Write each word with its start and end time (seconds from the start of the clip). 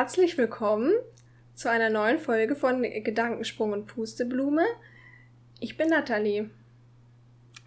Herzlich 0.00 0.38
willkommen 0.38 0.94
zu 1.52 1.70
einer 1.70 1.90
neuen 1.90 2.18
Folge 2.18 2.56
von 2.56 2.80
Gedankensprung 2.80 3.72
und 3.72 3.84
Pusteblume. 3.84 4.62
Ich 5.58 5.76
bin 5.76 5.90
Nathalie. 5.90 6.48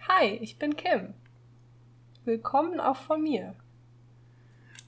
Hi, 0.08 0.40
ich 0.42 0.58
bin 0.58 0.76
Kim. 0.76 1.14
Willkommen 2.26 2.80
auch 2.80 2.96
von 2.96 3.22
mir. 3.22 3.54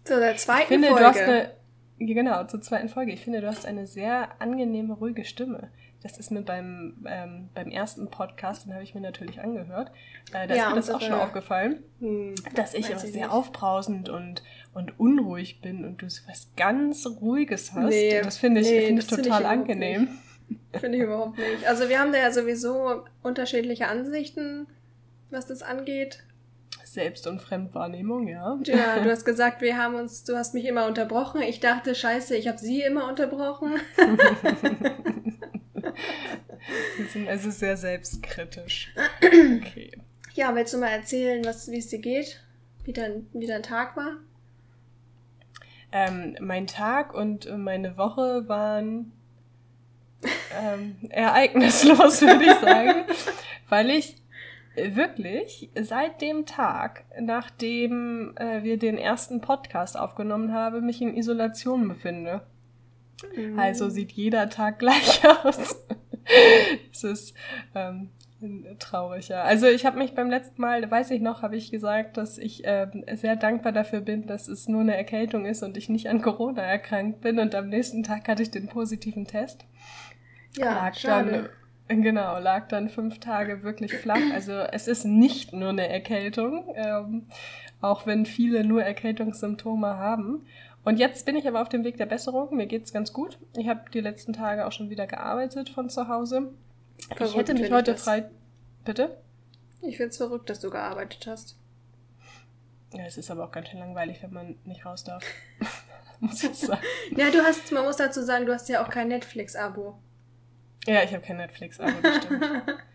Zu 0.06 0.20
der 0.20 0.38
zweiten 0.38 0.62
ich 0.64 0.68
finde, 0.70 0.88
Folge. 0.88 1.04
Du 1.04 1.08
hast 1.08 1.20
eine, 1.20 1.52
genau, 2.00 2.46
zur 2.46 2.62
zweiten 2.62 2.90
Folge. 2.90 3.12
Ich 3.12 3.24
finde, 3.24 3.42
du 3.42 3.48
hast 3.48 3.68
eine 3.68 3.86
sehr 3.86 4.42
angenehme, 4.42 4.96
ruhige 4.96 5.24
Stimme. 5.24 5.70
Das 6.06 6.20
ist 6.20 6.30
mir 6.30 6.44
beim, 6.44 7.04
ähm, 7.10 7.50
beim 7.56 7.72
ersten 7.72 8.12
Podcast, 8.12 8.68
den 8.68 8.74
habe 8.76 8.84
ich 8.84 8.94
mir 8.94 9.02
natürlich 9.02 9.40
angehört, 9.42 9.90
äh, 10.34 10.48
da 10.48 10.54
Ja, 10.54 10.66
ist 10.66 10.70
mir 10.70 10.76
das 10.76 10.90
auch 10.92 11.02
schon 11.02 11.14
aufgefallen, 11.14 11.82
Hm, 12.00 12.36
dass 12.54 12.76
ich 12.76 12.88
immer 12.92 13.04
ich 13.04 13.12
sehr 13.12 13.22
nicht. 13.24 13.30
aufbrausend 13.32 14.10
und, 14.10 14.44
und 14.76 15.00
unruhig 15.00 15.62
bin 15.62 15.84
und 15.84 16.04
du 16.04 16.08
so 16.12 16.22
was 16.28 16.50
ganz 16.56 17.08
Ruhiges 17.08 17.74
hast. 17.74 17.90
Nee, 17.90 18.22
das 18.22 18.38
finde 18.38 18.62
ich, 18.62 18.68
nee, 18.70 18.86
finde 18.86 19.02
ich 19.02 19.08
ich 19.12 19.16
total 19.18 19.26
überhaupt 19.42 19.46
angenehm. 19.48 20.10
Finde 20.80 20.98
ich 21.00 21.04
überhaupt 21.06 21.40
nicht. 21.40 21.66
Also 21.68 21.90
wir 21.90 22.00
haben 22.00 22.12
da 22.12 22.20
ja 22.20 22.32
sowieso 22.32 23.04
unterschiedliche 23.24 23.88
Ansichten, 23.88 24.68
was 25.32 25.48
das 25.48 25.64
angeht. 25.64 26.24
Selbst- 26.84 27.26
und 27.26 27.42
Fremdwahrnehmung, 27.42 28.28
ja. 28.28 28.60
Ja, 28.64 29.00
du 29.04 29.10
hast 29.10 29.26
gesagt, 29.26 29.64
wir 29.64 29.76
haben 29.80 29.96
uns, 29.96 30.24
du 30.24 30.36
hast 30.38 30.54
mich 30.54 30.66
immer 30.66 30.86
unterbrochen. 30.86 31.42
Ich 31.42 31.62
dachte, 31.62 31.96
scheiße, 31.96 32.36
ich 32.38 32.48
habe 32.48 32.60
sie 32.60 32.82
immer 32.84 33.10
unterbrochen. 33.10 33.74
Wir 36.98 37.06
sind 37.14 37.28
also 37.28 37.50
sehr 37.52 37.78
selbstkritisch. 37.78 38.94
Okay. 39.22 39.92
Ja, 40.34 40.54
willst 40.56 40.74
du 40.74 40.78
mal 40.78 40.90
erzählen, 40.90 41.44
wie 41.44 41.78
es 41.78 41.88
dir 41.88 42.00
geht? 42.00 42.44
Wie 42.84 42.94
dein, 42.94 43.28
wie 43.34 43.48
dein 43.48 43.64
Tag 43.64 43.96
war? 43.96 44.18
Ähm, 45.92 46.36
mein 46.42 46.68
Tag 46.68 47.14
und 47.14 47.50
meine 47.58 47.98
Woche 47.98 48.48
waren 48.48 49.14
ähm, 50.60 50.98
ereignislos, 51.10 52.22
würde 52.22 52.44
ich 52.44 52.54
sagen, 52.56 53.06
weil 53.70 53.90
ich 53.90 54.18
wirklich 54.76 55.70
seit 55.80 56.22
dem 56.22 56.46
Tag, 56.46 57.06
nachdem 57.20 58.36
äh, 58.38 58.64
wir 58.64 58.78
den 58.78 58.98
ersten 58.98 59.42
Podcast 59.42 59.98
aufgenommen 59.98 60.54
haben, 60.54 60.86
mich 60.86 61.02
in 61.02 61.16
Isolation 61.16 61.88
befinde. 61.88 62.42
Mhm. 63.36 63.60
Also 63.60 63.90
sieht 63.90 64.12
jeder 64.12 64.50
Tag 64.50 64.80
gleich 64.80 65.22
aus. 65.26 65.84
es 66.92 67.04
ist 67.04 67.34
ähm, 67.74 68.10
traurig, 68.80 69.30
ja. 69.30 69.44
Also 69.44 69.68
ich 69.68 69.86
habe 69.86 69.98
mich 69.98 70.14
beim 70.14 70.30
letzten 70.30 70.62
Mal, 70.62 70.90
weiß 70.90 71.12
ich 71.12 71.22
noch, 71.22 71.42
habe 71.42 71.56
ich 71.56 71.72
gesagt, 71.72 72.18
dass 72.18 72.38
ich 72.38 72.64
ähm, 72.66 73.04
sehr 73.14 73.36
dankbar 73.36 73.72
dafür 73.72 74.02
bin, 74.02 74.28
dass 74.28 74.48
es 74.48 74.68
nur 74.68 74.82
eine 74.82 74.96
Erkältung 74.96 75.46
ist 75.46 75.64
und 75.64 75.78
ich 75.78 75.90
nicht 75.90 76.10
an 76.10 76.22
Corona 76.22 76.62
erkrankt 76.62 77.22
bin. 77.22 77.40
Und 77.40 77.56
am 77.56 77.70
nächsten 77.70 78.04
Tag 78.04 78.28
hatte 78.28 78.44
ich 78.44 78.52
den 78.52 78.68
positiven 78.68 79.26
Test. 79.26 79.66
ja, 80.58 80.74
lag 80.74 80.96
schade. 80.96 81.50
dann, 81.88 82.02
genau, 82.02 82.40
lag 82.40 82.68
dann 82.68 82.90
fünf 82.90 83.20
Tage 83.20 83.64
wirklich 83.64 83.94
flach. 83.94 84.22
Also 84.34 84.54
es 84.54 84.88
ist 84.88 85.06
nicht 85.06 85.54
nur 85.54 85.70
eine 85.70 85.88
Erkältung, 85.88 86.74
ähm, 86.76 87.28
auch 87.82 88.06
wenn 88.08 88.26
viele 88.26 88.64
nur 88.64 88.84
Erkältungssymptome 88.84 89.98
haben. 89.98 90.46
Und 90.86 90.98
jetzt 90.98 91.26
bin 91.26 91.36
ich 91.36 91.48
aber 91.48 91.62
auf 91.62 91.70
dem 91.70 91.84
Weg 91.84 91.98
der 91.98 92.06
Besserung. 92.06 92.56
Mir 92.56 92.68
geht's 92.68 92.94
ganz 92.94 93.12
gut. 93.12 93.40
Ich 93.58 93.68
habe 93.68 93.90
die 93.92 94.02
letzten 94.02 94.34
Tage 94.34 94.66
auch 94.66 94.72
schon 94.72 94.90
wieder 94.90 95.08
gearbeitet 95.08 95.70
von 95.70 95.90
zu 95.90 96.08
Hause. 96.08 96.54
ich 96.98 97.18
Verrückt 97.18 97.38
hätte 97.38 97.54
mich 97.56 97.64
ich 97.64 97.72
heute 97.72 97.94
das. 97.94 98.04
frei. 98.04 98.30
Bitte? 98.86 99.18
Ich 99.82 99.98
find's 99.98 100.18
verrückt, 100.18 100.50
dass 100.50 100.60
du 100.60 100.70
gearbeitet 100.70 101.26
hast. 101.28 101.58
Ja, 102.94 103.04
es 103.06 103.18
ist 103.18 103.30
aber 103.32 103.44
auch 103.46 103.52
ganz 103.52 103.68
schön 103.70 103.80
langweilig, 103.80 104.22
wenn 104.22 104.32
man 104.32 104.56
nicht 104.64 104.86
raus 104.86 105.04
darf. 105.04 105.24
Muss 106.20 106.44
ich 106.44 106.54
sagen. 106.56 106.82
Ja, 107.18 107.30
du 107.32 107.44
hast, 107.44 107.72
man 107.72 107.84
muss 107.84 107.98
dazu 107.98 108.22
sagen, 108.24 108.46
du 108.46 108.54
hast 108.54 108.70
ja 108.70 108.84
auch 108.84 108.90
kein 108.90 109.10
Netflix-Abo. 109.10 109.98
Ja, 110.88 111.04
ich 111.04 111.12
habe 111.12 111.22
kein 111.22 111.38
Netflix, 111.38 111.80
aber 111.80 111.92
das 112.02 112.18
stimmt. 112.24 112.44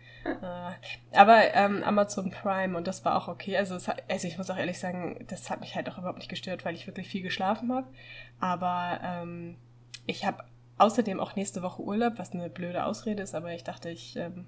Aber 1.13 1.53
ähm, 1.53 1.83
Amazon 1.83 2.31
Prime 2.31 2.77
und 2.77 2.87
das 2.87 3.03
war 3.05 3.15
auch 3.15 3.27
okay. 3.27 3.57
Also, 3.57 3.75
es 3.75 3.89
also 3.89 4.27
ich 4.27 4.37
muss 4.37 4.49
auch 4.49 4.57
ehrlich 4.57 4.79
sagen, 4.79 5.25
das 5.27 5.49
hat 5.49 5.61
mich 5.61 5.75
halt 5.75 5.89
auch 5.89 5.97
überhaupt 5.97 6.19
nicht 6.19 6.29
gestört, 6.29 6.65
weil 6.65 6.75
ich 6.75 6.87
wirklich 6.87 7.07
viel 7.07 7.21
geschlafen 7.21 7.73
habe. 7.73 7.87
Aber 8.39 8.99
ähm, 9.03 9.57
ich 10.05 10.25
habe 10.25 10.43
außerdem 10.77 11.19
auch 11.19 11.35
nächste 11.35 11.61
Woche 11.61 11.81
Urlaub, 11.81 12.13
was 12.17 12.31
eine 12.31 12.49
blöde 12.49 12.85
Ausrede 12.85 13.23
ist, 13.23 13.35
aber 13.35 13.53
ich 13.53 13.63
dachte, 13.63 13.89
ich 13.89 14.15
ähm, 14.15 14.45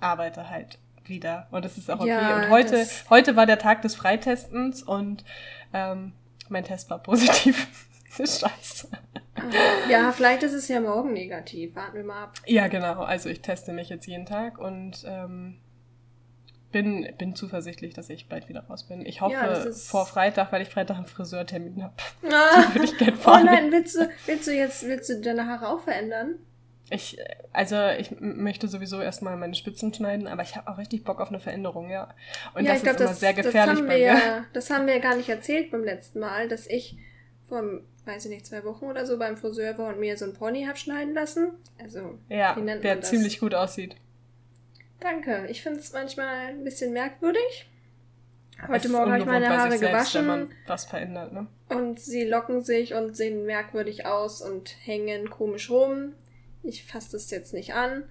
arbeite 0.00 0.50
halt 0.50 0.78
wieder 1.04 1.46
und 1.52 1.64
das 1.64 1.78
ist 1.78 1.90
auch 1.90 2.00
okay. 2.00 2.08
Ja, 2.08 2.36
und 2.36 2.50
heute, 2.50 2.86
heute 3.10 3.36
war 3.36 3.46
der 3.46 3.58
Tag 3.58 3.82
des 3.82 3.94
Freitestens 3.94 4.82
und 4.82 5.24
ähm, 5.72 6.12
mein 6.48 6.64
Test 6.64 6.90
war 6.90 6.98
positiv. 6.98 7.68
Scheiße. 8.16 8.88
Ja, 9.88 10.12
vielleicht 10.12 10.42
ist 10.42 10.52
es 10.52 10.68
ja 10.68 10.80
morgen 10.80 11.12
negativ. 11.12 11.74
Warten 11.76 11.96
wir 11.96 12.04
mal 12.04 12.24
ab. 12.24 12.34
Ja, 12.46 12.68
genau. 12.68 13.02
Also 13.02 13.28
ich 13.28 13.40
teste 13.40 13.72
mich 13.72 13.88
jetzt 13.88 14.06
jeden 14.06 14.26
Tag 14.26 14.58
und 14.58 15.04
ähm, 15.06 15.58
bin, 16.72 17.08
bin 17.18 17.34
zuversichtlich, 17.34 17.94
dass 17.94 18.10
ich 18.10 18.28
bald 18.28 18.48
wieder 18.48 18.64
raus 18.66 18.84
bin. 18.88 19.04
Ich 19.06 19.20
hoffe 19.20 19.34
Ja, 19.34 19.72
vor 19.72 20.06
Freitag, 20.06 20.52
weil 20.52 20.62
ich 20.62 20.68
Freitag 20.68 20.96
einen 20.96 21.06
Friseurtermin 21.06 21.82
habe. 21.82 21.94
Ah. 22.24 22.72
Würde 22.74 22.84
ich 22.84 22.98
gerne 22.98 23.16
Oh 23.16 23.20
fahren. 23.20 23.46
nein, 23.46 23.72
willst 23.72 23.96
du, 23.96 24.08
willst 24.26 24.46
du 24.46 24.52
jetzt 24.54 24.84
willst 24.86 25.08
du 25.08 25.20
deine 25.20 25.46
Haare 25.46 25.68
auch 25.68 25.80
verändern? 25.80 26.36
Ich, 26.88 27.18
also 27.52 27.76
ich 27.98 28.12
möchte 28.20 28.68
sowieso 28.68 29.00
erstmal 29.00 29.36
meine 29.36 29.54
Spitzen 29.56 29.92
schneiden, 29.92 30.28
aber 30.28 30.42
ich 30.42 30.54
habe 30.54 30.70
auch 30.70 30.78
richtig 30.78 31.02
Bock 31.02 31.20
auf 31.20 31.30
eine 31.30 31.40
Veränderung, 31.40 31.90
ja. 31.90 32.14
Und 32.54 32.64
ja, 32.64 32.72
das 32.72 32.78
ich 32.78 32.82
glaube, 32.84 32.96
ist 32.96 33.00
immer 33.00 33.10
das, 33.10 33.20
sehr 33.20 33.34
gefährlich 33.34 33.70
das 33.72 33.78
haben 33.80 33.86
bei 33.88 33.98
wir 33.98 34.12
mir. 34.12 34.20
ja, 34.20 34.44
das 34.52 34.70
haben 34.70 34.86
wir 34.86 34.94
ja 34.94 35.00
gar 35.00 35.16
nicht 35.16 35.28
erzählt 35.28 35.72
beim 35.72 35.82
letzten 35.82 36.20
Mal, 36.20 36.46
dass 36.46 36.68
ich 36.68 36.96
vor, 37.48 37.62
weiß 38.06 38.24
ich 38.24 38.30
nicht, 38.30 38.46
zwei 38.46 38.64
Wochen 38.64 38.86
oder 38.86 39.04
so 39.04 39.18
beim 39.18 39.36
Friseur 39.36 39.76
war 39.78 39.88
und 39.88 40.00
mir 40.00 40.16
so 40.16 40.24
ein 40.24 40.32
Pony 40.32 40.64
hab 40.64 40.78
schneiden 40.78 41.12
lassen. 41.12 41.52
Also, 41.78 42.18
Ja, 42.28 42.54
der 42.54 43.02
ziemlich 43.02 43.40
gut 43.40 43.54
aussieht. 43.54 43.96
danke. 45.00 45.46
Ich 45.50 45.62
finde 45.62 45.80
es 45.80 45.92
manchmal 45.92 46.46
ein 46.46 46.64
bisschen 46.64 46.92
merkwürdig. 46.92 47.68
Heute 48.66 48.88
Morgen 48.88 49.10
habe 49.12 49.20
ich 49.20 49.26
meine 49.26 49.48
Haare 49.50 49.70
selbst, 49.70 49.82
wenn 49.82 49.92
gewaschen 49.92 50.26
man 50.26 50.50
was 50.66 50.86
verändert, 50.86 51.32
ne? 51.32 51.46
und 51.68 52.00
sie 52.00 52.24
locken 52.24 52.62
sich 52.62 52.94
und 52.94 53.16
sehen 53.16 53.44
merkwürdig 53.44 54.06
aus 54.06 54.40
und 54.40 54.74
hängen 54.84 55.28
komisch 55.28 55.68
rum. 55.68 56.14
Ich 56.62 56.84
fasse 56.84 57.12
das 57.12 57.30
jetzt 57.30 57.52
nicht 57.52 57.74
an. 57.74 58.04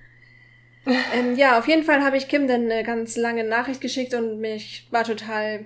ähm, 1.15 1.35
ja, 1.35 1.57
auf 1.57 1.67
jeden 1.67 1.83
Fall 1.83 2.03
habe 2.03 2.17
ich 2.17 2.27
Kim 2.27 2.47
dann 2.47 2.69
eine 2.69 2.83
ganz 2.83 3.17
lange 3.17 3.43
Nachricht 3.43 3.81
geschickt 3.81 4.13
und 4.13 4.39
mich 4.39 4.87
war 4.91 5.03
total 5.03 5.65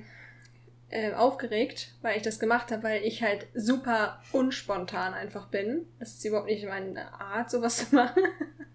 äh, 0.89 1.13
aufgeregt, 1.13 1.93
weil 2.01 2.17
ich 2.17 2.23
das 2.23 2.39
gemacht 2.39 2.71
habe, 2.71 2.83
weil 2.83 3.03
ich 3.03 3.21
halt 3.21 3.47
super 3.53 4.21
unspontan 4.31 5.13
einfach 5.13 5.47
bin. 5.47 5.85
Das 5.99 6.13
ist 6.13 6.25
überhaupt 6.25 6.47
nicht 6.47 6.65
meine 6.65 7.13
Art, 7.13 7.49
sowas 7.49 7.89
zu 7.89 7.95
machen. 7.95 8.23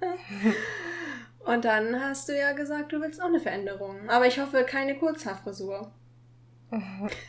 und 1.44 1.64
dann 1.64 2.00
hast 2.00 2.28
du 2.28 2.38
ja 2.38 2.52
gesagt, 2.52 2.92
du 2.92 3.00
willst 3.00 3.20
auch 3.20 3.26
eine 3.26 3.40
Veränderung. 3.40 4.08
Aber 4.08 4.26
ich 4.26 4.38
hoffe, 4.38 4.64
keine 4.64 4.96
Kurzhaarfrisur. 4.96 5.92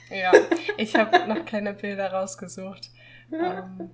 Ja, 0.09 0.31
ich 0.77 0.95
habe 0.95 1.27
noch 1.27 1.45
keine 1.45 1.73
Bilder 1.73 2.11
rausgesucht. 2.11 2.89
ähm, 3.31 3.91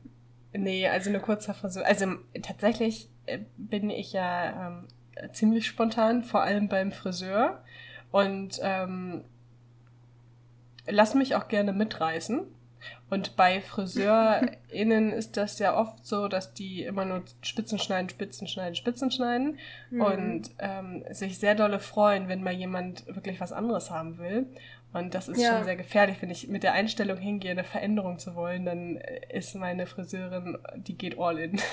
nee, 0.54 0.88
also 0.88 1.10
eine 1.10 1.20
Kurzhaarfrisur. 1.20 1.86
Also 1.86 2.06
tatsächlich 2.42 3.10
äh, 3.26 3.40
bin 3.58 3.90
ich 3.90 4.14
ja 4.14 4.68
ähm, 4.68 4.88
ziemlich 5.34 5.68
spontan, 5.68 6.24
vor 6.24 6.44
allem 6.44 6.70
beim 6.70 6.94
Friseur. 6.94 7.64
Und 8.12 8.60
ähm, 8.62 9.26
lass 10.88 11.14
mich 11.16 11.36
auch 11.36 11.48
gerne 11.48 11.74
mitreißen. 11.74 12.42
Und 13.12 13.36
bei 13.36 13.62
FriseurInnen 13.62 15.12
ist 15.14 15.38
das 15.38 15.60
ja 15.60 15.78
oft 15.78 16.06
so, 16.06 16.28
dass 16.28 16.54
die 16.54 16.84
immer 16.84 17.06
nur 17.06 17.24
Spitzen 17.42 17.78
schneiden, 17.78 18.10
Spitzen 18.10 18.48
schneiden, 18.48 18.76
Spitzen 18.76 19.12
schneiden 19.12 19.60
Mhm. 19.92 20.02
und 20.02 20.42
ähm, 20.60 21.04
sich 21.12 21.38
sehr 21.38 21.54
dolle 21.56 21.80
freuen, 21.80 22.28
wenn 22.28 22.42
mal 22.44 22.54
jemand 22.54 23.06
wirklich 23.08 23.40
was 23.40 23.52
anderes 23.52 23.92
haben 23.92 24.18
will. 24.18 24.48
Und 24.94 25.14
das 25.14 25.28
ist 25.30 25.42
Ja. 25.42 25.56
schon 25.56 25.66
sehr 25.66 25.76
gefährlich, 25.76 26.18
wenn 26.22 26.32
ich 26.32 26.48
mit 26.48 26.64
der 26.64 26.74
Einstellung 26.74 27.18
hingehe, 27.18 27.52
eine 27.52 27.64
Veränderung 27.64 28.18
zu 28.20 28.36
wollen, 28.36 28.66
dann 28.66 28.98
äh, 28.98 29.22
ist 29.38 29.54
meine 29.56 29.86
Friseurin, 29.86 30.58
die 30.76 30.98
geht 30.98 31.20
all 31.20 31.38
in. 31.38 31.60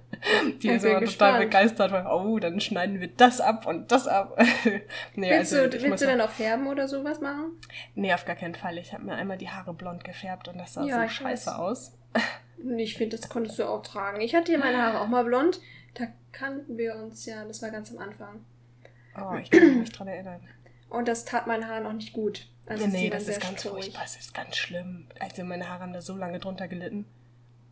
die 0.62 0.68
Ich 0.68 0.74
ist 0.74 0.84
immer 0.84 1.00
total 1.00 1.40
begeistert, 1.40 1.92
weil, 1.92 2.06
oh, 2.06 2.38
dann 2.38 2.60
schneiden 2.60 3.00
wir 3.00 3.08
das 3.08 3.40
ab 3.40 3.66
und 3.66 3.90
das 3.90 4.06
ab. 4.06 4.38
nee, 5.14 5.30
willst 5.30 5.54
also 5.54 5.68
du, 5.68 5.82
willst 5.82 6.02
du 6.02 6.06
dann 6.06 6.20
auch 6.20 6.30
färben 6.30 6.66
oder 6.66 6.88
sowas 6.88 7.20
machen? 7.20 7.58
Nee, 7.94 8.12
auf 8.12 8.24
gar 8.24 8.36
keinen 8.36 8.54
Fall. 8.54 8.78
Ich 8.78 8.92
habe 8.92 9.04
mir 9.04 9.14
einmal 9.14 9.38
die 9.38 9.48
Haare 9.48 9.74
blond 9.74 10.04
gefärbt 10.04 10.48
und 10.48 10.58
das 10.58 10.74
sah 10.74 10.84
Ja, 10.84 11.02
so 11.02 11.08
scheiße 11.08 11.50
weiß. 11.50 11.56
aus. 11.56 11.98
Ich 12.76 12.96
finde, 12.96 13.16
das 13.16 13.28
konntest 13.28 13.58
du 13.58 13.64
auch 13.64 13.82
tragen. 13.82 14.20
Ich 14.20 14.34
hatte 14.34 14.52
ja 14.52 14.58
meine 14.58 14.78
Haare 14.80 15.00
auch 15.00 15.08
mal 15.08 15.24
blond. 15.24 15.60
Da 15.94 16.04
kannten 16.30 16.78
wir 16.78 16.94
uns 16.96 17.26
ja, 17.26 17.44
das 17.44 17.60
war 17.60 17.70
ganz 17.70 17.90
am 17.90 17.98
Anfang. 17.98 18.44
Oh, 19.16 19.36
ich 19.36 19.50
kann 19.50 19.66
mich 19.66 19.76
nicht 19.76 19.98
dran 19.98 20.08
erinnern. 20.08 20.40
Und 20.88 21.08
das 21.08 21.24
tat 21.24 21.46
meinen 21.46 21.66
Haaren 21.68 21.86
auch 21.86 21.92
nicht 21.92 22.12
gut. 22.12 22.46
Also 22.66 22.86
nee, 22.86 23.10
das 23.10 23.26
ist 23.26 23.40
ganz 23.40 23.62
furchtbar. 23.62 24.02
Das 24.02 24.16
ist 24.16 24.34
ganz 24.34 24.56
schlimm. 24.56 25.08
Also 25.18 25.42
meine 25.44 25.68
Haare 25.68 25.80
haben 25.80 25.92
da 25.92 26.00
so 26.00 26.16
lange 26.16 26.38
drunter 26.38 26.68
gelitten. 26.68 27.06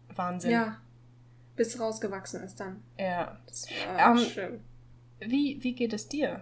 Wahnsinn. 0.08 0.50
Ja. 0.50 0.78
Bis 1.60 1.78
rausgewachsen 1.78 2.42
ist 2.42 2.58
dann. 2.58 2.82
ja. 2.98 3.38
Das 3.46 3.66
war 3.86 4.12
Ähm, 4.12 4.18
schlimm. 4.24 4.60
Wie, 5.20 5.58
wie 5.62 5.74
geht 5.74 5.92
es 5.92 6.08
dir? 6.08 6.40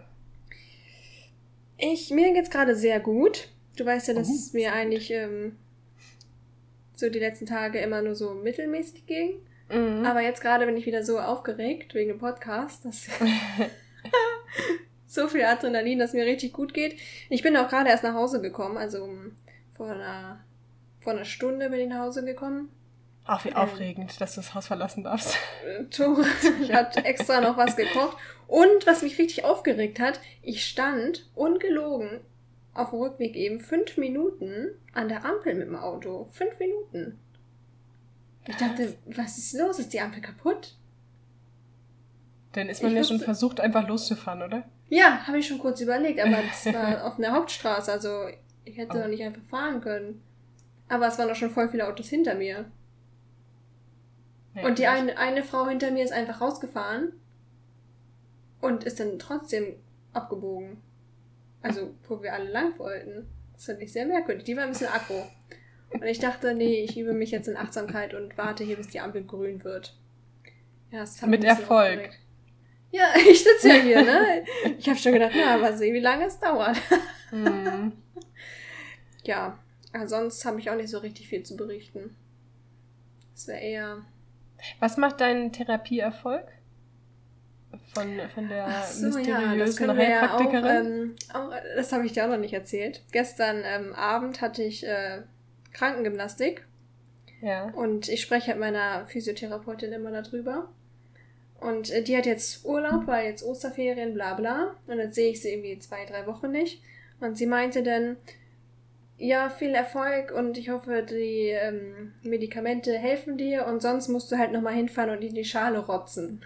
Ich, 1.77 2.11
mir 2.11 2.33
geht's 2.35 2.51
gerade 2.51 2.77
sehr 2.77 3.01
gut. 3.01 3.49
Du 3.77 3.85
weißt 3.85 4.07
ja, 4.07 4.15
dass 4.15 4.29
Oh, 4.29 4.33
es 4.33 4.53
mir 4.53 4.73
eigentlich 4.73 5.11
ähm, 5.11 5.57
so 6.95 7.11
die 7.11 7.19
letzten 7.19 7.47
Tage 7.47 7.81
immer 7.81 8.01
nur 8.01 8.15
so 8.15 8.33
mittelmäßig 8.35 9.07
ging. 9.07 9.41
Mhm. 9.73 10.05
Aber 10.07 10.21
jetzt 10.21 10.41
gerade 10.41 10.67
bin 10.67 10.77
ich 10.77 10.87
wieder 10.87 11.03
so 11.03 11.19
aufgeregt 11.19 11.95
wegen 11.95 12.11
dem 12.11 12.19
Podcast, 12.21 12.85
dass 12.85 13.09
so 15.09 15.27
viel 15.27 15.43
Adrenalin, 15.43 15.99
dass 15.99 16.13
mir 16.13 16.27
richtig 16.27 16.53
gut 16.53 16.75
geht. 16.75 16.95
Ich 17.29 17.43
bin 17.43 17.57
auch 17.57 17.69
gerade 17.69 17.91
erst 17.91 18.05
nach 18.05 18.15
Hause 18.15 18.41
gekommen, 18.41 18.77
also 18.77 19.09
vor 19.75 19.91
einer, 19.91 20.39
vor 21.01 21.13
einer 21.13 21.25
Stunde 21.25 21.71
bin 21.71 21.81
ich 21.81 21.89
nach 21.89 22.05
Hause 22.05 22.25
gekommen. 22.25 22.69
Ach, 23.29 23.45
wie 23.45 23.51
ähm, 23.51 23.57
aufregend, 23.57 24.19
dass 24.21 24.35
du 24.35 24.41
das 24.41 24.55
Haus 24.55 24.67
verlassen 24.67 25.05
darfst. 25.05 25.37
Tore 25.91 26.25
hat 26.73 26.97
extra 27.05 27.43
noch 27.43 27.59
was 27.59 27.77
gekocht. 27.77 28.17
Und 28.47 28.87
was 28.87 29.03
mich 29.03 29.19
richtig 29.19 29.45
aufgeregt 29.45 30.01
hat, 30.01 30.19
ich 30.43 30.65
stand 30.65 31.29
ungelogen 31.35 32.21
auf 32.73 32.91
dem 32.91 33.01
Rückweg 33.01 33.37
eben 33.37 33.61
fünf 33.61 33.99
Minuten 33.99 34.69
an 34.95 35.09
der 35.09 35.27
Ampel 35.27 35.55
mit 35.55 35.69
dem 35.69 35.77
Auto. 35.77 36.29
Fünf 36.33 36.59
Minuten. 36.59 37.19
Ich 38.47 38.57
dachte, 38.57 38.97
was 39.05 39.37
ist 39.37 39.53
los? 39.53 39.79
Ist 39.79 39.93
die 39.93 40.01
Ampel 40.01 40.23
kaputt? 40.23 40.75
Dann 42.53 42.71
ist 42.71 42.83
man 42.83 42.93
ich 42.93 42.97
ja 42.97 43.05
schon 43.05 43.21
versucht, 43.21 43.61
einfach 43.61 43.87
loszufahren, 43.87 44.43
oder? 44.43 44.65
Ja, 44.89 45.27
habe 45.27 45.39
ich 45.39 45.47
schon 45.47 45.59
kurz 45.59 45.83
überlegt, 45.83 46.19
aber 46.19 46.39
das 46.49 46.65
war 46.75 47.05
auf 47.05 47.19
einer 47.19 47.33
Hauptstraße, 47.33 47.93
also 47.93 48.27
ich 48.65 48.79
hätte 48.79 48.97
oh. 48.97 49.01
doch 49.03 49.09
nicht 49.09 49.23
einfach 49.23 49.43
fahren 49.51 49.83
können. 49.83 50.23
Aber 50.89 51.09
es 51.09 51.19
waren 51.19 51.29
doch 51.29 51.37
schon 51.37 51.51
voll 51.51 51.69
viele 51.69 51.87
Autos 51.87 52.09
hinter 52.09 52.35
mir. 52.35 52.65
Ja, 54.61 54.67
und 54.67 54.79
die 54.79 54.87
eine, 54.87 55.17
eine 55.19 55.43
Frau 55.43 55.67
hinter 55.69 55.91
mir 55.91 56.05
ist 56.05 56.13
einfach 56.13 56.41
rausgefahren 56.41 57.13
und 58.61 58.85
ist 58.85 59.01
dann 59.01 59.19
trotzdem 59.19 59.77
abgebogen. 60.13 60.79
Also, 61.63 61.95
wo 62.09 62.23
wir 62.23 62.33
alle 62.35 62.51
lang 62.51 62.79
wollten. 62.79 63.29
Das 63.53 63.67
fand 63.67 63.81
ich 63.81 63.93
sehr 63.93 64.07
merkwürdig. 64.07 64.45
Die 64.45 64.57
war 64.57 64.65
ein 64.65 64.71
bisschen 64.71 64.89
aggro. 64.89 65.27
Und 65.91 66.05
ich 66.05 66.19
dachte, 66.19 66.55
nee, 66.55 66.85
ich 66.85 66.99
übe 66.99 67.13
mich 67.13 67.31
jetzt 67.31 67.49
in 67.49 67.57
Achtsamkeit 67.57 68.15
und 68.15 68.37
warte 68.39 68.63
hier, 68.63 68.77
bis 68.77 68.89
die 68.89 69.01
Ampel 69.01 69.25
grün 69.25 69.65
wird. 69.65 69.97
Ja, 70.91 71.01
das 71.01 71.21
Mit 71.23 71.45
Erfolg. 71.45 71.99
Aufgeregt. 71.99 72.19
Ja, 72.91 73.05
ich 73.17 73.43
sitze 73.43 73.69
ja 73.69 73.75
hier, 73.75 74.03
ne? 74.03 74.45
Ich 74.79 74.89
habe 74.89 74.99
schon 74.99 75.13
gedacht, 75.13 75.33
na, 75.35 75.55
aber 75.55 75.77
sehen, 75.77 75.95
wie 75.95 76.01
lange 76.01 76.27
es 76.27 76.39
dauert. 76.39 76.77
Mhm. 77.31 77.93
Ja, 79.25 79.59
sonst 80.07 80.45
habe 80.45 80.61
ich 80.61 80.71
auch 80.71 80.77
nicht 80.77 80.89
so 80.89 80.99
richtig 80.99 81.29
viel 81.29 81.43
zu 81.43 81.57
berichten. 81.57 82.17
Das 83.35 83.47
wäre 83.49 83.61
eher. 83.61 84.05
Was 84.81 84.97
macht 84.97 85.21
deinen 85.21 85.53
Therapieerfolg? 85.53 86.47
Von, 87.95 88.21
von 88.35 88.49
der 88.49 88.83
so, 88.83 89.07
mysteriösen 89.07 89.89
ja, 89.89 89.95
Heilpraktikerin? 89.95 91.17
Ja 91.29 91.35
auch, 91.35 91.53
ähm, 91.53 91.53
auch, 91.53 91.77
das 91.77 91.93
habe 91.93 92.07
ich 92.07 92.13
dir 92.13 92.25
auch 92.25 92.31
noch 92.31 92.39
nicht 92.39 92.55
erzählt. 92.55 93.03
Gestern 93.13 93.63
ähm, 93.65 93.95
Abend 93.95 94.41
hatte 94.41 94.63
ich 94.63 94.87
äh, 94.87 95.23
Krankengymnastik. 95.73 96.65
Ja. 97.41 97.71
Und 97.71 98.09
ich 98.09 98.21
spreche 98.21 98.51
mit 98.53 98.61
meiner 98.61 99.07
Physiotherapeutin 99.07 99.93
immer 99.93 100.11
darüber. 100.11 100.69
Und 101.61 101.91
äh, 101.91 102.03
die 102.03 102.17
hat 102.17 102.27
jetzt 102.27 102.65
Urlaub, 102.65 103.07
weil 103.07 103.27
jetzt 103.27 103.43
Osterferien, 103.43 104.15
bla 104.15 104.35
bla. 104.35 104.75
Und 104.87 104.99
jetzt 104.99 105.15
sehe 105.15 105.31
ich 105.31 105.43
sie 105.43 105.51
irgendwie 105.51 105.79
zwei, 105.79 106.05
drei 106.05 106.27
Wochen 106.27 106.51
nicht. 106.51 106.83
Und 107.21 107.37
sie 107.37 107.47
meinte 107.47 107.83
dann, 107.83 108.17
ja, 109.19 109.51
viel 109.51 109.75
Erfolg 109.75 110.33
und 110.33 110.57
ich 110.57 110.71
hoffe, 110.71 111.03
die 111.03 111.49
ähm, 111.49 112.13
Medikamente 112.23 112.97
helfen 112.97 113.37
dir 113.37 113.67
und 113.67 113.83
sonst 113.83 114.09
musst 114.09 114.31
du 114.31 114.39
halt 114.39 114.53
nochmal 114.53 114.75
hinfahren 114.75 115.11
und 115.11 115.23
in 115.23 115.35
die 115.35 115.45
Schale 115.45 115.81
rotzen. 115.81 116.41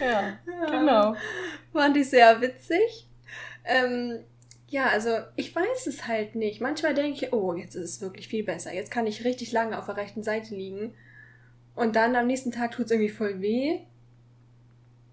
ja, 0.00 0.38
genau. 0.70 1.14
Fand 1.72 1.96
ich 1.96 2.08
sehr 2.08 2.40
witzig. 2.40 3.06
Ähm, 3.64 4.20
ja, 4.68 4.86
also 4.86 5.18
ich 5.36 5.54
weiß 5.54 5.86
es 5.86 6.08
halt 6.08 6.34
nicht. 6.34 6.62
Manchmal 6.62 6.94
denke 6.94 7.26
ich, 7.26 7.32
oh, 7.34 7.52
jetzt 7.54 7.74
ist 7.74 7.90
es 7.90 8.00
wirklich 8.00 8.28
viel 8.28 8.44
besser. 8.44 8.72
Jetzt 8.72 8.90
kann 8.90 9.06
ich 9.06 9.24
richtig 9.24 9.52
lange 9.52 9.78
auf 9.78 9.84
der 9.86 9.98
rechten 9.98 10.22
Seite 10.22 10.54
liegen. 10.54 10.94
Und 11.74 11.96
dann 11.96 12.16
am 12.16 12.26
nächsten 12.26 12.50
Tag 12.50 12.72
tut 12.72 12.86
es 12.86 12.90
irgendwie 12.90 13.10
voll 13.10 13.42
weh. 13.42 13.80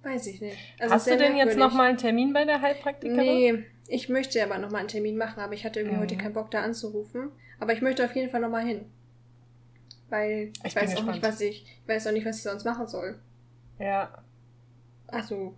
Weiß 0.04 0.28
ich 0.28 0.40
nicht. 0.40 0.58
Also 0.80 0.96
Hast 0.96 1.08
du 1.08 1.12
denn 1.12 1.34
merkwürdig. 1.34 1.46
jetzt 1.46 1.58
nochmal 1.58 1.90
einen 1.90 1.98
Termin 1.98 2.34
bei 2.34 2.46
der 2.46 2.62
Heilpraktikerin? 2.62 3.18
Nee, 3.18 3.66
ich 3.88 4.08
möchte 4.08 4.42
aber 4.44 4.58
nochmal 4.58 4.82
einen 4.82 4.88
Termin 4.88 5.18
machen, 5.18 5.42
aber 5.42 5.54
ich 5.54 5.66
hatte 5.66 5.80
irgendwie 5.80 5.98
mhm. 5.98 6.02
heute 6.02 6.18
keinen 6.18 6.34
Bock 6.34 6.52
da 6.52 6.62
anzurufen. 6.62 7.32
Aber 7.60 7.74
ich 7.74 7.82
möchte 7.82 8.06
auf 8.06 8.16
jeden 8.16 8.30
Fall 8.30 8.40
nochmal 8.40 8.66
hin. 8.66 8.86
Weil 10.10 10.52
ich, 10.64 10.66
ich 10.66 10.76
weiß 10.76 10.98
auch 10.98 11.04
nicht, 11.04 11.22
was 11.22 11.42
ich, 11.42 11.66
ich 11.84 11.88
weiß 11.88 12.08
auch 12.08 12.12
nicht, 12.12 12.26
was 12.26 12.38
ich 12.38 12.44
sonst 12.44 12.64
machen 12.64 12.88
soll. 12.88 13.20
Ja. 13.78 14.24
Also, 15.08 15.56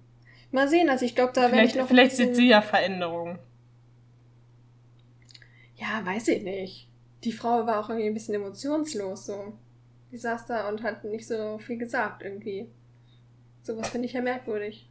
mal 0.52 0.68
sehen, 0.68 0.90
also 0.90 1.06
ich 1.06 1.16
glaube, 1.16 1.34
da 1.34 1.52
werde 1.52 1.66
ich 1.66 1.76
noch. 1.76 1.88
Vielleicht 1.88 2.16
sieht 2.16 2.36
sie 2.36 2.48
ja 2.48 2.62
Veränderungen. 2.62 3.40
Ja, 5.76 6.06
weiß 6.06 6.28
ich 6.30 6.44
nicht. 6.44 6.90
Die 7.24 7.32
Frau 7.32 7.66
war 7.66 7.80
auch 7.80 7.90
irgendwie 7.90 8.08
ein 8.08 8.14
bisschen 8.14 8.36
emotionslos 8.36 9.26
so. 9.26 9.54
Die 10.12 10.18
saß 10.18 10.46
da 10.48 10.68
und 10.68 10.84
hat 10.84 11.04
nicht 11.04 11.28
so 11.28 11.58
viel 11.60 11.78
gesagt 11.78 12.24
irgendwie. 12.24 12.70
Sowas 13.64 13.90
finde 13.90 14.08
ich 14.08 14.14
ja 14.14 14.22
merkwürdig. 14.22 14.88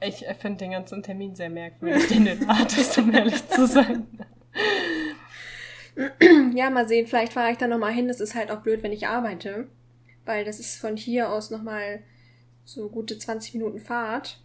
Ich 0.00 0.24
finde 0.38 0.58
den 0.58 0.72
ganzen 0.72 1.02
Termin 1.02 1.34
sehr 1.34 1.50
merkwürdig, 1.50 2.08
den 2.08 2.24
du 2.24 2.46
hattest, 2.48 2.98
um 2.98 3.12
ehrlich 3.14 3.46
zu 3.48 3.66
sein. 3.66 4.06
ja, 6.54 6.70
mal 6.70 6.86
sehen, 6.86 7.06
vielleicht 7.06 7.32
fahre 7.32 7.52
ich 7.52 7.58
da 7.58 7.66
nochmal 7.66 7.92
hin. 7.92 8.08
Das 8.08 8.20
ist 8.20 8.34
halt 8.34 8.50
auch 8.50 8.60
blöd, 8.60 8.82
wenn 8.82 8.92
ich 8.92 9.06
arbeite. 9.06 9.68
Weil 10.24 10.44
das 10.44 10.60
ist 10.60 10.76
von 10.76 10.96
hier 10.96 11.30
aus 11.30 11.50
nochmal 11.50 12.02
so 12.64 12.88
gute 12.88 13.18
20 13.18 13.54
Minuten 13.54 13.80
Fahrt. 13.80 14.40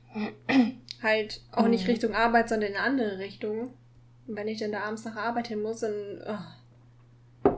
halt 1.04 1.42
auch 1.52 1.68
nicht 1.68 1.84
mhm. 1.84 1.92
Richtung 1.92 2.14
Arbeit, 2.14 2.50
sondern 2.50 2.72
in 2.72 2.78
eine 2.78 2.86
andere 2.86 3.20
Richtung. 3.20 3.74
Und 4.28 4.36
wenn 4.36 4.48
ich 4.48 4.60
dann 4.60 4.72
da 4.72 4.82
abends 4.84 5.04
nach 5.04 5.16
Arbeit 5.16 5.48
hin 5.48 5.62
muss, 5.62 5.80
dann. 5.80 6.22
Oh. 7.44 7.52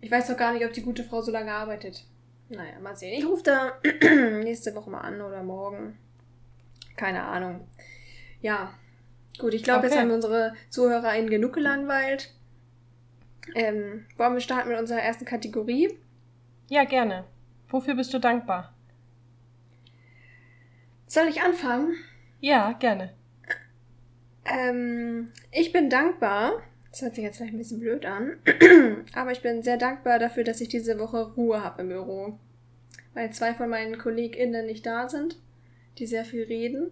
Ich 0.00 0.10
weiß 0.10 0.28
doch 0.28 0.36
gar 0.36 0.52
nicht, 0.52 0.64
ob 0.64 0.72
die 0.72 0.82
gute 0.82 1.04
Frau 1.04 1.20
so 1.20 1.30
lange 1.30 1.52
arbeitet. 1.52 2.04
Naja, 2.48 2.78
mal 2.80 2.96
sehen. 2.96 3.18
Ich 3.18 3.26
rufe 3.26 3.42
da 3.42 3.78
nächste 4.42 4.74
Woche 4.74 4.90
mal 4.90 5.00
an 5.00 5.20
oder 5.20 5.42
morgen. 5.42 5.98
Keine 6.96 7.24
Ahnung. 7.24 7.66
Ja. 8.40 8.72
Gut, 9.38 9.52
ich 9.54 9.64
glaube, 9.64 9.80
okay. 9.80 9.88
jetzt 9.88 9.98
haben 9.98 10.10
unsere 10.10 10.54
ZuhörerInnen 10.70 11.28
genug 11.28 11.54
gelangweilt. 11.54 12.32
Ähm, 13.54 14.06
wollen 14.16 14.34
wir 14.34 14.40
starten 14.40 14.70
mit 14.70 14.78
unserer 14.78 15.00
ersten 15.00 15.24
Kategorie? 15.24 15.98
Ja, 16.68 16.84
gerne. 16.84 17.24
Wofür 17.68 17.94
bist 17.94 18.14
du 18.14 18.18
dankbar? 18.18 18.72
Soll 21.06 21.28
ich 21.28 21.42
anfangen? 21.42 21.94
Ja, 22.40 22.72
gerne. 22.72 23.12
Ähm, 24.44 25.30
ich 25.52 25.72
bin 25.72 25.90
dankbar. 25.90 26.62
Das 26.96 27.02
hört 27.02 27.14
sich 27.14 27.24
jetzt 27.24 27.36
vielleicht 27.36 27.52
ein 27.52 27.58
bisschen 27.58 27.80
blöd 27.80 28.06
an. 28.06 28.38
aber 29.12 29.30
ich 29.30 29.42
bin 29.42 29.62
sehr 29.62 29.76
dankbar 29.76 30.18
dafür, 30.18 30.44
dass 30.44 30.62
ich 30.62 30.68
diese 30.68 30.98
Woche 30.98 31.30
Ruhe 31.34 31.62
habe 31.62 31.82
im 31.82 31.88
Büro. 31.88 32.38
Weil 33.12 33.30
zwei 33.34 33.52
von 33.52 33.68
meinen 33.68 33.98
KollegInnen 33.98 34.64
nicht 34.64 34.86
da 34.86 35.06
sind, 35.06 35.38
die 35.98 36.06
sehr 36.06 36.24
viel 36.24 36.44
reden. 36.44 36.90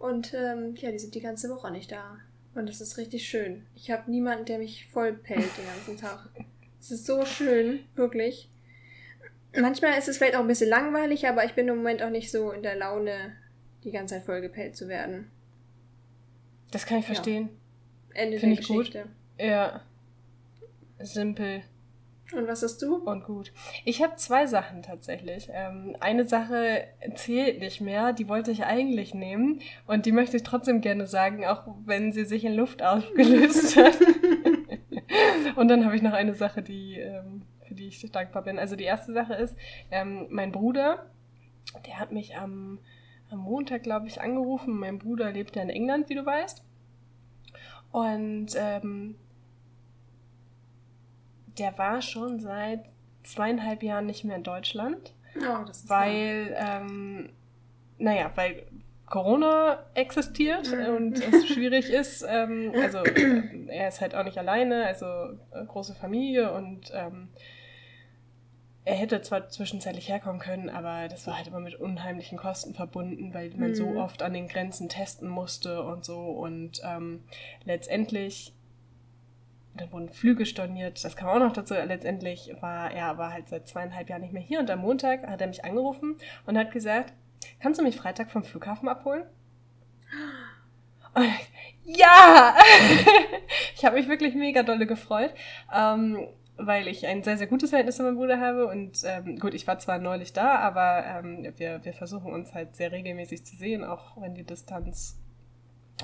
Und 0.00 0.34
ähm, 0.34 0.74
ja, 0.74 0.90
die 0.90 0.98
sind 0.98 1.14
die 1.14 1.20
ganze 1.20 1.48
Woche 1.48 1.70
nicht 1.70 1.92
da. 1.92 2.18
Und 2.56 2.68
das 2.68 2.80
ist 2.80 2.98
richtig 2.98 3.28
schön. 3.28 3.64
Ich 3.76 3.92
habe 3.92 4.10
niemanden, 4.10 4.46
der 4.46 4.58
mich 4.58 4.88
voll 4.88 5.12
pellt 5.12 5.56
den 5.56 5.66
ganzen 5.66 5.96
Tag. 5.96 6.28
Es 6.80 6.90
ist 6.90 7.06
so 7.06 7.24
schön, 7.24 7.84
wirklich. 7.94 8.50
Manchmal 9.56 9.96
ist 9.96 10.08
es 10.08 10.18
vielleicht 10.18 10.34
auch 10.34 10.40
ein 10.40 10.48
bisschen 10.48 10.70
langweilig, 10.70 11.28
aber 11.28 11.44
ich 11.44 11.54
bin 11.54 11.68
im 11.68 11.76
Moment 11.76 12.02
auch 12.02 12.10
nicht 12.10 12.32
so 12.32 12.50
in 12.50 12.64
der 12.64 12.74
Laune, 12.74 13.36
die 13.84 13.92
ganze 13.92 14.16
Zeit 14.16 14.24
voll 14.24 14.40
gepellt 14.40 14.76
zu 14.76 14.88
werden. 14.88 15.30
Das 16.72 16.84
kann 16.84 16.98
ich 16.98 17.06
verstehen. 17.06 17.50
Ja. 18.12 18.22
Ende 18.22 18.40
Find 18.40 18.58
der 18.58 18.66
Geschichte. 18.66 19.02
Gut. 19.02 19.10
Ja. 19.40 19.80
Simpel. 20.98 21.62
Und 22.32 22.46
was 22.46 22.62
hast 22.62 22.80
du? 22.82 22.96
Und 22.96 23.24
gut. 23.24 23.52
Ich 23.84 24.02
habe 24.02 24.16
zwei 24.16 24.46
Sachen 24.46 24.82
tatsächlich. 24.82 25.48
Ähm, 25.52 25.96
eine 25.98 26.24
Sache 26.24 26.84
zählt 27.14 27.58
nicht 27.58 27.80
mehr, 27.80 28.12
die 28.12 28.28
wollte 28.28 28.52
ich 28.52 28.64
eigentlich 28.64 29.14
nehmen 29.14 29.60
und 29.86 30.06
die 30.06 30.12
möchte 30.12 30.36
ich 30.36 30.44
trotzdem 30.44 30.80
gerne 30.80 31.06
sagen, 31.06 31.44
auch 31.44 31.66
wenn 31.84 32.12
sie 32.12 32.24
sich 32.24 32.44
in 32.44 32.54
Luft 32.54 32.82
aufgelöst 32.82 33.76
hat. 33.76 33.98
und 35.56 35.68
dann 35.68 35.84
habe 35.84 35.96
ich 35.96 36.02
noch 36.02 36.12
eine 36.12 36.34
Sache, 36.34 36.62
die, 36.62 36.98
ähm, 36.98 37.42
für 37.66 37.74
die 37.74 37.88
ich 37.88 38.10
dankbar 38.12 38.42
bin. 38.42 38.58
Also 38.58 38.76
die 38.76 38.84
erste 38.84 39.12
Sache 39.12 39.34
ist, 39.34 39.56
ähm, 39.90 40.26
mein 40.30 40.52
Bruder, 40.52 41.06
der 41.86 41.98
hat 41.98 42.12
mich 42.12 42.36
am, 42.36 42.78
am 43.28 43.38
Montag, 43.38 43.82
glaube 43.82 44.06
ich, 44.06 44.20
angerufen. 44.20 44.78
Mein 44.78 44.98
Bruder 44.98 45.32
lebt 45.32 45.56
ja 45.56 45.62
in 45.62 45.70
England, 45.70 46.08
wie 46.10 46.14
du 46.14 46.24
weißt. 46.24 46.62
Und 47.90 48.50
ähm, 48.56 49.16
der 51.60 51.76
war 51.78 52.02
schon 52.02 52.40
seit 52.40 52.86
zweieinhalb 53.22 53.82
Jahren 53.82 54.06
nicht 54.06 54.24
mehr 54.24 54.36
in 54.36 54.42
Deutschland. 54.42 55.12
Oh, 55.36 55.64
das 55.66 55.82
ist 55.82 55.88
weil, 55.88 56.56
ähm, 56.58 57.30
naja, 57.98 58.32
weil 58.34 58.66
Corona 59.06 59.84
existiert 59.94 60.70
mhm. 60.72 60.94
und 60.94 61.18
es 61.18 61.48
schwierig 61.54 61.90
ist. 61.90 62.24
Ähm, 62.28 62.72
also 62.80 62.98
er 63.68 63.88
ist 63.88 64.00
halt 64.00 64.14
auch 64.14 64.24
nicht 64.24 64.38
alleine, 64.38 64.86
also 64.86 65.04
äh, 65.06 65.64
große 65.66 65.94
Familie 65.94 66.52
und 66.52 66.92
ähm, 66.94 67.28
er 68.84 68.94
hätte 68.94 69.20
zwar 69.20 69.48
zwischenzeitlich 69.48 70.08
herkommen 70.08 70.40
können, 70.40 70.70
aber 70.70 71.08
das 71.08 71.26
war 71.26 71.36
halt 71.36 71.48
immer 71.48 71.60
mit 71.60 71.74
unheimlichen 71.74 72.38
Kosten 72.38 72.74
verbunden, 72.74 73.34
weil 73.34 73.50
man 73.50 73.70
mhm. 73.70 73.74
so 73.74 73.88
oft 73.96 74.22
an 74.22 74.32
den 74.32 74.48
Grenzen 74.48 74.88
testen 74.88 75.28
musste 75.28 75.82
und 75.82 76.04
so. 76.04 76.18
Und 76.18 76.80
ähm, 76.84 77.22
letztendlich, 77.64 78.54
dann 79.74 79.92
wurden 79.92 80.08
Flüge 80.08 80.46
storniert, 80.46 81.04
das 81.04 81.16
kam 81.16 81.28
auch 81.28 81.38
noch 81.38 81.52
dazu. 81.52 81.74
Letztendlich 81.74 82.54
war 82.60 82.90
er 82.90 83.06
aber 83.06 83.32
halt 83.32 83.48
seit 83.48 83.68
zweieinhalb 83.68 84.08
Jahren 84.08 84.22
nicht 84.22 84.32
mehr 84.32 84.42
hier. 84.42 84.60
Und 84.60 84.70
am 84.70 84.80
Montag 84.80 85.26
hat 85.26 85.40
er 85.40 85.46
mich 85.46 85.64
angerufen 85.64 86.16
und 86.46 86.58
hat 86.58 86.72
gesagt, 86.72 87.12
kannst 87.60 87.78
du 87.78 87.84
mich 87.84 87.96
Freitag 87.96 88.30
vom 88.30 88.42
Flughafen 88.42 88.88
abholen? 88.88 89.24
Und 91.14 91.26
ja! 91.84 92.56
ich 93.74 93.84
habe 93.84 93.96
mich 93.96 94.08
wirklich 94.08 94.34
mega 94.34 94.62
dolle 94.62 94.86
gefreut. 94.86 95.32
Ähm, 95.74 96.28
weil 96.62 96.88
ich 96.88 97.06
ein 97.06 97.22
sehr, 97.22 97.38
sehr 97.38 97.46
gutes 97.46 97.70
Verhältnis 97.70 97.96
zu 97.96 98.02
meinem 98.02 98.16
Bruder 98.16 98.40
habe. 98.40 98.66
Und 98.66 99.00
ähm, 99.04 99.38
gut, 99.38 99.54
ich 99.54 99.66
war 99.66 99.78
zwar 99.78 99.98
neulich 99.98 100.32
da, 100.32 100.56
aber 100.56 101.04
ähm, 101.06 101.52
wir, 101.56 101.84
wir 101.84 101.92
versuchen 101.92 102.32
uns 102.32 102.54
halt 102.54 102.76
sehr 102.76 102.92
regelmäßig 102.92 103.44
zu 103.44 103.56
sehen, 103.56 103.84
auch 103.84 104.20
wenn 104.20 104.34
die 104.34 104.44
Distanz 104.44 105.19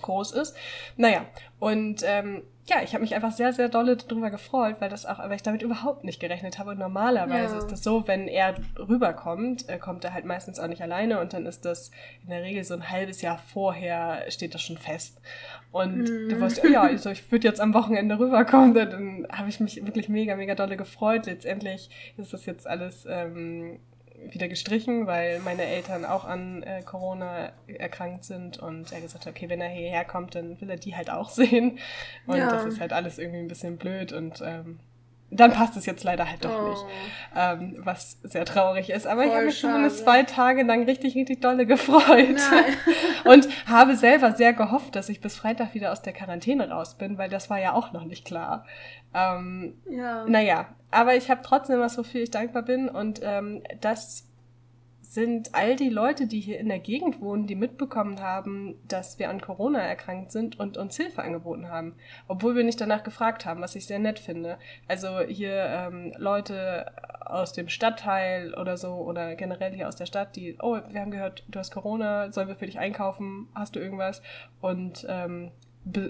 groß 0.03 0.33
ist. 0.33 0.57
Naja, 0.97 1.26
und 1.59 2.03
ähm, 2.05 2.43
ja, 2.69 2.83
ich 2.83 2.95
habe 2.95 3.03
mich 3.03 3.15
einfach 3.15 3.31
sehr, 3.31 3.53
sehr 3.53 3.69
dolle 3.69 3.97
darüber 3.97 4.29
gefreut, 4.31 4.76
weil 4.81 4.91
das 4.91 5.07
auch, 5.07 5.21
weil 5.21 5.35
ich 5.35 5.43
damit 5.43 5.62
überhaupt 5.62 6.03
nicht 6.03 6.19
gerechnet 6.19 6.59
habe. 6.59 6.71
Und 6.73 6.79
normalerweise 6.79 7.55
ja. 7.55 7.59
ist 7.61 7.71
das 7.71 7.85
so, 7.85 8.09
wenn 8.09 8.26
er 8.26 8.57
rüberkommt, 8.76 9.69
äh, 9.69 9.79
kommt 9.79 10.05
er 10.05 10.12
halt 10.12 10.25
meistens 10.25 10.59
auch 10.59 10.67
nicht 10.67 10.83
alleine 10.83 11.21
und 11.21 11.33
dann 11.33 11.47
ist 11.47 11.65
das 11.65 11.93
in 12.25 12.31
der 12.31 12.43
Regel 12.43 12.65
so 12.65 12.75
ein 12.75 12.91
halbes 12.91 13.23
Jahr 13.23 13.38
vorher 13.38 14.29
steht 14.31 14.55
das 14.55 14.62
schon 14.62 14.79
fest. 14.79 15.21
Und 15.71 15.99
mhm. 15.99 16.29
du 16.29 16.41
weißt, 16.41 16.65
ja, 16.65 16.83
also 16.83 17.11
ich 17.11 17.31
würde 17.31 17.47
jetzt 17.47 17.61
am 17.61 17.73
Wochenende 17.73 18.19
rüberkommen. 18.19 18.75
Dann 18.75 19.29
habe 19.31 19.49
ich 19.49 19.61
mich 19.61 19.85
wirklich 19.87 20.09
mega, 20.09 20.35
mega 20.35 20.57
dolle 20.57 20.76
gefreut. 20.76 21.26
Letztendlich 21.26 21.88
ist 22.17 22.33
das 22.33 22.47
jetzt 22.47 22.67
alles 22.67 23.07
ähm, 23.09 23.79
wieder 24.30 24.49
gestrichen, 24.49 25.06
weil 25.06 25.40
meine 25.40 25.64
Eltern 25.64 26.04
auch 26.04 26.25
an 26.25 26.62
äh, 26.62 26.82
Corona 26.82 27.52
erkrankt 27.66 28.25
sind 28.25 28.58
und 28.58 28.92
er 28.92 29.00
gesagt 29.00 29.26
hat, 29.26 29.32
okay, 29.32 29.49
wenn 29.49 29.61
er 29.61 29.68
hierher 29.68 30.04
kommt, 30.04 30.35
dann 30.35 30.61
will 30.61 30.70
er 30.70 30.76
die 30.76 30.96
halt 30.96 31.11
auch 31.11 31.28
sehen. 31.30 31.78
Und 32.26 32.38
ja. 32.38 32.50
das 32.50 32.64
ist 32.64 32.80
halt 32.80 32.92
alles 32.92 33.18
irgendwie 33.18 33.40
ein 33.40 33.49
bisschen 33.49 33.76
blöd 33.76 34.12
und 34.12 34.42
ähm, 34.44 34.78
dann 35.30 35.52
passt 35.52 35.76
es 35.76 35.87
jetzt 35.87 36.04
leider 36.04 36.28
halt 36.28 36.45
doch 36.45 36.62
oh. 36.62 36.68
nicht, 36.68 36.85
ähm, 37.35 37.76
was 37.78 38.18
sehr 38.23 38.45
traurig 38.45 38.90
ist. 38.90 39.06
Aber 39.06 39.23
Voll 39.23 39.30
ich 39.30 39.35
habe 39.35 39.47
mich 39.47 39.61
zumindest 39.61 39.99
zwei 39.99 40.23
Tage 40.23 40.62
lang 40.62 40.85
richtig, 40.85 41.14
richtig 41.16 41.40
dolle 41.40 41.66
gefreut 41.66 42.38
und 43.25 43.49
habe 43.66 43.97
selber 43.97 44.33
sehr 44.33 44.52
gehofft, 44.52 44.95
dass 44.95 45.09
ich 45.09 45.21
bis 45.21 45.37
Freitag 45.37 45.75
wieder 45.75 45.92
aus 45.92 46.02
der 46.02 46.12
Quarantäne 46.12 46.71
raus 46.71 46.97
bin, 46.97 47.18
weil 47.18 47.28
das 47.28 47.50
war 47.50 47.59
ja 47.59 47.73
auch 47.73 47.92
noch 47.92 48.04
nicht 48.04 48.25
klar. 48.25 48.64
Ähm, 49.14 49.75
ja. 49.90 50.25
Naja, 50.26 50.66
aber 50.90 51.16
ich 51.16 51.30
habe 51.30 51.40
trotzdem 51.42 51.80
was, 51.80 51.99
wofür 51.99 52.23
ich 52.23 52.30
dankbar 52.30 52.62
bin 52.62 52.88
und 52.88 53.21
ähm, 53.23 53.62
das 53.80 54.28
sind 55.16 55.54
all 55.54 55.76
die 55.76 55.88
Leute, 55.88 56.26
die 56.26 56.40
hier 56.40 56.61
in 56.61 56.68
der 56.68 56.78
Gegend 56.78 57.23
wohnen, 57.23 57.46
die 57.46 57.54
mitbekommen 57.54 58.20
haben, 58.20 58.76
dass 58.87 59.18
wir 59.18 59.30
an 59.30 59.40
Corona 59.40 59.80
erkrankt 59.80 60.30
sind 60.30 60.61
und 60.61 60.76
uns 60.76 60.94
Hilfe 60.99 61.23
angeboten 61.23 61.70
haben. 61.70 61.94
Obwohl 62.28 62.54
wir 62.54 62.64
nicht 62.64 62.80
danach 62.82 63.02
gefragt 63.02 63.46
haben, 63.46 63.62
was 63.62 63.75
ich 63.75 63.87
sehr 63.87 63.99
nett 63.99 64.18
finde. 64.18 64.58
Also 64.88 65.20
hier 65.20 65.54
ähm, 65.54 66.12
Leute 66.18 66.92
aus 67.25 67.54
dem 67.54 67.70
Stadtteil 67.70 68.52
oder 68.54 68.76
so 68.76 68.92
oder 68.92 69.37
generell 69.37 69.73
hier 69.73 69.88
aus 69.88 69.96
der 69.96 70.04
Stadt, 70.04 70.37
die, 70.37 70.58
oh, 70.61 70.78
wir 70.90 71.00
haben 71.00 71.11
gehört, 71.11 71.44
du 71.49 71.58
hast 71.58 71.70
Corona, 71.70 72.30
sollen 72.30 72.49
wir 72.49 72.56
für 72.56 72.66
dich 72.66 72.78
einkaufen? 72.78 73.49
Hast 73.54 73.75
du 73.75 73.80
irgendwas? 73.80 74.20
Und 74.61 75.06
ähm, 75.08 75.50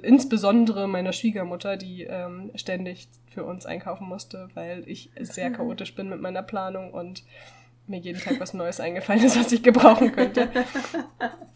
insbesondere 0.02 0.88
meiner 0.88 1.12
Schwiegermutter, 1.12 1.76
die 1.76 2.02
ähm, 2.02 2.50
ständig 2.56 3.08
für 3.28 3.44
uns 3.44 3.66
einkaufen 3.66 4.08
musste, 4.08 4.48
weil 4.54 4.82
ich 4.88 5.10
sehr 5.20 5.52
chaotisch 5.52 5.94
bin 5.94 6.08
mit 6.08 6.20
meiner 6.20 6.42
Planung 6.42 6.92
und 6.92 7.22
mir 7.88 7.99
jeden 7.99 8.21
Tag 8.21 8.40
was 8.40 8.55
Neues 8.55 8.81
eingefallen 8.81 9.25
ist, 9.25 9.38
was 9.38 9.52
ich 9.52 9.62
gebrauchen 9.62 10.12
könnte. 10.12 10.49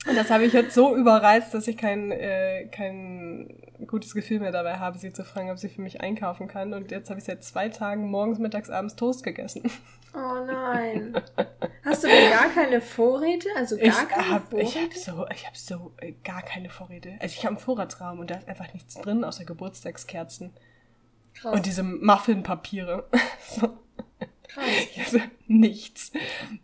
Und 0.08 0.16
das 0.16 0.30
habe 0.30 0.44
ich 0.44 0.52
jetzt 0.52 0.74
so 0.74 0.96
überreizt, 0.96 1.52
dass 1.52 1.68
ich 1.68 1.76
kein, 1.76 2.10
äh, 2.10 2.66
kein 2.66 3.54
gutes 3.86 4.14
Gefühl 4.14 4.40
mehr 4.40 4.52
dabei 4.52 4.78
habe, 4.78 4.98
sie 4.98 5.12
zu 5.12 5.24
fragen, 5.24 5.50
ob 5.50 5.58
sie 5.58 5.68
für 5.68 5.82
mich 5.82 6.00
einkaufen 6.00 6.48
kann. 6.48 6.72
Und 6.72 6.90
jetzt 6.90 7.10
habe 7.10 7.18
ich 7.18 7.24
seit 7.24 7.44
zwei 7.44 7.68
Tagen 7.68 8.10
morgens, 8.10 8.38
mittags, 8.38 8.70
abends 8.70 8.96
Toast 8.96 9.22
gegessen. 9.22 9.70
Oh 10.14 10.44
nein. 10.44 11.14
Hast 11.84 12.02
du 12.02 12.08
denn 12.08 12.30
gar 12.30 12.48
keine 12.48 12.80
Vorräte? 12.80 13.48
Also 13.56 13.76
gar 13.76 13.86
ich 13.86 14.08
keine 14.08 14.30
hab, 14.30 14.50
Vorräte? 14.50 14.68
Ich 14.68 14.76
habe 14.76 14.94
so, 14.94 15.26
ich 15.32 15.46
hab 15.46 15.56
so 15.56 15.92
äh, 15.98 16.14
gar 16.24 16.42
keine 16.42 16.68
Vorräte. 16.68 17.12
Also 17.20 17.34
ich 17.36 17.44
habe 17.44 17.56
einen 17.56 17.64
Vorratsraum 17.64 18.18
und 18.18 18.30
da 18.30 18.36
ist 18.36 18.48
einfach 18.48 18.72
nichts 18.72 18.94
drin, 18.94 19.22
außer 19.22 19.44
Geburtstagskerzen. 19.44 20.52
Krass. 21.34 21.54
Und 21.54 21.66
diese 21.66 21.82
Muffinpapiere. 21.82 23.08
so. 23.48 23.78
Krass. 24.52 25.16
Nichts. 25.46 26.12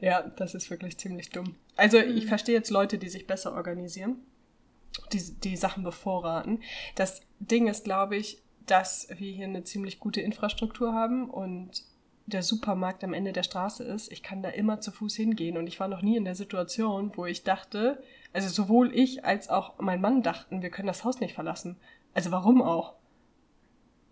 Ja, 0.01 0.23
das 0.23 0.55
ist 0.55 0.71
wirklich 0.71 0.99
ziemlich 0.99 1.31
dumm. 1.31 1.55
Also 1.77 1.99
mhm. 1.99 2.17
ich 2.17 2.27
verstehe 2.27 2.55
jetzt 2.55 2.71
Leute, 2.71 2.99
die 2.99 3.09
sich 3.09 3.27
besser 3.27 3.53
organisieren, 3.53 4.17
die, 5.13 5.23
die 5.43 5.57
Sachen 5.57 5.85
bevorraten. 5.85 6.63
Das 6.95 7.23
Ding 7.39 7.69
ist, 7.69 7.85
glaube 7.85 8.17
ich, 8.17 8.43
dass 8.67 9.09
wir 9.17 9.33
hier 9.33 9.47
eine 9.47 9.65
ziemlich 9.65 10.01
gute 10.01 10.21
Infrastruktur 10.21 10.93
haben 10.93 11.31
und 11.31 11.85
der 12.27 12.43
Supermarkt 12.43 13.05
am 13.05 13.15
Ende 13.15 13.33
der 13.33 13.45
Straße 13.45 13.85
ist. 13.85 14.11
Ich 14.11 14.23
kann 14.23 14.43
da 14.43 14.49
immer 14.49 14.81
zu 14.81 14.91
Fuß 14.91 15.15
hingehen 15.15 15.57
und 15.57 15.69
ich 15.69 15.79
war 15.79 15.87
noch 15.87 16.03
nie 16.03 16.17
in 16.17 16.25
der 16.25 16.35
Situation, 16.35 17.13
wo 17.15 17.25
ich 17.25 17.45
dachte, 17.45 18.03
also 18.33 18.49
sowohl 18.49 18.93
ich 18.95 19.25
als 19.25 19.49
auch 19.49 19.79
mein 19.79 20.01
Mann 20.01 20.23
dachten, 20.23 20.61
wir 20.61 20.71
können 20.71 20.89
das 20.89 21.05
Haus 21.05 21.21
nicht 21.21 21.35
verlassen. 21.35 21.77
Also 22.15 22.33
warum 22.33 22.63
auch? 22.63 22.95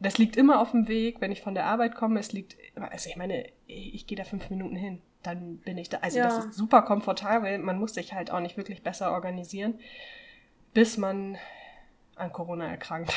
Das 0.00 0.18
liegt 0.18 0.36
immer 0.36 0.60
auf 0.60 0.72
dem 0.72 0.88
Weg, 0.88 1.20
wenn 1.20 1.32
ich 1.32 1.40
von 1.40 1.54
der 1.54 1.66
Arbeit 1.66 1.94
komme. 1.94 2.20
Es 2.20 2.32
liegt, 2.32 2.56
also 2.74 3.08
ich 3.08 3.16
meine, 3.16 3.46
ich 3.66 4.06
gehe 4.06 4.18
da 4.18 4.24
fünf 4.24 4.50
Minuten 4.50 4.76
hin, 4.76 5.00
dann 5.22 5.58
bin 5.58 5.78
ich 5.78 5.88
da. 5.88 5.98
Also 5.98 6.18
ja. 6.18 6.24
das 6.24 6.46
ist 6.46 6.54
super 6.54 6.82
komfortabel. 6.82 7.58
Man 7.58 7.78
muss 7.78 7.94
sich 7.94 8.12
halt 8.12 8.30
auch 8.30 8.40
nicht 8.40 8.56
wirklich 8.56 8.82
besser 8.82 9.12
organisieren, 9.12 9.78
bis 10.72 10.98
man 10.98 11.38
an 12.16 12.32
Corona 12.32 12.68
erkrankt. 12.68 13.12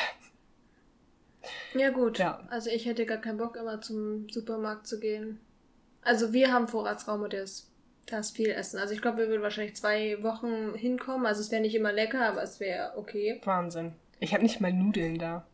Ja 1.74 1.90
gut. 1.90 2.18
Ja. 2.18 2.40
Also 2.50 2.70
ich 2.70 2.86
hätte 2.86 3.06
gar 3.06 3.18
keinen 3.18 3.38
Bock, 3.38 3.56
immer 3.56 3.80
zum 3.80 4.28
Supermarkt 4.28 4.86
zu 4.86 4.98
gehen. 5.00 5.40
Also 6.02 6.32
wir 6.32 6.52
haben 6.52 6.68
Vorratsraum 6.68 7.22
und 7.22 7.32
der 7.32 7.42
ist, 7.42 7.70
da 8.06 8.18
ist 8.18 8.36
viel 8.36 8.50
Essen. 8.50 8.78
Also 8.78 8.94
ich 8.94 9.02
glaube, 9.02 9.18
wir 9.18 9.28
würden 9.28 9.42
wahrscheinlich 9.42 9.76
zwei 9.76 10.22
Wochen 10.22 10.74
hinkommen. 10.74 11.26
Also 11.26 11.40
es 11.40 11.50
wäre 11.50 11.62
nicht 11.62 11.74
immer 11.74 11.92
lecker, 11.92 12.26
aber 12.26 12.42
es 12.42 12.60
wäre 12.60 12.96
okay. 12.96 13.40
Wahnsinn. 13.44 13.94
Ich 14.20 14.32
habe 14.32 14.42
nicht 14.42 14.60
mal 14.60 14.72
Nudeln 14.72 15.18
da. 15.18 15.46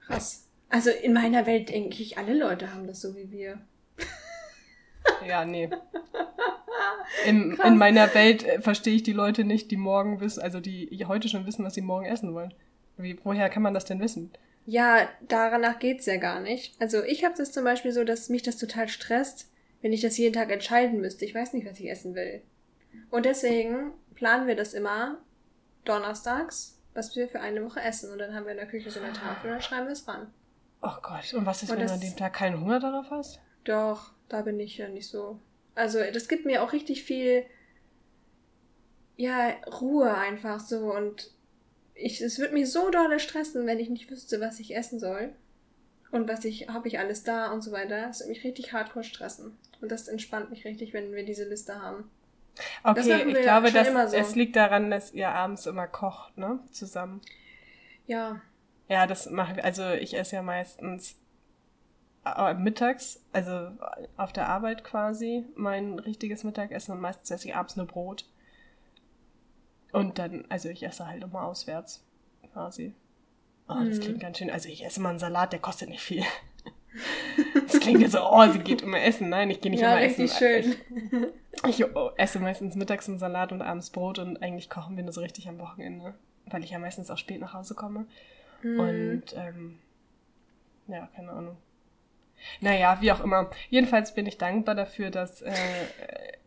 Krass. 0.00 0.45
Also 0.68 0.90
in 0.90 1.12
meiner 1.12 1.46
Welt 1.46 1.68
denke 1.68 2.02
ich, 2.02 2.18
alle 2.18 2.34
Leute 2.34 2.72
haben 2.72 2.86
das 2.86 3.00
so 3.00 3.14
wie 3.16 3.30
wir. 3.30 3.60
Ja, 5.26 5.44
nee. 5.44 5.70
In, 7.24 7.56
in 7.64 7.78
meiner 7.78 8.12
Welt 8.14 8.44
äh, 8.44 8.60
verstehe 8.60 8.94
ich 8.94 9.02
die 9.02 9.12
Leute 9.12 9.44
nicht, 9.44 9.70
die 9.70 9.76
morgen 9.76 10.20
wissen, 10.20 10.42
also 10.42 10.60
die 10.60 11.04
heute 11.06 11.28
schon 11.28 11.46
wissen, 11.46 11.64
was 11.64 11.74
sie 11.74 11.80
morgen 11.80 12.06
essen 12.06 12.34
wollen. 12.34 12.52
Wie, 12.96 13.18
woher 13.22 13.48
kann 13.48 13.62
man 13.62 13.74
das 13.74 13.84
denn 13.84 14.00
wissen? 14.00 14.32
Ja, 14.64 15.08
danach 15.28 15.78
geht's 15.78 16.06
ja 16.06 16.16
gar 16.16 16.40
nicht. 16.40 16.74
Also 16.80 17.02
ich 17.04 17.24
habe 17.24 17.34
das 17.36 17.52
zum 17.52 17.64
Beispiel 17.64 17.92
so, 17.92 18.04
dass 18.04 18.28
mich 18.28 18.42
das 18.42 18.56
total 18.56 18.88
stresst, 18.88 19.50
wenn 19.80 19.92
ich 19.92 20.00
das 20.00 20.18
jeden 20.18 20.34
Tag 20.34 20.50
entscheiden 20.50 21.00
müsste. 21.00 21.24
Ich 21.24 21.34
weiß 21.34 21.52
nicht, 21.52 21.66
was 21.66 21.78
ich 21.78 21.88
essen 21.88 22.14
will. 22.14 22.42
Und 23.10 23.26
deswegen 23.26 23.92
planen 24.14 24.48
wir 24.48 24.56
das 24.56 24.74
immer 24.74 25.18
donnerstags, 25.84 26.80
was 26.94 27.14
wir 27.14 27.28
für 27.28 27.40
eine 27.40 27.64
Woche 27.64 27.80
essen. 27.80 28.12
Und 28.12 28.18
dann 28.18 28.34
haben 28.34 28.44
wir 28.44 28.52
in 28.52 28.58
der 28.58 28.66
Küche 28.66 28.90
so 28.90 29.00
eine 29.00 29.12
Tafel 29.12 29.48
und 29.48 29.52
dann 29.54 29.62
schreiben 29.62 29.86
wir 29.86 29.92
es 29.92 30.08
ran. 30.08 30.32
Oh 30.82 30.96
Gott, 31.02 31.34
und 31.34 31.46
was 31.46 31.62
ist, 31.62 31.70
und 31.70 31.78
wenn 31.78 31.86
du 31.86 31.92
an 31.92 32.00
dem 32.00 32.16
Tag 32.16 32.34
keinen 32.34 32.60
Hunger 32.60 32.80
darauf 32.80 33.10
hast? 33.10 33.40
Doch, 33.64 34.12
da 34.28 34.42
bin 34.42 34.60
ich 34.60 34.76
ja 34.78 34.88
nicht 34.88 35.08
so. 35.08 35.40
Also, 35.74 35.98
das 36.12 36.28
gibt 36.28 36.46
mir 36.46 36.62
auch 36.62 36.72
richtig 36.72 37.02
viel, 37.02 37.44
ja, 39.16 39.54
Ruhe 39.80 40.14
einfach 40.14 40.60
so 40.60 40.92
und 40.92 41.30
ich, 41.94 42.20
es 42.20 42.38
würde 42.38 42.54
mich 42.54 42.70
so 42.70 42.90
doll 42.90 43.18
stressen, 43.18 43.66
wenn 43.66 43.78
ich 43.78 43.88
nicht 43.88 44.10
wüsste, 44.10 44.40
was 44.40 44.60
ich 44.60 44.76
essen 44.76 45.00
soll. 45.00 45.32
Und 46.12 46.28
was 46.28 46.44
ich, 46.44 46.68
habe 46.68 46.88
ich 46.88 46.98
alles 46.98 47.24
da 47.24 47.50
und 47.50 47.62
so 47.62 47.72
weiter. 47.72 48.08
Es 48.08 48.20
würde 48.20 48.30
mich 48.30 48.44
richtig 48.44 48.72
hardcore 48.72 49.04
stressen. 49.04 49.56
Und 49.80 49.90
das 49.90 50.08
entspannt 50.08 50.50
mich 50.50 50.64
richtig, 50.64 50.92
wenn 50.92 51.12
wir 51.12 51.24
diese 51.24 51.48
Liste 51.48 51.80
haben. 51.80 52.10
Okay, 52.82 53.24
ich 53.26 53.42
glaube, 53.42 53.70
dass 53.70 54.10
so. 54.12 54.16
es 54.16 54.34
liegt 54.34 54.56
daran, 54.56 54.90
dass 54.90 55.12
ihr 55.12 55.28
abends 55.28 55.66
immer 55.66 55.86
kocht, 55.86 56.38
ne? 56.38 56.60
Zusammen. 56.70 57.20
Ja. 58.06 58.40
Ja, 58.88 59.06
das 59.06 59.30
machen 59.30 59.56
wir. 59.56 59.64
Also 59.64 59.90
ich 59.90 60.16
esse 60.16 60.36
ja 60.36 60.42
meistens 60.42 61.16
äh, 62.24 62.54
mittags, 62.54 63.20
also 63.32 63.70
auf 64.16 64.32
der 64.32 64.48
Arbeit 64.48 64.84
quasi, 64.84 65.44
mein 65.54 65.98
richtiges 65.98 66.44
Mittagessen 66.44 66.92
und 66.92 67.00
meistens 67.00 67.30
esse 67.30 67.48
ich 67.48 67.56
abends 67.56 67.76
nur 67.76 67.86
Brot. 67.86 68.24
Und 69.92 70.18
dann, 70.18 70.44
also 70.48 70.68
ich 70.68 70.82
esse 70.82 71.06
halt 71.06 71.22
immer 71.22 71.44
auswärts 71.44 72.04
quasi. 72.52 72.94
Oh, 73.68 73.74
das 73.74 73.98
mhm. 73.98 74.00
klingt 74.00 74.20
ganz 74.20 74.38
schön. 74.38 74.50
Also 74.50 74.68
ich 74.68 74.84
esse 74.84 75.00
mal 75.00 75.10
einen 75.10 75.18
Salat, 75.18 75.52
der 75.52 75.60
kostet 75.60 75.88
nicht 75.88 76.02
viel. 76.02 76.24
Das 77.66 77.80
klingt 77.80 78.00
ja 78.00 78.08
so, 78.08 78.20
oh, 78.22 78.50
sie 78.50 78.60
geht 78.60 78.80
immer 78.80 79.02
essen. 79.02 79.28
Nein, 79.28 79.50
ich 79.50 79.60
gehe 79.60 79.70
nicht 79.70 79.82
ja, 79.82 79.98
immer 79.98 80.00
essen. 80.00 80.28
Schön. 80.28 80.74
Ich, 81.66 81.80
ich 81.80 81.94
oh, 81.94 82.10
esse 82.16 82.38
meistens 82.38 82.74
mittags 82.74 83.06
einen 83.06 83.18
Salat 83.18 83.52
und 83.52 83.60
abends 83.60 83.90
Brot 83.90 84.18
und 84.18 84.42
eigentlich 84.42 84.70
kochen 84.70 84.96
wir 84.96 85.04
nur 85.04 85.12
so 85.12 85.20
richtig 85.20 85.46
am 85.46 85.58
Wochenende, 85.58 86.14
weil 86.46 86.64
ich 86.64 86.70
ja 86.70 86.78
meistens 86.78 87.10
auch 87.10 87.18
spät 87.18 87.40
nach 87.40 87.52
Hause 87.52 87.74
komme. 87.74 88.06
Mhm. 88.62 88.80
Und 88.80 89.22
ähm, 89.36 89.78
ja, 90.88 91.08
keine 91.14 91.30
Ahnung. 91.32 91.56
Naja, 92.60 92.98
wie 93.00 93.10
auch 93.12 93.20
immer. 93.20 93.50
Jedenfalls 93.70 94.14
bin 94.14 94.26
ich 94.26 94.38
dankbar 94.38 94.74
dafür, 94.74 95.10
dass 95.10 95.42
äh, 95.42 95.52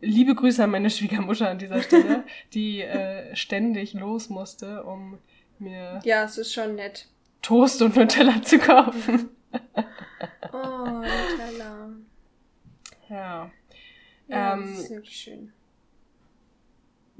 liebe 0.00 0.34
Grüße 0.34 0.62
an 0.64 0.70
meine 0.70 0.88
Schwiegermutter 0.90 1.48
an 1.50 1.58
dieser 1.58 1.82
Stelle, 1.82 2.24
die 2.54 2.80
äh, 2.80 3.34
ständig 3.34 3.92
los 3.94 4.28
musste, 4.30 4.84
um 4.84 5.18
mir 5.58 6.00
Ja, 6.04 6.24
es 6.24 6.38
ist 6.38 6.52
schon 6.54 6.76
nett. 6.76 7.08
Toast 7.42 7.82
und 7.82 7.96
Nutella 7.96 8.42
zu 8.42 8.58
kaufen. 8.58 9.30
Oh, 10.52 10.56
Nutella. 11.02 11.90
Ja. 13.08 13.50
Ja, 14.28 14.52
Ähm, 14.54 14.60
das 14.74 14.80
ist 14.84 14.90
wirklich 14.90 15.16
schön. 15.16 15.52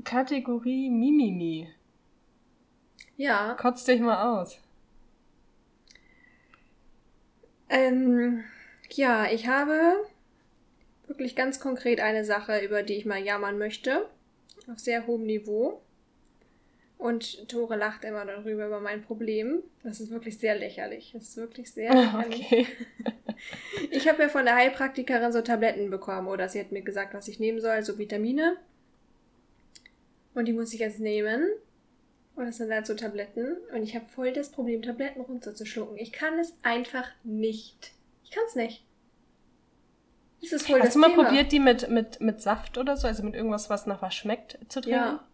Kategorie 0.05 0.91
Mimimi. 0.91 1.69
Ja, 3.17 3.55
Kotz 3.55 3.85
dich 3.85 4.01
mal 4.01 4.41
aus. 4.41 4.61
Ähm, 7.71 8.45
ja, 8.91 9.31
ich 9.31 9.47
habe 9.47 9.97
wirklich 11.07 11.35
ganz 11.35 11.61
konkret 11.61 12.01
eine 12.01 12.25
Sache, 12.25 12.61
über 12.61 12.83
die 12.83 12.95
ich 12.95 13.07
mal 13.07 13.23
jammern 13.23 13.59
möchte. 13.59 14.07
Auf 14.71 14.79
sehr 14.79 15.07
hohem 15.07 15.25
Niveau. 15.25 15.81
Und 16.99 17.49
Tore 17.49 17.77
lacht 17.77 18.05
immer 18.05 18.27
darüber, 18.27 18.67
über 18.67 18.81
mein 18.81 19.01
Problem. 19.01 19.63
Das 19.83 20.01
ist 20.01 20.11
wirklich 20.11 20.39
sehr 20.39 20.57
lächerlich. 20.57 21.13
Das 21.15 21.23
ist 21.23 21.37
wirklich 21.39 21.73
sehr 21.73 21.95
lächerlich. 21.95 22.47
Okay. 22.47 22.67
Ich 23.91 24.07
habe 24.07 24.23
ja 24.23 24.29
von 24.29 24.45
der 24.45 24.55
Heilpraktikerin 24.55 25.33
so 25.33 25.41
Tabletten 25.41 25.89
bekommen. 25.89 26.29
Oder 26.29 26.51
sie 26.51 26.61
hat 26.61 26.73
mir 26.73 26.83
gesagt, 26.83 27.15
was 27.15 27.27
ich 27.27 27.41
nehmen 27.41 27.59
soll, 27.59 27.83
so 27.83 27.97
Vitamine. 27.97 28.59
Und 30.35 30.45
die 30.45 30.53
muss 30.53 30.75
ich 30.75 30.81
jetzt 30.81 31.01
nehmen. 31.01 31.49
Und 32.37 32.47
das 32.47 32.57
sind 32.57 32.73
halt 32.73 32.87
so 32.87 32.95
Tabletten. 32.95 33.57
Und 33.75 33.83
ich 33.83 33.95
habe 33.95 34.07
voll 34.07 34.33
das 34.33 34.51
Problem, 34.51 34.83
Tabletten 34.83 35.21
runterzuschlucken. 35.21 35.99
Ich 35.99 36.13
kann 36.13 36.39
es 36.39 36.55
einfach 36.63 37.07
nicht. 37.23 37.93
Ich 38.25 38.31
kann 38.31 38.45
es 38.47 38.55
nicht. 38.55 38.85
Das 40.41 40.53
ist 40.53 40.67
voll 40.67 40.79
das 40.79 40.89
Hast 40.89 40.95
du 40.95 41.01
mal 41.01 41.11
Thema. 41.11 41.25
probiert, 41.25 41.53
die 41.53 41.61
mit, 41.61 41.91
mit, 41.91 42.21
mit 42.21 42.41
Saft 42.41 42.79
oder 42.79 42.97
so, 42.97 43.07
also 43.07 43.23
mit 43.23 43.35
irgendwas, 43.35 43.69
was 43.69 43.87
nach 43.87 44.01
was 44.01 44.15
schmeckt, 44.15 44.59
zu 44.69 44.81
trinken? 44.81 44.99
Ja. 44.99 45.25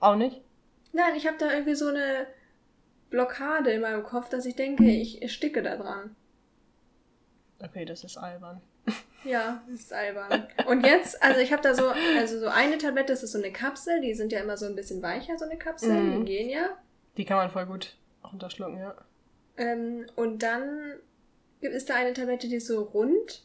Auch 0.00 0.16
nicht? 0.16 0.40
Nein, 0.92 1.14
ich 1.16 1.26
habe 1.26 1.36
da 1.38 1.52
irgendwie 1.52 1.74
so 1.74 1.88
eine 1.88 2.26
Blockade 3.10 3.70
in 3.70 3.80
meinem 3.80 4.02
Kopf, 4.02 4.28
dass 4.28 4.44
ich 4.46 4.56
denke, 4.56 4.84
ich 4.90 5.22
ersticke 5.22 5.62
da 5.62 5.76
dran. 5.76 6.16
Okay, 7.60 7.84
das 7.84 8.04
ist 8.04 8.16
albern. 8.16 8.60
Ja, 9.28 9.62
das 9.68 9.80
ist 9.80 9.92
albern. 9.92 10.46
Und 10.66 10.86
jetzt, 10.86 11.22
also 11.22 11.40
ich 11.40 11.52
habe 11.52 11.62
da 11.62 11.74
so, 11.74 11.88
also 12.18 12.40
so 12.40 12.46
eine 12.48 12.78
Tablette, 12.78 13.12
das 13.12 13.22
ist 13.22 13.32
so 13.32 13.38
eine 13.38 13.52
Kapsel, 13.52 14.00
die 14.00 14.14
sind 14.14 14.32
ja 14.32 14.40
immer 14.40 14.56
so 14.56 14.66
ein 14.66 14.74
bisschen 14.74 15.02
weicher, 15.02 15.36
so 15.38 15.44
eine 15.44 15.58
Kapsel, 15.58 15.92
Mhm. 15.92 16.24
die 16.24 16.32
gehen 16.32 16.48
ja. 16.50 16.76
Die 17.16 17.24
kann 17.24 17.36
man 17.36 17.50
voll 17.50 17.66
gut 17.66 17.94
runterschlucken, 18.24 18.78
ja. 18.78 18.94
Ähm, 19.58 20.06
und 20.16 20.42
dann 20.42 20.94
gibt 21.60 21.74
es 21.74 21.84
da 21.84 21.94
eine 21.96 22.12
Tablette, 22.14 22.48
die 22.48 22.56
ist 22.56 22.68
so 22.68 22.82
rund, 22.82 23.44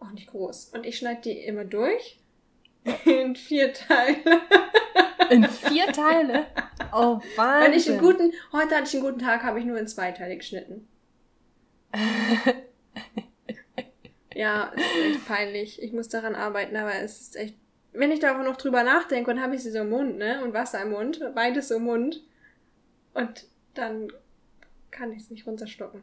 auch 0.00 0.10
nicht 0.10 0.28
groß. 0.30 0.70
Und 0.74 0.84
ich 0.84 0.98
schneide 0.98 1.20
die 1.22 1.38
immer 1.38 1.64
durch 1.64 2.18
in 3.04 3.36
vier 3.36 3.72
Teile. 3.72 4.16
In 5.30 5.44
vier 5.44 5.86
Teile? 5.92 6.46
Oh, 6.92 7.20
Wahnsinn. 7.36 7.62
Wenn 7.70 7.78
ich 7.78 7.88
einen 7.90 8.00
guten, 8.00 8.32
heute 8.52 8.74
hatte 8.74 8.88
ich 8.88 8.94
einen 8.94 9.04
guten 9.04 9.18
Tag, 9.20 9.44
habe 9.44 9.60
ich 9.60 9.64
nur 9.64 9.78
in 9.78 9.86
zwei 9.86 10.10
Teile 10.12 10.36
geschnitten. 10.36 10.88
Ja, 14.40 14.72
es 14.74 14.80
ist 14.82 15.16
echt 15.16 15.28
peinlich. 15.28 15.82
Ich 15.82 15.92
muss 15.92 16.08
daran 16.08 16.34
arbeiten, 16.34 16.74
aber 16.74 16.94
es 16.94 17.20
ist 17.20 17.36
echt. 17.36 17.56
Wenn 17.92 18.10
ich 18.10 18.20
da 18.20 18.30
aber 18.34 18.42
noch 18.42 18.56
drüber 18.56 18.82
nachdenke 18.84 19.30
und 19.30 19.42
habe 19.42 19.54
ich 19.54 19.62
sie 19.62 19.70
so 19.70 19.80
im 19.80 19.90
Mund, 19.90 20.16
ne? 20.16 20.42
Und 20.42 20.54
Wasser 20.54 20.80
im 20.80 20.92
Mund, 20.92 21.20
beides 21.34 21.68
so 21.68 21.74
im 21.76 21.84
Mund. 21.84 22.22
Und 23.12 23.46
dann 23.74 24.10
kann 24.90 25.12
ich 25.12 25.24
es 25.24 25.30
nicht 25.30 25.46
runterstocken. 25.46 26.00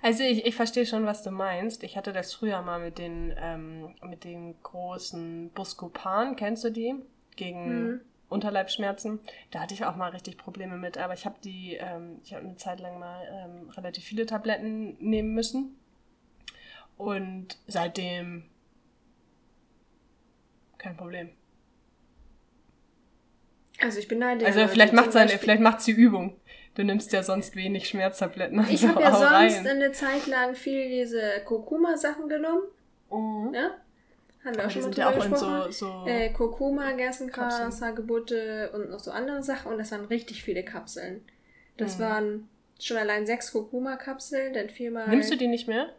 Also 0.00 0.22
ich, 0.22 0.46
ich 0.46 0.54
verstehe 0.54 0.86
schon, 0.86 1.06
was 1.06 1.24
du 1.24 1.32
meinst. 1.32 1.82
Ich 1.82 1.96
hatte 1.96 2.12
das 2.12 2.32
früher 2.34 2.62
mal 2.62 2.78
mit 2.78 2.98
den, 2.98 3.34
ähm, 3.36 3.96
mit 4.08 4.22
den 4.22 4.54
großen 4.62 5.50
Buscopan, 5.50 6.36
kennst 6.36 6.62
du 6.62 6.70
die? 6.70 6.94
Gegen 7.34 7.82
Mhm. 7.82 8.00
Unterleibsschmerzen. 8.28 9.18
Da 9.50 9.58
hatte 9.58 9.74
ich 9.74 9.84
auch 9.84 9.96
mal 9.96 10.10
richtig 10.10 10.36
Probleme 10.38 10.76
mit, 10.76 10.98
aber 10.98 11.14
ich 11.14 11.26
habe 11.26 11.40
die, 11.42 11.74
ähm, 11.80 12.20
ich 12.22 12.32
habe 12.32 12.44
eine 12.46 12.54
Zeit 12.56 12.78
lang 12.78 13.00
mal 13.00 13.26
ähm, 13.28 13.70
relativ 13.70 14.04
viele 14.04 14.24
Tabletten 14.24 14.96
nehmen 15.00 15.34
müssen. 15.34 15.79
Und 17.00 17.58
seitdem 17.66 18.44
kein 20.78 20.96
Problem. 20.96 21.30
Also 23.80 23.98
ich 23.98 24.08
beneide 24.08 24.44
Also 24.44 24.60
ja 24.60 24.68
vielleicht 24.68 24.92
macht 24.92 25.12
seine, 25.12 25.30
vielleicht 25.30 25.62
macht's 25.62 25.84
die 25.86 25.92
Übung. 25.92 26.36
Du 26.74 26.84
nimmst 26.84 27.12
ja 27.12 27.22
sonst 27.22 27.56
wenig 27.56 27.88
Schmerztabletten. 27.88 28.64
Ich 28.70 28.86
habe 28.86 29.00
ja 29.02 29.10
sonst 29.16 29.30
rein. 29.32 29.66
eine 29.66 29.92
Zeit 29.92 30.26
lang 30.26 30.54
viel 30.54 30.88
diese 30.88 31.40
Kurkuma-Sachen 31.44 32.28
genommen, 32.28 32.62
Mhm. 33.10 33.50
ne? 33.50 33.70
Haben 34.44 34.56
wir 34.56 34.66
auch 34.66 34.70
schon 34.70 34.82
mal 34.82 34.92
ja 34.94 35.10
drüber 35.10 35.20
auch 35.20 35.24
in 35.26 35.30
gesprochen. 35.32 35.72
so, 35.72 36.04
so 36.04 36.06
Äh, 36.06 36.30
Kurkuma, 36.32 36.92
Gerstengras. 36.92 37.82
Hagebutte 37.82 38.70
und 38.72 38.90
noch 38.90 38.98
so 39.00 39.10
andere 39.10 39.42
Sachen. 39.42 39.72
Und 39.72 39.78
das 39.78 39.90
waren 39.92 40.04
richtig 40.06 40.42
viele 40.42 40.62
Kapseln. 40.64 41.22
Das 41.76 41.98
Mhm. 41.98 42.02
waren 42.02 42.48
schon 42.78 42.96
allein 42.96 43.26
sechs 43.26 43.52
Kurkuma-Kapseln, 43.52 44.54
dann 44.54 44.70
viermal. 44.70 45.08
Nimmst 45.08 45.30
du 45.30 45.36
die 45.36 45.48
nicht 45.48 45.68
mehr? 45.68 45.92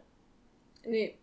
Nee. 0.84 1.16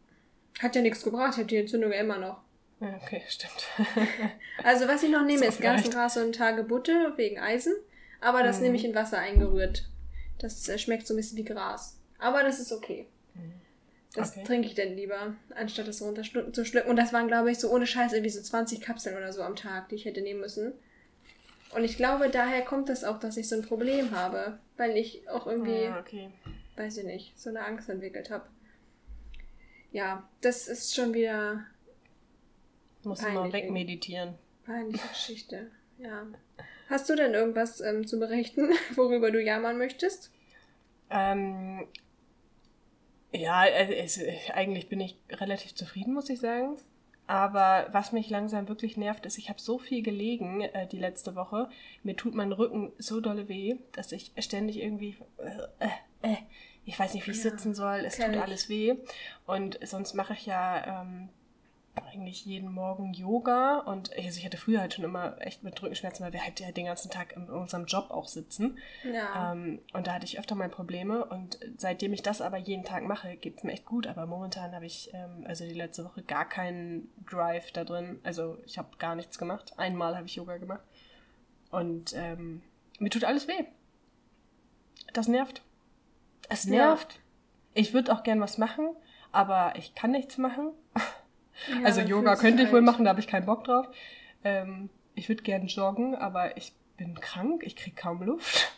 Hat 0.59 0.75
ja 0.75 0.81
nichts 0.81 1.03
gebracht, 1.03 1.31
ich 1.33 1.37
habe 1.37 1.47
die 1.47 1.57
Entzündung 1.57 1.91
ja 1.91 1.99
immer 1.99 2.17
noch. 2.17 2.41
Ja, 2.81 2.99
okay, 3.03 3.21
stimmt. 3.27 3.67
Also 4.63 4.87
was 4.87 5.03
ich 5.03 5.09
noch 5.09 5.23
nehme, 5.25 5.45
ist 5.45 5.57
vielleicht. 5.57 5.83
Gerstengras 5.83 6.17
und 6.17 6.39
Hagebutte 6.39 7.13
wegen 7.17 7.39
Eisen. 7.39 7.73
Aber 8.21 8.43
das 8.43 8.57
Mhm. 8.57 8.63
nehme 8.63 8.75
ich 8.77 8.85
in 8.85 8.95
Wasser 8.95 9.19
eingerührt. 9.19 9.87
Das 10.39 10.67
äh, 10.69 10.77
schmeckt 10.77 11.07
so 11.07 11.13
ein 11.13 11.17
bisschen 11.17 11.37
wie 11.37 11.43
Gras. 11.45 11.97
Aber 12.19 12.43
das 12.43 12.59
ist 12.59 12.71
okay. 12.71 13.07
Das 14.13 14.31
Okay. 14.31 14.43
trinke 14.43 14.67
ich 14.67 14.75
dann 14.75 14.95
lieber, 14.95 15.35
anstatt 15.55 15.87
das 15.87 16.01
runter 16.01 16.23
zu 16.51 16.65
schlucken. 16.65 16.89
Und 16.89 16.95
das 16.95 17.13
waren, 17.13 17.27
glaube 17.27 17.51
ich, 17.51 17.59
so 17.59 17.69
ohne 17.71 17.85
Scheiß 17.87 18.13
irgendwie 18.13 18.31
so 18.31 18.41
20 18.41 18.81
Kapseln 18.81 19.15
oder 19.15 19.31
so 19.31 19.43
am 19.43 19.55
Tag, 19.55 19.89
die 19.89 19.95
ich 19.95 20.05
hätte 20.05 20.21
nehmen 20.21 20.39
müssen. 20.41 20.73
Und 21.75 21.83
ich 21.83 21.95
glaube, 21.97 22.29
daher 22.29 22.63
kommt 22.63 22.89
das 22.89 23.03
auch, 23.03 23.19
dass 23.19 23.37
ich 23.37 23.47
so 23.47 23.55
ein 23.55 23.61
Problem 23.61 24.11
habe. 24.11 24.57
Weil 24.77 24.97
ich 24.97 25.29
auch 25.29 25.45
irgendwie, 25.47 25.83
Ja, 25.83 25.99
okay. 25.99 26.29
weiß 26.75 26.97
ich 26.97 27.03
nicht, 27.05 27.39
so 27.39 27.49
eine 27.49 27.63
Angst 27.65 27.87
entwickelt 27.89 28.29
habe. 28.31 28.45
Ja, 29.91 30.27
das 30.41 30.67
ist 30.67 30.95
schon 30.95 31.13
wieder 31.13 31.65
Musst 33.03 33.23
du 33.23 33.29
mal 33.29 33.51
wegmeditieren. 33.51 34.35
peinliche 34.65 35.07
Geschichte. 35.07 35.71
Ja. 35.97 36.27
Hast 36.89 37.09
du 37.09 37.15
denn 37.15 37.33
irgendwas 37.33 37.81
ähm, 37.81 38.07
zu 38.07 38.19
berichten, 38.19 38.69
worüber 38.95 39.31
du 39.31 39.41
jammern 39.41 39.77
möchtest? 39.77 40.31
Ähm, 41.09 41.87
ja, 43.31 43.61
also 43.61 43.93
es, 43.93 44.19
eigentlich 44.53 44.89
bin 44.89 44.99
ich 44.99 45.17
relativ 45.29 45.75
zufrieden, 45.75 46.13
muss 46.13 46.29
ich 46.29 46.39
sagen. 46.39 46.77
Aber 47.27 47.87
was 47.91 48.11
mich 48.11 48.27
langsam 48.31 48.67
wirklich 48.67 48.97
nervt, 48.97 49.27
ist, 49.27 49.37
ich 49.37 49.49
habe 49.49 49.59
so 49.59 49.77
viel 49.77 50.01
gelegen 50.01 50.61
äh, 50.61 50.87
die 50.87 50.97
letzte 50.97 51.35
Woche. 51.35 51.69
Mir 52.01 52.15
tut 52.15 52.33
mein 52.33 52.51
Rücken 52.51 52.91
so 52.97 53.21
dolle 53.21 53.47
weh, 53.47 53.75
dass 53.91 54.11
ich 54.11 54.31
ständig 54.39 54.81
irgendwie, 54.81 55.15
äh, 55.37 55.85
äh, 55.85 56.33
äh, 56.33 56.37
ich 56.89 56.99
weiß 56.99 57.13
nicht, 57.13 57.27
wie 57.27 57.31
ich 57.31 57.37
Ja, 57.43 57.43
sitzen 57.51 57.75
soll. 57.75 57.99
Es 57.99 58.17
tut 58.17 58.29
ich. 58.33 58.41
alles 58.41 58.67
weh. 58.67 58.95
Und 59.45 59.79
sonst 59.87 60.15
mache 60.15 60.33
ich 60.33 60.47
ja 60.47 61.01
ähm, 61.01 61.29
eigentlich 61.95 62.45
jeden 62.45 62.71
Morgen 62.71 63.13
Yoga. 63.13 63.79
Und 63.79 64.11
also 64.17 64.39
ich 64.39 64.43
hatte 64.43 64.57
früher 64.57 64.81
halt 64.81 64.95
schon 64.95 65.05
immer 65.05 65.39
echt 65.39 65.63
mit 65.63 65.79
Rückenschmerzen, 65.81 66.25
weil 66.25 66.33
wir 66.33 66.43
halt 66.43 66.59
ja 66.59 66.71
den 66.71 66.85
ganzen 66.85 67.11
Tag 67.11 67.33
in 67.35 67.47
unserem 67.47 67.85
Job 67.85 68.09
auch 68.09 68.27
sitzen. 68.27 68.79
Ja. 69.03 69.51
Ähm, 69.51 69.79
und 69.93 70.07
da 70.07 70.13
hatte 70.13 70.25
ich 70.25 70.39
öfter 70.39 70.55
mal 70.55 70.67
Probleme. 70.67 71.25
Und 71.25 71.59
seitdem 71.77 72.11
ich 72.11 72.23
das 72.23 72.41
aber 72.41 72.57
jeden 72.57 72.85
Tag 72.85 73.03
mache, 73.03 73.35
geht 73.35 73.57
es 73.57 73.63
mir 73.63 73.73
echt 73.73 73.85
gut. 73.85 74.07
Aber 74.07 74.25
momentan 74.25 74.73
habe 74.73 74.87
ich, 74.87 75.11
ähm, 75.13 75.45
also 75.47 75.65
die 75.65 75.75
letzte 75.75 76.05
Woche, 76.05 76.23
gar 76.23 76.49
keinen 76.49 77.09
Drive 77.29 77.71
da 77.71 77.83
drin. 77.83 78.19
Also 78.23 78.57
ich 78.65 78.79
habe 78.79 78.89
gar 78.97 79.13
nichts 79.13 79.37
gemacht. 79.37 79.73
Einmal 79.77 80.15
habe 80.15 80.25
ich 80.25 80.35
Yoga 80.35 80.57
gemacht. 80.57 80.81
Und 81.69 82.13
ähm, 82.15 82.63
mir 82.97 83.09
tut 83.11 83.25
alles 83.25 83.47
weh. 83.47 83.65
Das 85.13 85.27
nervt. 85.27 85.61
Es 86.49 86.65
Ja. 86.65 86.71
nervt. 86.71 87.19
Ich 87.73 87.93
würde 87.93 88.11
auch 88.13 88.23
gern 88.23 88.41
was 88.41 88.57
machen, 88.57 88.89
aber 89.31 89.73
ich 89.77 89.95
kann 89.95 90.11
nichts 90.11 90.37
machen. 90.37 90.71
Ja, 90.95 91.03
also 91.85 92.01
Yoga 92.01 92.35
könnte 92.35 92.63
ich 92.63 92.69
wohl 92.69 92.77
alt. 92.77 92.85
machen, 92.85 93.05
da 93.05 93.09
habe 93.11 93.19
ich 93.19 93.27
keinen 93.27 93.45
Bock 93.45 93.63
drauf. 93.65 93.87
Ähm, 94.43 94.89
ich 95.15 95.29
würde 95.29 95.43
gern 95.43 95.67
joggen, 95.67 96.15
aber 96.15 96.57
ich 96.57 96.73
bin 96.97 97.19
krank, 97.19 97.63
ich 97.63 97.75
kriege 97.75 97.95
kaum 97.95 98.21
Luft. 98.23 98.71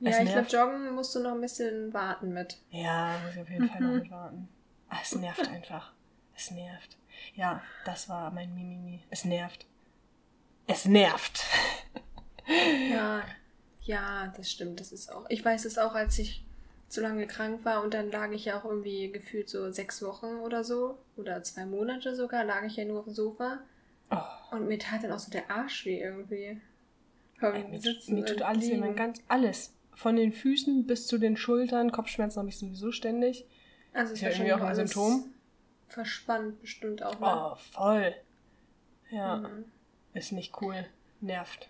Ja, 0.00 0.10
ich 0.22 0.30
glaube. 0.30 0.48
Joggen 0.48 0.94
musst 0.94 1.14
du 1.14 1.20
noch 1.20 1.32
ein 1.32 1.40
bisschen 1.40 1.92
warten 1.92 2.32
mit. 2.32 2.58
Ja, 2.70 3.16
muss 3.24 3.34
ich 3.34 3.40
auf 3.40 3.48
jeden 3.50 3.68
Fall 3.68 3.80
noch 3.80 3.94
mit 3.94 4.10
warten. 4.10 4.48
Ah, 4.88 4.98
es 5.02 5.14
nervt 5.14 5.48
einfach. 5.50 5.92
Es 6.36 6.50
nervt. 6.52 6.96
Ja, 7.34 7.62
das 7.84 8.08
war 8.08 8.30
mein 8.30 8.54
Mimimi. 8.54 9.02
Es 9.10 9.24
nervt. 9.24 9.66
Es 10.68 10.84
nervt. 10.84 11.44
Ja, 12.90 13.22
ja, 13.82 14.32
das 14.36 14.50
stimmt. 14.50 14.78
Das 14.80 14.92
ist 14.92 15.10
auch. 15.12 15.26
Ich 15.30 15.44
weiß 15.44 15.64
es 15.64 15.78
auch, 15.78 15.94
als 15.94 16.18
ich 16.18 16.44
zu 16.88 17.00
lange 17.02 17.26
krank 17.26 17.64
war 17.64 17.82
und 17.82 17.92
dann 17.94 18.10
lag 18.10 18.30
ich 18.32 18.46
ja 18.46 18.58
auch 18.58 18.64
irgendwie 18.64 19.12
gefühlt 19.12 19.48
so 19.50 19.70
sechs 19.70 20.02
Wochen 20.02 20.36
oder 20.36 20.64
so 20.64 20.98
oder 21.16 21.42
zwei 21.42 21.66
Monate 21.66 22.14
sogar, 22.16 22.44
lag 22.44 22.64
ich 22.64 22.76
ja 22.76 22.84
nur 22.84 23.00
auf 23.00 23.04
dem 23.04 23.14
Sofa 23.14 23.58
Oh, 24.10 24.56
und 24.56 24.68
mir 24.68 24.78
tat 24.78 25.04
dann 25.04 25.12
auch 25.12 25.18
so 25.18 25.30
der 25.30 25.50
Arsch 25.50 25.84
weh 25.84 26.00
irgendwie. 26.00 26.58
Ey, 27.40 27.64
mir, 27.68 27.78
Sitzen 27.78 28.14
mir 28.14 28.24
tut 28.24 28.40
alles 28.40 28.70
weh, 28.70 28.76
mein 28.78 28.96
ganz 28.96 29.20
alles. 29.28 29.74
Von 29.94 30.16
den 30.16 30.32
Füßen 30.32 30.86
bis 30.86 31.06
zu 31.06 31.18
den 31.18 31.36
Schultern. 31.36 31.92
Kopfschmerzen 31.92 32.38
habe 32.38 32.48
ich 32.48 32.56
sowieso 32.58 32.90
ständig. 32.90 33.44
Also 33.92 34.14
ist 34.14 34.22
ja 34.22 34.30
irgendwie 34.30 34.52
auch 34.54 34.60
ein 34.62 34.74
Symptom. 34.74 35.34
Verspannt 35.88 36.60
bestimmt 36.62 37.02
auch. 37.02 37.20
Ne? 37.20 37.26
Oh, 37.26 37.54
voll. 37.72 38.14
Ja, 39.10 39.36
Mhm. 39.36 39.64
ist 40.14 40.32
nicht 40.32 40.54
cool. 40.62 40.86
Nervt. 41.20 41.68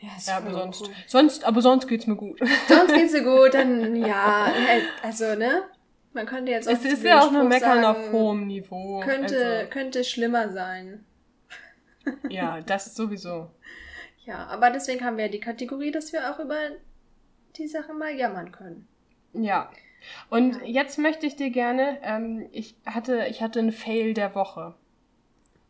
Ja, 0.00 0.10
ist 0.16 0.30
aber 0.30 0.52
sonst, 0.52 0.90
sonst, 1.06 1.44
aber 1.44 1.60
sonst 1.60 1.88
geht's 1.88 2.06
mir 2.06 2.14
gut. 2.16 2.38
Sonst 2.68 2.94
geht's 2.94 3.12
dir 3.12 3.24
gut, 3.24 3.54
dann 3.54 3.96
ja, 4.04 4.46
äh, 4.48 4.82
also 5.02 5.34
ne? 5.34 5.64
Man 6.12 6.24
könnte 6.26 6.52
jetzt 6.52 6.66
Es 6.68 6.80
auch 6.80 6.84
ist 6.84 7.00
zu 7.02 7.08
ja 7.08 7.20
auch 7.20 7.30
nur 7.30 7.44
Meckern 7.44 7.84
auf 7.84 8.12
hohem 8.12 8.46
Niveau. 8.46 9.00
Könnte, 9.00 9.36
Also, 9.44 9.70
könnte 9.70 10.04
schlimmer 10.04 10.50
sein. 10.50 11.04
ja, 12.28 12.60
das 12.60 12.94
sowieso. 12.94 13.50
Ja, 14.24 14.46
aber 14.46 14.70
deswegen 14.70 15.04
haben 15.04 15.16
wir 15.16 15.26
ja 15.26 15.30
die 15.30 15.40
Kategorie, 15.40 15.90
dass 15.90 16.12
wir 16.12 16.30
auch 16.30 16.38
über 16.38 16.56
die 17.56 17.66
Sache 17.66 17.92
mal 17.92 18.14
jammern 18.14 18.52
können. 18.52 18.86
Ja. 19.32 19.70
Und 20.30 20.54
Ja. 20.60 20.64
jetzt 20.64 20.98
möchte 20.98 21.26
ich 21.26 21.36
dir 21.36 21.50
gerne, 21.50 21.98
ähm, 22.02 22.48
ich 22.52 22.76
hatte, 22.86 23.26
ich 23.28 23.42
hatte 23.42 23.58
einen 23.58 23.72
Fail 23.72 24.14
der 24.14 24.34
Woche. 24.34 24.74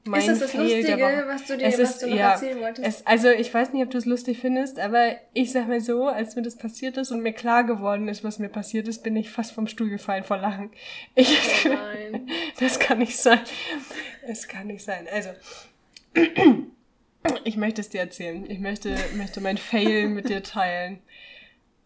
Mein 0.04 0.20
ist 0.20 0.28
das 0.28 0.38
das 0.38 0.50
Fail 0.52 0.76
Lustige, 0.76 1.24
was 1.26 1.44
du 1.46 1.56
dir 1.58 1.66
Es 1.66 1.78
was 1.78 1.90
ist- 1.90 2.02
du 2.02 2.06
noch 2.08 2.16
ja, 2.16 2.30
erzählen 2.32 2.60
wolltest? 2.60 2.86
Es, 2.86 3.06
also 3.06 3.28
ich 3.28 3.52
weiß 3.52 3.72
nicht, 3.72 3.82
ob 3.84 3.90
du 3.90 3.98
es 3.98 4.06
lustig 4.06 4.38
findest, 4.38 4.78
aber 4.78 5.16
ich 5.34 5.52
sag 5.52 5.68
mal 5.68 5.80
so, 5.80 6.06
als 6.06 6.34
mir 6.34 6.42
das 6.42 6.56
passiert 6.56 6.96
ist 6.96 7.10
und 7.10 7.22
mir 7.22 7.32
klar 7.34 7.64
geworden 7.64 8.08
ist, 8.08 8.24
was 8.24 8.38
mir 8.38 8.48
passiert 8.48 8.88
ist, 8.88 9.02
bin 9.02 9.16
ich 9.16 9.28
fast 9.30 9.52
vom 9.52 9.66
Stuhl 9.66 9.90
gefallen 9.90 10.24
vor 10.24 10.38
Lachen. 10.38 10.70
Ich, 11.14 11.66
Oh 11.66 11.68
nein. 11.68 12.26
das 12.60 12.78
kann 12.78 12.98
nicht 12.98 13.18
sein. 13.18 13.40
Es 14.26 14.48
kann 14.48 14.68
nicht 14.68 14.82
sein. 14.84 15.06
Also, 15.12 15.30
ich 17.44 17.56
möchte 17.56 17.80
es 17.80 17.88
dir 17.90 18.00
erzählen. 18.00 18.48
Ich 18.50 18.60
möchte, 18.60 18.94
möchte 19.14 19.40
mein 19.40 19.58
Fail 19.58 20.08
mit 20.08 20.28
dir 20.28 20.42
teilen. 20.42 21.00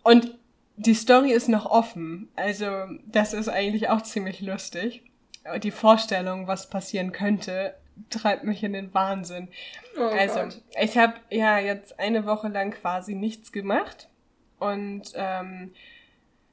Und 0.02 0.38
die 0.76 0.94
Story 0.94 1.32
ist 1.32 1.48
noch 1.48 1.66
offen. 1.66 2.28
Also, 2.36 2.68
das 3.06 3.32
ist 3.34 3.48
eigentlich 3.48 3.88
auch 3.88 4.02
ziemlich 4.02 4.40
lustig. 4.40 5.02
Die 5.62 5.70
Vorstellung, 5.72 6.46
was 6.46 6.70
passieren 6.70 7.10
könnte, 7.12 7.74
treibt 8.10 8.44
mich 8.44 8.62
in 8.62 8.72
den 8.72 8.92
Wahnsinn. 8.94 9.48
Oh 9.98 10.02
Also, 10.02 10.40
Gott. 10.40 10.62
ich 10.80 10.98
habe 10.98 11.14
ja 11.30 11.58
jetzt 11.58 11.98
eine 11.98 12.26
Woche 12.26 12.48
lang 12.48 12.72
quasi 12.72 13.14
nichts 13.14 13.52
gemacht 13.52 14.08
und 14.58 15.12
ähm, 15.14 15.72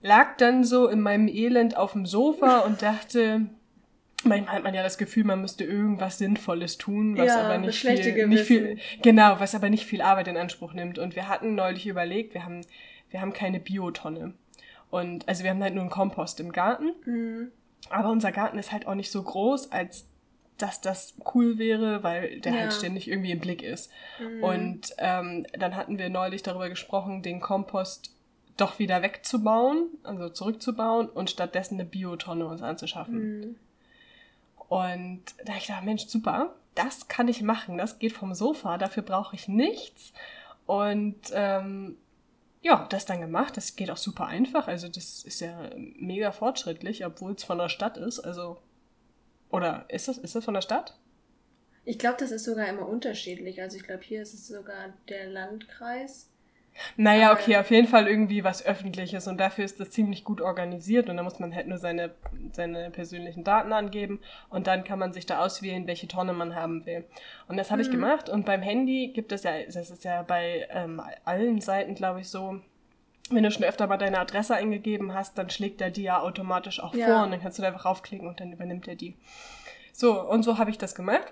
lag 0.01 0.37
dann 0.37 0.63
so 0.63 0.87
in 0.87 1.01
meinem 1.01 1.27
Elend 1.27 1.77
auf 1.77 1.93
dem 1.93 2.05
Sofa 2.05 2.59
und 2.59 2.81
dachte, 2.81 3.47
manchmal 4.23 4.55
hat 4.55 4.63
man 4.63 4.73
ja 4.73 4.83
das 4.83 4.97
Gefühl, 4.97 5.23
man 5.23 5.41
müsste 5.41 5.63
irgendwas 5.63 6.17
Sinnvolles 6.17 6.77
tun, 6.77 7.17
was 7.17 7.27
Ja, 7.27 7.41
aber 7.43 7.57
nicht 7.57 7.79
viel, 7.79 8.27
nicht 8.27 8.43
viel, 8.45 8.79
genau, 9.01 9.39
was 9.39 9.55
aber 9.55 9.69
nicht 9.69 9.85
viel 9.85 10.01
Arbeit 10.01 10.27
in 10.27 10.37
Anspruch 10.37 10.73
nimmt. 10.73 10.99
Und 10.99 11.15
wir 11.15 11.27
hatten 11.27 11.55
neulich 11.55 11.87
überlegt, 11.87 12.33
wir 12.33 12.43
haben, 12.43 12.61
wir 13.09 13.21
haben 13.21 13.33
keine 13.33 13.59
Biotonne. 13.59 14.33
Und 14.89 15.27
also 15.27 15.43
wir 15.43 15.51
haben 15.51 15.61
halt 15.61 15.75
nur 15.75 15.83
einen 15.83 15.91
Kompost 15.91 16.39
im 16.39 16.51
Garten. 16.51 16.93
Mhm. 17.05 17.51
Aber 17.89 18.09
unser 18.09 18.31
Garten 18.31 18.57
ist 18.57 18.71
halt 18.71 18.87
auch 18.87 18.95
nicht 18.95 19.11
so 19.11 19.21
groß, 19.21 19.71
als 19.71 20.08
dass 20.61 20.81
das 20.81 21.15
cool 21.33 21.57
wäre, 21.57 22.03
weil 22.03 22.39
der 22.41 22.53
Ja. 22.53 22.59
halt 22.59 22.73
ständig 22.73 23.07
irgendwie 23.07 23.31
im 23.31 23.39
Blick 23.39 23.63
ist. 23.63 23.91
Mhm. 24.19 24.43
Und 24.43 24.93
ähm, 24.97 25.45
dann 25.57 25.75
hatten 25.75 25.97
wir 25.97 26.09
neulich 26.09 26.43
darüber 26.43 26.69
gesprochen, 26.69 27.21
den 27.23 27.39
Kompost 27.39 28.11
doch 28.57 28.77
wieder 28.77 29.01
wegzubauen, 29.01 29.87
also 30.03 30.29
zurückzubauen 30.29 31.07
und 31.07 31.29
stattdessen 31.29 31.75
eine 31.75 31.85
Biotonne 31.85 32.45
uns 32.45 32.61
anzuschaffen. 32.61 33.39
Mhm. 33.39 33.55
Und 34.67 35.23
da 35.45 35.53
hab 35.53 35.59
ich 35.59 35.67
gedacht, 35.67 35.85
Mensch, 35.85 36.05
super, 36.07 36.53
das 36.75 37.07
kann 37.07 37.27
ich 37.27 37.41
machen, 37.41 37.77
das 37.77 37.99
geht 37.99 38.13
vom 38.13 38.33
Sofa, 38.35 38.77
dafür 38.77 39.03
brauche 39.03 39.35
ich 39.35 39.47
nichts. 39.47 40.13
Und 40.65 41.15
ähm, 41.33 41.97
ja, 42.61 42.85
das 42.89 43.05
dann 43.05 43.21
gemacht, 43.21 43.57
das 43.57 43.75
geht 43.75 43.89
auch 43.89 43.97
super 43.97 44.27
einfach, 44.27 44.67
also 44.67 44.87
das 44.87 45.23
ist 45.23 45.39
ja 45.39 45.71
mega 45.75 46.31
fortschrittlich, 46.31 47.05
obwohl 47.05 47.31
es 47.33 47.43
von 47.43 47.57
der 47.57 47.69
Stadt 47.69 47.97
ist, 47.97 48.19
also 48.19 48.57
oder 49.49 49.85
ist 49.89 50.07
das, 50.07 50.17
ist 50.17 50.35
das 50.35 50.45
von 50.45 50.53
der 50.53 50.61
Stadt? 50.61 50.97
Ich 51.83 51.99
glaube, 51.99 52.15
das 52.19 52.31
ist 52.31 52.45
sogar 52.45 52.67
immer 52.69 52.87
unterschiedlich. 52.87 53.61
Also 53.61 53.75
ich 53.75 53.83
glaube, 53.83 54.03
hier 54.03 54.21
ist 54.21 54.33
es 54.33 54.47
sogar 54.47 54.93
der 55.09 55.27
Landkreis. 55.27 56.29
Naja, 56.95 57.33
okay, 57.33 57.57
auf 57.57 57.71
jeden 57.71 57.87
Fall 57.87 58.07
irgendwie 58.07 58.43
was 58.43 58.65
Öffentliches 58.65 59.27
und 59.27 59.37
dafür 59.37 59.65
ist 59.65 59.79
das 59.79 59.89
ziemlich 59.89 60.23
gut 60.23 60.39
organisiert 60.39 61.09
und 61.09 61.17
da 61.17 61.23
muss 61.23 61.39
man 61.39 61.53
halt 61.53 61.67
nur 61.67 61.77
seine, 61.77 62.11
seine 62.53 62.89
persönlichen 62.91 63.43
Daten 63.43 63.73
angeben 63.73 64.21
und 64.49 64.67
dann 64.67 64.83
kann 64.85 64.99
man 64.99 65.11
sich 65.11 65.25
da 65.25 65.39
auswählen, 65.39 65.87
welche 65.87 66.07
Tonne 66.07 66.31
man 66.33 66.55
haben 66.55 66.85
will. 66.85 67.03
Und 67.47 67.57
das 67.57 67.71
habe 67.71 67.81
ich 67.81 67.89
Mhm. 67.89 67.91
gemacht 67.91 68.29
und 68.29 68.45
beim 68.45 68.61
Handy 68.61 69.11
gibt 69.13 69.31
es 69.33 69.43
ja, 69.43 69.61
das 69.65 69.89
ist 69.89 70.03
ja 70.05 70.21
bei 70.21 70.67
ähm, 70.71 71.01
allen 71.25 71.59
Seiten, 71.59 71.95
glaube 71.95 72.21
ich, 72.21 72.29
so, 72.29 72.61
wenn 73.31 73.43
du 73.43 73.51
schon 73.51 73.63
öfter 73.63 73.87
mal 73.87 73.97
deine 73.97 74.19
Adresse 74.19 74.55
eingegeben 74.55 75.13
hast, 75.13 75.37
dann 75.37 75.49
schlägt 75.49 75.81
er 75.81 75.89
die 75.91 76.03
ja 76.03 76.19
automatisch 76.21 76.79
auch 76.81 76.93
Ja. 76.93 77.05
vor 77.07 77.23
und 77.25 77.31
dann 77.31 77.41
kannst 77.41 77.57
du 77.57 77.61
da 77.61 77.67
einfach 77.69 77.85
raufklicken 77.85 78.27
und 78.27 78.39
dann 78.39 78.51
übernimmt 78.51 78.87
er 78.87 78.95
die. 78.95 79.15
So, 79.93 80.21
und 80.21 80.43
so 80.43 80.57
habe 80.57 80.69
ich 80.71 80.77
das 80.77 80.95
gemacht. 80.95 81.31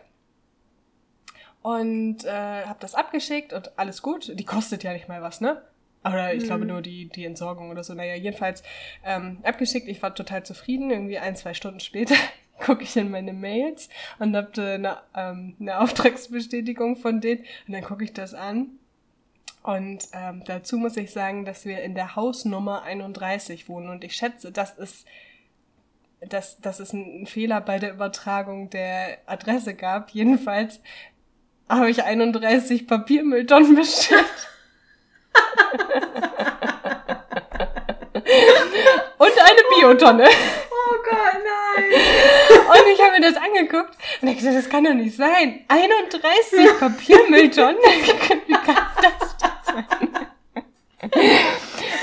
Und 1.61 2.23
äh, 2.23 2.65
habe 2.65 2.77
das 2.79 2.95
abgeschickt 2.95 3.51
und 3.53 3.77
alles 3.77 4.01
gut. 4.01 4.31
Die 4.39 4.45
kostet 4.45 4.83
ja 4.83 4.93
nicht 4.93 5.07
mal 5.07 5.21
was, 5.21 5.41
ne? 5.41 5.61
Oder 6.05 6.33
ich 6.33 6.43
Mhm. 6.43 6.47
glaube 6.47 6.65
nur 6.65 6.81
die, 6.81 7.09
die 7.09 7.25
Entsorgung 7.25 7.69
oder 7.71 7.83
so. 7.83 7.93
Naja, 7.93 8.15
jedenfalls 8.15 8.63
ähm, 9.03 9.39
abgeschickt. 9.43 9.87
Ich 9.87 10.01
war 10.01 10.15
total 10.15 10.43
zufrieden. 10.45 10.91
Irgendwie 10.91 11.17
ein, 11.17 11.35
zwei 11.35 11.53
Stunden 11.53 11.79
später 11.81 12.15
gucke 12.59 12.83
ich 12.83 12.95
in 12.95 13.11
meine 13.11 13.33
Mails 13.33 13.89
und 14.19 14.35
habe 14.35 14.51
eine, 14.61 14.97
ähm, 15.15 15.55
eine 15.59 15.79
Auftragsbestätigung 15.81 16.95
von 16.95 17.19
denen. 17.19 17.43
Und 17.67 17.73
dann 17.73 17.83
gucke 17.83 18.03
ich 18.05 18.13
das 18.13 18.33
an. 18.33 18.76
Und 19.67 20.07
ähm, 20.13 20.43
dazu 20.45 20.77
muss 20.77 20.95
ich 20.95 21.11
sagen, 21.11 21.43
dass 21.43 21.65
wir 21.65 21.83
in 21.83 21.93
der 21.93 22.15
Hausnummer 22.15 22.83
31 22.83 23.67
wohnen. 23.67 23.89
Und 23.89 24.05
ich 24.05 24.15
schätze, 24.15 24.49
das 24.49 24.77
ist, 24.77 25.05
dass, 26.21 26.61
dass 26.61 26.79
es 26.79 26.93
einen 26.93 27.27
Fehler 27.27 27.59
bei 27.59 27.77
der 27.77 27.91
Übertragung 27.91 28.69
der 28.69 29.17
Adresse 29.25 29.73
gab. 29.73 30.11
Jedenfalls 30.11 30.79
habe 31.67 31.89
ich 31.89 32.01
31 32.01 32.87
Papiermülltonnen 32.87 33.75
bestellt. 33.75 34.23
Und 39.17 39.31
eine 39.37 39.61
Biotonne. 39.75 40.29
Oh 40.89 40.95
Gott, 41.03 41.43
nein! 41.43 42.01
Und 42.67 42.93
ich 42.93 43.01
habe 43.01 43.19
mir 43.19 43.21
das 43.21 43.35
angeguckt 43.35 43.97
und 44.21 44.27
ich 44.27 44.37
gesagt, 44.37 44.55
das 44.55 44.69
kann 44.69 44.83
doch 44.83 44.93
nicht 44.93 45.15
sein. 45.15 45.65
31 45.67 46.69
Papiermülltonnen? 46.79 47.77
Wie 48.47 48.53
kann 48.53 48.77
das 49.01 49.37
denn 49.37 49.49
sein? 49.65 50.27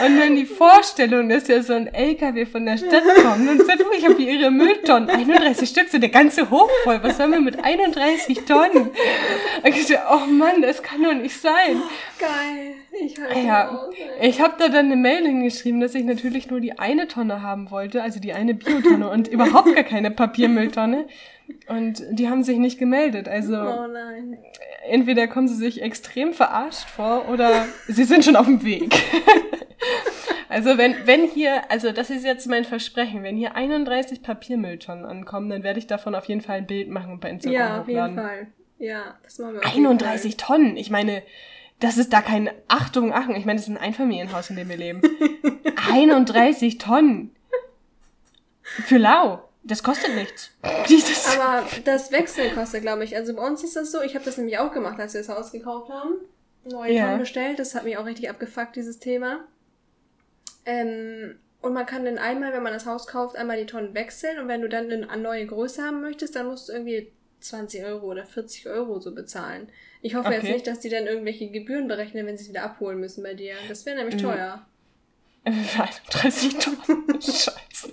Und 0.05 0.21
dann 0.21 0.37
die 0.37 0.47
Vorstellung, 0.65 1.29
dass 1.29 1.47
ja 1.49 1.63
so 1.63 1.75
ein 1.75 1.93
LKW 1.93 2.47
von 2.47 2.65
der 2.65 2.79
Stadt 2.79 3.03
kommt 3.23 3.49
und 3.49 3.67
sagt, 3.67 3.85
oh, 3.85 3.95
ich 3.97 4.05
habe 4.05 4.17
hier 4.17 4.33
ihre 4.33 4.51
Mülltonnen. 4.51 5.11
31 5.11 5.69
Stück, 5.69 5.89
so 5.91 5.99
der 5.99 6.09
ganze 6.09 6.51
Hof 6.51 6.71
voll. 6.85 7.01
Was 7.03 7.19
sollen 7.19 7.33
wir 7.33 7.41
mit 7.41 7.63
31 7.63 8.45
Tonnen? 8.47 8.89
Und 9.63 9.69
ich 9.69 9.87
so, 9.87 9.95
oh 10.11 10.27
Mann, 10.27 10.63
das 10.63 10.83
kann 10.83 11.03
doch 11.03 11.13
nicht 11.13 11.39
sein. 11.39 11.83
Geil. 12.19 12.75
Ich 13.05 13.21
halte 13.21 13.41
Ja, 13.41 13.89
ich 14.23 14.41
habe 14.41 14.55
da 14.59 14.69
dann 14.69 14.87
eine 14.87 14.97
Mail 14.97 15.27
hingeschrieben, 15.27 15.81
dass 15.81 15.95
ich 15.95 16.05
natürlich 16.05 16.49
nur 16.49 16.61
die 16.61 16.79
eine 16.79 17.09
Tonne 17.09 17.43
haben 17.43 17.71
wollte, 17.71 18.03
also 18.03 18.19
die 18.19 18.33
eine 18.33 18.55
Biotonne 18.55 19.11
und 19.11 19.29
überhaupt 19.29 19.75
gar 19.75 19.85
keine 19.85 20.11
Papiermülltonne. 20.11 21.07
Und 21.69 22.03
die 22.11 22.29
haben 22.29 22.43
sich 22.43 22.59
nicht 22.59 22.79
gemeldet. 22.79 23.29
Also 23.29 23.55
Oh 23.55 23.87
nein. 23.87 24.39
entweder 24.89 25.27
kommen 25.29 25.49
sie 25.49 25.55
sich 25.55 25.83
extrem 25.83 26.33
verarscht 26.33 26.89
vor 26.89 27.29
oder 27.29 27.67
sie 27.89 28.05
sind 28.05 28.25
schon 28.25 28.37
auf 28.37 28.47
dem 28.47 28.65
Weg. 28.65 28.95
also 30.49 30.77
wenn, 30.79 30.95
wenn 31.07 31.25
hier, 31.27 31.71
also 31.71 31.93
das 31.93 32.11
ist 32.11 32.25
jetzt 32.25 32.47
mein 32.47 32.65
Versprechen, 32.65 33.23
wenn 33.23 33.37
hier 33.37 33.55
31 33.57 34.23
Papiermülltonnen 34.23 35.05
ankommen, 35.05 35.51
dann 35.51 35.63
werde 35.63 35.79
ich 35.79 35.87
davon 35.87 36.15
auf 36.15 36.27
jeden 36.27 36.41
Fall 36.41 36.59
ein 36.59 36.67
Bild 36.67 36.89
machen 36.89 37.13
und 37.13 37.21
bei 37.21 37.31
Instagram 37.31 37.55
Ja, 37.59 37.81
auf 37.81 37.89
jeden 37.89 38.01
hochladen. 38.01 38.17
Fall. 38.17 38.47
Ja, 38.79 39.15
das 39.23 39.39
machen 39.39 39.55
wir 39.55 39.61
auf 39.61 39.75
jeden 39.75 39.87
31 39.87 40.37
Tonnen. 40.37 40.77
Ich 40.77 40.91
meine, 40.91 41.23
das 41.81 41.99
ist 41.99 42.13
da 42.13 42.21
kein 42.23 42.51
Achtung, 42.69 43.13
Achtung. 43.13 43.37
Ich 43.37 43.45
meine, 43.45 43.59
das 43.59 43.69
ist 43.69 43.75
ein 43.75 43.83
Einfamilienhaus, 43.83 44.51
in 44.51 44.57
dem 44.57 44.69
wir 44.69 44.77
leben. 44.77 45.03
31 45.93 46.79
Tonnen. 46.79 47.35
Für 48.63 48.99
lau. 48.99 49.43
Das 49.67 49.83
kostet 49.83 50.15
nichts. 50.15 50.51
Dieses 50.89 51.27
Aber 51.39 51.67
das 51.85 52.13
Wechseln 52.13 52.55
kostet, 52.55 52.83
glaube 52.83 53.05
ich. 53.05 53.17
Also 53.17 53.35
bei 53.35 53.47
uns 53.47 53.65
ist 53.65 53.77
das 53.77 53.91
so, 53.91 54.03
ich 54.03 54.15
habe 54.15 54.25
das 54.25 54.37
nämlich 54.37 54.59
auch 54.59 54.73
gemacht, 54.73 55.01
als 55.01 55.15
wir 55.15 55.23
das 55.23 55.29
Haus 55.31 55.53
gekauft 55.53 55.91
haben. 55.91 56.15
Neue 56.65 56.93
Ja. 56.93 57.07
Tonnen 57.07 57.19
bestellt, 57.21 57.59
das 57.59 57.75
hat 57.75 57.85
mich 57.85 57.97
auch 57.97 58.07
richtig 58.07 58.29
abgefuckt, 58.31 58.77
dieses 58.77 58.99
Thema. 58.99 59.41
Ähm, 60.67 61.39
und 61.61 61.73
man 61.73 61.87
kann 61.87 62.05
dann 62.05 62.19
einmal, 62.19 62.53
wenn 62.53 62.63
man 62.63 62.73
das 62.73 62.87
Haus 62.87 63.07
kauft, 63.07 63.37
einmal 63.37 63.59
die 63.59 63.67
Tonnen 63.67 63.95
wechseln 63.95 64.39
und 64.39 64.49
wenn 64.49 64.61
du 64.63 64.69
dann 64.69 64.91
eine 64.91 65.23
neue 65.23 65.47
Größe 65.47 65.83
haben 65.83 66.01
möchtest, 66.03 66.37
dann 66.37 66.47
musst 66.47 66.69
du 66.69 66.73
irgendwie 66.73 67.11
20 67.41 67.85
Euro 67.85 68.07
oder 68.11 68.25
40 68.27 68.69
Euro 68.69 69.01
so 69.01 69.15
bezahlen. 69.15 69.69
Ich 70.03 70.15
hoffe 70.15 70.31
jetzt 70.33 70.45
Okay. 70.45 70.53
nicht, 70.53 70.67
dass 70.67 70.81
die 70.81 70.89
dann 70.91 71.07
irgendwelche 71.07 71.49
Gebühren 71.51 71.89
berechnen, 71.89 72.27
wenn 72.27 72.37
sie 72.37 72.45
es 72.45 72.51
wieder 72.51 72.63
abholen 72.65 73.01
müssen 73.01 73.23
bei 73.23 73.35
dir. 73.35 73.55
Das 73.69 73.87
wäre 73.87 73.97
nämlich 73.97 74.17
Mhm. 74.17 74.21
teuer. 74.27 74.67
31 75.45 76.59
Tonnen. 76.59 77.07
Scheiße. 77.21 77.93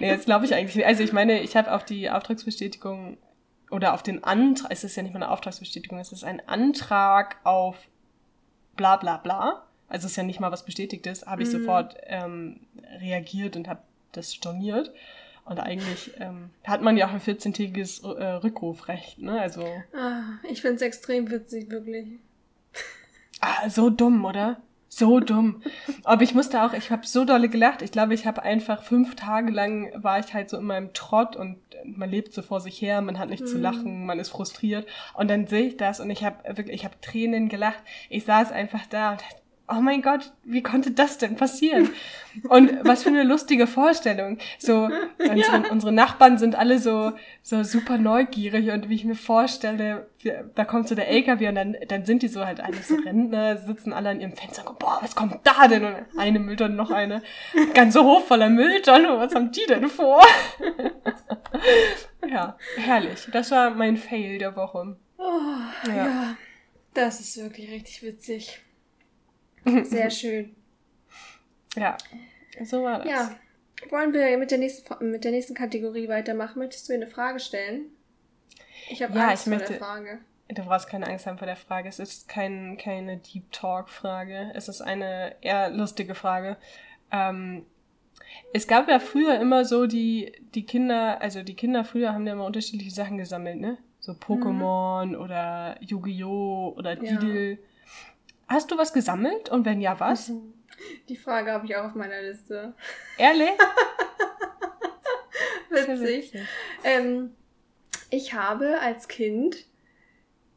Nee, 0.00 0.08
jetzt 0.08 0.26
glaube 0.26 0.44
ich 0.44 0.54
eigentlich 0.54 0.76
nicht. 0.76 0.86
Also 0.86 1.02
ich 1.02 1.12
meine, 1.12 1.40
ich 1.40 1.56
habe 1.56 1.72
auf 1.72 1.84
die 1.84 2.10
Auftragsbestätigung 2.10 3.16
oder 3.70 3.94
auf 3.94 4.02
den 4.02 4.22
Antrag, 4.24 4.70
es 4.70 4.84
ist 4.84 4.96
ja 4.96 5.02
nicht 5.02 5.12
mal 5.14 5.22
eine 5.22 5.30
Auftragsbestätigung, 5.32 5.98
es 5.98 6.12
ist 6.12 6.24
ein 6.24 6.46
Antrag 6.48 7.36
auf 7.44 7.76
bla 8.76 8.96
bla 8.96 9.16
bla. 9.16 9.64
Also 9.88 10.06
es 10.06 10.12
ist 10.12 10.16
ja 10.16 10.22
nicht 10.22 10.40
mal 10.40 10.52
was 10.52 10.64
Bestätigtes, 10.64 11.26
habe 11.26 11.42
ich 11.42 11.48
Mhm. 11.48 11.52
sofort 11.52 11.96
ähm, 12.04 12.60
reagiert 13.00 13.56
und 13.56 13.68
habe 13.68 13.80
das 14.12 14.34
storniert. 14.34 14.92
Und 15.46 15.60
eigentlich 15.60 16.12
ähm, 16.20 16.50
hat 16.64 16.80
man 16.80 16.96
ja 16.96 17.06
auch 17.06 17.12
ein 17.12 17.20
14-tägiges 17.20 18.02
äh, 18.02 18.24
Rückrufrecht, 18.36 19.18
ne? 19.18 19.38
Also. 19.40 19.62
Ah, 19.94 20.22
ich 20.48 20.62
finde 20.62 20.76
es 20.76 20.82
extrem 20.82 21.30
witzig, 21.30 21.68
wirklich. 21.70 22.06
Ah, 23.40 23.68
so 23.68 23.90
dumm, 23.90 24.24
oder? 24.24 24.56
So 24.96 25.18
dumm. 25.18 25.60
Aber 26.04 26.22
ich 26.22 26.34
musste 26.34 26.62
auch, 26.62 26.72
ich 26.72 26.92
habe 26.92 27.04
so 27.04 27.24
dolle 27.24 27.48
gelacht. 27.48 27.82
Ich 27.82 27.90
glaube, 27.90 28.14
ich 28.14 28.26
habe 28.26 28.44
einfach 28.44 28.84
fünf 28.84 29.16
Tage 29.16 29.50
lang 29.50 29.90
war 30.00 30.20
ich 30.20 30.32
halt 30.32 30.48
so 30.48 30.56
in 30.56 30.64
meinem 30.64 30.92
Trott 30.92 31.34
und 31.34 31.56
man 31.84 32.08
lebt 32.08 32.32
so 32.32 32.42
vor 32.42 32.60
sich 32.60 32.80
her, 32.80 33.00
man 33.00 33.18
hat 33.18 33.28
nicht 33.28 33.42
mm. 33.42 33.46
zu 33.46 33.56
mhm. 33.56 33.62
lachen, 33.62 34.06
man 34.06 34.20
ist 34.20 34.28
frustriert. 34.28 34.86
Und 35.14 35.28
dann 35.28 35.48
sehe 35.48 35.66
ich 35.66 35.76
das 35.76 35.98
und 35.98 36.10
ich 36.10 36.22
habe 36.22 36.56
wirklich, 36.56 36.76
ich 36.76 36.84
habe 36.84 36.94
Tränen 37.00 37.48
gelacht. 37.48 37.82
Ich 38.08 38.24
saß 38.24 38.52
einfach 38.52 38.86
da 38.88 39.12
und 39.12 39.24
oh 39.68 39.80
mein 39.80 40.02
Gott, 40.02 40.32
wie 40.44 40.62
konnte 40.62 40.90
das 40.90 41.18
denn 41.18 41.36
passieren? 41.36 41.90
Und 42.48 42.84
was 42.84 43.04
für 43.04 43.08
eine 43.08 43.22
lustige 43.22 43.66
Vorstellung. 43.66 44.38
So, 44.58 44.90
unsere, 45.18 45.36
ja. 45.36 45.70
unsere 45.70 45.92
Nachbarn 45.92 46.36
sind 46.36 46.54
alle 46.54 46.78
so, 46.78 47.12
so 47.42 47.62
super 47.62 47.96
neugierig 47.96 48.70
und 48.70 48.88
wie 48.88 48.96
ich 48.96 49.04
mir 49.04 49.14
vorstelle, 49.14 50.08
da 50.54 50.64
kommt 50.64 50.88
so 50.88 50.94
der 50.94 51.08
LKW 51.08 51.48
und 51.48 51.54
dann, 51.54 51.76
dann 51.88 52.04
sind 52.04 52.22
die 52.22 52.28
so 52.28 52.44
halt 52.44 52.60
alle 52.60 52.76
so 52.76 52.96
Rentner, 52.96 53.56
sitzen 53.56 53.92
alle 53.92 54.10
an 54.10 54.20
ihrem 54.20 54.36
Fenster 54.36 54.68
und 54.68 54.78
boah, 54.78 54.98
was 55.00 55.14
kommt 55.14 55.38
da 55.44 55.68
denn? 55.68 55.84
Und 55.84 55.96
eine 56.16 56.40
Mülltonne, 56.40 56.74
noch 56.74 56.90
eine. 56.90 57.22
Ganze 57.72 58.02
Hof 58.02 58.26
voller 58.26 58.50
Mülltonne, 58.50 59.18
was 59.18 59.34
haben 59.34 59.52
die 59.52 59.66
denn 59.68 59.88
vor? 59.88 60.22
ja, 62.28 62.56
herrlich. 62.76 63.28
Das 63.32 63.50
war 63.50 63.70
mein 63.70 63.96
Fail 63.96 64.38
der 64.38 64.56
Woche. 64.56 64.96
Oh, 65.18 65.32
ja. 65.86 65.94
ja. 65.94 66.36
Das 66.94 67.20
ist 67.20 67.36
wirklich 67.42 67.70
richtig 67.70 68.02
witzig. 68.02 68.60
Sehr 69.84 70.10
schön. 70.10 70.54
Ja, 71.76 71.96
so 72.62 72.82
war 72.82 72.98
das. 72.98 73.08
Ja. 73.08 73.36
Wollen 73.90 74.12
wir 74.12 74.38
mit 74.38 74.50
der 74.50 74.58
nächsten, 74.58 75.10
mit 75.10 75.24
der 75.24 75.32
nächsten 75.32 75.54
Kategorie 75.54 76.08
weitermachen? 76.08 76.58
Möchtest 76.58 76.88
du 76.88 76.92
mir 76.92 77.02
eine 77.04 77.06
Frage 77.06 77.40
stellen? 77.40 77.86
Ich 78.88 79.02
habe 79.02 79.16
ja, 79.18 79.28
Angst 79.28 79.46
ich 79.46 79.50
möchte, 79.50 79.66
vor 79.66 79.76
der 79.76 79.86
Frage. 79.86 80.18
Du 80.48 80.62
brauchst 80.62 80.88
keine 80.88 81.06
Angst 81.06 81.26
haben 81.26 81.38
vor 81.38 81.46
der 81.46 81.56
Frage. 81.56 81.88
Es 81.88 81.98
ist 81.98 82.28
kein, 82.28 82.76
keine 82.76 83.18
Deep 83.18 83.50
Talk-Frage. 83.50 84.52
Es 84.54 84.68
ist 84.68 84.80
eine 84.80 85.36
eher 85.40 85.70
lustige 85.70 86.14
Frage. 86.14 86.56
Ähm, 87.10 87.66
es 88.52 88.66
gab 88.66 88.88
ja 88.88 88.98
früher 88.98 89.40
immer 89.40 89.64
so 89.64 89.86
die, 89.86 90.32
die 90.54 90.64
Kinder, 90.64 91.20
also 91.20 91.42
die 91.42 91.54
Kinder 91.54 91.84
früher 91.84 92.12
haben 92.12 92.26
ja 92.26 92.34
immer 92.34 92.46
unterschiedliche 92.46 92.90
Sachen 92.90 93.18
gesammelt, 93.18 93.58
ne? 93.58 93.78
So 94.00 94.12
Pokémon 94.12 95.06
mhm. 95.06 95.14
oder 95.14 95.76
Yu-Gi-Oh! 95.80 96.74
oder 96.76 96.94
Didel. 96.94 97.52
Ja. 97.52 97.58
Hast 98.48 98.70
du 98.70 98.78
was 98.78 98.92
gesammelt? 98.92 99.48
Und 99.48 99.64
wenn 99.64 99.80
ja, 99.80 99.98
was? 100.00 100.32
Die 101.08 101.16
Frage 101.16 101.52
habe 101.52 101.66
ich 101.66 101.76
auch 101.76 101.84
auf 101.84 101.94
meiner 101.94 102.20
Liste. 102.22 102.74
Ehrlich? 103.16 103.50
Witzig. 105.70 106.32
Ähm, 106.84 107.34
ich 108.10 108.34
habe 108.34 108.80
als 108.80 109.08
Kind 109.08 109.66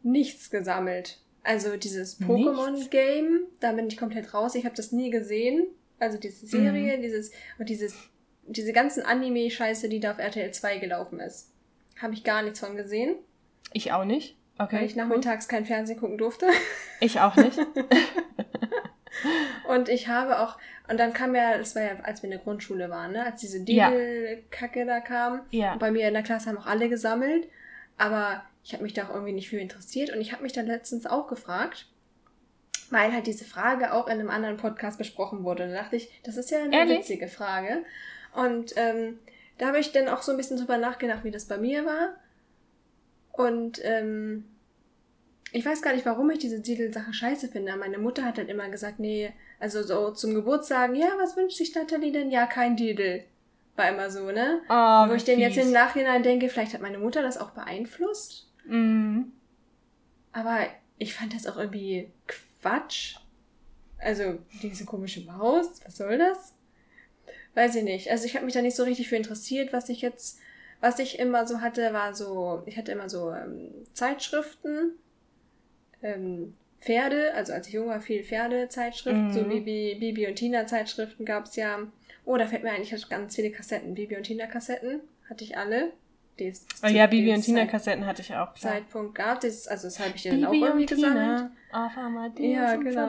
nichts 0.03 0.49
gesammelt. 0.49 1.19
Also 1.43 1.77
dieses 1.77 2.19
Pokémon-Game, 2.19 3.47
da 3.59 3.71
bin 3.71 3.87
ich 3.87 3.97
komplett 3.97 4.33
raus. 4.33 4.55
Ich 4.55 4.65
habe 4.65 4.75
das 4.75 4.91
nie 4.91 5.09
gesehen. 5.09 5.67
Also 5.99 6.17
diese 6.17 6.45
Serie, 6.45 6.97
mhm. 6.97 7.01
dieses 7.01 7.31
und 7.57 7.69
dieses 7.69 7.95
diese 8.47 8.73
ganzen 8.73 9.03
Anime-Scheiße, 9.03 9.89
die 9.89 9.99
da 9.99 10.11
auf 10.11 10.19
RTL 10.19 10.51
2 10.51 10.77
gelaufen 10.77 11.19
ist. 11.19 11.51
Habe 12.01 12.13
ich 12.13 12.23
gar 12.23 12.41
nichts 12.41 12.59
von 12.59 12.75
gesehen. 12.75 13.15
Ich 13.73 13.91
auch 13.91 14.05
nicht. 14.05 14.36
Okay. 14.59 14.77
Weil 14.77 14.85
ich 14.85 14.95
nachmittags 14.95 15.45
cool. 15.45 15.51
kein 15.51 15.65
Fernsehen 15.65 15.99
gucken 15.99 16.17
durfte. 16.17 16.47
Ich 16.99 17.19
auch 17.19 17.35
nicht. 17.35 17.59
und 19.69 19.87
ich 19.87 20.07
habe 20.07 20.39
auch, 20.39 20.57
und 20.89 20.99
dann 20.99 21.13
kam 21.13 21.35
ja, 21.35 21.55
das 21.55 21.75
war 21.75 21.83
ja, 21.83 21.91
als 22.01 22.23
wir 22.23 22.27
in 22.27 22.31
der 22.31 22.39
Grundschule 22.39 22.89
waren, 22.89 23.11
ne, 23.11 23.23
als 23.23 23.39
diese 23.39 23.63
Didel-Kacke 23.63 24.83
da 24.87 24.99
kam. 24.99 25.41
Ja. 25.51 25.73
Und 25.73 25.79
bei 25.79 25.91
mir 25.91 26.07
in 26.07 26.15
der 26.15 26.23
Klasse 26.23 26.49
haben 26.49 26.57
auch 26.57 26.65
alle 26.65 26.89
gesammelt. 26.89 27.47
Aber 27.99 28.43
ich 28.63 28.73
habe 28.73 28.81
mich 28.81 28.93
da 28.93 29.03
auch 29.03 29.13
irgendwie 29.13 29.33
nicht 29.33 29.49
für 29.49 29.59
interessiert. 29.59 30.11
Und 30.11 30.21
ich 30.21 30.31
habe 30.31 30.41
mich 30.41 30.53
dann 30.53 30.65
letztens 30.65 31.05
auch 31.05 31.27
gefragt, 31.27 31.85
weil 32.89 33.13
halt 33.13 33.27
diese 33.27 33.45
Frage 33.45 33.93
auch 33.93 34.07
in 34.07 34.13
einem 34.13 34.29
anderen 34.29 34.57
Podcast 34.57 34.97
besprochen 34.97 35.43
wurde. 35.43 35.67
Da 35.67 35.83
dachte 35.83 35.97
ich, 35.97 36.09
das 36.23 36.37
ist 36.37 36.49
ja 36.49 36.63
eine 36.63 36.75
Ehrlich? 36.75 36.99
witzige 36.99 37.27
Frage. 37.27 37.83
Und 38.33 38.73
ähm, 38.75 39.19
da 39.57 39.67
habe 39.67 39.79
ich 39.79 39.91
dann 39.91 40.07
auch 40.07 40.21
so 40.21 40.31
ein 40.31 40.37
bisschen 40.37 40.57
drüber 40.57 40.77
nachgedacht, 40.77 41.23
wie 41.23 41.31
das 41.31 41.45
bei 41.45 41.57
mir 41.57 41.85
war. 41.85 42.15
Und 43.37 43.79
ähm, 43.83 44.45
ich 45.51 45.65
weiß 45.65 45.81
gar 45.81 45.93
nicht, 45.93 46.05
warum 46.05 46.29
ich 46.29 46.39
diese 46.39 46.61
Titelsache 46.61 47.13
scheiße 47.13 47.47
finde. 47.47 47.75
Meine 47.77 47.99
Mutter 47.99 48.25
hat 48.25 48.37
halt 48.37 48.49
immer 48.49 48.67
gesagt, 48.69 48.99
nee, 48.99 49.31
also 49.59 49.83
so 49.83 50.11
zum 50.11 50.33
Geburtstag, 50.33 50.95
ja, 50.95 51.07
was 51.17 51.37
wünscht 51.37 51.57
sich 51.57 51.73
Natalie 51.73 52.11
denn? 52.11 52.31
Ja, 52.31 52.47
kein 52.47 52.75
Didel. 52.75 53.23
War 53.75 53.89
immer 53.89 54.09
so, 54.09 54.31
ne? 54.31 54.61
Oh, 54.69 55.09
Wo 55.09 55.13
ich 55.13 55.23
denn 55.23 55.39
jetzt 55.39 55.57
im 55.57 55.71
Nachhinein 55.71 56.23
denke, 56.23 56.49
vielleicht 56.49 56.73
hat 56.73 56.81
meine 56.81 56.97
Mutter 56.97 57.21
das 57.21 57.37
auch 57.37 57.51
beeinflusst. 57.51 58.51
Mhm. 58.65 59.31
Aber 60.33 60.65
ich 60.97 61.13
fand 61.13 61.33
das 61.33 61.45
auch 61.45 61.57
irgendwie 61.57 62.11
Quatsch. 62.25 63.17
Also, 63.99 64.39
diese 64.61 64.85
komische 64.85 65.21
Maus, 65.21 65.79
was 65.85 65.97
soll 65.97 66.17
das? 66.17 66.55
Weiß 67.53 67.75
ich 67.75 67.83
nicht. 67.83 68.09
Also, 68.09 68.25
ich 68.25 68.35
habe 68.35 68.45
mich 68.45 68.55
da 68.55 68.61
nicht 68.63 68.75
so 68.75 68.83
richtig 68.83 69.09
für 69.09 69.15
interessiert, 69.15 69.73
was 69.73 69.89
ich 69.89 70.01
jetzt 70.01 70.39
was 70.81 70.99
ich 70.99 71.19
immer 71.19 71.45
so 71.47 71.61
hatte, 71.61 71.93
war 71.93 72.13
so, 72.13 72.63
ich 72.65 72.77
hatte 72.77 72.91
immer 72.91 73.09
so 73.09 73.31
ähm, 73.31 73.71
Zeitschriften, 73.93 74.91
ähm, 76.01 76.53
Pferde, 76.79 77.33
also 77.33 77.53
als 77.53 77.67
ich 77.67 77.73
jung 77.73 77.87
war, 77.87 78.01
viel 78.01 78.23
Pferdezeitschriften, 78.23 79.27
mhm. 79.27 79.33
so 79.33 79.43
Bibi, 79.43 79.97
Bibi 79.99 80.27
und 80.27 80.35
Tina 80.35 80.67
Zeitschriften 80.67 81.25
gab's 81.25 81.55
ja. 81.55 81.79
Oh, 82.25 82.37
da 82.37 82.45
fällt 82.45 82.63
mir 82.63 82.71
ein, 82.71 82.81
ich 82.81 82.93
hatte 82.93 83.07
ganz 83.09 83.35
viele 83.35 83.51
Kassetten, 83.51 83.95
Bibi 83.95 84.15
und 84.15 84.23
Tina 84.23 84.47
Kassetten, 84.47 85.01
hatte 85.29 85.43
ich 85.43 85.57
alle. 85.57 85.93
Des, 86.39 86.67
oh 86.83 86.87
ja, 86.87 87.07
Bibi 87.07 87.33
und 87.33 87.41
Tina 87.41 87.65
Kassetten 87.65 88.05
hatte 88.05 88.21
ich 88.21 88.31
auch. 88.35 88.53
Klar. 88.53 88.73
Zeitpunkt 88.73 89.15
gab 89.15 89.43
es, 89.43 89.67
also 89.67 89.87
das 89.87 89.99
habe 89.99 90.11
ich 90.15 90.21
dann 90.23 90.45
auch 90.45 90.53
irgendwie 90.53 90.85
gesammelt. 90.85 91.49
Auf 91.71 91.97
Amadeus 91.97 92.55
ja, 92.55 92.75
genau, 92.75 93.01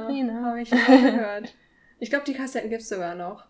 habe 0.44 0.62
ich 0.62 0.72
auch 0.72 0.86
gehört. 0.86 1.54
Ich 2.00 2.08
glaube, 2.08 2.24
die 2.24 2.32
Kassetten 2.32 2.70
gibt's 2.70 2.88
sogar 2.88 3.14
noch. 3.14 3.44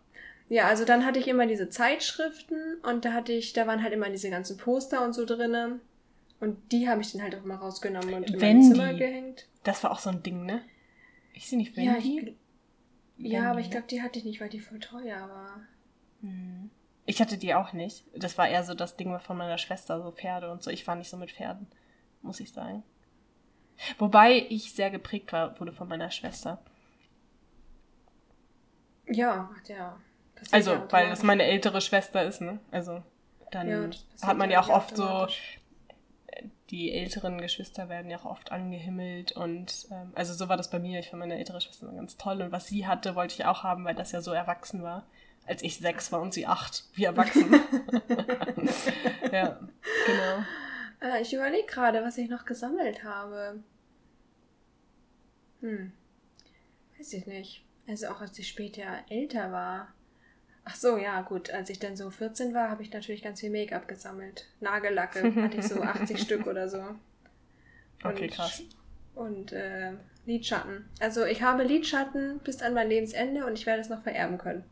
Ja, 0.48 0.66
also 0.66 0.84
dann 0.84 1.04
hatte 1.04 1.18
ich 1.18 1.28
immer 1.28 1.46
diese 1.46 1.68
Zeitschriften 1.68 2.78
und 2.82 3.04
da 3.04 3.12
hatte 3.12 3.32
ich, 3.32 3.52
da 3.52 3.66
waren 3.66 3.82
halt 3.82 3.92
immer 3.92 4.08
diese 4.08 4.30
ganzen 4.30 4.56
Poster 4.56 5.04
und 5.04 5.12
so 5.12 5.26
drinne. 5.26 5.80
Und 6.40 6.72
die 6.72 6.88
habe 6.88 7.00
ich 7.00 7.12
dann 7.12 7.22
halt 7.22 7.34
auch 7.34 7.44
mal 7.44 7.56
rausgenommen 7.56 8.14
und 8.14 8.30
in 8.30 8.38
mein 8.38 8.62
Zimmer 8.62 8.94
gehängt. 8.94 9.46
Das 9.64 9.82
war 9.82 9.90
auch 9.90 9.98
so 9.98 10.10
ein 10.10 10.22
Ding, 10.22 10.46
ne? 10.46 10.62
Ich 11.34 11.48
sehe 11.48 11.58
nicht 11.58 11.76
Wendy. 11.76 11.90
Ja, 11.90 11.98
ich, 13.18 13.32
ja 13.32 13.50
aber 13.50 13.60
ich 13.60 13.70
glaube, 13.70 13.86
die 13.88 14.02
hatte 14.02 14.18
ich 14.18 14.24
nicht, 14.24 14.40
weil 14.40 14.48
die 14.48 14.60
voll 14.60 14.78
teuer 14.78 15.28
war. 15.28 15.60
Hm. 16.22 16.70
Ich 17.04 17.20
hatte 17.20 17.38
die 17.38 17.54
auch 17.54 17.72
nicht. 17.72 18.04
Das 18.14 18.38
war 18.38 18.48
eher 18.48 18.64
so 18.64 18.74
das 18.74 18.96
Ding 18.96 19.18
von 19.18 19.36
meiner 19.36 19.58
Schwester, 19.58 20.02
so 20.02 20.12
Pferde 20.12 20.50
und 20.50 20.62
so. 20.62 20.70
Ich 20.70 20.86
war 20.86 20.94
nicht 20.94 21.10
so 21.10 21.16
mit 21.16 21.32
Pferden, 21.32 21.66
muss 22.22 22.40
ich 22.40 22.52
sagen. 22.52 22.82
Wobei 23.98 24.46
ich 24.48 24.72
sehr 24.72 24.90
geprägt 24.90 25.32
war, 25.32 25.58
wurde 25.58 25.72
von 25.72 25.88
meiner 25.88 26.10
Schwester. 26.10 26.62
Ja, 29.06 29.50
ja. 29.66 29.98
Passiert 30.38 30.54
also, 30.54 30.72
ja 30.72 30.86
weil 30.90 31.10
das 31.10 31.22
meine 31.22 31.44
ältere 31.44 31.80
Schwester 31.80 32.24
ist, 32.24 32.40
ne? 32.40 32.58
Also, 32.70 33.02
dann 33.50 33.68
ja, 33.68 33.90
hat 34.22 34.36
man 34.36 34.50
ja 34.50 34.60
auch 34.60 34.68
oft 34.68 34.96
so, 34.96 35.26
die 36.70 36.92
älteren 36.92 37.40
Geschwister 37.40 37.88
werden 37.88 38.10
ja 38.10 38.18
auch 38.18 38.26
oft 38.26 38.52
angehimmelt 38.52 39.32
und 39.32 39.86
ähm, 39.90 40.12
also 40.14 40.34
so 40.34 40.48
war 40.48 40.56
das 40.56 40.70
bei 40.70 40.78
mir. 40.78 41.00
Ich 41.00 41.08
fand 41.08 41.20
meine 41.20 41.38
ältere 41.38 41.60
Schwester 41.60 41.86
ganz 41.86 42.16
toll 42.16 42.42
und 42.42 42.52
was 42.52 42.66
sie 42.66 42.86
hatte, 42.86 43.14
wollte 43.14 43.34
ich 43.34 43.44
auch 43.46 43.62
haben, 43.62 43.84
weil 43.84 43.94
das 43.94 44.12
ja 44.12 44.20
so 44.20 44.32
erwachsen 44.32 44.82
war. 44.82 45.06
Als 45.46 45.62
ich 45.62 45.78
sechs 45.78 46.12
war 46.12 46.20
und 46.20 46.34
sie 46.34 46.46
acht, 46.46 46.84
wie 46.92 47.04
erwachsen. 47.04 47.50
ja, 49.32 49.58
genau. 50.06 50.44
Äh, 51.00 51.22
ich 51.22 51.32
überlege 51.32 51.66
gerade, 51.66 52.04
was 52.04 52.18
ich 52.18 52.28
noch 52.28 52.44
gesammelt 52.44 53.02
habe. 53.02 53.62
Hm. 55.60 55.92
Weiß 56.98 57.14
ich 57.14 57.26
nicht. 57.26 57.64
Also 57.88 58.08
auch 58.08 58.20
als 58.20 58.38
ich 58.38 58.48
später 58.48 58.84
älter 59.08 59.50
war. 59.50 59.88
Ach 60.70 60.74
so, 60.74 60.98
ja, 60.98 61.22
gut. 61.22 61.50
Als 61.50 61.70
ich 61.70 61.78
dann 61.78 61.96
so 61.96 62.10
14 62.10 62.52
war, 62.52 62.68
habe 62.68 62.82
ich 62.82 62.92
natürlich 62.92 63.22
ganz 63.22 63.40
viel 63.40 63.48
Make-up 63.48 63.88
gesammelt. 63.88 64.46
Nagellacke 64.60 65.34
hatte 65.42 65.56
ich 65.56 65.66
so 65.66 65.80
80 65.82 66.20
Stück 66.20 66.46
oder 66.46 66.68
so. 66.68 66.78
Und, 66.80 66.98
okay, 68.04 68.28
krass. 68.28 68.62
Und 69.14 69.52
äh, 69.52 69.92
Lidschatten. 70.26 70.84
Also 71.00 71.24
ich 71.24 71.40
habe 71.40 71.62
Lidschatten 71.62 72.40
bis 72.40 72.60
an 72.60 72.74
mein 72.74 72.90
Lebensende 72.90 73.46
und 73.46 73.54
ich 73.54 73.64
werde 73.64 73.80
es 73.80 73.88
noch 73.88 74.02
vererben 74.02 74.36
können. 74.36 74.62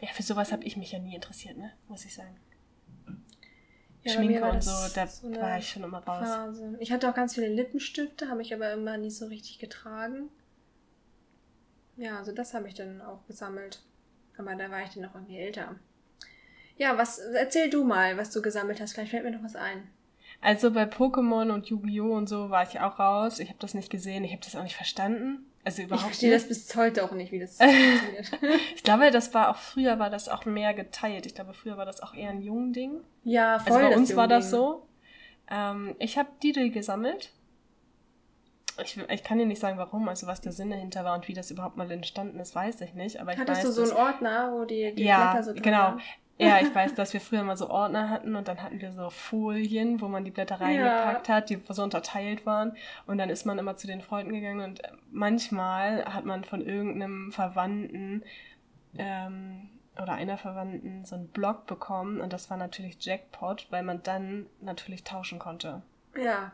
Ja, 0.00 0.08
für 0.08 0.22
sowas 0.22 0.52
habe 0.52 0.64
ich 0.64 0.76
mich 0.76 0.92
ja 0.92 0.98
nie 0.98 1.14
interessiert, 1.14 1.56
ne? 1.56 1.72
Muss 1.88 2.04
ich 2.04 2.14
sagen. 2.14 2.36
Ja, 4.02 4.12
Schminke 4.12 4.44
und 4.44 4.62
so, 4.62 4.70
da 4.94 5.06
so 5.06 5.34
war 5.34 5.58
ich 5.58 5.70
schon 5.70 5.84
immer 5.84 5.98
raus. 6.04 6.28
Phase. 6.28 6.76
Ich 6.80 6.92
hatte 6.92 7.08
auch 7.08 7.14
ganz 7.14 7.34
viele 7.34 7.48
Lippenstifte, 7.48 8.28
habe 8.28 8.42
ich 8.42 8.52
aber 8.52 8.72
immer 8.74 8.98
nie 8.98 9.10
so 9.10 9.26
richtig 9.26 9.58
getragen. 9.58 10.28
Ja, 11.96 12.18
also 12.18 12.32
das 12.32 12.52
habe 12.52 12.68
ich 12.68 12.74
dann 12.74 13.00
auch 13.00 13.26
gesammelt. 13.26 13.80
Aber 14.38 14.54
da 14.54 14.70
war 14.70 14.82
ich 14.82 14.90
dann 14.90 15.02
noch 15.02 15.14
irgendwie 15.14 15.38
älter. 15.38 15.74
Ja, 16.76 16.96
was, 16.96 17.18
erzähl 17.18 17.68
du 17.68 17.84
mal, 17.84 18.16
was 18.16 18.30
du 18.30 18.40
gesammelt 18.40 18.80
hast. 18.80 18.92
Vielleicht 18.92 19.10
fällt 19.10 19.24
mir 19.24 19.32
noch 19.32 19.42
was 19.42 19.56
ein. 19.56 19.88
Also 20.40 20.70
bei 20.70 20.84
Pokémon 20.84 21.50
und 21.50 21.66
Yu-Gi-Oh! 21.66 22.14
und 22.14 22.28
so 22.28 22.50
war 22.50 22.62
ich 22.62 22.78
auch 22.78 22.98
raus. 22.98 23.40
Ich 23.40 23.48
habe 23.48 23.58
das 23.58 23.74
nicht 23.74 23.90
gesehen, 23.90 24.24
ich 24.24 24.30
habe 24.30 24.42
das 24.42 24.54
auch 24.54 24.62
nicht 24.62 24.76
verstanden. 24.76 25.44
Also 25.64 25.82
überhaupt 25.82 26.02
ich 26.02 26.06
verstehe 26.06 26.30
das 26.30 26.46
bis 26.46 26.74
heute 26.76 27.04
auch 27.04 27.10
nicht, 27.10 27.32
wie 27.32 27.40
das 27.40 27.56
funktioniert. 27.58 28.60
ich 28.74 28.82
glaube, 28.84 29.10
das 29.10 29.34
war 29.34 29.50
auch 29.50 29.56
früher 29.56 29.98
war 29.98 30.10
das 30.10 30.28
auch 30.28 30.44
mehr 30.44 30.74
geteilt. 30.74 31.26
Ich 31.26 31.34
glaube, 31.34 31.54
früher 31.54 31.76
war 31.76 31.86
das 31.86 32.00
auch 32.00 32.14
eher 32.14 32.30
ein 32.30 32.40
Jungding. 32.40 33.00
Ja, 33.24 33.58
voll. 33.58 33.76
Also 33.76 33.88
bei 33.88 33.96
uns 33.96 34.16
war 34.16 34.28
das 34.28 34.50
so. 34.50 34.86
Ähm, 35.50 35.96
ich 35.98 36.16
habe 36.16 36.28
Didel 36.42 36.70
gesammelt. 36.70 37.32
Ich, 38.82 38.98
ich, 39.08 39.24
kann 39.24 39.38
dir 39.38 39.46
nicht 39.46 39.60
sagen, 39.60 39.78
warum, 39.78 40.08
also 40.08 40.26
was 40.26 40.40
der 40.40 40.52
Sinn 40.52 40.70
dahinter 40.70 41.04
war 41.04 41.14
und 41.14 41.28
wie 41.28 41.34
das 41.34 41.50
überhaupt 41.50 41.76
mal 41.76 41.90
entstanden 41.90 42.38
ist, 42.40 42.54
weiß 42.54 42.80
ich 42.82 42.94
nicht. 42.94 43.20
Aber 43.20 43.32
ich 43.32 43.38
Hattest 43.38 43.64
weiß, 43.64 43.74
du 43.74 43.84
so 43.86 43.94
einen 43.94 44.06
Ordner, 44.06 44.52
wo 44.52 44.64
die, 44.64 44.94
die 44.94 45.04
ja, 45.04 45.30
Blätter 45.30 45.44
so 45.44 45.52
drin 45.52 45.62
genau. 45.62 45.78
Waren? 45.78 46.02
Ja, 46.38 46.60
ich 46.60 46.72
weiß, 46.74 46.94
dass 46.94 47.12
wir 47.12 47.20
früher 47.20 47.42
mal 47.42 47.56
so 47.56 47.68
Ordner 47.68 48.10
hatten 48.10 48.36
und 48.36 48.48
dann 48.48 48.62
hatten 48.62 48.80
wir 48.80 48.92
so 48.92 49.10
Folien, 49.10 50.00
wo 50.00 50.08
man 50.08 50.24
die 50.24 50.30
Blätter 50.30 50.60
reingepackt 50.60 51.28
ja. 51.28 51.34
hat, 51.34 51.50
die 51.50 51.60
so 51.68 51.82
unterteilt 51.82 52.46
waren. 52.46 52.76
Und 53.06 53.18
dann 53.18 53.30
ist 53.30 53.44
man 53.44 53.58
immer 53.58 53.76
zu 53.76 53.86
den 53.86 54.00
Freunden 54.00 54.32
gegangen 54.32 54.60
und 54.60 54.82
manchmal 55.10 56.04
hat 56.04 56.24
man 56.24 56.44
von 56.44 56.62
irgendeinem 56.62 57.32
Verwandten 57.32 58.22
ähm, 58.96 59.70
oder 60.00 60.12
einer 60.12 60.38
Verwandten 60.38 61.04
so 61.04 61.16
einen 61.16 61.28
Blog 61.28 61.66
bekommen 61.66 62.20
und 62.20 62.32
das 62.32 62.50
war 62.50 62.56
natürlich 62.56 62.96
Jackpot, 63.00 63.66
weil 63.70 63.82
man 63.82 64.02
dann 64.02 64.46
natürlich 64.60 65.02
tauschen 65.02 65.38
konnte. 65.38 65.82
Ja. 66.16 66.52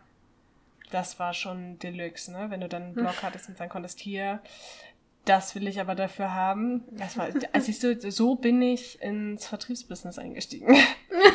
Das 0.94 1.18
war 1.18 1.35
schon 1.35 1.76
Deluxe, 1.80 2.30
ne? 2.30 2.50
Wenn 2.50 2.61
du 2.61 2.68
dann 2.68 2.85
einen 2.85 2.94
Blog 2.94 3.24
hattest 3.24 3.48
und 3.48 3.59
sagen 3.59 3.68
konntest, 3.68 3.98
hier, 3.98 4.40
das 5.24 5.57
will 5.57 5.66
ich 5.66 5.80
aber 5.80 5.96
dafür 5.96 6.33
haben. 6.33 6.85
Das 6.92 7.18
war, 7.18 7.30
als 7.52 7.66
ich 7.66 7.80
so, 7.80 7.98
so 7.98 8.37
bin 8.37 8.62
ich 8.62 9.02
ins 9.02 9.48
Vertriebsbusiness 9.48 10.20
eingestiegen. 10.20 10.76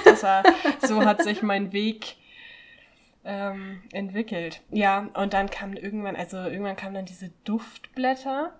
Das 0.06 0.24
war, 0.24 0.44
so 0.88 1.04
hat 1.04 1.24
sich 1.24 1.42
mein 1.42 1.74
Weg 1.74 2.16
ähm, 3.26 3.82
entwickelt. 3.92 4.62
Ja, 4.72 5.10
und 5.14 5.34
dann 5.34 5.50
kam 5.50 5.74
irgendwann, 5.74 6.16
also 6.16 6.38
irgendwann 6.38 6.76
kamen 6.76 6.94
dann 6.94 7.06
diese 7.06 7.30
Duftblätter. 7.44 8.58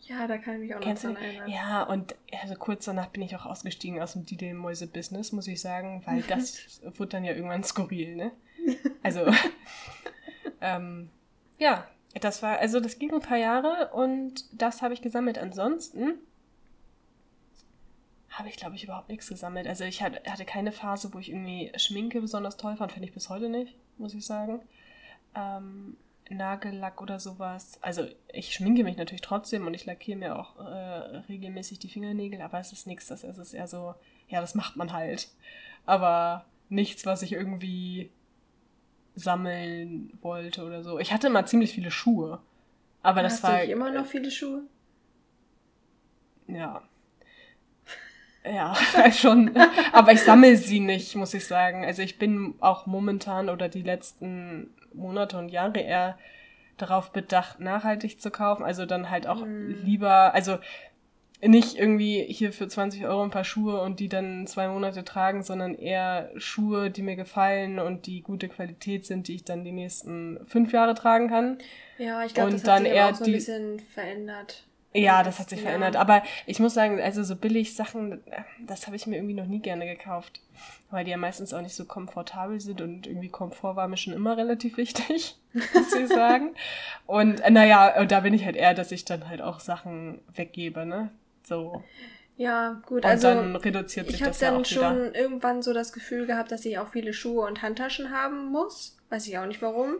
Ja, 0.00 0.26
da 0.26 0.38
kann 0.38 0.54
ich 0.54 0.60
mich 0.60 0.74
auch 0.74 0.80
Kennst 0.80 1.04
noch 1.04 1.14
dran 1.14 1.22
erinnern. 1.22 1.50
Ja, 1.50 1.82
und 1.82 2.14
also 2.42 2.54
kurz 2.54 2.86
danach 2.86 3.08
bin 3.08 3.22
ich 3.22 3.36
auch 3.36 3.44
ausgestiegen 3.44 4.00
aus 4.00 4.14
dem 4.14 4.24
Didel-Mäuse-Business, 4.24 5.32
muss 5.32 5.48
ich 5.48 5.60
sagen, 5.60 6.02
weil 6.06 6.22
das 6.28 6.80
wurde 6.96 7.10
dann 7.10 7.24
ja 7.24 7.32
irgendwann 7.32 7.62
skurril, 7.62 8.16
ne? 8.16 8.32
Also, 9.02 9.20
ähm, 10.60 11.10
ja, 11.58 11.86
das 12.20 12.42
war, 12.42 12.58
also 12.58 12.80
das 12.80 12.98
ging 12.98 13.12
ein 13.12 13.20
paar 13.20 13.38
Jahre 13.38 13.90
und 13.92 14.44
das 14.52 14.82
habe 14.82 14.94
ich 14.94 15.02
gesammelt. 15.02 15.38
Ansonsten 15.38 16.14
habe 18.30 18.48
ich, 18.48 18.56
glaube 18.56 18.76
ich, 18.76 18.84
überhaupt 18.84 19.08
nichts 19.08 19.28
gesammelt. 19.28 19.66
Also 19.66 19.84
ich 19.84 20.02
hatte, 20.02 20.44
keine 20.44 20.72
Phase, 20.72 21.12
wo 21.14 21.18
ich 21.18 21.30
irgendwie 21.30 21.72
Schminke 21.76 22.20
besonders 22.20 22.56
toll 22.56 22.76
fand, 22.76 22.92
finde 22.92 23.08
ich 23.08 23.14
bis 23.14 23.28
heute 23.28 23.48
nicht, 23.48 23.74
muss 23.98 24.14
ich 24.14 24.26
sagen. 24.26 24.60
Ähm, 25.34 25.96
Nagellack 26.28 27.00
oder 27.00 27.18
sowas. 27.18 27.78
Also 27.82 28.06
ich 28.32 28.52
schminke 28.54 28.84
mich 28.84 28.96
natürlich 28.96 29.22
trotzdem 29.22 29.66
und 29.66 29.74
ich 29.74 29.86
lackiere 29.86 30.18
mir 30.18 30.38
auch 30.38 30.58
äh, 30.58 31.18
regelmäßig 31.28 31.78
die 31.78 31.88
Fingernägel, 31.88 32.40
aber 32.42 32.58
es 32.58 32.72
ist 32.72 32.86
nichts, 32.86 33.06
das 33.06 33.24
ist 33.24 33.54
eher 33.54 33.68
so, 33.68 33.94
ja, 34.28 34.40
das 34.40 34.54
macht 34.54 34.76
man 34.76 34.92
halt. 34.92 35.28
Aber 35.86 36.44
nichts, 36.68 37.06
was 37.06 37.22
ich 37.22 37.32
irgendwie 37.32 38.10
sammeln 39.16 40.12
wollte 40.20 40.62
oder 40.64 40.82
so. 40.82 41.00
Ich 41.00 41.12
hatte 41.12 41.26
immer 41.26 41.46
ziemlich 41.46 41.72
viele 41.72 41.90
Schuhe. 41.90 42.40
Aber 43.02 43.22
Hast 43.22 43.38
das 43.38 43.42
war. 43.42 43.58
Hast 43.58 43.66
du 43.66 43.72
immer 43.72 43.90
noch 43.90 44.06
viele 44.06 44.30
Schuhe? 44.30 44.62
Ja. 46.46 46.82
Ja, 48.44 48.76
schon. 49.12 49.56
Aber 49.92 50.12
ich 50.12 50.22
sammle 50.22 50.56
sie 50.56 50.80
nicht, 50.80 51.16
muss 51.16 51.34
ich 51.34 51.46
sagen. 51.46 51.84
Also 51.84 52.02
ich 52.02 52.18
bin 52.18 52.54
auch 52.60 52.86
momentan 52.86 53.48
oder 53.48 53.68
die 53.68 53.82
letzten 53.82 54.70
Monate 54.92 55.38
und 55.38 55.48
Jahre 55.48 55.80
eher 55.80 56.16
darauf 56.76 57.10
bedacht, 57.10 57.58
nachhaltig 57.58 58.20
zu 58.20 58.30
kaufen. 58.30 58.62
Also 58.62 58.86
dann 58.86 59.10
halt 59.10 59.26
auch 59.26 59.44
mm. 59.44 59.70
lieber, 59.84 60.34
also 60.34 60.58
nicht 61.48 61.76
irgendwie 61.76 62.24
hier 62.28 62.52
für 62.52 62.68
20 62.68 63.06
Euro 63.06 63.22
ein 63.22 63.30
paar 63.30 63.44
Schuhe 63.44 63.80
und 63.80 64.00
die 64.00 64.08
dann 64.08 64.46
zwei 64.46 64.68
Monate 64.68 65.04
tragen, 65.04 65.42
sondern 65.42 65.74
eher 65.74 66.30
Schuhe, 66.36 66.90
die 66.90 67.02
mir 67.02 67.16
gefallen 67.16 67.78
und 67.78 68.06
die 68.06 68.22
gute 68.22 68.48
Qualität 68.48 69.06
sind, 69.06 69.28
die 69.28 69.36
ich 69.36 69.44
dann 69.44 69.64
die 69.64 69.72
nächsten 69.72 70.38
fünf 70.46 70.72
Jahre 70.72 70.94
tragen 70.94 71.28
kann. 71.28 71.58
Ja, 71.98 72.24
ich 72.24 72.34
glaube, 72.34 72.52
das 72.52 72.64
hat 72.64 72.82
sich 72.82 72.92
auch 73.00 73.14
so 73.14 73.24
ein 73.24 73.32
bisschen 73.32 73.80
verändert. 73.80 74.64
Ja, 74.96 75.22
das 75.22 75.38
hat 75.38 75.50
sich 75.50 75.58
Jahren. 75.58 75.80
verändert. 75.80 75.96
Aber 75.96 76.22
ich 76.46 76.58
muss 76.58 76.74
sagen, 76.74 77.00
also 77.00 77.22
so 77.22 77.36
billig 77.36 77.74
Sachen, 77.74 78.22
das 78.66 78.86
habe 78.86 78.96
ich 78.96 79.06
mir 79.06 79.16
irgendwie 79.16 79.34
noch 79.34 79.46
nie 79.46 79.60
gerne 79.60 79.86
gekauft. 79.86 80.40
Weil 80.90 81.04
die 81.04 81.10
ja 81.10 81.16
meistens 81.16 81.52
auch 81.52 81.60
nicht 81.60 81.74
so 81.74 81.84
komfortabel 81.84 82.60
sind 82.60 82.80
und 82.80 83.06
irgendwie 83.06 83.28
Komfort 83.28 83.76
war 83.76 83.88
mir 83.88 83.96
schon 83.96 84.14
immer 84.14 84.36
relativ 84.36 84.76
wichtig, 84.76 85.36
muss 85.52 85.94
ich 85.94 86.08
sagen. 86.08 86.54
Und 87.06 87.42
naja, 87.50 88.00
und 88.00 88.10
da 88.10 88.20
bin 88.20 88.32
ich 88.32 88.44
halt 88.44 88.56
eher, 88.56 88.72
dass 88.72 88.92
ich 88.92 89.04
dann 89.04 89.28
halt 89.28 89.42
auch 89.42 89.60
Sachen 89.60 90.20
weggebe, 90.34 90.86
ne? 90.86 91.10
So. 91.46 91.82
Ja, 92.36 92.82
gut, 92.84 93.04
und 93.04 93.10
also 93.10 93.28
dann 93.28 93.56
reduziert 93.56 94.06
sich 94.06 94.16
ich 94.16 94.22
habe 94.22 94.36
dann 94.38 94.58
ja 94.58 94.64
schon 94.64 94.96
wieder. 94.96 95.14
irgendwann 95.14 95.62
so 95.62 95.72
das 95.72 95.92
Gefühl 95.92 96.26
gehabt, 96.26 96.52
dass 96.52 96.64
ich 96.64 96.78
auch 96.78 96.88
viele 96.88 97.12
Schuhe 97.12 97.46
und 97.46 97.62
Handtaschen 97.62 98.10
haben 98.10 98.46
muss. 98.46 98.98
Weiß 99.08 99.26
ich 99.26 99.38
auch 99.38 99.46
nicht 99.46 99.62
warum. 99.62 99.94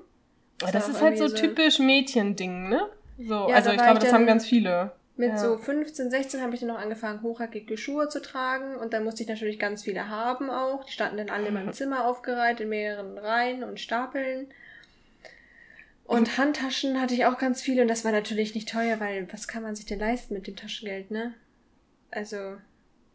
Das, 0.58 0.72
das 0.72 0.88
ist 0.88 1.00
halt 1.00 1.18
so, 1.18 1.28
so 1.28 1.36
typisch 1.36 1.78
Mädchending, 1.78 2.68
ne? 2.68 2.88
So, 3.18 3.48
ja, 3.48 3.54
also 3.54 3.70
ich 3.70 3.78
glaube, 3.78 4.00
das 4.00 4.12
haben 4.12 4.26
ganz 4.26 4.44
viele. 4.44 4.92
Mit 5.16 5.30
ja. 5.30 5.38
so 5.38 5.56
15, 5.56 6.10
16 6.10 6.42
habe 6.42 6.52
ich 6.54 6.60
dann 6.60 6.68
noch 6.68 6.78
angefangen, 6.78 7.22
hochhackige 7.22 7.78
Schuhe 7.78 8.08
zu 8.08 8.20
tragen. 8.20 8.76
Und 8.76 8.92
dann 8.92 9.04
musste 9.04 9.22
ich 9.22 9.28
natürlich 9.28 9.58
ganz 9.58 9.84
viele 9.84 10.08
haben 10.08 10.50
auch. 10.50 10.84
Die 10.84 10.92
standen 10.92 11.16
dann 11.16 11.30
alle 11.30 11.48
in 11.48 11.54
meinem 11.54 11.72
Zimmer 11.74 12.06
aufgereiht, 12.06 12.60
in 12.60 12.68
mehreren 12.68 13.16
Reihen 13.16 13.64
und 13.64 13.80
Stapeln. 13.80 14.48
Und 16.06 16.38
Handtaschen 16.38 17.00
hatte 17.00 17.14
ich 17.14 17.24
auch 17.24 17.36
ganz 17.36 17.60
viele 17.60 17.82
und 17.82 17.88
das 17.88 18.04
war 18.04 18.12
natürlich 18.12 18.54
nicht 18.54 18.68
teuer, 18.68 19.00
weil 19.00 19.30
was 19.32 19.48
kann 19.48 19.62
man 19.62 19.74
sich 19.74 19.86
denn 19.86 19.98
leisten 19.98 20.34
mit 20.34 20.46
dem 20.46 20.54
Taschengeld, 20.54 21.10
ne? 21.10 21.34
Also 22.10 22.56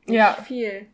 nicht 0.05 0.17
ja. 0.17 0.33
viel. 0.45 0.87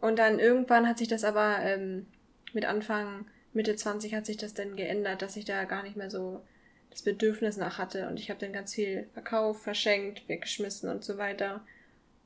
Und 0.00 0.18
dann 0.18 0.40
irgendwann 0.40 0.88
hat 0.88 0.98
sich 0.98 1.08
das 1.08 1.22
aber 1.24 1.58
ähm, 1.62 2.06
mit 2.52 2.64
Anfang, 2.64 3.26
Mitte 3.52 3.76
20 3.76 4.14
hat 4.14 4.26
sich 4.26 4.36
das 4.36 4.54
dann 4.54 4.76
geändert, 4.76 5.22
dass 5.22 5.36
ich 5.36 5.44
da 5.44 5.64
gar 5.64 5.82
nicht 5.82 5.96
mehr 5.96 6.10
so 6.10 6.42
das 6.90 7.02
Bedürfnis 7.02 7.56
nach 7.56 7.78
hatte. 7.78 8.08
Und 8.08 8.18
ich 8.18 8.28
habe 8.28 8.40
dann 8.40 8.52
ganz 8.52 8.74
viel 8.74 9.08
verkauft, 9.12 9.62
verschenkt, 9.62 10.28
weggeschmissen 10.28 10.90
und 10.90 11.04
so 11.04 11.16
weiter. 11.16 11.64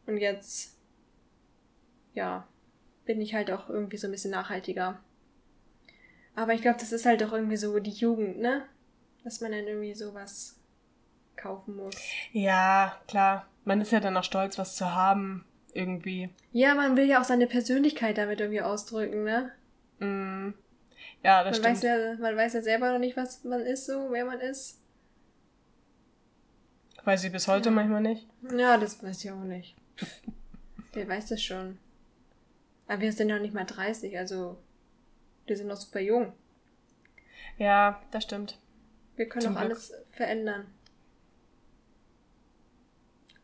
Und 0.07 0.17
jetzt, 0.17 0.77
ja, 2.15 2.49
bin 3.05 3.21
ich 3.21 3.35
halt 3.35 3.51
auch 3.51 3.69
irgendwie 3.69 3.97
so 3.99 4.09
ein 4.09 4.13
bisschen 4.13 4.31
nachhaltiger. 4.31 4.99
Aber 6.35 6.55
ich 6.55 6.63
glaube, 6.63 6.79
das 6.81 6.93
ist 6.93 7.07
halt 7.07 7.23
auch 7.23 7.33
irgendwie 7.33 7.57
so 7.57 7.79
die 7.81 7.91
Jugend, 7.91 8.39
ne? 8.39 8.65
Dass 9.25 9.41
man 9.41 9.53
dann 9.53 9.67
irgendwie 9.67 9.95
sowas 9.95 10.57
kaufen 11.37 11.77
muss. 11.77 11.95
Ja, 12.33 13.01
klar. 13.07 13.47
Man 13.65 13.81
ist 13.81 13.93
ja 13.93 14.01
dann 14.01 14.17
auch 14.17 14.25
stolz, 14.25 14.59
was 14.59 14.77
zu 14.77 14.95
haben, 14.95 15.45
irgendwie. 15.75 16.31
Ja, 16.53 16.75
man 16.75 16.97
will 16.97 17.05
ja 17.05 17.21
auch 17.21 17.25
seine 17.25 17.47
Persönlichkeit 17.47 18.19
damit 18.19 18.41
irgendwie 18.41 18.63
ausdrücken, 18.63 19.25
ne? 19.25 19.53
Mm. 19.99 20.55
Ja, 21.23 21.45
das 21.45 21.61
man 21.61 21.77
stimmt. 21.77 21.93
Weiß 21.93 22.19
ja, 22.19 22.23
man 22.23 22.37
weiß 22.37 22.55
ja 22.55 22.63
selber 22.63 22.93
noch 22.93 22.99
nicht, 22.99 23.17
was 23.17 23.45
man 23.45 23.61
ist, 23.61 23.87
so, 23.87 24.09
wer 24.11 24.25
man 24.25 24.41
ist. 24.41 24.79
Weiß 27.05 27.25
ich 27.25 27.33
bis 27.33 27.49
heute 27.49 27.69
ja. 27.71 27.75
manchmal 27.75 28.03
nicht. 28.03 28.27
Ja, 28.57 28.77
das 28.77 29.03
weiß 29.03 29.25
ich 29.25 29.31
auch 29.31 29.45
nicht. 29.45 29.77
wer 30.93 31.09
weiß 31.09 31.29
das 31.29 31.43
schon. 31.43 31.79
Aber 32.87 33.01
wir 33.01 33.13
sind 33.13 33.29
ja 33.29 33.37
noch 33.37 33.43
nicht 33.43 33.55
mal 33.55 33.65
30, 33.65 34.19
also 34.19 34.59
wir 35.47 35.57
sind 35.57 35.69
noch 35.69 35.77
super 35.77 36.01
jung. 36.01 36.33
Ja, 37.59 38.01
das 38.11 38.25
stimmt. 38.25 38.59
Wir 39.17 39.29
können 39.29 39.43
Zum 39.43 39.57
auch 39.57 39.61
Glück. 39.61 39.73
alles 39.73 39.93
verändern. 40.13 40.67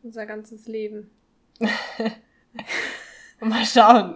Unser 0.03 0.25
ganzes 0.25 0.67
Leben. 0.67 1.11
Mal 3.39 3.65
schauen. 3.65 4.15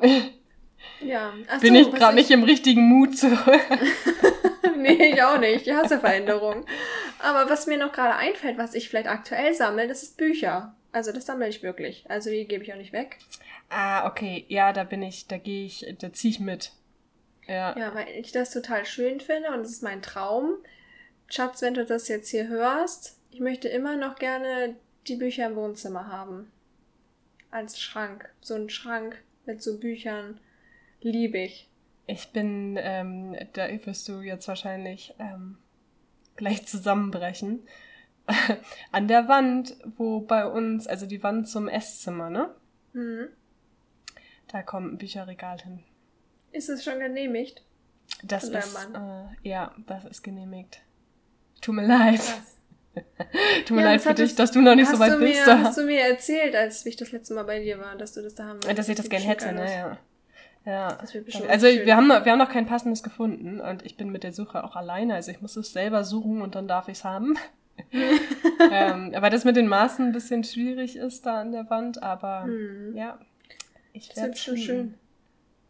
Ja. 1.02 1.34
Achso, 1.48 1.62
Bin 1.62 1.76
ich 1.76 1.92
gerade 1.92 2.16
nicht 2.16 2.32
im 2.32 2.44
richtigen 2.44 2.84
Mut 2.88 3.18
zu. 3.18 3.28
nee, 4.78 5.14
ich 5.14 5.24
auch 5.24 5.40
nicht. 5.40 5.68
Ich 5.68 5.74
hasse 5.74 6.00
Veränderung. 6.00 6.66
Aber 7.20 7.50
was 7.50 7.68
mir 7.68 7.78
noch 7.78 7.92
gerade 7.92 8.16
einfällt, 8.16 8.58
was 8.58 8.74
ich 8.74 8.90
vielleicht 8.90 9.08
aktuell 9.08 9.54
sammle, 9.54 9.88
das 9.88 10.04
ist 10.04 10.18
Bücher. 10.18 10.76
Also 10.92 11.12
das 11.12 11.26
sammle 11.26 11.48
ich 11.48 11.64
wirklich. 11.64 12.10
Also 12.10 12.30
die 12.30 12.48
gebe 12.48 12.64
ich 12.64 12.74
auch 12.74 12.78
nicht 12.78 12.94
weg. 12.94 13.18
Ah, 13.70 14.08
okay. 14.08 14.46
Ja, 14.50 14.74
da 14.74 14.84
bin 14.84 15.02
ich, 15.02 15.28
da 15.28 15.38
gehe 15.38 15.66
ich, 15.66 15.86
da 16.00 16.12
ziehe 16.12 16.32
ich 16.32 16.40
mit. 16.40 16.74
Ja. 17.48 17.78
Ja, 17.78 17.94
weil 17.96 18.08
ich 18.20 18.32
das 18.32 18.52
total 18.52 18.86
schön 18.86 19.20
finde 19.20 19.52
und 19.52 19.62
es 19.62 19.72
ist 19.72 19.84
mein 19.84 20.02
Traum, 20.02 20.58
Schatz, 21.32 21.62
wenn 21.62 21.74
du 21.74 21.86
das 21.86 22.10
jetzt 22.10 22.30
hier 22.30 22.50
hörst, 22.50 23.18
ich 23.32 23.40
möchte 23.40 23.70
immer 23.70 23.96
noch 23.96 24.16
gerne 24.16 24.76
die 25.08 25.16
Bücher 25.16 25.48
im 25.48 25.56
Wohnzimmer 25.56 26.08
haben. 26.08 26.52
Als 27.50 27.80
Schrank. 27.80 28.30
So 28.42 28.56
ein 28.56 28.70
Schrank 28.70 29.24
mit 29.46 29.64
so 29.64 29.80
Büchern. 29.80 30.42
Liebe 31.00 31.38
ich. 31.38 31.70
Ich 32.06 32.32
bin, 32.34 32.78
ähm, 32.82 33.38
da 33.54 33.70
wirst 33.86 34.10
du 34.10 34.20
jetzt 34.20 34.50
wahrscheinlich 34.50 35.16
ähm, 35.20 35.58
gleich 36.36 36.68
zusammenbrechen. 36.68 37.66
An 38.92 39.08
der 39.08 39.30
Wand, 39.30 39.78
wo 39.98 40.20
bei 40.20 40.46
uns, 40.46 40.86
also 40.86 41.06
die 41.06 41.24
Wand 41.24 41.48
zum 41.48 41.70
Esszimmer, 41.70 42.30
ne? 42.30 42.54
Mhm. 42.92 43.30
Da 44.50 44.64
kommt 44.64 44.94
ein 44.94 44.98
Bücherregal 44.98 45.62
hin. 45.62 45.84
Ist 46.52 46.70
es 46.70 46.84
schon 46.84 47.00
genehmigt? 47.00 47.64
Das 48.22 48.44
ist, 48.44 48.90
äh, 48.94 49.48
ja, 49.48 49.74
das 49.88 50.04
ist 50.04 50.24
genehmigt. 50.24 50.82
Tut 51.62 51.76
mir 51.76 51.86
leid. 51.86 52.22
Tut 53.66 53.78
mir 53.78 53.84
ja, 53.84 53.92
leid 53.92 54.02
für 54.02 54.14
dich, 54.14 54.36
dass 54.36 54.52
du 54.52 54.62
noch 54.62 54.76
nicht 54.76 54.90
so 54.90 55.00
weit 55.00 55.18
mir, 55.18 55.28
bist. 55.28 55.48
Hast 55.48 55.78
du 55.78 55.84
mir 55.84 56.02
erzählt, 56.02 56.56
als 56.56 56.86
ich 56.86 56.98
das 56.98 57.12
letzte 57.12 57.34
Mal 57.34 57.44
bei 57.44 57.60
dir 57.60 57.80
war, 57.80 57.96
dass 57.96 58.14
du 58.14 58.22
das 58.22 58.36
da 58.36 58.46
haben 58.46 58.60
willst. 58.64 58.78
Dass 58.78 58.90
ich 58.90 58.96
das 58.96 59.10
gerne 59.10 59.26
hätte, 59.26 59.54
ne, 59.54 59.66
ja. 59.72 59.98
Ja, 60.64 60.98
also 61.48 61.68
wir 61.68 61.96
haben, 61.96 62.08
noch, 62.08 62.24
wir 62.24 62.32
haben 62.32 62.40
noch 62.40 62.52
kein 62.52 62.68
passendes 62.68 63.02
gefunden 63.02 63.60
und 63.60 63.84
ich 63.84 63.98
bin 63.98 64.12
mit 64.12 64.22
der 64.22 64.32
Suche 64.32 64.64
auch 64.64 64.76
alleine. 64.76 65.16
Also 65.16 65.32
ich 65.32 65.42
muss 65.42 65.56
es 65.56 65.74
selber 65.74 66.04
suchen 66.04 66.44
und 66.44 66.54
dann 66.54 66.68
darf 66.68 66.88
ich 66.88 67.00
es 67.00 67.04
haben. 67.04 67.36
ähm, 68.72 69.12
aber 69.16 69.32
das 69.32 69.44
mit 69.44 69.56
den 69.56 69.66
Maßen 69.66 70.06
ein 70.06 70.12
bisschen 70.12 70.44
schwierig 70.44 70.98
ist 70.98 71.26
da 71.26 71.42
an 71.42 71.52
der 71.52 71.68
Wand, 71.72 72.04
aber 72.04 72.44
hm. 72.44 72.96
ja, 72.96 73.18
ich 73.94 74.16
werde 74.16 74.38
schon 74.38 74.58
schön. 74.58 74.94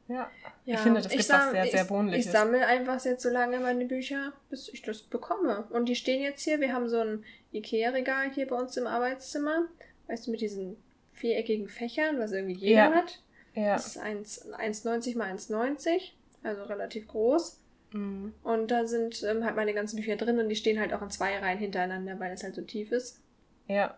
Ja. 0.09 0.29
Ja. 0.65 0.75
ich 0.75 0.81
finde, 0.81 1.01
das 1.01 1.11
gibt 1.11 1.29
was 1.29 1.51
sehr, 1.51 1.67
sehr 1.67 1.89
wohnliches. 1.89 2.25
Ich 2.25 2.31
sammle 2.31 2.65
einfach 2.65 3.03
jetzt 3.03 3.23
so 3.23 3.29
lange 3.29 3.59
meine 3.59 3.85
Bücher, 3.85 4.33
bis 4.49 4.69
ich 4.69 4.81
das 4.81 5.01
bekomme. 5.01 5.65
Und 5.69 5.85
die 5.85 5.95
stehen 5.95 6.21
jetzt 6.21 6.43
hier. 6.43 6.59
Wir 6.59 6.73
haben 6.73 6.87
so 6.87 6.99
ein 6.99 7.23
Ikea-Regal 7.53 8.31
hier 8.31 8.47
bei 8.47 8.55
uns 8.55 8.77
im 8.77 8.87
Arbeitszimmer. 8.87 9.65
Weißt 10.07 10.27
du, 10.27 10.31
mit 10.31 10.41
diesen 10.41 10.77
viereckigen 11.13 11.67
Fächern, 11.67 12.19
was 12.19 12.31
irgendwie 12.31 12.53
jeder 12.53 12.89
ja. 12.89 12.93
hat. 12.93 13.19
Ja. 13.53 13.73
Das 13.73 13.95
ist 13.95 14.01
1,90 14.01 15.17
mal 15.17 15.33
1,90, 15.33 16.11
also 16.43 16.63
relativ 16.63 17.07
groß. 17.07 17.59
Mhm. 17.93 18.33
Und 18.43 18.71
da 18.71 18.85
sind 18.85 19.23
ähm, 19.23 19.43
halt 19.43 19.55
meine 19.55 19.73
ganzen 19.73 19.97
Bücher 19.97 20.15
drin 20.15 20.39
und 20.39 20.49
die 20.49 20.55
stehen 20.55 20.79
halt 20.79 20.93
auch 20.93 21.01
in 21.01 21.09
zwei 21.09 21.37
Reihen 21.37 21.59
hintereinander, 21.59 22.19
weil 22.19 22.33
es 22.33 22.43
halt 22.43 22.55
so 22.55 22.61
tief 22.61 22.91
ist. 22.91 23.19
Ja. 23.67 23.95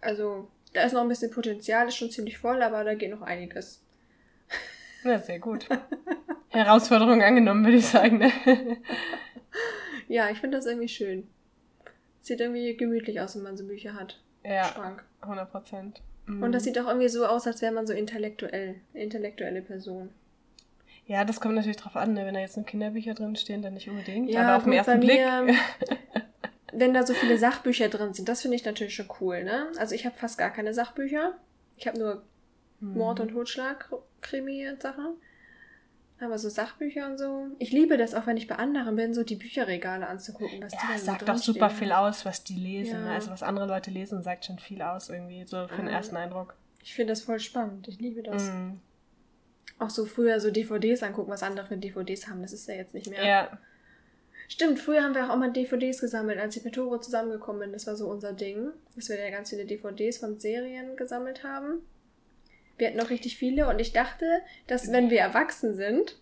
Also, 0.00 0.48
da 0.72 0.82
ist 0.82 0.92
noch 0.92 1.02
ein 1.02 1.08
bisschen 1.08 1.30
Potenzial, 1.30 1.88
ist 1.88 1.96
schon 1.96 2.10
ziemlich 2.10 2.38
voll, 2.38 2.62
aber 2.62 2.84
da 2.84 2.94
geht 2.94 3.10
noch 3.10 3.22
einiges. 3.22 3.80
Ja, 5.04 5.18
sehr 5.18 5.38
gut. 5.38 5.66
Herausforderung 6.48 7.22
angenommen, 7.22 7.64
würde 7.64 7.78
ich 7.78 7.86
sagen. 7.86 8.18
Ne? 8.18 8.32
ja, 10.08 10.30
ich 10.30 10.38
finde 10.38 10.56
das 10.56 10.66
irgendwie 10.66 10.88
schön. 10.88 11.28
Sieht 12.20 12.40
irgendwie 12.40 12.76
gemütlich 12.76 13.20
aus, 13.20 13.36
wenn 13.36 13.42
man 13.42 13.56
so 13.56 13.66
Bücher 13.66 13.94
hat. 13.94 14.20
Ja, 14.44 14.64
Schrank. 14.64 15.04
100 15.22 15.50
Prozent. 15.50 16.02
Mhm. 16.26 16.42
Und 16.42 16.52
das 16.52 16.64
sieht 16.64 16.78
auch 16.78 16.86
irgendwie 16.86 17.08
so 17.08 17.26
aus, 17.26 17.46
als 17.46 17.62
wäre 17.62 17.72
man 17.72 17.86
so 17.86 17.92
intellektuell, 17.92 18.76
intellektuelle 18.92 19.62
Person. 19.62 20.10
Ja, 21.06 21.24
das 21.24 21.40
kommt 21.40 21.54
natürlich 21.56 21.76
drauf 21.76 21.96
an, 21.96 22.14
ne? 22.14 22.24
wenn 22.24 22.34
da 22.34 22.40
jetzt 22.40 22.56
nur 22.56 22.66
Kinderbücher 22.66 23.14
drin 23.14 23.34
stehen, 23.34 23.62
dann 23.62 23.74
nicht 23.74 23.88
unbedingt. 23.88 24.30
Ja, 24.30 24.42
aber 24.42 24.56
auf 24.58 24.64
den 24.64 24.74
ersten 24.74 25.00
Blick. 25.00 25.18
Mir, 25.18 25.54
wenn 26.72 26.94
da 26.94 27.04
so 27.04 27.14
viele 27.14 27.36
Sachbücher 27.36 27.88
drin 27.88 28.14
sind, 28.14 28.28
das 28.28 28.42
finde 28.42 28.56
ich 28.56 28.64
natürlich 28.64 28.94
schon 28.94 29.08
cool, 29.20 29.42
ne? 29.42 29.68
Also 29.78 29.94
ich 29.94 30.06
habe 30.06 30.16
fast 30.16 30.38
gar 30.38 30.50
keine 30.50 30.72
Sachbücher. 30.72 31.36
Ich 31.76 31.88
habe 31.88 31.98
nur 31.98 32.22
mhm. 32.78 32.94
Mord 32.94 33.20
und 33.20 33.30
Totschlag, 33.30 33.90
Krimi-Sachen. 34.20 35.16
Aber 36.20 36.38
so 36.38 36.50
Sachbücher 36.50 37.06
und 37.06 37.16
so. 37.16 37.46
Ich 37.58 37.72
liebe 37.72 37.96
das 37.96 38.14
auch, 38.14 38.26
wenn 38.26 38.36
ich 38.36 38.46
bei 38.46 38.56
anderen 38.56 38.94
bin, 38.94 39.14
so 39.14 39.24
die 39.24 39.36
Bücherregale 39.36 40.06
anzugucken, 40.06 40.62
was 40.62 40.72
ja, 40.74 40.80
die 40.82 40.92
da 40.92 40.98
sagt 40.98 41.28
doch 41.28 41.38
super 41.38 41.70
viel 41.70 41.92
aus, 41.92 42.26
was 42.26 42.44
die 42.44 42.56
lesen. 42.56 43.06
Ja. 43.06 43.14
Also 43.14 43.30
was 43.30 43.42
andere 43.42 43.66
Leute 43.66 43.90
lesen, 43.90 44.22
sagt 44.22 44.44
schon 44.44 44.58
viel 44.58 44.82
aus 44.82 45.08
irgendwie, 45.08 45.46
so 45.46 45.66
für 45.66 45.76
den 45.76 45.86
mhm. 45.86 45.92
ersten 45.92 46.16
Eindruck. 46.16 46.56
Ich 46.82 46.94
finde 46.94 47.12
das 47.12 47.22
voll 47.22 47.40
spannend. 47.40 47.88
Ich 47.88 47.98
liebe 47.98 48.22
das. 48.22 48.50
Mhm. 48.50 48.80
Auch 49.78 49.88
so 49.88 50.04
früher 50.04 50.40
so 50.40 50.50
DVDs 50.50 51.02
angucken, 51.02 51.30
was 51.30 51.42
andere 51.42 51.66
für 51.66 51.78
DVDs 51.78 52.28
haben. 52.28 52.42
Das 52.42 52.52
ist 52.52 52.68
ja 52.68 52.74
jetzt 52.74 52.92
nicht 52.92 53.08
mehr. 53.08 53.24
Ja. 53.24 53.58
Stimmt, 54.48 54.78
früher 54.78 55.02
haben 55.02 55.14
wir 55.14 55.32
auch 55.32 55.36
mal 55.36 55.52
DVDs 55.52 56.00
gesammelt, 56.00 56.38
als 56.38 56.56
ich 56.56 56.64
mit 56.64 56.74
Toro 56.74 56.98
zusammengekommen 56.98 57.60
bin. 57.60 57.72
Das 57.72 57.86
war 57.86 57.96
so 57.96 58.08
unser 58.08 58.34
Ding, 58.34 58.70
dass 58.94 59.08
wir 59.08 59.16
da 59.16 59.30
ganz 59.30 59.50
viele 59.50 59.64
DVDs 59.64 60.18
von 60.18 60.38
Serien 60.38 60.96
gesammelt 60.96 61.44
haben. 61.44 61.82
Wir 62.80 62.88
hatten 62.88 62.98
noch 62.98 63.10
richtig 63.10 63.36
viele 63.36 63.68
und 63.68 63.78
ich 63.78 63.92
dachte, 63.92 64.26
dass 64.66 64.90
wenn 64.90 65.10
wir 65.10 65.20
erwachsen 65.20 65.74
sind 65.74 66.18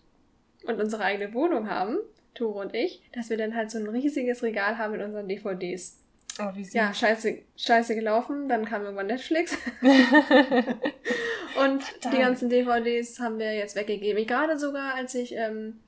und 0.65 0.81
unsere 0.81 1.03
eigene 1.03 1.33
Wohnung 1.33 1.69
haben, 1.69 1.97
Tore 2.33 2.59
und 2.59 2.75
ich, 2.75 3.01
dass 3.13 3.29
wir 3.29 3.37
dann 3.37 3.55
halt 3.55 3.71
so 3.71 3.79
ein 3.79 3.87
riesiges 3.87 4.43
Regal 4.43 4.77
haben 4.77 4.91
mit 4.91 5.01
unseren 5.01 5.27
DVDs. 5.27 5.97
Oh, 6.39 6.51
wie 6.53 6.63
süß. 6.63 6.73
Ja, 6.73 6.93
scheiße, 6.93 7.39
scheiße 7.57 7.95
gelaufen. 7.95 8.47
Dann 8.47 8.65
kam 8.65 8.83
irgendwann 8.83 9.07
Netflix. 9.07 9.53
und 9.81 11.83
Verdammt. 11.83 12.03
die 12.03 12.17
ganzen 12.17 12.49
DVDs 12.49 13.19
haben 13.19 13.39
wir 13.39 13.53
jetzt 13.53 13.75
weggegeben. 13.75 14.25
Gerade 14.25 14.59
sogar, 14.59 14.95
als 14.95 15.15
ich 15.15 15.35
ähm, 15.35 15.79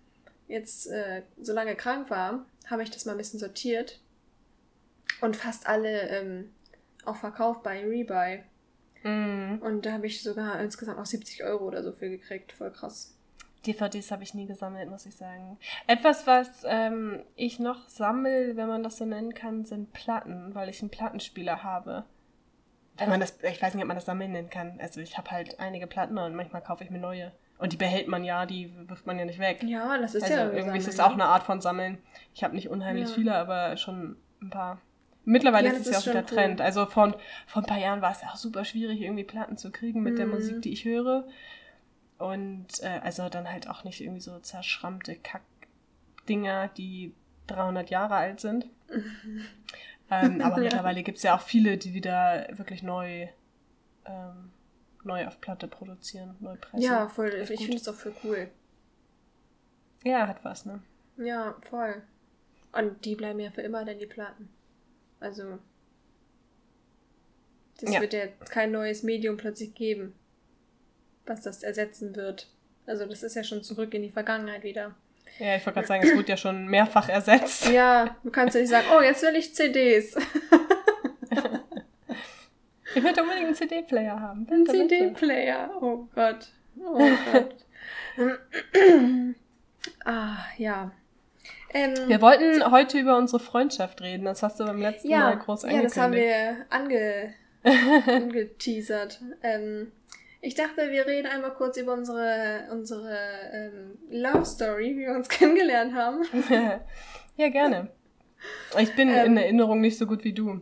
jetzt 0.48 0.88
äh, 0.88 1.22
so 1.42 1.54
lange 1.54 1.76
krank 1.76 2.10
war, 2.10 2.46
habe 2.66 2.84
ich 2.84 2.92
das 2.92 3.06
mal 3.06 3.14
ein 3.14 3.18
bisschen 3.18 3.40
sortiert. 3.40 4.00
Und 5.22 5.36
fast 5.36 5.68
alle 5.68 6.10
ähm, 6.10 6.52
auch 7.06 7.18
verkauft 7.18 7.64
bei 7.64 7.86
Rebuy. 7.86 8.44
Mhm. 9.04 9.60
Und 9.62 9.86
da 9.86 9.94
habe 9.94 10.08
ich 10.08 10.22
sogar 10.22 10.60
insgesamt 10.60 11.00
auch 11.00 11.06
70 11.06 11.44
Euro 11.44 11.66
oder 11.66 11.84
so 11.84 11.92
für 11.92 12.10
gekriegt. 12.10 12.52
Voll 12.52 12.72
krass. 12.72 13.18
DVDs 13.66 14.12
habe 14.12 14.24
ich 14.24 14.34
nie 14.34 14.48
gesammelt, 14.48 14.90
muss 14.90 15.06
ich 15.06 15.16
sagen. 15.16 15.58
Etwas, 15.88 16.26
was 16.26 16.64
ähm, 16.66 17.22
ich 17.36 17.60
noch 17.60 17.88
sammle, 17.88 18.56
wenn 18.56 18.68
man 18.68 18.82
das 18.82 18.98
so 18.98 19.06
nennen 19.06 19.34
kann, 19.34 19.66
sind 19.66 19.94
Platten, 19.94 20.56
weil 20.56 20.70
ich 20.70 20.82
einen 20.82 20.90
Plattenspieler 20.90 21.64
habe. 21.64 22.06
Wenn 22.98 23.10
man 23.10 23.20
das, 23.20 23.38
ich 23.42 23.62
weiß 23.62 23.74
nicht, 23.74 23.84
ob 23.84 23.88
man 23.88 23.98
das 23.98 24.06
sammeln 24.06 24.32
nennen 24.32 24.50
kann. 24.50 24.80
Also 24.80 25.00
ich 25.00 25.18
habe 25.18 25.32
halt 25.32 25.60
einige 25.60 25.88
Platten 25.88 26.18
und 26.18 26.36
manchmal 26.36 26.62
kaufe 26.62 26.84
ich 26.84 26.90
mir 26.90 27.00
neue. 27.00 27.32
Und 27.58 27.74
die 27.74 27.78
behält 27.78 28.08
man 28.08 28.24
ja, 28.24 28.46
die 28.48 28.74
wirft 28.88 29.06
man 29.06 29.20
ja 29.20 29.26
nicht 29.26 29.40
weg. 29.40 29.64
Ja, 29.64 29.98
das 29.98 30.16
ist 30.16 30.24
also 30.24 30.36
ja 30.36 30.52
irgendwie 30.52 30.80
ist 30.80 30.88
es 30.88 31.00
auch 31.00 31.14
eine 31.14 31.26
Art 31.26 31.44
von 31.44 31.62
Sammeln. 31.62 32.00
Ich 32.34 32.44
habe 32.44 32.56
nicht 32.56 32.70
unheimlich 32.70 33.10
ja. 33.10 33.16
viele, 33.16 33.36
aber 33.36 33.78
schon 33.78 34.18
ein 34.42 34.50
paar. 34.50 34.80
Mittlerweile 35.24 35.68
ja, 35.68 35.74
ist 35.74 35.86
es 35.86 35.92
ja 35.92 36.00
auch 36.00 36.06
wieder 36.06 36.22
cool. 36.22 36.38
Trend. 36.38 36.62
Also 36.62 36.86
von, 36.86 37.16
vor 37.46 37.62
ein 37.62 37.66
paar 37.66 37.80
Jahren 37.80 38.02
war 38.02 38.12
es 38.12 38.24
auch 38.24 38.36
super 38.36 38.66
schwierig, 38.66 39.02
irgendwie 39.02 39.24
Platten 39.24 39.58
zu 39.58 39.72
kriegen 39.72 40.02
mit 40.02 40.14
mhm. 40.14 40.18
der 40.18 40.28
Musik, 40.28 40.62
die 40.62 40.74
ich 40.74 40.86
höre. 40.86 41.28
Und 42.18 42.82
äh, 42.82 43.00
also 43.04 43.30
dann 43.30 43.50
halt 43.50 43.70
auch 43.70 43.84
nicht 43.84 44.02
irgendwie 44.02 44.22
so 44.22 44.40
zerschrammte 44.40 45.16
Kackdinger, 45.16 46.70
die 46.70 47.14
300 47.48 47.90
Jahre 47.90 48.16
alt 48.16 48.40
sind. 48.40 48.68
ähm, 50.12 50.42
aber 50.42 50.58
ja. 50.58 50.64
mittlerweile 50.64 51.04
gibt 51.04 51.18
es 51.18 51.24
ja 51.24 51.36
auch 51.36 51.42
viele, 51.42 51.78
die 51.78 51.94
wieder 51.94 52.48
wirklich 52.52 52.84
neu, 52.84 53.28
ähm, 54.06 54.52
neu 55.04 55.28
auf 55.28 55.40
Platte 55.42 55.68
produzieren, 55.68 56.36
neu 56.40 56.56
pressen. 56.56 56.84
Ja, 56.84 57.08
voll. 57.10 57.30
Ich 57.50 57.60
finde 57.60 57.78
es 57.78 57.88
auch 57.88 57.96
voll 57.96 58.14
cool. 58.24 58.50
Ja, 60.04 60.28
hat 60.28 60.44
was, 60.44 60.66
ne? 60.66 60.82
Ja, 61.18 61.56
voll. 61.70 62.02
Und 62.72 63.06
die 63.06 63.16
bleiben 63.16 63.40
ja 63.40 63.52
für 63.52 63.62
immer 63.62 63.86
dann 63.86 64.00
die 64.00 64.06
Platten. 64.08 64.50
Also, 65.22 65.60
das 67.80 67.94
ja. 67.94 68.02
wird 68.02 68.14
ja 68.14 68.28
kein 68.50 68.72
neues 68.72 69.04
Medium 69.04 69.38
plötzlich 69.38 69.74
geben, 69.74 70.14
was 71.26 71.42
das 71.42 71.64
ersetzen 71.64 72.16
wird. 72.16 72.48
Also, 72.86 73.06
das 73.06 73.24
ist 73.24 73.36
ja 73.36 73.44
schon 73.44 73.64
zurück 73.64 73.94
in 73.94 74.02
die 74.02 74.10
Vergangenheit 74.10 74.64
wieder. 74.64 74.96
Ja, 75.40 75.56
ich 75.56 75.66
wollte 75.66 75.76
gerade 75.76 75.88
sagen, 75.88 76.04
es 76.04 76.16
wurde 76.16 76.28
ja 76.28 76.38
schon 76.38 76.68
mehrfach 76.68 77.08
ersetzt. 77.08 77.68
Ja, 77.70 78.18
du 78.24 78.32
kannst 78.32 78.56
ja 78.56 78.62
nicht 78.62 78.70
sagen, 78.70 78.88
oh, 78.94 79.02
jetzt 79.02 79.24
will 79.24 79.36
ich 79.36 79.56
CDs. 79.56 80.16
ich 82.96 83.02
möchte 83.02 83.22
unbedingt 83.22 83.46
einen 83.46 83.56
CD-Player 83.56 84.20
haben. 84.20 84.46
Ein 84.52 84.66
CD-Player, 84.66 85.72
oh 85.82 86.08
Gott. 86.14 86.52
Oh 86.78 86.98
Gott. 87.32 87.56
ah, 90.06 90.38
ja. 90.58 90.92
Ähm, 91.74 91.94
wir 92.08 92.22
wollten 92.22 92.72
heute 92.72 93.00
über 93.00 93.18
unsere 93.18 93.40
Freundschaft 93.40 94.02
reden. 94.02 94.26
Das 94.26 94.44
hast 94.44 94.60
du 94.60 94.66
beim 94.66 94.82
letzten 94.82 95.10
ja, 95.10 95.20
Mal 95.20 95.38
groß 95.38 95.64
angekündigt. 95.64 95.96
Ja, 95.96 96.02
das 96.02 96.04
haben 96.04 96.14
wir 96.14 96.66
ange 96.70 97.34
angeteasert. 98.08 99.22
Ähm, 99.44 99.92
ich 100.42 100.56
dachte, 100.56 100.92
wir 100.92 101.06
reden 101.06 101.28
einmal 101.28 101.54
kurz 101.54 101.78
über 101.78 101.94
unsere, 101.94 102.68
unsere 102.72 103.16
ähm, 103.54 103.98
Love 104.10 104.46
Story, 104.46 104.96
wie 104.98 105.02
wir 105.02 105.12
uns 105.12 105.30
kennengelernt 105.30 105.94
haben. 105.94 106.24
ja, 107.38 107.50
gerne. 107.50 107.90
Ich 108.80 108.96
bin 108.96 109.10
ähm, 109.10 109.26
in 109.26 109.38
Erinnerung 109.38 109.82
nicht 109.82 109.98
so 109.98 110.08
gut 110.08 110.24
wie 110.24 110.34
du. 110.34 110.62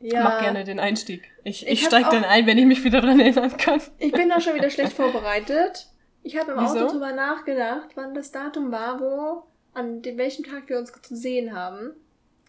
Ja. 0.00 0.24
Mach 0.24 0.40
gerne 0.40 0.64
den 0.64 0.80
Einstieg. 0.80 1.30
Ich, 1.44 1.66
ich, 1.66 1.72
ich 1.72 1.84
steige 1.84 2.08
dann 2.10 2.24
ein, 2.24 2.46
wenn 2.46 2.56
ich 2.56 2.64
mich 2.64 2.82
wieder 2.82 3.02
dran 3.02 3.20
erinnern 3.20 3.54
kann. 3.58 3.82
Ich 3.98 4.12
bin 4.12 4.32
auch 4.32 4.40
schon 4.40 4.54
wieder 4.54 4.70
schlecht 4.70 4.94
vorbereitet. 4.94 5.88
Ich 6.22 6.38
habe 6.38 6.52
im 6.52 6.60
Wieso? 6.60 6.78
Auto 6.78 6.92
drüber 6.92 7.12
nachgedacht, 7.12 7.90
wann 7.94 8.14
das 8.14 8.32
Datum 8.32 8.72
war, 8.72 8.98
wo 9.00 9.42
an 9.74 10.02
dem, 10.02 10.18
welchem 10.18 10.44
Tag 10.44 10.68
wir 10.68 10.78
uns 10.78 10.92
gesehen 10.92 11.54
haben. 11.54 11.92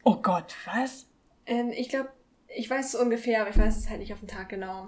Oh 0.04 0.16
Gott, 0.16 0.56
was? 0.66 1.06
Ähm, 1.46 1.72
ich 1.72 1.90
glaube, 1.90 2.10
ich 2.48 2.70
weiß 2.70 2.94
es 2.94 3.00
ungefähr, 3.00 3.42
aber 3.42 3.50
ich 3.50 3.58
weiß 3.58 3.78
es 3.78 3.90
halt 3.90 4.00
nicht 4.00 4.14
auf 4.14 4.20
den 4.20 4.28
Tag 4.28 4.50
genau. 4.50 4.88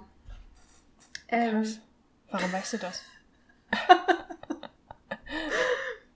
Ähm, 1.28 1.62
Krass. 1.62 1.80
Warum 2.30 2.52
weißt 2.52 2.72
du 2.74 2.78
das? 2.78 3.02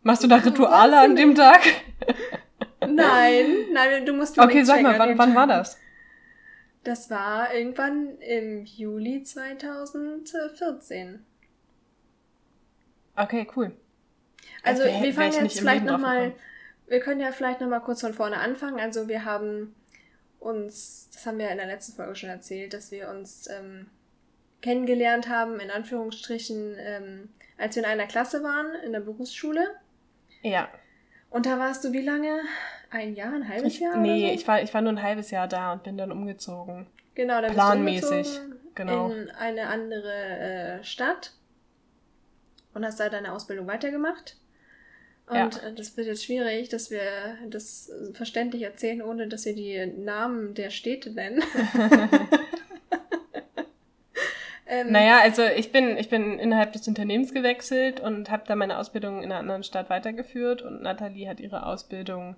Machst 0.03 0.23
du 0.23 0.29
da 0.29 0.37
Rituale 0.37 1.01
an 1.01 1.16
dem 1.16 1.35
Tag? 1.35 1.61
nein, 2.81 3.66
nein, 3.73 4.07
du 4.07 4.12
musst 4.12 4.39
Okay, 4.39 4.64
sag 4.64 4.83
mal, 4.83 4.99
wann, 4.99 5.19
wann 5.19 5.35
war 5.35 5.47
das? 5.47 5.79
Das 6.85 7.11
war 7.11 7.53
irgendwann 7.53 8.19
im 8.19 8.64
Juli 8.64 9.23
2014. 9.23 11.25
Okay, 13.16 13.47
cool. 13.57 13.77
Also 14.63 14.85
wär, 14.85 15.03
wir 15.03 15.15
fangen 15.15 15.45
jetzt 15.45 15.59
vielleicht 15.59 15.85
nochmal, 15.85 16.33
wir 16.87 17.01
können 17.01 17.21
ja 17.21 17.33
vielleicht 17.33 17.61
nochmal 17.61 17.81
kurz 17.81 18.01
von 18.01 18.15
vorne 18.15 18.39
anfangen. 18.39 18.81
Also 18.81 19.09
wir 19.09 19.25
haben 19.25 19.75
uns, 20.41 21.11
das 21.13 21.27
haben 21.27 21.39
wir 21.39 21.51
in 21.51 21.59
der 21.59 21.67
letzten 21.67 21.95
Folge 21.95 22.15
schon 22.15 22.31
erzählt, 22.31 22.75
dass 22.75 22.91
wir 22.91 23.09
uns 23.09 23.49
ähm, 23.49 23.87
kennengelernt 24.63 25.29
haben, 25.29 25.61
in 25.61 25.71
Anführungsstrichen, 25.71 26.77
ähm, 26.79 27.29
als 27.57 27.77
wir 27.77 27.83
in 27.83 27.89
einer 27.89 28.07
Klasse 28.07 28.43
waren, 28.43 28.75
in 28.85 28.93
der 28.93 29.01
Berufsschule. 29.01 29.69
Ja. 30.43 30.69
Und 31.31 31.47
da 31.47 31.59
warst 31.59 31.85
du 31.85 31.93
wie 31.93 32.01
lange? 32.01 32.41
Ein 32.91 33.15
Jahr, 33.15 33.35
ein 33.35 33.47
halbes 33.47 33.75
ich, 33.75 33.81
Jahr? 33.81 33.97
Nee, 33.97 34.29
so? 34.29 34.35
ich, 34.35 34.49
war, 34.49 34.63
ich 34.63 34.73
war 34.73 34.81
nur 34.81 34.93
ein 34.93 35.03
halbes 35.03 35.31
Jahr 35.31 35.47
da 35.47 35.73
und 35.73 35.83
bin 35.83 35.99
dann 35.99 36.11
umgezogen. 36.11 36.87
Genau, 37.15 37.43
dann 37.43 37.53
Planmäßig, 37.53 38.11
bist 38.11 38.37
du 38.37 38.41
umgezogen 38.41 38.59
genau. 38.79 39.11
in 39.11 39.31
eine 39.31 39.67
andere 39.67 40.13
äh, 40.13 40.85
Stadt 40.85 41.33
und 42.75 42.85
hast 42.85 43.01
da 43.01 43.09
deine 43.09 43.33
Ausbildung 43.33 43.67
weitergemacht. 43.67 44.37
Und 45.31 45.37
Ja. 45.37 45.47
äh, 45.68 45.74
das 45.74 45.97
wird 45.97 46.07
jetzt 46.07 46.24
schwierig, 46.24 46.68
dass 46.68 46.91
wir 46.91 47.01
das 47.49 47.91
verständlich 48.14 48.62
erzählen, 48.62 49.03
ohne 49.03 49.29
dass 49.29 49.45
wir 49.45 49.55
die 49.55 49.85
Namen 49.87 50.55
der 50.55 50.70
Städte 50.70 51.11
nennen. 51.11 51.43
ähm, 54.66 54.93
Naja, 54.93 55.20
also 55.22 55.43
ich 55.45 55.72
bin, 55.72 55.97
ich 55.97 56.09
bin 56.09 56.39
innerhalb 56.39 56.72
des 56.72 56.87
Unternehmens 56.89 57.33
gewechselt 57.33 58.01
und 58.01 58.31
habe 58.31 58.45
da 58.47 58.57
meine 58.57 58.79
Ausbildung 58.79 59.18
in 59.22 59.31
einer 59.31 59.41
anderen 59.41 59.62
Stadt 59.62 59.91
weitergeführt 59.91 60.62
und 60.62 60.83
Nathalie 60.83 61.29
hat 61.29 61.41
ihre 61.41 61.66
Ausbildung 61.66 62.37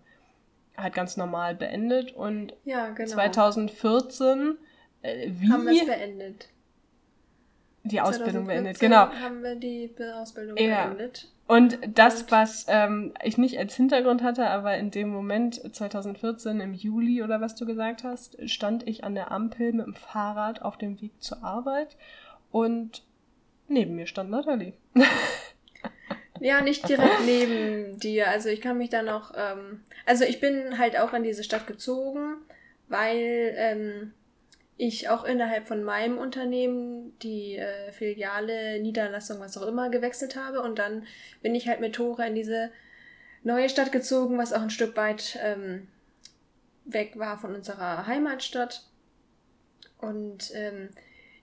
halt 0.77 0.95
ganz 0.95 1.17
normal 1.17 1.55
beendet 1.55 2.13
und 2.13 2.55
ja, 2.65 2.89
genau. 2.91 3.11
2014 3.11 4.57
äh, 5.03 5.29
wie 5.31 5.49
haben 5.51 5.67
wir 5.67 5.73
es 5.81 5.87
beendet. 5.87 6.49
die 7.85 8.01
Ausbildung 8.01 8.47
beendet, 8.47 8.79
2014 8.79 8.89
genau. 8.89 9.25
haben 9.25 9.43
wir 9.43 9.57
die 9.57 9.91
Ausbildung 10.15 10.57
Ja. 10.57 10.87
beendet. 10.87 11.29
Und 11.51 11.81
das, 11.99 12.31
was 12.31 12.67
ähm, 12.69 13.13
ich 13.25 13.37
nicht 13.37 13.59
als 13.59 13.75
Hintergrund 13.75 14.23
hatte, 14.23 14.47
aber 14.47 14.77
in 14.77 14.93
dem 14.93 15.09
Moment 15.09 15.57
2014 15.75 16.61
im 16.61 16.75
Juli 16.75 17.25
oder 17.25 17.41
was 17.41 17.57
du 17.57 17.67
gesagt 17.67 18.05
hast, 18.05 18.37
stand 18.49 18.87
ich 18.87 19.03
an 19.03 19.17
der 19.17 19.33
Ampel 19.33 19.73
mit 19.73 19.85
dem 19.85 19.97
Fahrrad 19.97 20.63
auf 20.63 20.79
dem 20.79 21.01
Weg 21.01 21.11
zur 21.19 21.43
Arbeit 21.43 21.97
und 22.53 23.03
neben 23.67 23.97
mir 23.97 24.07
stand 24.07 24.31
Nathalie. 24.31 24.75
Ja, 26.43 26.63
nicht 26.63 26.89
direkt 26.89 27.27
neben 27.27 27.99
dir. 27.99 28.31
Also 28.31 28.49
ich 28.49 28.63
kann 28.63 28.79
mich 28.79 28.89
da 28.89 29.03
noch. 29.03 29.35
Ähm, 29.37 29.83
also 30.07 30.25
ich 30.25 30.41
bin 30.41 30.79
halt 30.79 30.99
auch 30.99 31.13
in 31.13 31.23
diese 31.23 31.45
Stadt 31.45 31.67
gezogen, 31.67 32.37
weil 32.89 33.55
ähm, 33.59 34.15
ich 34.81 35.11
auch 35.11 35.25
innerhalb 35.25 35.67
von 35.69 35.85
meinem 35.85 36.17
Unternehmen 36.17 37.13
die 37.19 37.57
äh, 37.57 37.93
Filiale, 37.93 38.81
Niederlassung, 38.81 39.39
was 39.39 39.59
auch 39.59 39.67
immer, 39.67 39.91
gewechselt 39.91 40.37
habe. 40.37 40.63
Und 40.63 40.79
dann 40.79 41.07
bin 41.43 41.55
ich 41.55 41.69
halt 41.69 41.81
mit 41.81 41.95
Tore 41.95 42.27
in 42.27 42.35
diese 42.35 42.71
neue 43.43 43.69
Stadt 43.69 43.93
gezogen, 43.93 44.39
was 44.39 44.55
auch 44.55 44.63
ein 44.63 44.71
Stück 44.71 44.97
weit 44.97 45.39
ähm, 45.43 45.89
weg 46.87 47.19
war 47.19 47.37
von 47.37 47.55
unserer 47.55 48.07
Heimatstadt. 48.07 48.85
Und 49.99 50.51
ähm, 50.55 50.89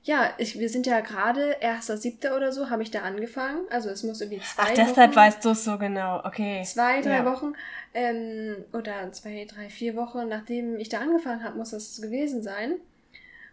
ja, 0.01 0.33
ich, 0.39 0.57
wir 0.57 0.69
sind 0.69 0.87
ja 0.87 1.01
gerade 1.01 1.57
1.7. 1.61 2.35
oder 2.35 2.51
so, 2.51 2.71
habe 2.71 2.81
ich 2.81 2.89
da 2.89 3.01
angefangen. 3.01 3.65
Also 3.69 3.89
es 3.91 4.01
muss 4.01 4.19
irgendwie 4.19 4.41
zwei 4.41 4.63
Ach, 4.63 4.69
deshalb 4.73 5.11
Wochen, 5.11 5.15
weißt 5.15 5.45
du 5.45 5.49
es 5.49 5.63
so 5.63 5.77
genau. 5.77 6.25
Okay. 6.25 6.63
zwei, 6.65 7.01
drei 7.01 7.17
Ja. 7.17 7.25
Wochen 7.25 7.53
ähm, 7.93 8.55
oder 8.73 9.11
zwei, 9.11 9.45
drei, 9.45 9.69
vier 9.69 9.95
Wochen, 9.95 10.27
nachdem 10.27 10.79
ich 10.79 10.89
da 10.89 11.01
angefangen 11.01 11.43
habe, 11.43 11.55
muss 11.55 11.69
das 11.69 12.01
gewesen 12.01 12.41
sein. 12.41 12.77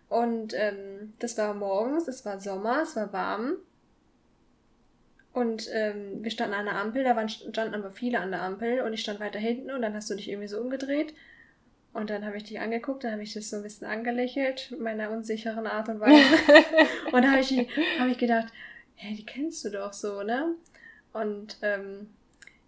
Und 0.08 0.54
ähm, 0.54 1.12
das 1.18 1.36
war 1.38 1.54
morgens, 1.54 2.08
es 2.08 2.24
war 2.24 2.38
Sommer, 2.40 2.82
es 2.82 2.96
war 2.96 3.12
warm. 3.12 3.56
Und 5.32 5.68
ähm, 5.72 6.22
wir 6.22 6.30
standen 6.30 6.54
an 6.54 6.66
der 6.66 6.76
Ampel, 6.76 7.02
da 7.02 7.16
waren, 7.16 7.28
standen 7.28 7.74
aber 7.74 7.90
viele 7.90 8.20
an 8.20 8.30
der 8.30 8.42
Ampel 8.42 8.80
und 8.80 8.92
ich 8.92 9.00
stand 9.00 9.18
weiter 9.18 9.40
hinten 9.40 9.72
und 9.72 9.82
dann 9.82 9.94
hast 9.94 10.08
du 10.08 10.14
dich 10.14 10.28
irgendwie 10.28 10.46
so 10.46 10.60
umgedreht. 10.60 11.12
Und 11.92 12.10
dann 12.10 12.24
habe 12.24 12.36
ich 12.36 12.44
dich 12.44 12.60
angeguckt, 12.60 13.04
dann 13.04 13.12
habe 13.12 13.22
ich 13.22 13.32
dich 13.32 13.48
so 13.48 13.56
ein 13.56 13.62
bisschen 13.62 13.86
angelächelt, 13.86 14.70
mit 14.70 14.80
meiner 14.80 15.10
unsicheren 15.10 15.66
Art 15.66 15.88
und 15.88 16.00
Weise. 16.00 16.22
und 17.12 17.22
da 17.22 17.32
habe 17.32 17.40
ich, 17.40 17.52
hab 17.98 18.08
ich 18.08 18.18
gedacht, 18.18 18.52
hä, 18.96 19.14
die 19.14 19.26
kennst 19.26 19.64
du 19.64 19.70
doch 19.70 19.92
so, 19.92 20.22
ne? 20.22 20.54
Und 21.12 21.58
ähm, 21.62 22.10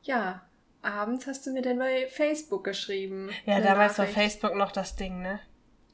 ja, 0.03 0.43
abends 0.83 1.27
hast 1.27 1.47
du 1.47 1.53
mir 1.53 1.63
dann 1.63 1.79
bei 1.79 2.07
Facebook 2.09 2.65
geschrieben. 2.65 3.31
Ja, 3.45 3.61
damals 3.61 3.99
war 3.99 4.07
Nachricht. 4.07 4.21
Facebook 4.21 4.55
noch 4.55 4.73
das 4.73 4.97
Ding, 4.97 5.23
ne? 5.23 5.41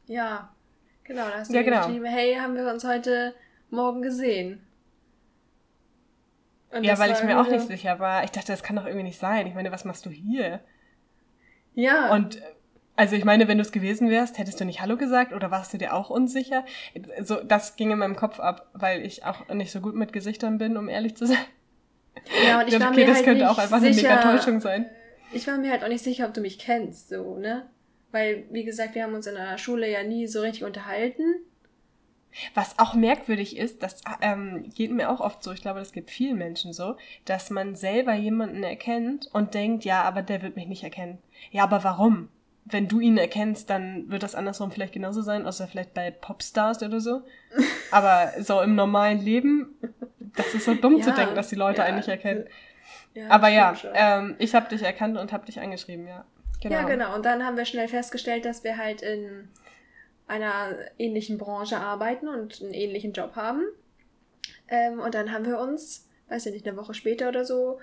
Ja, 0.07 0.55
genau, 1.05 1.29
da 1.29 1.39
hast 1.39 1.51
du 1.51 1.55
Ja, 1.55 1.63
genau. 1.63 1.87
geschrieben, 1.87 2.05
hey, 2.05 2.35
haben 2.37 2.55
wir 2.55 2.71
uns 2.71 2.85
heute 2.85 3.35
Morgen 3.71 4.03
gesehen. 4.03 4.67
Und 6.71 6.85
ja, 6.85 6.99
weil 6.99 7.13
ich 7.13 7.23
mir 7.23 7.39
auch 7.39 7.49
nicht 7.49 7.67
sicher 7.67 7.99
war. 7.99 8.25
Ich 8.25 8.31
dachte, 8.31 8.51
das 8.53 8.63
kann 8.63 8.77
doch 8.77 8.87
irgendwie 8.87 9.05
nicht 9.05 9.19
sein. 9.19 9.47
Ich 9.47 9.55
meine, 9.55 9.71
was 9.71 9.85
machst 9.85 10.07
du 10.07 10.11
hier? 10.11 10.61
Ja, 11.75 12.13
Und 12.13 12.41
also 12.97 13.17
ich 13.17 13.25
meine, 13.25 13.49
wenn 13.49 13.59
du 13.59 13.63
es 13.63 13.73
gewesen 13.73 14.11
wärst, 14.11 14.39
hättest 14.39 14.61
du 14.61 14.65
nicht 14.65 14.81
Hallo 14.81 14.97
gesagt 14.97 15.33
oder 15.33 15.51
warst 15.51 15.73
du 15.73 15.79
dir 15.79 15.95
auch 15.95 16.11
unsicher? 16.11 16.65
So, 17.21 17.43
das 17.43 17.77
ging 17.77 17.91
in 17.91 17.99
meinem 17.99 18.17
Kopf 18.17 18.39
ab, 18.41 18.69
weil 18.75 19.05
ich 19.05 19.25
auch 19.25 19.49
nicht 19.49 19.73
so 19.73 19.81
gut 19.81 19.95
mit 19.95 20.13
Gesichtern 20.13 20.59
bin, 20.59 20.77
um 20.77 20.89
ehrlich 20.89 21.17
zu 21.17 21.27
sein. 21.27 21.39
ja, 22.47 22.61
und 22.61 22.69
ich 22.69 22.79
war 22.79 22.91
okay, 22.91 23.01
mir 23.01 23.07
das 23.07 23.17
halt 23.17 23.25
könnte 23.25 23.45
nicht 23.45 23.51
auch 23.51 23.59
einfach 23.59 23.79
eine 23.79 23.93
sicher, 23.93 24.17
mega 24.17 24.37
Täuschung 24.37 24.61
sein. 24.61 24.87
Ich 25.33 25.47
war 25.47 25.57
mir 25.57 25.71
halt 25.71 25.83
auch 25.83 25.89
nicht 25.89 26.05
sicher, 26.05 26.27
ob 26.27 26.35
du 26.35 26.43
mich 26.43 26.59
kennst, 26.59 27.09
so, 27.09 27.37
ne? 27.39 27.67
Weil, 28.13 28.45
wie 28.51 28.65
gesagt, 28.65 28.95
wir 28.95 29.03
haben 29.03 29.15
uns 29.15 29.27
in 29.27 29.35
der 29.35 29.59
Schule 29.59 29.91
ja 29.91 30.03
nie 30.05 30.27
so 30.27 30.41
richtig 30.41 30.65
unterhalten. 30.65 31.25
Was 32.55 32.79
auch 32.79 32.95
merkwürdig 32.95 33.57
ist, 33.57 33.83
das 33.83 34.01
ähm, 34.21 34.71
geht 34.75 34.91
mir 34.91 35.11
auch 35.11 35.21
oft 35.21 35.43
so, 35.43 35.53
ich 35.53 35.61
glaube, 35.61 35.81
das 35.81 35.93
gibt 35.93 36.11
vielen 36.11 36.39
Menschen 36.39 36.73
so, 36.73 36.97
dass 37.25 37.51
man 37.51 37.75
selber 37.75 38.15
jemanden 38.15 38.63
erkennt 38.63 39.29
und 39.33 39.55
denkt, 39.55 39.85
ja, 39.85 40.03
aber 40.03 40.23
der 40.23 40.43
wird 40.43 40.57
mich 40.57 40.67
nicht 40.67 40.83
erkennen. 40.83 41.19
Ja, 41.51 41.65
aber 41.65 41.85
warum? 41.85 42.29
Wenn 42.65 42.89
du 42.89 43.01
ihn 43.01 43.19
erkennst, 43.19 43.69
dann 43.69 44.09
wird 44.09 44.23
das 44.23 44.35
andersrum 44.35 44.71
vielleicht 44.71 44.95
genauso 44.95 45.21
sein, 45.21 45.47
außer 45.47 45.67
vielleicht 45.67 45.95
bei 45.95 46.11
Popstars 46.11 46.83
oder 46.83 47.01
so. 47.01 47.23
Aber 47.91 48.33
so 48.41 48.61
im 48.61 48.77
normalen 48.77 49.19
Leben, 49.19 49.75
das 50.37 50.55
ist 50.55 50.65
so 50.65 50.75
dumm 50.75 51.03
zu 51.03 51.11
Ja, 51.11 51.17
denken, 51.17 51.35
dass 51.35 51.49
die 51.49 51.57
Leute 51.57 51.79
ja, 51.79 51.87
einen 51.87 51.97
nicht 51.97 52.09
erkennen. 52.09 52.45
Ja, 53.15 53.29
Aber 53.31 53.49
ja, 53.49 53.75
ähm, 53.95 54.37
ich 54.39 54.55
habe 54.55 54.69
dich 54.69 54.81
erkannt 54.83 55.19
und 55.19 55.33
habe 55.33 55.45
dich 55.45 55.61
angeschrieben, 55.61 56.07
ja. 56.07 56.25
Genau. 56.63 56.75
Ja, 56.77 56.83
genau. 56.85 57.15
Und 57.15 57.25
dann 57.27 57.45
haben 57.45 57.57
wir 57.57 57.65
schnell 57.65 57.89
festgestellt, 57.89 58.45
dass 58.45 58.63
wir 58.65 58.77
halt 58.79 59.03
in 59.03 59.49
einer 60.29 60.77
ähnlichen 60.99 61.37
Branche 61.39 61.77
arbeiten 61.79 62.29
und 62.29 62.63
einen 62.63 62.73
ähnlichen 62.73 63.13
Job 63.13 63.37
haben. 63.37 63.63
Ähm, 64.69 65.01
und 65.01 65.15
dann 65.15 65.33
haben 65.33 65.45
wir 65.45 65.59
uns, 65.59 66.09
weiß 66.29 66.47
ich 66.47 66.53
nicht, 66.53 66.67
eine 66.67 66.77
Woche 66.77 66.95
später 66.95 67.29
oder 67.29 67.45
so, 67.45 67.81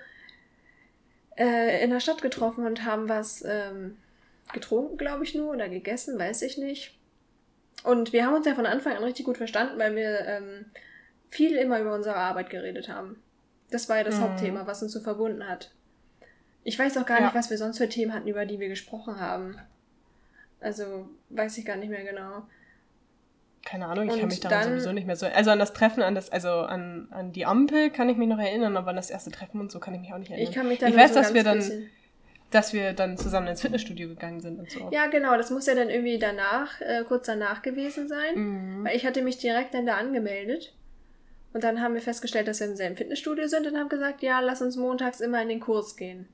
äh, 1.36 1.84
in 1.84 1.90
der 1.90 2.00
Stadt 2.00 2.22
getroffen 2.22 2.66
und 2.66 2.84
haben 2.84 3.08
was 3.08 3.44
ähm, 3.46 3.98
getrunken, 4.52 4.96
glaube 4.96 5.24
ich 5.24 5.34
nur, 5.34 5.52
oder 5.52 5.68
gegessen, 5.68 6.18
weiß 6.18 6.42
ich 6.42 6.58
nicht. 6.58 6.98
Und 7.84 8.12
wir 8.12 8.26
haben 8.26 8.34
uns 8.34 8.46
ja 8.46 8.54
von 8.54 8.66
Anfang 8.66 8.96
an 8.96 9.04
richtig 9.04 9.26
gut 9.26 9.36
verstanden, 9.36 9.78
weil 9.78 9.94
wir 9.94 10.20
ähm, 10.26 10.66
viel 11.28 11.56
immer 11.56 11.80
über 11.80 11.94
unsere 11.94 12.16
Arbeit 12.16 12.50
geredet 12.50 12.88
haben. 12.88 13.22
Das 13.70 13.88
war 13.88 13.98
ja 13.98 14.04
das 14.04 14.16
Mhm. 14.16 14.22
Hauptthema, 14.22 14.66
was 14.66 14.82
uns 14.82 14.92
so 14.92 15.00
verbunden 15.00 15.48
hat. 15.48 15.70
Ich 16.64 16.78
weiß 16.78 16.96
auch 16.98 17.06
gar 17.06 17.18
Ja. 17.18 17.24
nicht, 17.26 17.34
was 17.34 17.50
wir 17.50 17.56
sonst 17.58 17.78
für 17.78 17.88
Themen 17.88 18.12
hatten, 18.12 18.28
über 18.28 18.44
die 18.46 18.58
wir 18.60 18.68
gesprochen 18.68 19.18
haben. 19.20 19.56
Also 20.60 21.08
weiß 21.30 21.56
ich 21.58 21.64
gar 21.64 21.76
nicht 21.76 21.88
mehr 21.90 22.04
genau. 22.04 22.42
Keine 23.64 23.86
Ahnung, 23.86 24.04
ich 24.06 24.10
kann 24.14 24.22
Und 24.22 24.28
mich 24.28 24.40
daran 24.40 24.60
dann- 24.62 24.70
sowieso 24.72 24.92
nicht 24.92 25.06
mehr 25.06 25.16
so. 25.16 25.26
Also 25.26 25.50
an 25.50 25.58
das 25.58 25.72
Treffen, 25.72 26.02
an 26.02 26.14
das, 26.14 26.30
also 26.30 26.50
an, 26.50 27.08
an 27.10 27.32
die 27.32 27.44
Ampel 27.46 27.90
kann 27.90 28.08
ich 28.08 28.16
mich 28.16 28.28
noch 28.28 28.38
erinnern, 28.38 28.76
aber 28.76 28.90
an 28.90 28.96
das 28.96 29.10
erste 29.10 29.30
Treffen 29.30 29.60
und 29.60 29.70
so 29.70 29.80
kann 29.80 29.94
ich 29.94 30.00
mich 30.00 30.12
auch 30.12 30.18
nicht 30.18 30.30
erinnern. 30.30 30.48
Ich 30.50 30.54
kann 30.54 30.68
mich 30.68 30.78
da 30.78 30.86
Ich 30.88 30.96
weiß, 30.96 31.10
so 31.14 31.20
dass 31.20 31.34
wir 31.34 31.44
dann- 31.44 31.58
bisschen- 31.58 31.90
Dass 32.50 32.72
wir 32.72 32.94
dann 32.94 33.16
zusammen 33.16 33.46
ins 33.46 33.60
Fitnessstudio 33.60 34.08
gegangen 34.08 34.40
sind 34.40 34.58
und 34.58 34.68
so. 34.72 34.88
Ja, 34.90 35.06
genau, 35.06 35.36
das 35.36 35.50
muss 35.52 35.66
ja 35.66 35.74
dann 35.76 35.88
irgendwie 35.88 36.18
danach, 36.18 36.80
äh, 36.80 37.04
kurz 37.06 37.26
danach 37.26 37.62
gewesen 37.62 38.08
sein. 38.08 38.34
Mhm. 38.80 38.84
Weil 38.84 38.96
ich 38.96 39.06
hatte 39.06 39.22
mich 39.22 39.38
direkt 39.38 39.72
dann 39.72 39.86
da 39.86 39.94
angemeldet. 39.98 40.74
Und 41.52 41.62
dann 41.62 41.80
haben 41.80 41.94
wir 41.94 42.00
festgestellt, 42.02 42.48
dass 42.48 42.58
wir 42.58 42.66
im 42.66 42.74
selben 42.74 42.96
Fitnessstudio 42.96 43.46
sind 43.46 43.68
und 43.68 43.76
haben 43.78 43.88
gesagt, 43.88 44.22
ja, 44.22 44.40
lass 44.40 44.62
uns 44.62 44.74
montags 44.76 45.20
immer 45.20 45.40
in 45.42 45.48
den 45.48 45.60
Kurs 45.60 45.94
gehen. 45.96 46.26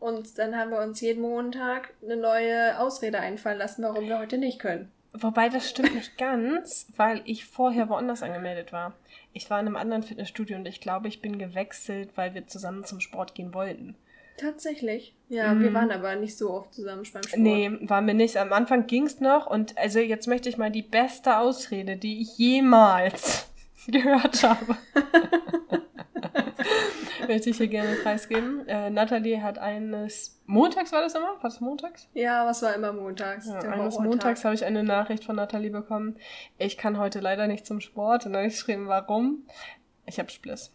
Und 0.00 0.38
dann 0.38 0.56
haben 0.56 0.70
wir 0.70 0.80
uns 0.80 1.00
jeden 1.00 1.22
Montag 1.22 1.92
eine 2.04 2.16
neue 2.16 2.78
Ausrede 2.78 3.18
einfallen 3.20 3.58
lassen, 3.58 3.82
warum 3.82 4.06
wir 4.06 4.18
heute 4.18 4.38
nicht 4.38 4.58
können. 4.60 4.90
Wobei 5.12 5.48
das 5.48 5.68
stimmt 5.68 5.94
nicht 5.94 6.16
ganz, 6.18 6.86
weil 6.96 7.22
ich 7.24 7.46
vorher 7.46 7.88
woanders 7.88 8.22
angemeldet 8.22 8.72
war. 8.72 8.92
Ich 9.32 9.50
war 9.50 9.58
in 9.58 9.66
einem 9.66 9.76
anderen 9.76 10.02
Fitnessstudio 10.02 10.56
und 10.56 10.66
ich 10.66 10.80
glaube, 10.80 11.08
ich 11.08 11.20
bin 11.20 11.38
gewechselt, 11.38 12.10
weil 12.14 12.34
wir 12.34 12.46
zusammen 12.46 12.84
zum 12.84 13.00
Sport 13.00 13.34
gehen 13.34 13.54
wollten. 13.54 13.96
Tatsächlich. 14.36 15.14
Ja, 15.28 15.52
Mhm. 15.52 15.60
wir 15.62 15.74
waren 15.74 15.90
aber 15.90 16.14
nicht 16.14 16.38
so 16.38 16.50
oft 16.52 16.72
zusammen 16.72 17.02
beim 17.12 17.22
Sport. 17.24 17.40
Nee, 17.40 17.70
waren 17.80 18.06
wir 18.06 18.14
nicht. 18.14 18.36
Am 18.36 18.52
Anfang 18.52 18.86
ging's 18.86 19.18
noch 19.18 19.46
und 19.48 19.76
also 19.76 19.98
jetzt 19.98 20.28
möchte 20.28 20.48
ich 20.48 20.58
mal 20.58 20.70
die 20.70 20.82
beste 20.82 21.38
Ausrede, 21.38 21.96
die 21.96 22.20
ich 22.22 22.38
jemals 22.38 23.48
gehört 23.88 24.42
habe. 24.44 24.76
möchte 27.38 27.50
ich 27.50 27.56
hier 27.58 27.68
gerne 27.68 27.94
preisgeben. 27.96 28.66
Äh, 28.66 28.90
Nathalie 28.90 29.40
hat 29.40 29.58
eines 29.58 30.40
Montags 30.46 30.90
war 30.90 31.02
das 31.02 31.14
immer? 31.14 31.34
War 31.34 31.38
das 31.42 31.60
montags? 31.60 32.08
Ja, 32.14 32.44
was 32.44 32.62
war 32.62 32.74
immer 32.74 32.92
montags? 32.92 33.46
Ja, 33.46 33.60
eines 33.60 33.94
Horrortag. 33.94 34.04
Montags 34.04 34.44
habe 34.44 34.56
ich 34.56 34.64
eine 34.64 34.82
Nachricht 34.82 35.24
von 35.24 35.36
Nathalie 35.36 35.70
bekommen. 35.70 36.16
Ich 36.58 36.76
kann 36.76 36.98
heute 36.98 37.20
leider 37.20 37.46
nicht 37.46 37.64
zum 37.64 37.80
Sport. 37.80 38.26
Und 38.26 38.32
dann 38.32 38.40
habe 38.40 38.48
ich 38.48 38.54
geschrieben, 38.54 38.88
warum? 38.88 39.46
Ich 40.06 40.18
habe 40.18 40.30
Spliss. 40.30 40.72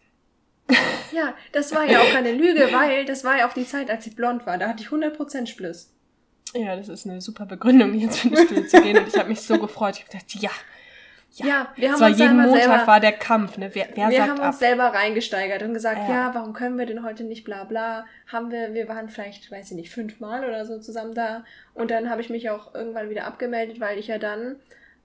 Ja, 1.12 1.34
das 1.52 1.74
war 1.74 1.84
ja 1.84 2.00
auch 2.00 2.10
keine 2.12 2.32
Lüge, 2.32 2.68
weil 2.72 3.04
das 3.04 3.24
war 3.24 3.36
ja 3.36 3.46
auch 3.46 3.52
die 3.52 3.66
Zeit, 3.66 3.90
als 3.90 4.06
ich 4.06 4.16
blond 4.16 4.46
war. 4.46 4.56
Da 4.56 4.68
hatte 4.68 4.82
ich 4.82 4.88
100% 4.88 5.46
Spliss. 5.46 5.92
Ja, 6.54 6.76
das 6.76 6.88
ist 6.88 7.06
eine 7.06 7.20
super 7.20 7.44
Begründung, 7.44 7.92
ins 7.92 8.20
Fitnessstudio 8.20 8.64
zu 8.64 8.80
gehen. 8.80 8.96
Und 8.96 9.08
ich 9.08 9.18
habe 9.18 9.28
mich 9.28 9.42
so 9.42 9.58
gefreut. 9.58 9.96
Ich 9.96 10.04
habe 10.04 10.12
gedacht, 10.12 10.34
ja, 10.36 10.50
Ja, 11.36 11.46
ja 11.46 11.68
wir 11.76 11.92
haben 11.92 12.02
uns 12.02 12.18
jeden 12.18 12.36
Montag 12.36 12.62
selber, 12.62 12.86
war 12.86 13.00
der 13.00 13.12
Kampf, 13.12 13.56
ne? 13.58 13.70
Wer, 13.72 13.88
wer 13.94 14.10
wir 14.10 14.22
haben 14.22 14.32
uns 14.32 14.40
ab? 14.40 14.54
selber 14.54 14.84
reingesteigert 14.84 15.62
und 15.62 15.74
gesagt, 15.74 16.08
ja. 16.08 16.14
ja. 16.14 16.34
warum 16.34 16.52
können 16.52 16.78
wir 16.78 16.86
denn 16.86 17.02
heute 17.02 17.24
nicht 17.24 17.44
bla 17.44 17.64
bla? 17.64 18.06
Haben 18.30 18.50
wir, 18.50 18.74
wir 18.74 18.88
waren 18.88 19.08
vielleicht, 19.08 19.50
weiß 19.50 19.70
ich 19.72 19.76
nicht, 19.76 19.90
fünfmal 19.90 20.44
oder 20.44 20.64
so 20.64 20.78
zusammen 20.78 21.14
da. 21.14 21.44
Und 21.74 21.90
dann 21.90 22.08
habe 22.08 22.20
ich 22.20 22.30
mich 22.30 22.50
auch 22.50 22.74
irgendwann 22.74 23.10
wieder 23.10 23.24
abgemeldet, 23.24 23.80
weil 23.80 23.98
ich 23.98 24.06
ja 24.06 24.18
dann 24.18 24.56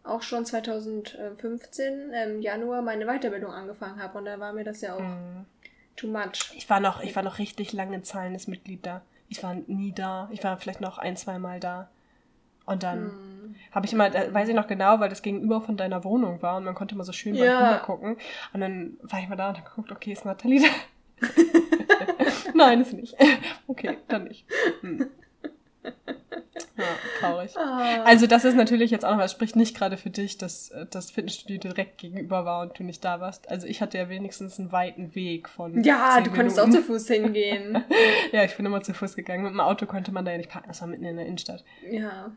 auch 0.04 0.22
schon 0.22 0.46
2015 0.46 2.12
im 2.14 2.42
Januar 2.42 2.82
meine 2.82 3.06
Weiterbildung 3.06 3.52
angefangen 3.52 4.02
habe. 4.02 4.18
Und 4.18 4.26
da 4.26 4.40
war 4.40 4.54
mir 4.54 4.64
das 4.64 4.82
ja 4.82 4.96
auch 4.96 5.02
mhm. 5.02 5.46
too 5.96 6.08
much. 6.08 6.54
Ich 6.56 6.70
war 6.70 6.80
noch, 6.80 7.02
ich 7.04 7.16
war 7.16 7.24
noch 7.24 7.40
richtig 7.40 7.74
lange 7.74 8.02
zahlendes 8.04 8.48
Mitglied 8.48 8.86
da. 8.86 9.02
Ich 9.30 9.44
war 9.44 9.56
nie 9.68 9.94
da. 9.94 10.30
Ich 10.32 10.44
war 10.44 10.58
vielleicht 10.58 10.82
noch 10.82 10.98
ein, 10.98 11.18
zwei 11.18 11.40
Mal 11.40 11.60
da. 11.60 11.90
Und 12.70 12.84
dann 12.84 13.00
hm. 13.00 13.56
habe 13.72 13.86
ich 13.88 13.94
immer, 13.94 14.14
weiß 14.14 14.48
ich 14.48 14.56
noch 14.56 14.68
genau, 14.68 15.00
weil 15.00 15.10
das 15.10 15.22
gegenüber 15.22 15.60
von 15.60 15.76
deiner 15.76 16.04
Wohnung 16.04 16.42
war 16.42 16.58
und 16.58 16.66
man 16.66 16.76
konnte 16.76 16.94
immer 16.96 17.04
so 17.04 17.12
schön 17.12 17.34
ja. 17.34 17.60
mal 17.60 17.80
gucken. 17.80 18.18
Und 18.54 18.62
dann 18.62 18.98
war 19.02 19.20
ich 19.20 19.28
mal 19.28 19.36
da 19.36 19.50
und 19.50 19.58
habe 19.58 19.68
geguckt, 19.68 19.92
okay, 19.92 20.12
ist 20.12 20.24
Nathalie 20.24 20.62
da? 20.62 21.28
Nein, 22.54 22.82
ist 22.82 22.94
nicht. 22.94 23.16
okay, 23.68 23.98
dann 24.08 24.26
nicht. 24.26 24.46
Hm. 24.82 25.10
Ja, 26.78 26.86
traurig. 27.20 27.58
Ah. 27.58 28.04
Also 28.04 28.28
das 28.28 28.46
ist 28.46 28.56
natürlich 28.56 28.92
jetzt 28.92 29.04
auch 29.04 29.12
noch 29.12 29.20
was, 29.20 29.32
spricht 29.32 29.56
nicht 29.56 29.76
gerade 29.76 29.98
für 29.98 30.10
dich, 30.10 30.38
dass 30.38 30.72
das 30.92 31.12
Fitnessstudio 31.12 31.60
direkt 31.60 31.98
gegenüber 31.98 32.46
war 32.46 32.62
und 32.62 32.78
du 32.78 32.84
nicht 32.84 33.04
da 33.04 33.20
warst. 33.20 33.50
Also 33.50 33.68
ich 33.68 33.82
hatte 33.82 33.98
ja 33.98 34.10
wenigstens 34.10 34.60
einen 34.60 34.72
weiten 34.72 35.16
Weg 35.16 35.50
von 35.50 35.84
Ja, 35.84 36.22
du 36.22 36.32
konntest 36.32 36.60
auch 36.60 36.70
zu 36.70 36.82
Fuß 36.82 37.08
hingehen. 37.08 37.84
ja, 38.32 38.44
ich 38.44 38.56
bin 38.56 38.66
immer 38.66 38.82
zu 38.82 38.94
Fuß 38.94 39.16
gegangen. 39.16 39.44
Mit 39.44 39.54
dem 39.54 39.60
Auto 39.60 39.86
konnte 39.88 40.12
man 40.12 40.24
da 40.24 40.32
ja 40.32 40.38
nicht 40.38 40.50
parken, 40.50 40.70
das 40.70 40.82
war 40.82 40.88
mitten 40.88 41.04
in 41.04 41.18
der 41.18 41.26
Innenstadt. 41.26 41.64
Ja, 41.90 42.32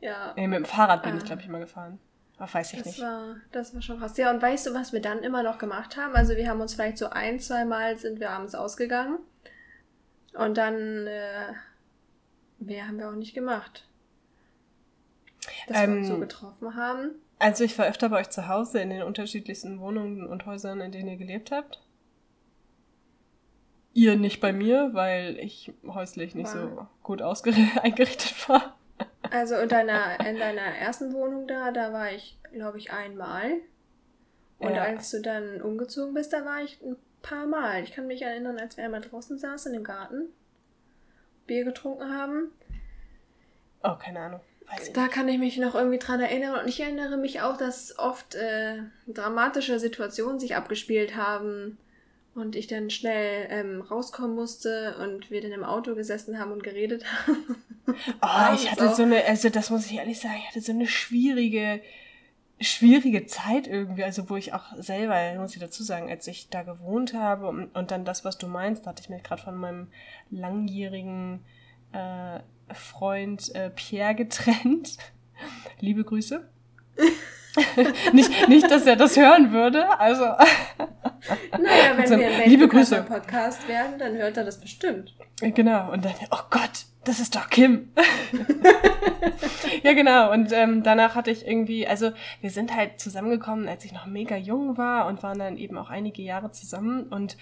ja. 0.00 0.32
Nee, 0.36 0.46
mit 0.46 0.58
dem 0.58 0.64
Fahrrad 0.64 1.02
bin 1.02 1.14
ah. 1.14 1.16
ich, 1.18 1.24
glaube 1.24 1.42
ich, 1.42 1.48
immer 1.48 1.60
gefahren. 1.60 1.98
Aber 2.38 2.54
weiß 2.54 2.72
ich 2.72 2.78
das 2.78 2.86
nicht. 2.86 3.00
War, 3.00 3.36
das 3.50 3.74
war 3.74 3.82
schon 3.82 3.98
krass. 3.98 4.16
Ja, 4.16 4.30
und 4.30 4.40
weißt 4.40 4.66
du, 4.66 4.74
was 4.74 4.92
wir 4.92 5.00
dann 5.00 5.22
immer 5.22 5.42
noch 5.42 5.58
gemacht 5.58 5.96
haben? 5.96 6.14
Also 6.14 6.36
wir 6.36 6.48
haben 6.48 6.60
uns 6.60 6.74
vielleicht 6.74 6.98
so 6.98 7.10
ein, 7.10 7.40
zwei 7.40 7.64
Mal 7.64 7.98
sind 7.98 8.20
wir 8.20 8.30
abends 8.30 8.54
ausgegangen. 8.54 9.18
Und 10.34 10.56
dann, 10.56 11.06
äh, 11.06 11.52
mehr 12.60 12.86
haben 12.86 12.98
wir 12.98 13.08
auch 13.08 13.16
nicht 13.16 13.34
gemacht. 13.34 13.88
Dass 15.66 15.82
ähm, 15.82 15.90
wir 15.90 15.98
uns 15.98 16.08
so 16.08 16.14
ähm, 16.14 16.20
getroffen 16.20 16.76
haben. 16.76 17.10
Also 17.40 17.64
ich 17.64 17.76
war 17.78 17.86
öfter 17.86 18.08
bei 18.08 18.20
euch 18.20 18.30
zu 18.30 18.46
Hause 18.46 18.80
in 18.80 18.90
den 18.90 19.02
unterschiedlichsten 19.02 19.80
Wohnungen 19.80 20.26
und 20.26 20.46
Häusern, 20.46 20.80
in 20.80 20.92
denen 20.92 21.08
ihr 21.08 21.16
gelebt 21.16 21.50
habt. 21.50 21.82
Ihr 23.94 24.16
nicht 24.16 24.40
bei 24.40 24.52
mir, 24.52 24.90
weil 24.92 25.38
ich 25.38 25.72
häuslich 25.86 26.36
nicht 26.36 26.54
war. 26.54 26.62
so 26.62 26.86
gut 27.02 27.20
eingerichtet 27.22 28.48
war. 28.48 28.77
Also 29.30 29.56
in 29.56 29.68
deiner, 29.68 30.20
in 30.26 30.38
deiner 30.38 30.62
ersten 30.62 31.12
Wohnung 31.12 31.46
da, 31.46 31.70
da 31.70 31.92
war 31.92 32.12
ich, 32.12 32.38
glaube 32.52 32.78
ich, 32.78 32.92
einmal. 32.92 33.52
Und 34.58 34.74
ja. 34.74 34.82
als 34.82 35.10
du 35.10 35.20
dann 35.20 35.60
umgezogen 35.60 36.14
bist, 36.14 36.32
da 36.32 36.44
war 36.44 36.62
ich 36.62 36.80
ein 36.82 36.96
paar 37.22 37.46
Mal. 37.46 37.82
Ich 37.82 37.92
kann 37.92 38.06
mich 38.06 38.22
erinnern, 38.22 38.58
als 38.58 38.76
wir 38.76 38.84
einmal 38.84 39.00
draußen 39.00 39.38
saßen 39.38 39.72
im 39.74 39.84
Garten, 39.84 40.28
Bier 41.46 41.64
getrunken 41.64 42.12
haben. 42.12 42.50
Oh, 43.82 43.94
keine 43.94 44.20
Ahnung. 44.20 44.40
da 44.94 45.08
kann 45.08 45.28
ich 45.28 45.38
mich 45.38 45.56
noch 45.58 45.74
irgendwie 45.74 45.98
dran 45.98 46.20
erinnern. 46.20 46.60
Und 46.60 46.68
ich 46.68 46.80
erinnere 46.80 47.16
mich 47.16 47.40
auch, 47.40 47.56
dass 47.56 47.98
oft 47.98 48.34
äh, 48.34 48.82
dramatische 49.06 49.78
Situationen 49.78 50.40
sich 50.40 50.56
abgespielt 50.56 51.16
haben 51.16 51.78
und 52.38 52.56
ich 52.56 52.66
dann 52.66 52.90
schnell 52.90 53.46
ähm, 53.50 53.80
rauskommen 53.82 54.34
musste 54.34 54.96
und 55.02 55.30
wir 55.30 55.42
dann 55.42 55.52
im 55.52 55.64
Auto 55.64 55.94
gesessen 55.94 56.38
haben 56.38 56.52
und 56.52 56.62
geredet 56.62 57.04
haben. 57.04 57.56
Oh, 58.20 58.54
ich 58.54 58.70
hatte 58.70 58.94
so 58.94 59.02
eine, 59.02 59.24
also 59.24 59.48
das 59.48 59.70
muss 59.70 59.86
ich 59.86 59.96
ehrlich 59.96 60.20
sagen, 60.20 60.34
ich 60.40 60.48
hatte 60.48 60.60
so 60.60 60.72
eine 60.72 60.86
schwierige, 60.86 61.80
schwierige 62.60 63.24
Zeit 63.24 63.66
irgendwie, 63.66 64.04
also 64.04 64.28
wo 64.28 64.36
ich 64.36 64.52
auch 64.52 64.76
selber, 64.76 65.34
muss 65.40 65.54
ich 65.54 65.60
dazu 65.60 65.82
sagen, 65.82 66.10
als 66.10 66.26
ich 66.26 66.50
da 66.50 66.64
gewohnt 66.64 67.14
habe 67.14 67.48
und, 67.48 67.74
und 67.74 67.90
dann 67.90 68.04
das, 68.04 68.26
was 68.26 68.36
du 68.36 68.46
meinst, 68.46 68.84
da 68.84 68.90
hatte 68.90 69.02
ich 69.02 69.08
mich 69.08 69.22
gerade 69.22 69.40
von 69.40 69.56
meinem 69.56 69.88
langjährigen 70.30 71.40
äh, 71.92 72.40
Freund 72.74 73.54
äh, 73.54 73.70
Pierre 73.70 74.14
getrennt. 74.14 74.98
Liebe 75.80 76.04
Grüße. 76.04 76.46
nicht, 78.12 78.48
nicht, 78.48 78.70
dass 78.70 78.86
er 78.86 78.96
das 78.96 79.16
hören 79.16 79.52
würde. 79.52 79.98
Also. 79.98 80.24
Naja, 81.52 81.96
wenn 81.96 82.20
wir 82.20 82.28
ein 82.28 82.50
liebe 82.50 82.68
Grüße. 82.68 83.02
Podcast 83.02 83.66
werden, 83.68 83.98
dann 83.98 84.16
hört 84.16 84.36
er 84.36 84.44
das 84.44 84.60
bestimmt. 84.60 85.14
Genau. 85.40 85.92
Und 85.92 86.04
dann, 86.04 86.14
oh 86.30 86.40
Gott, 86.50 86.86
das 87.04 87.20
ist 87.20 87.34
doch 87.34 87.48
Kim. 87.50 87.90
ja, 89.82 89.92
genau. 89.94 90.32
Und 90.32 90.52
ähm, 90.52 90.82
danach 90.82 91.14
hatte 91.14 91.30
ich 91.30 91.46
irgendwie, 91.46 91.86
also 91.86 92.10
wir 92.40 92.50
sind 92.50 92.74
halt 92.74 93.00
zusammengekommen, 93.00 93.68
als 93.68 93.84
ich 93.84 93.92
noch 93.92 94.06
mega 94.06 94.36
jung 94.36 94.76
war 94.76 95.06
und 95.06 95.22
waren 95.22 95.38
dann 95.38 95.56
eben 95.56 95.78
auch 95.78 95.90
einige 95.90 96.22
Jahre 96.22 96.50
zusammen. 96.52 97.04
Und 97.04 97.36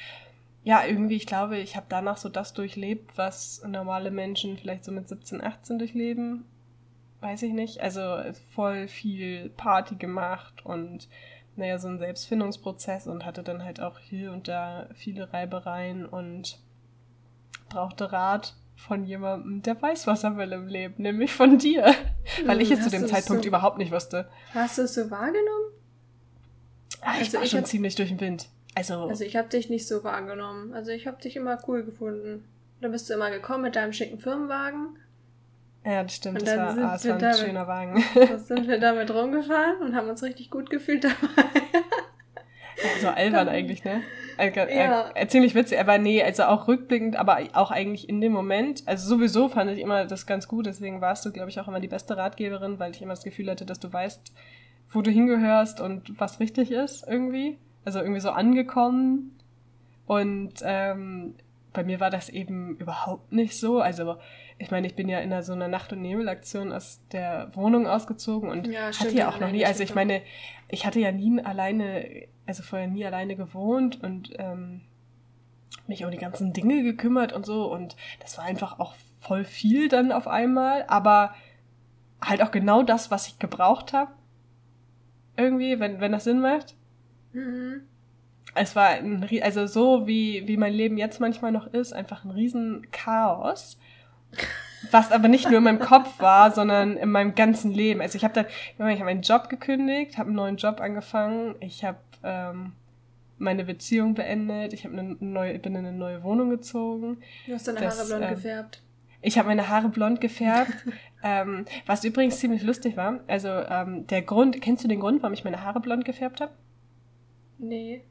ja, 0.64 0.84
irgendwie, 0.84 1.16
ich 1.16 1.26
glaube, 1.26 1.58
ich 1.58 1.76
habe 1.76 1.86
danach 1.88 2.16
so 2.16 2.28
das 2.28 2.52
durchlebt, 2.52 3.16
was 3.16 3.62
normale 3.66 4.10
Menschen 4.10 4.58
vielleicht 4.58 4.84
so 4.84 4.92
mit 4.92 5.08
17, 5.08 5.42
18 5.42 5.78
durchleben 5.78 6.44
weiß 7.20 7.42
ich 7.42 7.52
nicht, 7.52 7.80
also 7.80 8.18
voll 8.54 8.88
viel 8.88 9.50
Party 9.56 9.96
gemacht 9.96 10.64
und 10.64 11.08
naja, 11.56 11.78
so 11.78 11.88
ein 11.88 11.98
Selbstfindungsprozess 11.98 13.06
und 13.06 13.24
hatte 13.24 13.42
dann 13.42 13.64
halt 13.64 13.80
auch 13.80 13.98
hier 13.98 14.32
und 14.32 14.48
da 14.48 14.88
viele 14.94 15.32
Reibereien 15.32 16.06
und 16.06 16.58
brauchte 17.68 18.12
Rat 18.12 18.54
von 18.76 19.04
jemandem, 19.04 19.62
der 19.62 19.80
weiß, 19.80 20.06
was 20.06 20.22
er 20.22 20.36
will 20.36 20.52
im 20.52 20.68
Leben, 20.68 21.02
nämlich 21.02 21.32
von 21.32 21.58
dir. 21.58 21.94
Weil 22.44 22.60
ich 22.60 22.70
es 22.70 22.84
zu 22.84 22.90
dem 22.90 23.06
Zeitpunkt 23.06 23.42
so, 23.42 23.48
überhaupt 23.48 23.78
nicht 23.78 23.90
wusste. 23.90 24.28
Hast 24.52 24.78
du 24.78 24.82
es 24.82 24.94
so 24.94 25.10
wahrgenommen? 25.10 25.72
Ah, 27.00 27.14
ich 27.14 27.20
also 27.20 27.38
war 27.38 27.44
ich 27.44 27.50
schon 27.50 27.60
hab, 27.60 27.66
ziemlich 27.66 27.94
durch 27.94 28.10
den 28.10 28.20
Wind. 28.20 28.48
Also, 28.74 29.04
also 29.04 29.24
ich 29.24 29.36
habe 29.36 29.48
dich 29.48 29.70
nicht 29.70 29.88
so 29.88 30.04
wahrgenommen. 30.04 30.74
Also 30.74 30.90
ich 30.90 31.06
habe 31.06 31.20
dich 31.22 31.36
immer 31.36 31.58
cool 31.66 31.84
gefunden. 31.84 32.44
Da 32.82 32.88
bist 32.88 33.08
du 33.08 33.14
immer 33.14 33.30
gekommen 33.30 33.62
mit 33.62 33.76
deinem 33.76 33.94
schicken 33.94 34.18
Firmenwagen 34.18 34.98
ja, 35.86 36.02
das 36.02 36.16
stimmt. 36.16 36.42
das 36.42 36.56
war, 36.56 36.70
ah, 36.70 36.92
das 36.92 37.08
war 37.08 37.22
ein 37.22 37.34
schöner 37.34 37.66
Wagen. 37.68 38.02
Da 38.14 38.38
sind 38.38 38.66
wir 38.66 38.80
damit 38.80 39.10
rumgefahren 39.10 39.80
und 39.82 39.94
haben 39.94 40.08
uns 40.08 40.22
richtig 40.22 40.50
gut 40.50 40.68
gefühlt 40.68 41.04
dabei. 41.04 41.16
so 43.00 43.08
albern 43.08 43.48
eigentlich, 43.48 43.84
ne? 43.84 44.02
Ja. 45.16 45.28
Ziemlich 45.28 45.54
witzig, 45.54 45.78
aber 45.78 45.98
nee, 45.98 46.22
also 46.22 46.44
auch 46.44 46.68
rückblickend, 46.68 47.16
aber 47.16 47.38
auch 47.54 47.70
eigentlich 47.70 48.08
in 48.08 48.20
dem 48.20 48.32
Moment. 48.32 48.82
Also 48.86 49.08
sowieso 49.08 49.48
fand 49.48 49.70
ich 49.70 49.78
immer 49.78 50.04
das 50.06 50.26
ganz 50.26 50.48
gut, 50.48 50.66
deswegen 50.66 51.00
warst 51.00 51.24
du, 51.24 51.32
glaube 51.32 51.50
ich, 51.50 51.60
auch 51.60 51.68
immer 51.68 51.80
die 51.80 51.88
beste 51.88 52.16
Ratgeberin, 52.16 52.78
weil 52.78 52.90
ich 52.90 53.00
immer 53.00 53.14
das 53.14 53.24
Gefühl 53.24 53.50
hatte, 53.50 53.64
dass 53.64 53.80
du 53.80 53.92
weißt, 53.92 54.32
wo 54.90 55.02
du 55.02 55.10
hingehörst 55.10 55.80
und 55.80 56.20
was 56.20 56.40
richtig 56.40 56.70
ist 56.70 57.06
irgendwie. 57.08 57.58
Also 57.84 58.00
irgendwie 58.00 58.20
so 58.20 58.30
angekommen. 58.30 59.38
Und 60.06 60.54
ähm, 60.62 61.34
bei 61.72 61.84
mir 61.84 62.00
war 62.00 62.10
das 62.10 62.28
eben 62.28 62.76
überhaupt 62.76 63.32
nicht 63.32 63.58
so. 63.58 63.80
Also 63.80 64.16
ich 64.58 64.70
meine, 64.70 64.86
ich 64.86 64.94
bin 64.94 65.08
ja 65.08 65.18
in 65.20 65.42
so 65.42 65.52
einer 65.52 65.68
Nacht- 65.68 65.92
und 65.92 66.00
Nebelaktion 66.00 66.72
aus 66.72 67.00
der 67.12 67.50
Wohnung 67.54 67.86
ausgezogen 67.86 68.48
und 68.48 68.66
ja, 68.66 68.90
hatte 68.90 69.14
ja 69.14 69.28
auch 69.28 69.38
noch 69.38 69.50
nie, 69.50 69.66
also 69.66 69.82
ich 69.82 69.94
meine, 69.94 70.22
ich 70.68 70.86
hatte 70.86 70.98
ja 70.98 71.12
nie 71.12 71.40
alleine, 71.42 72.26
also 72.46 72.62
vorher 72.62 72.88
nie 72.88 73.04
alleine 73.04 73.36
gewohnt 73.36 74.02
und 74.02 74.32
ähm, 74.38 74.80
mich 75.86 76.04
um 76.04 76.10
die 76.10 76.16
ganzen 76.16 76.52
Dinge 76.52 76.82
gekümmert 76.82 77.32
und 77.32 77.44
so 77.44 77.70
und 77.70 77.96
das 78.20 78.38
war 78.38 78.44
einfach 78.44 78.78
auch 78.78 78.94
voll 79.20 79.44
viel 79.44 79.88
dann 79.88 80.10
auf 80.10 80.26
einmal, 80.26 80.84
aber 80.88 81.34
halt 82.22 82.42
auch 82.42 82.50
genau 82.50 82.82
das, 82.82 83.10
was 83.10 83.28
ich 83.28 83.38
gebraucht 83.38 83.92
habe. 83.92 84.12
Irgendwie, 85.36 85.78
wenn, 85.78 86.00
wenn 86.00 86.12
das 86.12 86.24
Sinn 86.24 86.40
macht. 86.40 86.74
Mhm. 87.32 87.82
Es 88.54 88.74
war 88.74 88.88
ein, 88.88 89.28
also 89.42 89.66
so 89.66 90.06
wie, 90.06 90.48
wie 90.48 90.56
mein 90.56 90.72
Leben 90.72 90.96
jetzt 90.96 91.20
manchmal 91.20 91.52
noch 91.52 91.66
ist, 91.66 91.92
einfach 91.92 92.24
ein 92.24 92.30
riesen 92.30 92.86
Chaos. 92.90 93.78
Was 94.90 95.10
aber 95.10 95.28
nicht 95.28 95.48
nur 95.48 95.58
in 95.58 95.64
meinem 95.64 95.80
Kopf 95.80 96.20
war, 96.20 96.52
sondern 96.52 96.96
in 96.96 97.10
meinem 97.10 97.34
ganzen 97.34 97.72
Leben. 97.72 98.00
Also 98.00 98.16
ich 98.16 98.24
habe 98.24 98.34
dann, 98.34 98.46
ich 98.88 98.96
habe 98.96 99.04
meinen 99.04 99.22
Job 99.22 99.48
gekündigt, 99.48 100.18
habe 100.18 100.28
einen 100.28 100.36
neuen 100.36 100.56
Job 100.56 100.80
angefangen, 100.80 101.56
ich 101.60 101.84
habe 101.84 101.98
ähm, 102.22 102.72
meine 103.38 103.64
Beziehung 103.64 104.14
beendet, 104.14 104.72
ich 104.72 104.84
habe 104.84 104.96
eine 104.96 105.16
neue, 105.20 105.58
bin 105.58 105.74
in 105.74 105.86
eine 105.86 105.96
neue 105.96 106.22
Wohnung 106.22 106.50
gezogen. 106.50 107.18
Du 107.46 107.54
hast 107.54 107.68
deine 107.68 107.80
das, 107.80 107.98
Haare 107.98 108.08
blond 108.08 108.24
äh, 108.24 108.34
gefärbt. 108.34 108.82
Ich 109.22 109.38
habe 109.38 109.48
meine 109.48 109.68
Haare 109.68 109.88
blond 109.88 110.20
gefärbt, 110.20 110.72
ähm, 111.22 111.64
was 111.86 112.04
übrigens 112.04 112.38
ziemlich 112.38 112.62
lustig 112.62 112.96
war. 112.96 113.20
Also 113.26 113.48
ähm, 113.48 114.06
der 114.06 114.22
Grund, 114.22 114.60
kennst 114.60 114.84
du 114.84 114.88
den 114.88 115.00
Grund, 115.00 115.22
warum 115.22 115.34
ich 115.34 115.44
meine 115.44 115.62
Haare 115.62 115.80
blond 115.80 116.04
gefärbt 116.04 116.40
habe? 116.40 116.52
Nee. 117.58 118.04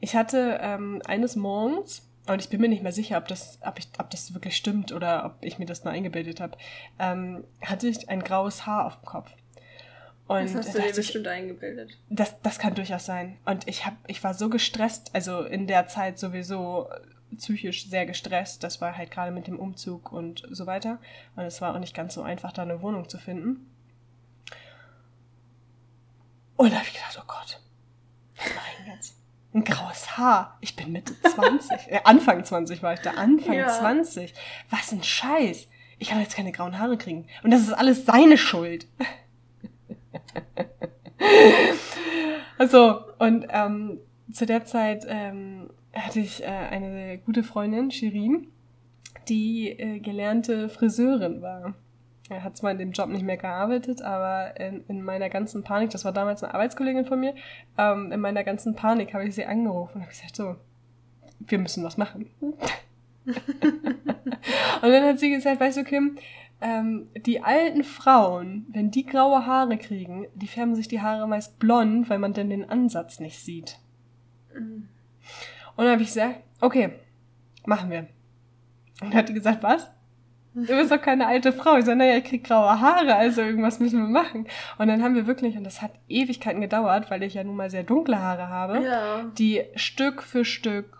Ich 0.00 0.16
hatte 0.16 0.58
ähm, 0.62 1.02
eines 1.06 1.36
Morgens 1.36 2.07
und 2.28 2.40
ich 2.40 2.48
bin 2.48 2.60
mir 2.60 2.68
nicht 2.68 2.82
mehr 2.82 2.92
sicher, 2.92 3.18
ob 3.18 3.28
das, 3.28 3.58
ob, 3.62 3.78
ich, 3.78 3.88
ob 3.98 4.10
das 4.10 4.34
wirklich 4.34 4.56
stimmt 4.56 4.92
oder 4.92 5.24
ob 5.24 5.36
ich 5.40 5.58
mir 5.58 5.66
das 5.66 5.84
nur 5.84 5.92
eingebildet 5.92 6.40
habe, 6.40 6.56
ähm, 6.98 7.44
hatte 7.62 7.88
ich 7.88 8.08
ein 8.08 8.22
graues 8.22 8.66
Haar 8.66 8.86
auf 8.86 8.96
dem 8.96 9.04
Kopf. 9.04 9.30
Und 10.26 10.44
das 10.44 10.54
hast 10.54 10.74
du 10.74 10.82
dir 10.82 10.92
bestimmt 10.92 11.26
ich, 11.26 11.32
eingebildet. 11.32 11.98
Das, 12.10 12.40
das 12.42 12.58
kann 12.58 12.74
durchaus 12.74 13.06
sein. 13.06 13.38
Und 13.46 13.66
ich, 13.66 13.86
hab, 13.86 13.94
ich 14.06 14.22
war 14.22 14.34
so 14.34 14.50
gestresst, 14.50 15.14
also 15.14 15.42
in 15.42 15.66
der 15.66 15.86
Zeit 15.86 16.18
sowieso 16.18 16.90
psychisch 17.36 17.88
sehr 17.88 18.04
gestresst. 18.04 18.62
Das 18.62 18.80
war 18.82 18.96
halt 18.96 19.10
gerade 19.10 19.32
mit 19.32 19.46
dem 19.46 19.58
Umzug 19.58 20.12
und 20.12 20.46
so 20.50 20.66
weiter. 20.66 20.98
Und 21.34 21.44
es 21.44 21.62
war 21.62 21.74
auch 21.74 21.78
nicht 21.78 21.94
ganz 21.94 22.12
so 22.12 22.22
einfach, 22.22 22.52
da 22.52 22.62
eine 22.62 22.82
Wohnung 22.82 23.08
zu 23.08 23.16
finden. 23.16 23.70
Und 26.56 26.72
da 26.72 26.76
habe 26.76 26.86
ich 26.86 26.92
gedacht, 26.92 27.18
oh 27.18 27.26
Gott, 27.26 27.60
was 28.36 28.54
mache 28.54 28.66
ich 28.72 28.84
denn 28.84 28.94
jetzt? 28.94 29.17
Ein 29.54 29.64
graues 29.64 30.18
Haar. 30.18 30.58
Ich 30.60 30.76
bin 30.76 30.92
Mitte 30.92 31.14
20. 31.22 31.70
äh, 31.88 32.00
Anfang 32.04 32.44
20 32.44 32.82
war 32.82 32.94
ich 32.94 33.00
da. 33.00 33.12
Anfang 33.12 33.54
ja. 33.54 33.68
20. 33.68 34.34
Was 34.70 34.92
ein 34.92 35.02
Scheiß. 35.02 35.68
Ich 35.98 36.10
kann 36.10 36.20
jetzt 36.20 36.36
keine 36.36 36.52
grauen 36.52 36.78
Haare 36.78 36.96
kriegen. 36.96 37.26
Und 37.42 37.50
das 37.50 37.62
ist 37.62 37.72
alles 37.72 38.06
seine 38.06 38.38
Schuld. 38.38 38.86
also, 42.58 43.00
und 43.18 43.46
ähm, 43.50 43.98
zu 44.32 44.46
der 44.46 44.64
Zeit 44.64 45.04
ähm, 45.08 45.70
hatte 45.92 46.20
ich 46.20 46.42
äh, 46.42 46.46
eine 46.46 47.18
gute 47.18 47.42
Freundin, 47.42 47.90
Shirin, 47.90 48.46
die 49.28 49.70
äh, 49.70 49.98
gelernte 49.98 50.68
Friseurin 50.68 51.42
war. 51.42 51.74
Er 52.30 52.44
hat 52.44 52.56
zwar 52.56 52.72
in 52.72 52.78
dem 52.78 52.92
Job 52.92 53.08
nicht 53.08 53.24
mehr 53.24 53.38
gearbeitet, 53.38 54.02
aber 54.02 54.58
in, 54.60 54.84
in 54.88 55.02
meiner 55.02 55.30
ganzen 55.30 55.62
Panik, 55.62 55.90
das 55.90 56.04
war 56.04 56.12
damals 56.12 56.42
eine 56.42 56.52
Arbeitskollegin 56.54 57.06
von 57.06 57.20
mir, 57.20 57.34
ähm, 57.78 58.12
in 58.12 58.20
meiner 58.20 58.44
ganzen 58.44 58.74
Panik 58.74 59.14
habe 59.14 59.26
ich 59.26 59.34
sie 59.34 59.46
angerufen 59.46 59.94
und 59.96 60.00
habe 60.02 60.10
gesagt, 60.10 60.36
so, 60.36 60.56
wir 61.40 61.58
müssen 61.58 61.84
was 61.84 61.96
machen. 61.96 62.28
und 62.40 63.32
dann 64.82 65.04
hat 65.04 65.20
sie 65.20 65.30
gesagt, 65.30 65.60
weißt 65.60 65.78
du, 65.78 65.84
Kim, 65.84 66.18
ähm, 66.60 67.08
die 67.14 67.42
alten 67.42 67.84
Frauen, 67.84 68.66
wenn 68.70 68.90
die 68.90 69.06
graue 69.06 69.46
Haare 69.46 69.78
kriegen, 69.78 70.26
die 70.34 70.48
färben 70.48 70.74
sich 70.74 70.88
die 70.88 71.00
Haare 71.00 71.26
meist 71.28 71.58
blond, 71.58 72.10
weil 72.10 72.18
man 72.18 72.34
dann 72.34 72.50
den 72.50 72.68
Ansatz 72.68 73.20
nicht 73.20 73.38
sieht. 73.38 73.78
Mhm. 74.54 74.88
Und 75.76 75.84
dann 75.84 75.92
habe 75.92 76.02
ich 76.02 76.08
gesagt, 76.08 76.40
okay, 76.60 76.90
machen 77.64 77.90
wir. 77.90 78.08
Und 79.00 79.12
dann 79.12 79.14
hat 79.14 79.28
die 79.28 79.34
gesagt, 79.34 79.62
was? 79.62 79.90
Du 80.54 80.66
bist 80.66 80.90
doch 80.90 81.00
keine 81.00 81.26
alte 81.26 81.52
Frau. 81.52 81.76
Ich 81.76 81.84
sage, 81.84 81.98
naja, 81.98 82.16
ich 82.16 82.24
krieg 82.24 82.44
graue 82.44 82.80
Haare, 82.80 83.14
also 83.14 83.42
irgendwas 83.42 83.80
müssen 83.80 84.00
wir 84.00 84.08
machen. 84.08 84.46
Und 84.78 84.88
dann 84.88 85.02
haben 85.02 85.14
wir 85.14 85.26
wirklich, 85.26 85.56
und 85.56 85.64
das 85.64 85.82
hat 85.82 85.92
Ewigkeiten 86.08 86.60
gedauert, 86.60 87.10
weil 87.10 87.22
ich 87.22 87.34
ja 87.34 87.44
nun 87.44 87.56
mal 87.56 87.70
sehr 87.70 87.84
dunkle 87.84 88.18
Haare 88.18 88.48
habe, 88.48 88.82
ja. 88.82 89.24
die 89.38 89.64
Stück 89.76 90.22
für 90.22 90.44
Stück 90.44 90.98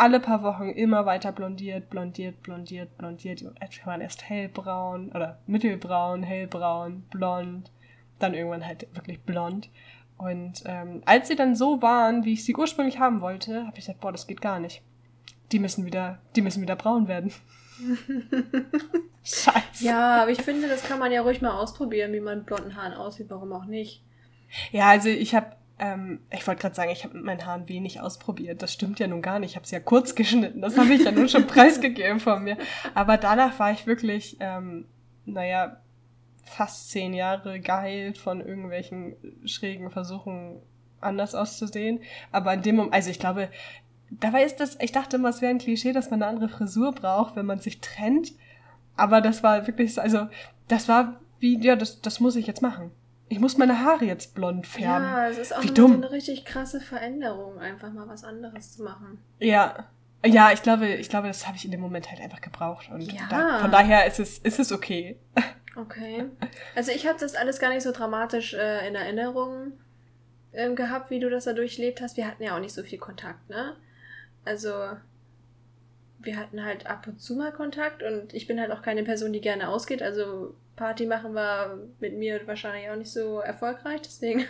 alle 0.00 0.18
paar 0.18 0.42
Wochen 0.42 0.70
immer 0.70 1.04
weiter 1.04 1.30
blondiert, 1.30 1.90
blondiert, 1.90 2.42
blondiert, 2.42 2.96
blondiert. 2.96 3.40
Die 3.40 3.86
waren 3.86 4.00
erst 4.00 4.28
hellbraun 4.28 5.10
oder 5.10 5.38
mittelbraun, 5.46 6.22
hellbraun, 6.22 7.02
blond, 7.10 7.70
dann 8.18 8.32
irgendwann 8.32 8.66
halt 8.66 8.86
wirklich 8.94 9.20
blond. 9.20 9.68
Und 10.16 10.62
ähm, 10.64 11.02
als 11.04 11.28
sie 11.28 11.36
dann 11.36 11.54
so 11.54 11.82
waren, 11.82 12.24
wie 12.24 12.32
ich 12.32 12.44
sie 12.44 12.56
ursprünglich 12.56 12.98
haben 12.98 13.20
wollte, 13.20 13.66
habe 13.66 13.78
ich 13.78 13.86
gesagt, 13.86 14.00
boah, 14.00 14.12
das 14.12 14.26
geht 14.26 14.40
gar 14.40 14.58
nicht. 14.58 14.82
Die 15.52 15.58
müssen 15.58 15.84
wieder, 15.84 16.18
die 16.34 16.42
müssen 16.42 16.62
wieder 16.62 16.76
braun 16.76 17.08
werden. 17.08 17.32
Scheiße. 19.22 19.84
Ja, 19.84 20.22
aber 20.22 20.30
ich 20.30 20.42
finde, 20.42 20.68
das 20.68 20.82
kann 20.82 20.98
man 20.98 21.12
ja 21.12 21.22
ruhig 21.22 21.40
mal 21.40 21.58
ausprobieren, 21.58 22.12
wie 22.12 22.20
man 22.20 22.38
mit 22.38 22.46
blonden 22.46 22.76
Haaren 22.76 22.94
aussieht. 22.94 23.26
Warum 23.28 23.52
auch 23.52 23.66
nicht? 23.66 24.02
Ja, 24.72 24.88
also 24.88 25.08
ich 25.08 25.34
habe, 25.34 25.56
ähm, 25.78 26.20
ich 26.30 26.46
wollte 26.46 26.62
gerade 26.62 26.74
sagen, 26.74 26.90
ich 26.90 27.04
habe 27.04 27.14
mit 27.14 27.24
meinen 27.24 27.46
Haaren 27.46 27.68
wenig 27.68 28.00
ausprobiert. 28.00 28.62
Das 28.62 28.72
stimmt 28.72 28.98
ja 28.98 29.06
nun 29.06 29.22
gar 29.22 29.38
nicht. 29.38 29.50
Ich 29.50 29.56
habe 29.56 29.66
sie 29.66 29.74
ja 29.74 29.80
kurz 29.80 30.14
geschnitten. 30.16 30.60
Das 30.60 30.78
habe 30.78 30.92
ich 30.92 31.04
ja 31.04 31.12
nun 31.12 31.28
schon 31.28 31.46
preisgegeben 31.48 32.20
von 32.20 32.42
mir. 32.42 32.56
Aber 32.94 33.16
danach 33.16 33.58
war 33.58 33.72
ich 33.72 33.86
wirklich, 33.86 34.36
ähm, 34.40 34.86
naja, 35.24 35.80
fast 36.44 36.90
zehn 36.90 37.14
Jahre 37.14 37.60
geheilt 37.60 38.18
von 38.18 38.40
irgendwelchen 38.40 39.16
schrägen 39.44 39.90
Versuchen, 39.90 40.60
anders 41.00 41.34
auszusehen. 41.34 42.00
Aber 42.32 42.52
in 42.52 42.62
dem 42.62 42.76
Moment, 42.76 42.94
also 42.94 43.10
ich 43.10 43.18
glaube, 43.18 43.50
Dabei 44.10 44.44
ist 44.44 44.56
das, 44.56 44.76
ich 44.80 44.92
dachte 44.92 45.16
immer, 45.16 45.28
es 45.28 45.40
wäre 45.40 45.50
ein 45.50 45.58
Klischee, 45.58 45.92
dass 45.92 46.10
man 46.10 46.22
eine 46.22 46.30
andere 46.30 46.48
Frisur 46.48 46.92
braucht, 46.92 47.36
wenn 47.36 47.46
man 47.46 47.60
sich 47.60 47.80
trennt. 47.80 48.32
Aber 48.96 49.20
das 49.20 49.42
war 49.42 49.66
wirklich 49.66 49.94
so, 49.94 50.00
also, 50.00 50.26
das 50.68 50.88
war 50.88 51.20
wie, 51.38 51.58
ja, 51.60 51.76
das, 51.76 52.00
das 52.00 52.20
muss 52.20 52.36
ich 52.36 52.46
jetzt 52.46 52.62
machen. 52.62 52.90
Ich 53.28 53.38
muss 53.38 53.56
meine 53.56 53.84
Haare 53.84 54.04
jetzt 54.04 54.34
blond 54.34 54.66
färben. 54.66 55.04
Ja, 55.04 55.28
es 55.28 55.38
ist 55.38 55.56
auch 55.56 55.62
wie 55.62 55.68
dumm. 55.68 55.94
eine 55.94 56.10
richtig 56.10 56.44
krasse 56.44 56.80
Veränderung, 56.80 57.58
einfach 57.58 57.92
mal 57.92 58.08
was 58.08 58.24
anderes 58.24 58.76
zu 58.76 58.82
machen. 58.82 59.18
Ja. 59.38 59.86
Ja, 60.26 60.52
ich 60.52 60.62
glaube, 60.62 60.86
ich 60.86 61.08
glaube, 61.08 61.28
das 61.28 61.46
habe 61.46 61.56
ich 61.56 61.64
in 61.64 61.70
dem 61.70 61.80
Moment 61.80 62.10
halt 62.10 62.20
einfach 62.20 62.42
gebraucht. 62.42 62.90
Und 62.92 63.10
ja. 63.10 63.22
da, 63.30 63.60
von 63.60 63.70
daher 63.70 64.06
ist 64.06 64.20
es, 64.20 64.38
ist 64.38 64.58
es 64.58 64.70
okay. 64.70 65.18
Okay. 65.76 66.26
Also 66.74 66.92
ich 66.92 67.06
habe 67.06 67.18
das 67.18 67.34
alles 67.34 67.58
gar 67.58 67.70
nicht 67.70 67.82
so 67.82 67.92
dramatisch 67.92 68.52
äh, 68.52 68.86
in 68.86 68.96
Erinnerung 68.96 69.72
äh, 70.52 70.74
gehabt, 70.74 71.10
wie 71.10 71.20
du 71.20 71.30
das 71.30 71.44
da 71.44 71.54
durchlebt 71.54 72.02
hast. 72.02 72.16
Wir 72.16 72.26
hatten 72.26 72.42
ja 72.42 72.54
auch 72.54 72.60
nicht 72.60 72.74
so 72.74 72.82
viel 72.82 72.98
Kontakt, 72.98 73.48
ne? 73.48 73.76
Also 74.44 74.70
wir 76.18 76.36
hatten 76.36 76.64
halt 76.64 76.86
ab 76.86 77.06
und 77.06 77.20
zu 77.20 77.34
mal 77.34 77.52
Kontakt 77.52 78.02
und 78.02 78.34
ich 78.34 78.46
bin 78.46 78.60
halt 78.60 78.70
auch 78.72 78.82
keine 78.82 79.04
Person, 79.04 79.32
die 79.32 79.40
gerne 79.40 79.68
ausgeht. 79.68 80.02
Also 80.02 80.54
Party 80.76 81.06
machen 81.06 81.34
war 81.34 81.78
mit 81.98 82.16
mir 82.16 82.40
wahrscheinlich 82.46 82.90
auch 82.90 82.96
nicht 82.96 83.10
so 83.10 83.40
erfolgreich, 83.40 84.00
deswegen. 84.02 84.46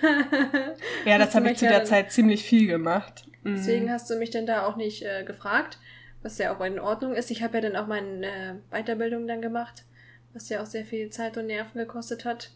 ja, 1.04 1.18
das 1.18 1.34
habe 1.34 1.50
ich 1.50 1.58
zu 1.58 1.66
der 1.66 1.84
Zeit 1.84 2.12
ziemlich 2.12 2.44
viel 2.44 2.66
gemacht. 2.66 3.24
Mhm. 3.42 3.56
Deswegen 3.56 3.90
hast 3.90 4.10
du 4.10 4.16
mich 4.16 4.30
dann 4.30 4.46
da 4.46 4.66
auch 4.66 4.76
nicht 4.76 5.02
äh, 5.02 5.24
gefragt, 5.24 5.78
was 6.22 6.38
ja 6.38 6.54
auch 6.54 6.60
in 6.60 6.78
Ordnung 6.78 7.14
ist. 7.14 7.30
Ich 7.30 7.42
habe 7.42 7.58
ja 7.58 7.68
dann 7.68 7.76
auch 7.76 7.86
meine 7.86 8.26
äh, 8.26 8.54
Weiterbildung 8.70 9.26
dann 9.26 9.42
gemacht, 9.42 9.84
was 10.32 10.48
ja 10.48 10.62
auch 10.62 10.66
sehr 10.66 10.84
viel 10.84 11.10
Zeit 11.10 11.36
und 11.36 11.46
Nerven 11.46 11.78
gekostet 11.78 12.24
hat. 12.24 12.50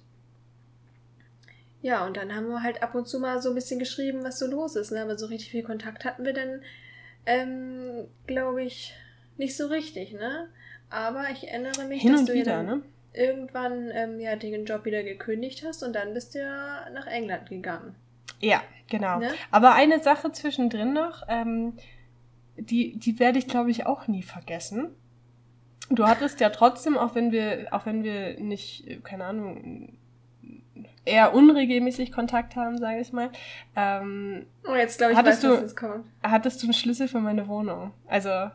Ja, 1.82 2.06
und 2.06 2.16
dann 2.16 2.34
haben 2.34 2.48
wir 2.48 2.62
halt 2.62 2.82
ab 2.82 2.94
und 2.94 3.06
zu 3.06 3.20
mal 3.20 3.42
so 3.42 3.50
ein 3.50 3.54
bisschen 3.54 3.78
geschrieben, 3.78 4.24
was 4.24 4.38
so 4.38 4.46
los 4.46 4.74
ist. 4.74 4.90
Ne? 4.90 5.02
Aber 5.02 5.18
so 5.18 5.26
richtig 5.26 5.50
viel 5.50 5.62
Kontakt 5.62 6.04
hatten 6.04 6.24
wir 6.24 6.32
dann 6.32 6.62
ähm, 7.26 8.06
glaube 8.26 8.62
ich, 8.62 8.94
nicht 9.36 9.56
so 9.56 9.66
richtig, 9.66 10.12
ne? 10.12 10.48
Aber 10.90 11.24
ich 11.32 11.48
erinnere 11.48 11.84
mich, 11.86 12.02
Hin 12.02 12.12
dass 12.12 12.24
du 12.24 12.34
wieder, 12.34 12.62
ne? 12.62 12.82
irgendwann 13.12 13.90
ähm, 13.92 14.20
ja 14.20 14.36
den 14.36 14.64
Job 14.64 14.84
wieder 14.84 15.02
gekündigt 15.02 15.64
hast 15.66 15.82
und 15.82 15.94
dann 15.94 16.14
bist 16.14 16.34
du 16.34 16.40
ja 16.40 16.88
nach 16.92 17.06
England 17.06 17.48
gegangen. 17.48 17.94
Ja, 18.40 18.62
genau. 18.88 19.18
Ne? 19.18 19.30
Aber 19.50 19.74
eine 19.74 20.00
Sache 20.00 20.32
zwischendrin 20.32 20.92
noch, 20.92 21.22
ähm, 21.28 21.74
die, 22.56 22.98
die 22.98 23.18
werde 23.18 23.38
ich, 23.38 23.48
glaube 23.48 23.70
ich, 23.70 23.86
auch 23.86 24.06
nie 24.06 24.22
vergessen. 24.22 24.90
Du 25.90 26.06
hattest 26.06 26.40
ja 26.40 26.50
trotzdem, 26.50 26.96
auch 26.96 27.14
wenn 27.14 27.30
wir, 27.32 27.68
auch 27.72 27.86
wenn 27.86 28.04
wir 28.04 28.40
nicht, 28.40 29.04
keine 29.04 29.24
Ahnung, 29.24 29.98
eher 31.04 31.34
unregelmäßig 31.34 32.12
Kontakt 32.12 32.56
haben, 32.56 32.78
sage 32.78 33.00
ich 33.00 33.12
mal. 33.12 33.30
Ähm, 33.76 34.46
oh, 34.66 34.74
jetzt 34.74 34.98
glaube 34.98 35.12
ich, 35.12 35.18
hattest 35.18 35.42
weiß, 35.42 35.50
du, 35.50 35.54
was 35.54 35.60
jetzt 35.60 35.76
kommt. 35.76 36.06
Hattest 36.22 36.62
du 36.62 36.66
einen 36.66 36.74
Schlüssel 36.74 37.08
für 37.08 37.20
meine 37.20 37.46
Wohnung? 37.48 37.92
Also 38.06 38.50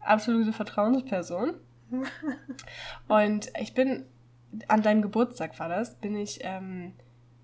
absolute 0.00 0.52
Vertrauensperson. 0.52 1.54
und 3.08 3.50
ich 3.58 3.74
bin, 3.74 4.04
an 4.68 4.82
deinem 4.82 5.02
Geburtstag 5.02 5.58
war 5.58 5.68
das, 5.68 5.94
bin 5.96 6.16
ich 6.16 6.40
ähm, 6.42 6.92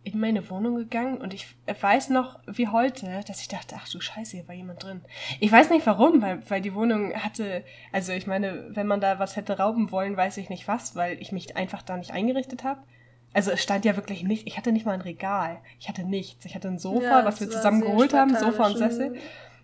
in 0.03 0.19
meine 0.19 0.49
Wohnung 0.49 0.77
gegangen 0.77 1.19
und 1.19 1.35
ich 1.35 1.55
weiß 1.67 2.09
noch 2.09 2.39
wie 2.47 2.69
heute, 2.69 3.23
dass 3.27 3.43
ich 3.43 3.49
dachte, 3.49 3.77
ach 3.79 3.89
du 3.89 4.01
Scheiße, 4.01 4.39
hier 4.39 4.49
war 4.49 4.55
jemand 4.55 4.83
drin. 4.83 5.03
Ich 5.41 5.53
weiß 5.53 5.71
nicht 5.71 5.87
warum, 5.87 6.23
weil, 6.23 6.43
weil 6.49 6.63
die 6.63 6.75
Wohnung 6.75 7.13
hatte, 7.15 7.65
also 7.93 8.13
ich 8.13 8.27
meine, 8.27 8.67
wenn 8.71 8.87
man 8.87 9.01
da 9.01 9.19
was 9.19 9.37
hätte 9.37 9.59
rauben 9.59 9.91
wollen, 9.91 10.17
weiß 10.17 10.39
ich 10.39 10.49
nicht 10.49 10.69
was, 10.69 10.97
weil 10.97 11.21
ich 11.21 11.33
mich 11.33 11.57
einfach 11.57 11.83
da 11.83 11.97
nicht 11.97 12.13
eingerichtet 12.13 12.65
habe. 12.65 12.81
Also 13.33 13.53
es 13.53 13.63
stand 13.63 13.85
ja 13.85 13.97
wirklich 13.97 14.25
nicht, 14.25 14.47
ich 14.47 14.57
hatte 14.57 14.73
nicht 14.73 14.87
mal 14.87 14.93
ein 14.93 15.01
Regal. 15.01 15.59
Ich 15.79 15.89
hatte 15.89 16.03
nichts. 16.03 16.45
Ich 16.45 16.55
hatte 16.55 16.69
ein 16.69 16.79
Sofa, 16.79 17.21
ja, 17.21 17.25
was 17.25 17.41
wir 17.41 17.49
zusammen 17.49 17.81
geholt 17.81 18.13
haben, 18.13 18.37
Sofa 18.37 18.67
und 18.67 18.77
Sessel. 18.77 19.15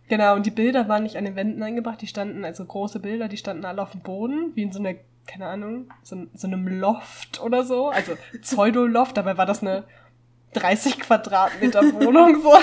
Genau, 0.09 0.37
und 0.37 0.47
die 0.47 0.51
Bilder 0.51 0.89
waren 0.89 1.03
nicht 1.03 1.17
an 1.17 1.25
den 1.25 1.35
Wänden 1.35 1.63
eingebracht, 1.63 2.01
die 2.01 2.07
standen, 2.07 2.45
also 2.45 2.65
große 2.65 3.01
Bilder, 3.01 3.27
die 3.27 3.37
standen 3.37 3.65
alle 3.65 3.83
auf 3.83 3.91
dem 3.91 4.03
Boden, 4.03 4.53
wie 4.55 4.63
in 4.63 4.73
so 4.73 4.79
einer, 4.79 4.95
keine 5.27 5.47
Ahnung, 5.47 5.93
so, 6.05 6.27
so 6.33 6.47
einem 6.47 6.69
Loft 6.69 7.43
oder 7.43 7.65
so. 7.65 7.89
Also 7.89 8.13
Pseudo-Loft, 8.41 9.17
dabei 9.17 9.37
war 9.37 9.47
das 9.47 9.63
eine 9.63 9.85
30 10.53 11.01
Quadratmeter 11.01 11.83
Wohnung 11.95 12.41
so. 12.41 12.57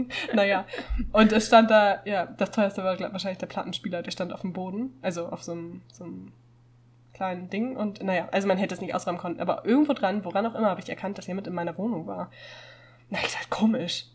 naja. 0.34 0.66
Und 1.12 1.32
es 1.32 1.46
stand 1.46 1.70
da, 1.70 2.00
ja, 2.04 2.26
das 2.26 2.50
teuerste 2.50 2.82
war 2.82 2.98
wahrscheinlich 2.98 3.38
der 3.38 3.46
Plattenspieler, 3.46 4.02
der 4.02 4.10
stand 4.10 4.32
auf 4.32 4.40
dem 4.40 4.52
Boden, 4.52 4.98
also 5.00 5.26
auf 5.26 5.42
so 5.44 5.52
einem, 5.52 5.82
so 5.92 6.04
einem 6.04 6.32
kleinen 7.14 7.48
Ding. 7.48 7.76
Und 7.76 8.02
naja, 8.02 8.28
also 8.32 8.46
man 8.46 8.58
hätte 8.58 8.74
es 8.74 8.80
nicht 8.80 8.94
ausräumen 8.94 9.20
können. 9.20 9.40
Aber 9.40 9.64
irgendwo 9.64 9.92
dran, 9.92 10.24
woran 10.24 10.46
auch 10.46 10.54
immer, 10.54 10.68
habe 10.68 10.80
ich 10.80 10.88
erkannt, 10.88 11.16
dass 11.16 11.26
jemand 11.26 11.46
in 11.46 11.54
meiner 11.54 11.78
Wohnung 11.78 12.06
war. 12.06 12.30
Na, 13.10 13.18
ich 13.24 13.32
dachte, 13.32 13.48
komisch. 13.48 14.06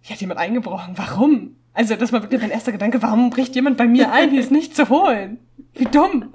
Hier 0.00 0.14
hat 0.14 0.20
jemand 0.20 0.40
eingebrochen. 0.40 0.96
Warum? 0.96 1.56
Also 1.72 1.94
das 1.94 2.12
war 2.12 2.22
wirklich 2.22 2.40
mein 2.40 2.50
erster 2.50 2.72
Gedanke, 2.72 3.02
warum 3.02 3.28
bricht 3.28 3.54
jemand 3.54 3.76
bei 3.76 3.86
mir 3.86 4.10
ein, 4.10 4.30
hier 4.30 4.40
ist 4.40 4.50
nicht 4.50 4.74
zu 4.74 4.88
holen? 4.88 5.38
Wie 5.74 5.84
dumm. 5.84 6.32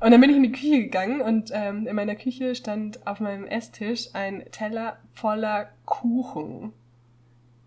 Und 0.00 0.10
dann 0.10 0.20
bin 0.20 0.30
ich 0.30 0.36
in 0.36 0.42
die 0.44 0.52
Küche 0.52 0.82
gegangen 0.82 1.20
und 1.20 1.50
ähm, 1.52 1.86
in 1.86 1.94
meiner 1.94 2.14
Küche 2.14 2.54
stand 2.54 3.06
auf 3.06 3.20
meinem 3.20 3.44
Esstisch 3.46 4.08
ein 4.14 4.44
Teller 4.50 4.96
voller 5.12 5.68
Kuchen. 5.84 6.72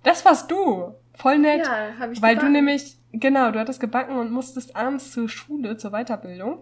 Das 0.02 0.26
warst 0.26 0.50
du. 0.50 0.96
Voll 1.14 1.38
nett. 1.38 1.66
Ja, 1.66 1.90
hab 2.00 2.12
ich 2.12 2.22
Weil 2.22 2.36
gebacken. 2.36 2.54
du 2.54 2.60
nämlich, 2.60 2.98
genau, 3.12 3.52
du 3.52 3.60
hattest 3.60 3.80
gebacken 3.80 4.18
und 4.18 4.32
musstest 4.32 4.76
abends 4.76 5.12
zur 5.12 5.30
Schule, 5.30 5.78
zur 5.78 5.92
Weiterbildung. 5.92 6.60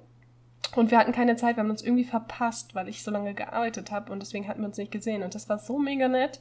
Und 0.75 0.89
wir 0.91 0.97
hatten 0.97 1.11
keine 1.11 1.35
Zeit, 1.35 1.55
wir 1.55 1.63
haben 1.63 1.69
uns 1.69 1.83
irgendwie 1.83 2.03
verpasst, 2.03 2.73
weil 2.73 2.87
ich 2.89 3.03
so 3.03 3.11
lange 3.11 3.33
gearbeitet 3.35 3.91
habe 3.91 4.11
und 4.11 4.21
deswegen 4.21 4.47
hatten 4.47 4.61
wir 4.61 4.67
uns 4.67 4.77
nicht 4.77 4.91
gesehen. 4.91 5.21
Und 5.21 5.35
das 5.35 5.47
war 5.49 5.59
so 5.59 5.77
mega 5.77 6.07
nett. 6.07 6.39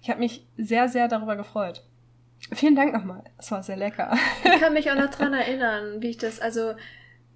Ich 0.00 0.08
habe 0.08 0.20
mich 0.20 0.46
sehr, 0.56 0.88
sehr 0.88 1.06
darüber 1.08 1.36
gefreut. 1.36 1.84
Vielen 2.52 2.76
Dank 2.76 2.92
nochmal. 2.94 3.22
Es 3.38 3.50
war 3.50 3.62
sehr 3.62 3.76
lecker. 3.76 4.16
Ich 4.44 4.60
kann 4.60 4.72
mich 4.72 4.90
auch 4.90 4.96
noch 4.96 5.10
dran 5.14 5.32
erinnern, 5.34 6.00
wie 6.00 6.10
ich 6.10 6.18
das, 6.18 6.40
also 6.40 6.74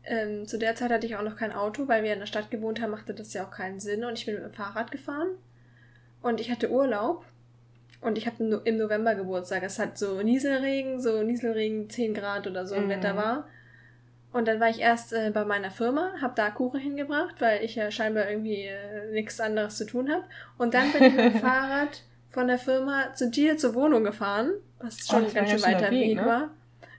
ähm, 0.04 0.46
zu 0.46 0.58
der 0.58 0.74
Zeit 0.74 0.90
hatte 0.90 1.06
ich 1.06 1.16
auch 1.16 1.22
noch 1.22 1.36
kein 1.36 1.52
Auto, 1.52 1.86
weil 1.86 2.02
wir 2.02 2.12
in 2.14 2.18
der 2.18 2.26
Stadt 2.26 2.50
gewohnt 2.50 2.80
haben, 2.80 2.90
machte 2.92 3.12
das 3.14 3.34
ja 3.34 3.44
auch 3.44 3.50
keinen 3.50 3.78
Sinn. 3.80 4.04
Und 4.04 4.14
ich 4.18 4.24
bin 4.24 4.34
mit 4.36 4.44
dem 4.44 4.52
Fahrrad 4.54 4.90
gefahren 4.90 5.28
und 6.22 6.40
ich 6.40 6.50
hatte 6.50 6.70
Urlaub 6.70 7.24
Und 8.00 8.16
ich 8.16 8.26
habe 8.26 8.60
im 8.64 8.76
November 8.78 9.14
Geburtstag. 9.16 9.62
Es 9.64 9.78
hat 9.78 9.98
so 9.98 10.22
Nieselregen, 10.22 11.00
so 11.00 11.22
Nieselregen 11.22 11.90
10 11.90 12.14
Grad 12.14 12.46
oder 12.46 12.66
so 12.66 12.74
im 12.76 12.84
Mhm. 12.84 12.88
Wetter 12.90 13.16
war. 13.16 13.46
Und 14.32 14.46
dann 14.46 14.60
war 14.60 14.68
ich 14.68 14.80
erst 14.80 15.12
äh, 15.12 15.30
bei 15.32 15.44
meiner 15.44 15.70
Firma, 15.70 16.12
habe 16.20 16.34
da 16.36 16.50
Kuchen 16.50 16.80
hingebracht, 16.80 17.36
weil 17.40 17.64
ich 17.64 17.74
ja 17.76 17.90
scheinbar 17.90 18.28
irgendwie 18.28 18.64
äh, 18.64 19.10
nichts 19.12 19.40
anderes 19.40 19.76
zu 19.76 19.86
tun 19.86 20.10
habe. 20.10 20.24
Und 20.58 20.74
dann 20.74 20.92
bin 20.92 21.02
ich 21.04 21.14
mit 21.14 21.24
dem 21.34 21.34
Fahrrad 21.40 22.02
von 22.30 22.46
der 22.46 22.58
Firma 22.58 23.14
zu 23.14 23.30
dir 23.30 23.56
zur 23.56 23.74
Wohnung 23.74 24.04
gefahren, 24.04 24.50
was 24.78 24.98
Oh, 25.08 25.12
schon 25.14 25.24
war 25.26 25.32
ganz 25.32 25.50
schön 25.50 25.62
weiter 25.62 25.90
Weg, 25.90 26.08
Weg, 26.10 26.16
ne? 26.16 26.26
war. 26.26 26.50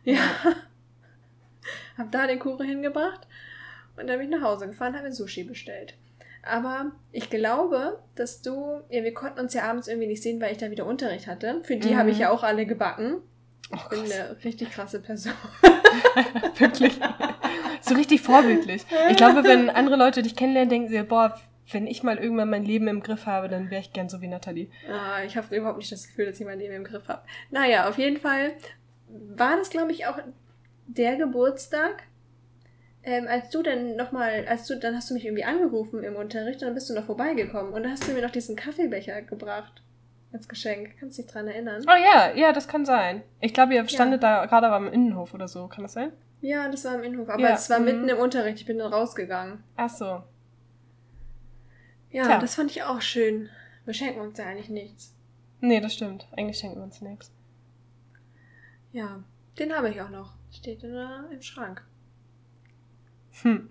Ja. 0.03 0.17
hab 1.97 2.11
da 2.11 2.27
den 2.27 2.39
Kuchen 2.39 2.65
hingebracht 2.67 3.27
und 3.97 4.07
dann 4.07 4.17
bin 4.19 4.32
ich 4.32 4.39
nach 4.39 4.47
Hause 4.47 4.67
gefahren, 4.67 4.95
habe 4.95 5.05
mir 5.07 5.13
Sushi 5.13 5.43
bestellt. 5.43 5.93
Aber 6.41 6.91
ich 7.11 7.30
glaube, 7.30 7.99
dass 8.15 8.41
du, 8.41 8.80
ja, 8.89 9.03
wir 9.03 9.13
konnten 9.13 9.39
uns 9.41 9.53
ja 9.53 9.63
abends 9.63 9.88
irgendwie 9.88 10.07
nicht 10.07 10.23
sehen, 10.23 10.41
weil 10.41 10.53
ich 10.53 10.57
da 10.57 10.71
wieder 10.71 10.86
Unterricht 10.86 11.27
hatte. 11.27 11.61
Für 11.63 11.75
die 11.75 11.89
Mhm. 11.89 11.97
habe 11.97 12.09
ich 12.11 12.19
ja 12.19 12.30
auch 12.32 12.43
alle 12.43 12.65
gebacken. 12.65 13.17
Oh 13.72 13.76
Ich 13.76 13.89
bin 13.89 14.03
Gott, 14.03 14.12
eine 14.12 14.43
richtig 14.43 14.72
krasse 14.72 14.99
Person. 14.99 15.34
wirklich. 16.57 16.99
So 17.82 17.95
richtig 17.95 18.22
vorbildlich. 18.22 18.86
Ich 19.10 19.18
glaube, 19.18 19.43
wenn 19.43 19.70
andere 19.70 19.95
Leute 19.95 20.22
dich 20.22 20.36
kennenlernen, 20.36 20.70
denken 20.70 20.89
sie, 20.89 21.01
boah, 21.03 21.39
wenn 21.72 21.88
ich 21.88 22.03
mal 22.03 22.18
irgendwann 22.18 22.49
mein 22.49 22.66
Leben 22.66 22.88
im 22.88 23.01
Griff 23.01 23.26
habe, 23.26 23.47
dann 23.47 23.70
wäre 23.70 23.82
ich 23.82 23.93
gern 23.93 24.10
so 24.10 24.22
wie 24.22 24.28
Nathalie. 24.28 24.70
Ah, 24.91 25.24
ich 25.24 25.38
habe 25.38 25.55
überhaupt 25.55 25.78
nicht 25.78 25.91
das 25.91 26.07
Gefühl, 26.07 26.26
dass 26.26 26.39
ich 26.39 26.45
mein 26.45 26.60
Leben 26.60 26.74
im 26.74 26.84
Griff 26.84 27.07
habe. 27.07 27.22
Naja, 27.51 27.88
auf 27.88 27.97
jeden 27.97 28.18
Fall 28.18 28.53
war 29.07 29.57
das, 29.57 29.70
glaube 29.70 29.91
ich, 29.91 30.07
auch 30.07 30.18
der 30.88 31.16
Geburtstag, 31.18 32.03
ähm, 33.03 33.28
als 33.28 33.49
du 33.49 33.62
dann 33.62 33.95
nochmal, 33.95 34.45
als 34.47 34.66
du, 34.66 34.78
dann 34.78 34.95
hast 34.95 35.10
du 35.10 35.14
mich 35.14 35.26
irgendwie 35.26 35.43
angerufen 35.43 36.03
im 36.03 36.16
Unterricht 36.16 36.62
und 36.62 36.68
dann 36.68 36.76
bist 36.76 36.89
du 36.89 36.93
noch 36.93 37.05
vorbeigekommen 37.05 37.74
und 37.74 37.84
dann 37.84 37.91
hast 37.91 38.07
du 38.07 38.12
mir 38.14 38.22
noch 38.22 38.32
diesen 38.32 38.55
Kaffeebecher 38.55 39.22
gebracht 39.22 39.84
als 40.32 40.47
Geschenk. 40.47 40.95
Kannst 40.99 41.17
du 41.17 41.23
dich 41.23 41.32
dran 41.32 41.47
erinnern? 41.47 41.84
Oh 41.88 41.91
ja, 41.91 42.34
ja, 42.36 42.53
das 42.53 42.67
kann 42.67 42.86
sein. 42.86 43.23
Ich 43.39 43.53
glaube, 43.53 43.73
ihr 43.73 43.88
standet 43.88 44.23
da 44.23 44.45
gerade 44.45 44.67
aber 44.67 44.86
im 44.86 44.93
Innenhof 44.93 45.34
oder 45.34 45.47
so. 45.47 45.67
Kann 45.67 45.84
das 45.84 45.93
sein? 45.93 46.11
Ja, 46.41 46.69
das 46.69 46.86
war 46.86 46.95
im 46.95 47.03
Innenhof, 47.03 47.30
aber 47.30 47.41
Ja, 47.41 47.55
es 47.55 47.69
war 47.69 47.80
mhm. 47.80 47.86
mitten 47.86 48.09
im 48.09 48.17
Unterricht. 48.17 48.59
Ich 48.59 48.65
bin 48.65 48.77
dann 48.77 48.93
rausgegangen. 48.93 49.63
Ach 49.75 49.89
so. 49.89 50.23
Ja, 52.11 52.25
Tja. 52.25 52.39
das 52.39 52.55
fand 52.55 52.71
ich 52.71 52.84
auch 52.84 53.01
schön. 53.01 53.49
Wir 53.86 53.93
schenken 53.93 54.21
uns 54.21 54.38
ja 54.38 54.45
eigentlich 54.45 54.69
nichts. 54.69 55.13
Nee, 55.61 55.80
das 55.82 55.93
stimmt. 55.93 56.27
Eigentlich 56.36 56.57
schenken 56.57 56.77
wir 56.77 56.84
uns 56.84 57.01
nichts. 57.01 57.32
Ja, 58.91 59.23
den 59.57 59.73
habe 59.73 59.89
ich 59.89 60.01
auch 60.01 60.09
noch. 60.09 60.34
Steht 60.51 60.84
in 60.84 60.93
der, 60.93 61.25
im 61.32 61.41
Schrank. 61.41 61.84
Hm. 63.44 63.70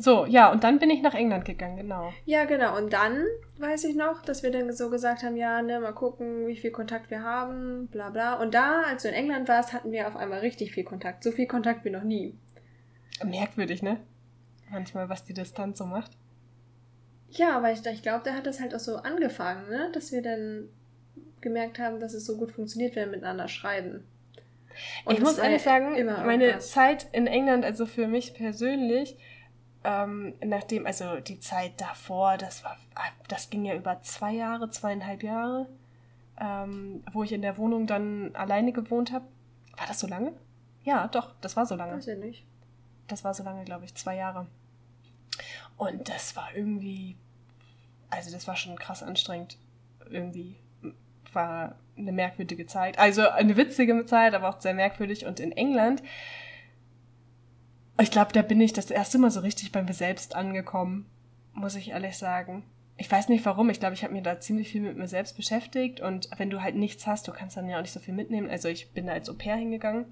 So, 0.00 0.26
ja, 0.26 0.52
und 0.52 0.62
dann 0.62 0.78
bin 0.78 0.90
ich 0.90 1.02
nach 1.02 1.14
England 1.14 1.44
gegangen, 1.44 1.76
genau. 1.76 2.12
Ja, 2.24 2.44
genau. 2.44 2.76
Und 2.76 2.92
dann 2.92 3.24
weiß 3.58 3.82
ich 3.84 3.96
noch, 3.96 4.22
dass 4.22 4.44
wir 4.44 4.52
dann 4.52 4.72
so 4.72 4.90
gesagt 4.90 5.24
haben, 5.24 5.36
ja, 5.36 5.60
ne, 5.60 5.80
mal 5.80 5.92
gucken, 5.92 6.46
wie 6.46 6.56
viel 6.56 6.70
Kontakt 6.70 7.10
wir 7.10 7.24
haben, 7.24 7.88
bla 7.88 8.10
bla. 8.10 8.34
Und 8.34 8.54
da, 8.54 8.82
als 8.82 9.02
du 9.02 9.08
in 9.08 9.14
England 9.14 9.48
warst, 9.48 9.72
hatten 9.72 9.90
wir 9.90 10.06
auf 10.06 10.14
einmal 10.14 10.38
richtig 10.38 10.72
viel 10.72 10.84
Kontakt. 10.84 11.24
So 11.24 11.32
viel 11.32 11.48
Kontakt 11.48 11.84
wie 11.84 11.90
noch 11.90 12.04
nie. 12.04 12.38
Merkwürdig, 13.24 13.82
ne? 13.82 13.98
Manchmal, 14.70 15.08
was 15.08 15.24
die 15.24 15.34
Distanz 15.34 15.78
so 15.78 15.84
macht. 15.84 16.12
Ja, 17.30 17.60
weil 17.62 17.74
ich, 17.74 17.84
ich 17.84 18.02
glaube, 18.02 18.22
da 18.24 18.34
hat 18.34 18.46
das 18.46 18.60
halt 18.60 18.76
auch 18.76 18.80
so 18.80 18.96
angefangen, 18.96 19.68
ne? 19.68 19.90
Dass 19.92 20.12
wir 20.12 20.22
dann 20.22 20.68
gemerkt 21.40 21.80
haben, 21.80 21.98
dass 21.98 22.14
es 22.14 22.24
so 22.24 22.36
gut 22.36 22.52
funktioniert, 22.52 22.94
wenn 22.94 23.06
wir 23.06 23.16
miteinander 23.16 23.48
schreiben. 23.48 24.04
Ich 25.08 25.18
es 25.18 25.20
muss 25.20 25.38
war 25.38 25.44
ehrlich 25.44 25.62
sagen, 25.62 25.94
immer 25.94 26.24
meine 26.24 26.44
irgendwas. 26.44 26.70
Zeit 26.70 27.08
in 27.12 27.26
England, 27.26 27.64
also 27.64 27.86
für 27.86 28.06
mich 28.06 28.34
persönlich, 28.34 29.16
ähm, 29.84 30.34
nachdem, 30.44 30.86
also 30.86 31.20
die 31.20 31.40
Zeit 31.40 31.80
davor, 31.80 32.36
das 32.36 32.64
war, 32.64 32.76
das 33.28 33.50
ging 33.50 33.64
ja 33.64 33.74
über 33.74 34.02
zwei 34.02 34.32
Jahre, 34.32 34.70
zweieinhalb 34.70 35.22
Jahre, 35.22 35.68
ähm, 36.40 37.02
wo 37.12 37.22
ich 37.22 37.32
in 37.32 37.42
der 37.42 37.58
Wohnung 37.58 37.86
dann 37.86 38.34
alleine 38.34 38.72
gewohnt 38.72 39.12
habe. 39.12 39.24
War 39.76 39.86
das 39.86 40.00
so 40.00 40.06
lange? 40.06 40.32
Ja, 40.82 41.08
doch, 41.08 41.34
das 41.40 41.56
war 41.56 41.66
so 41.66 41.74
lange. 41.74 41.96
Weiß 41.96 42.08
ich 42.08 42.18
nicht. 42.18 42.46
Das 43.06 43.24
war 43.24 43.34
so 43.34 43.42
lange, 43.42 43.64
glaube 43.64 43.84
ich, 43.84 43.94
zwei 43.94 44.16
Jahre. 44.16 44.46
Und 45.76 46.08
das 46.08 46.34
war 46.34 46.48
irgendwie, 46.54 47.16
also 48.10 48.30
das 48.32 48.46
war 48.48 48.56
schon 48.56 48.76
krass 48.76 49.02
anstrengend. 49.02 49.58
Irgendwie 50.10 50.56
war 51.32 51.76
eine 51.96 52.12
merkwürdige 52.12 52.66
Zeit. 52.66 52.98
Also 52.98 53.28
eine 53.28 53.56
witzige 53.56 54.04
Zeit, 54.06 54.34
aber 54.34 54.48
auch 54.48 54.60
sehr 54.60 54.74
merkwürdig. 54.74 55.26
Und 55.26 55.40
in 55.40 55.52
England, 55.52 56.02
ich 58.00 58.10
glaube, 58.10 58.32
da 58.32 58.42
bin 58.42 58.60
ich 58.60 58.72
das 58.72 58.90
erste 58.90 59.18
Mal 59.18 59.30
so 59.30 59.40
richtig 59.40 59.72
bei 59.72 59.82
mir 59.82 59.92
selbst 59.92 60.36
angekommen, 60.36 61.06
muss 61.52 61.74
ich 61.74 61.90
ehrlich 61.90 62.16
sagen. 62.16 62.64
Ich 62.96 63.10
weiß 63.10 63.28
nicht 63.28 63.44
warum. 63.44 63.70
Ich 63.70 63.78
glaube, 63.80 63.94
ich 63.94 64.02
habe 64.04 64.12
mir 64.12 64.22
da 64.22 64.40
ziemlich 64.40 64.70
viel 64.70 64.80
mit 64.82 64.96
mir 64.96 65.08
selbst 65.08 65.36
beschäftigt. 65.36 66.00
Und 66.00 66.28
wenn 66.36 66.50
du 66.50 66.62
halt 66.62 66.74
nichts 66.76 67.06
hast, 67.06 67.26
du 67.28 67.32
kannst 67.32 67.56
dann 67.56 67.68
ja 67.68 67.78
auch 67.78 67.82
nicht 67.82 67.92
so 67.92 68.00
viel 68.00 68.14
mitnehmen. 68.14 68.50
Also 68.50 68.68
ich 68.68 68.92
bin 68.92 69.06
da 69.06 69.12
als 69.12 69.28
Au 69.30 69.34
pair 69.34 69.56
hingegangen. 69.56 70.06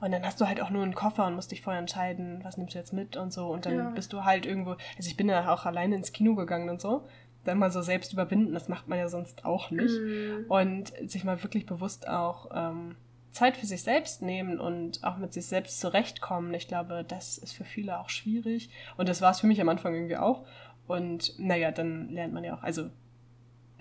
Und 0.00 0.12
dann 0.12 0.24
hast 0.24 0.40
du 0.40 0.46
halt 0.48 0.62
auch 0.62 0.70
nur 0.70 0.82
einen 0.82 0.94
Koffer 0.94 1.26
und 1.26 1.34
musst 1.34 1.50
dich 1.52 1.60
vorher 1.60 1.80
entscheiden, 1.80 2.40
was 2.42 2.56
nimmst 2.56 2.74
du 2.74 2.78
jetzt 2.78 2.94
mit 2.94 3.16
und 3.18 3.32
so. 3.34 3.48
Und 3.48 3.66
dann 3.66 3.76
Ja. 3.76 3.90
bist 3.90 4.12
du 4.14 4.24
halt 4.24 4.46
irgendwo. 4.46 4.70
Also 4.96 5.08
ich 5.10 5.16
bin 5.18 5.28
da 5.28 5.52
auch 5.52 5.66
alleine 5.66 5.96
ins 5.96 6.12
Kino 6.12 6.34
gegangen 6.34 6.70
und 6.70 6.80
so. 6.80 7.06
Dann 7.44 7.58
mal 7.58 7.70
so 7.70 7.82
selbst 7.82 8.12
überwinden, 8.12 8.52
das 8.52 8.68
macht 8.68 8.88
man 8.88 8.98
ja 8.98 9.08
sonst 9.08 9.44
auch 9.44 9.70
nicht. 9.70 9.98
Mm. 9.98 10.50
Und 10.50 10.92
sich 11.10 11.24
mal 11.24 11.42
wirklich 11.42 11.66
bewusst 11.66 12.08
auch 12.08 12.50
ähm, 12.54 12.96
Zeit 13.32 13.56
für 13.56 13.66
sich 13.66 13.82
selbst 13.82 14.22
nehmen 14.22 14.58
und 14.58 15.02
auch 15.04 15.16
mit 15.16 15.32
sich 15.32 15.46
selbst 15.46 15.80
zurechtkommen. 15.80 16.52
Ich 16.54 16.68
glaube, 16.68 17.04
das 17.06 17.38
ist 17.38 17.52
für 17.52 17.64
viele 17.64 17.98
auch 17.98 18.08
schwierig. 18.08 18.70
Und 18.96 19.08
das 19.08 19.20
war 19.20 19.30
es 19.30 19.40
für 19.40 19.46
mich 19.46 19.60
am 19.60 19.68
Anfang 19.68 19.94
irgendwie 19.94 20.16
auch. 20.16 20.44
Und 20.86 21.38
naja, 21.38 21.70
dann 21.70 22.08
lernt 22.10 22.32
man 22.32 22.44
ja 22.44 22.56
auch, 22.56 22.62
also 22.62 22.90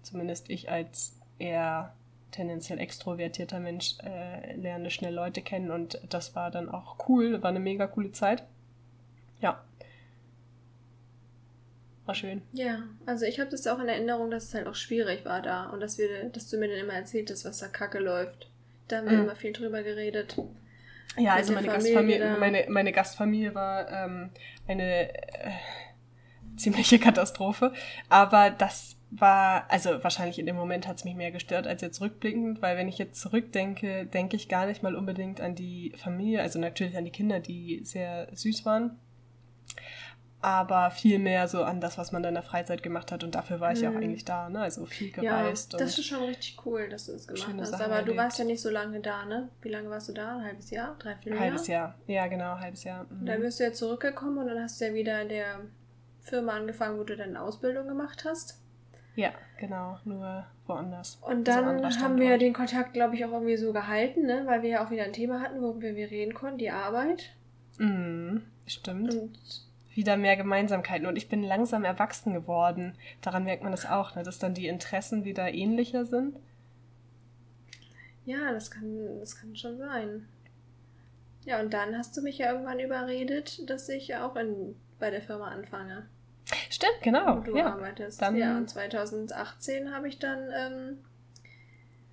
zumindest 0.04 0.50
ich 0.50 0.70
als 0.70 1.18
eher 1.40 1.94
tendenziell 2.32 2.80
extrovertierter 2.80 3.60
Mensch 3.60 3.96
äh, 4.04 4.56
lerne 4.56 4.92
schnell 4.92 5.14
Leute 5.14 5.42
kennen 5.42 5.72
und 5.72 6.00
das 6.10 6.36
war 6.36 6.52
dann 6.52 6.70
auch 6.70 6.98
cool, 7.08 7.42
war 7.42 7.50
eine 7.50 7.60
mega 7.60 7.88
coole 7.88 8.12
Zeit. 8.12 8.44
Ja. 9.42 9.64
War 12.10 12.16
schön. 12.16 12.42
Ja, 12.54 12.80
also 13.06 13.26
ich 13.26 13.40
habe 13.40 13.52
das 13.52 13.68
auch 13.68 13.78
in 13.78 13.88
Erinnerung, 13.88 14.32
dass 14.32 14.46
es 14.46 14.54
halt 14.56 14.66
auch 14.66 14.74
schwierig 14.74 15.26
war 15.26 15.44
da 15.44 15.70
und 15.70 15.80
dass 15.80 16.00
wir, 16.00 16.08
dass 16.32 16.50
du 16.50 16.58
mir 16.58 16.68
dann 16.68 16.80
immer 16.80 16.94
erzählt 16.94 17.30
hast, 17.30 17.46
was 17.46 17.60
da 17.60 17.68
kacke 17.68 18.00
läuft. 18.00 18.50
Da 18.88 18.98
haben 18.98 19.06
wir 19.12 19.18
Mhm. 19.18 19.24
immer 19.26 19.36
viel 19.36 19.54
drüber 19.54 19.84
geredet. 19.84 20.36
Ja, 21.20 21.36
also 21.36 21.54
meine 21.54 21.68
Familie 21.70 21.94
Gastfamilie, 21.94 22.38
meine, 22.40 22.66
meine 22.70 22.92
Gastfamilie 22.94 23.54
war 23.54 23.92
ähm, 23.92 24.32
eine 24.68 25.14
äh, 25.14 25.52
ziemliche 26.58 26.98
Katastrophe. 26.98 27.74
Aber 28.10 28.50
das 28.50 28.96
war, 29.12 29.70
also 29.70 30.04
wahrscheinlich 30.04 30.40
in 30.40 30.48
dem 30.48 30.56
Moment 30.56 30.88
hat 30.88 30.98
es 30.98 31.04
mich 31.06 31.14
mehr 31.14 31.30
gestört 31.30 31.68
als 31.68 31.84
jetzt 31.84 32.02
rückblickend, 32.02 32.60
weil 32.64 32.76
wenn 32.76 32.88
ich 32.88 32.98
jetzt 32.98 33.22
zurückdenke, 33.22 34.08
denke 34.08 34.36
ich 34.36 34.50
gar 34.50 34.66
nicht 34.66 34.82
mal 34.82 34.96
unbedingt 34.96 35.42
an 35.42 35.54
die 35.54 35.94
Familie, 35.96 36.42
also 36.42 36.58
natürlich 36.58 36.98
an 36.98 37.06
die 37.06 37.12
Kinder, 37.12 37.40
die 37.40 37.82
sehr 37.84 38.30
süß 38.34 38.66
waren. 38.66 38.98
Aber 40.42 40.90
viel 40.92 41.20
mehr 41.20 41.50
so 41.50 41.64
an 41.64 41.82
das, 41.82 41.98
was 41.98 42.14
man 42.14 42.24
dann 42.24 42.30
in 42.30 42.36
der 42.36 42.44
Freizeit 42.44 42.82
gemacht 42.82 43.12
hat. 43.12 43.26
Und 43.26 43.36
dafür 43.36 43.60
war 43.60 43.74
ich 43.74 43.82
ja 43.82 43.90
auch 43.90 43.94
Mhm. 43.96 44.04
eigentlich 44.04 44.24
da, 44.24 44.48
ne? 44.50 44.62
Also 44.62 44.86
viel 44.86 45.10
Ja, 45.18 45.42
gereist. 45.42 45.74
das 45.74 45.82
und 45.82 45.88
ist 45.88 46.06
schon 46.06 46.24
richtig 46.24 46.58
cool, 46.66 46.88
dass 46.88 47.08
du 47.08 47.12
das 47.12 47.28
gemacht 47.28 47.54
hast. 47.60 47.72
Sachen 47.72 47.84
Aber 47.84 47.96
du 47.96 48.00
erlebt. 48.12 48.18
warst 48.18 48.40
ja 48.40 48.46
nicht 48.46 48.62
so 48.62 48.70
lange 48.70 49.02
da, 49.02 49.26
ne? 49.26 49.50
Wie 49.62 49.68
lange 49.70 49.90
warst 49.90 50.08
du 50.08 50.14
da? 50.14 50.38
Ein 50.38 50.46
halbes 50.46 50.70
Jahr? 50.70 50.96
Dreiviertel 51.00 51.34
Jahr? 51.34 51.42
halbes 51.42 51.68
Jahr. 51.68 51.96
Ja, 52.08 52.28
genau, 52.28 52.58
halbes 52.58 52.84
Jahr. 52.86 53.06
Mhm. 53.10 53.26
Dann 53.26 53.42
bist 53.42 53.60
du 53.60 53.66
ja 53.66 53.74
zurückgekommen 53.74 54.38
und 54.38 54.48
dann 54.48 54.62
hast 54.64 54.80
du 54.80 54.86
ja 54.86 54.94
wieder 54.94 55.22
in 55.24 55.30
der 55.30 55.60
Firma 56.22 56.54
angefangen, 56.54 56.98
wo 57.00 57.04
du 57.04 57.18
deine 57.18 57.42
Ausbildung 57.42 57.88
gemacht 57.88 58.24
hast. 58.26 58.62
Ja, 59.16 59.32
genau, 59.58 59.98
nur 60.06 60.46
woanders. 60.68 61.18
Und 61.22 61.50
Also 61.50 61.62
dann 61.62 61.84
anderer 61.84 62.00
haben 62.02 62.18
wir 62.18 62.38
den 62.38 62.54
Kontakt, 62.54 62.94
glaube 62.94 63.16
ich, 63.16 63.26
auch 63.26 63.32
irgendwie 63.34 63.58
so 63.58 63.74
gehalten, 63.74 64.26
ne? 64.26 64.44
Weil 64.46 64.62
wir 64.62 64.70
ja 64.70 64.86
auch 64.86 64.92
wieder 64.92 65.04
ein 65.04 65.12
Thema 65.12 65.42
hatten, 65.42 65.62
worüber 65.62 65.94
wir 65.96 66.10
reden 66.10 66.34
konnten, 66.34 66.60
die 66.60 66.72
Arbeit. 66.72 67.32
Mhm, 67.78 68.44
stimmt. 68.66 69.14
Und 69.14 69.38
Wieder 70.00 70.16
mehr 70.16 70.38
Gemeinsamkeiten. 70.38 71.06
Und 71.08 71.18
ich 71.18 71.28
bin 71.28 71.44
langsam 71.44 71.84
erwachsen 71.84 72.34
geworden. 72.34 72.96
Daran 73.20 73.44
merkt 73.44 73.64
man 73.64 73.74
das 73.74 73.86
auch, 73.86 74.16
ne? 74.16 74.24
dass 74.24 74.40
dann 74.40 74.54
die 74.54 74.68
Interessen 74.68 75.26
wieder 75.26 75.54
ähnlicher 75.54 76.06
sind. 76.06 76.38
ja, 78.26 78.54
das 78.54 78.72
kann, 78.72 79.20
das 79.20 79.36
kann 79.36 79.58
schon 79.58 79.78
sein. 79.78 80.26
Ja, 81.44 81.60
und 81.60 81.74
dann 81.74 81.98
hast 81.98 82.16
du 82.16 82.22
mich 82.22 82.38
ja 82.38 82.52
irgendwann 82.54 82.80
überredet, 82.80 83.70
dass 83.70 83.90
ich 83.90 84.16
auch 84.16 84.38
in, 84.38 84.76
bei 85.00 85.10
der 85.10 85.22
Firma 85.22 85.50
anfange. 85.50 86.06
Stimmt, 86.70 87.02
genau. 87.02 87.38
wo 87.38 87.42
du 87.42 87.58
Ja, 87.58 87.74
arbeitest. 87.74 88.22
dann- 88.22 88.38
ja, 88.38 88.56
und 88.58 88.70
2018 88.70 89.94
habe 89.94 90.08
ich 90.08 90.18
dann 90.18 90.40
ähm, 90.56 90.98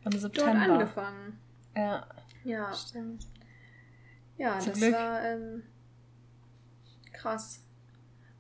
im 0.05 0.11
dort 0.11 0.21
September. 0.23 0.61
angefangen. 0.61 1.39
Ja, 1.77 2.05
Ja, 2.45 2.73
stimmt. 2.75 3.27
ja, 4.39 4.59
Zum 4.59 4.71
das 4.73 4.81
Glück. 4.81 4.93
war 4.93 5.23
ähm, 5.25 5.63
krass. 7.13 7.63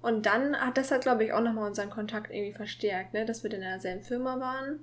Und 0.02 0.26
dann 0.26 0.56
hat 0.56 0.76
das 0.76 0.90
hat, 0.90 1.02
glaube 1.02 1.24
ich, 1.24 1.32
auch 1.32 1.40
nochmal 1.40 1.66
unseren 1.66 1.90
Kontakt 1.90 2.30
irgendwie 2.30 2.52
verstärkt, 2.52 3.12
ne? 3.12 3.24
dass 3.24 3.42
wir 3.42 3.52
in 3.52 3.60
derselben 3.60 4.02
Firma 4.02 4.38
waren. 4.38 4.80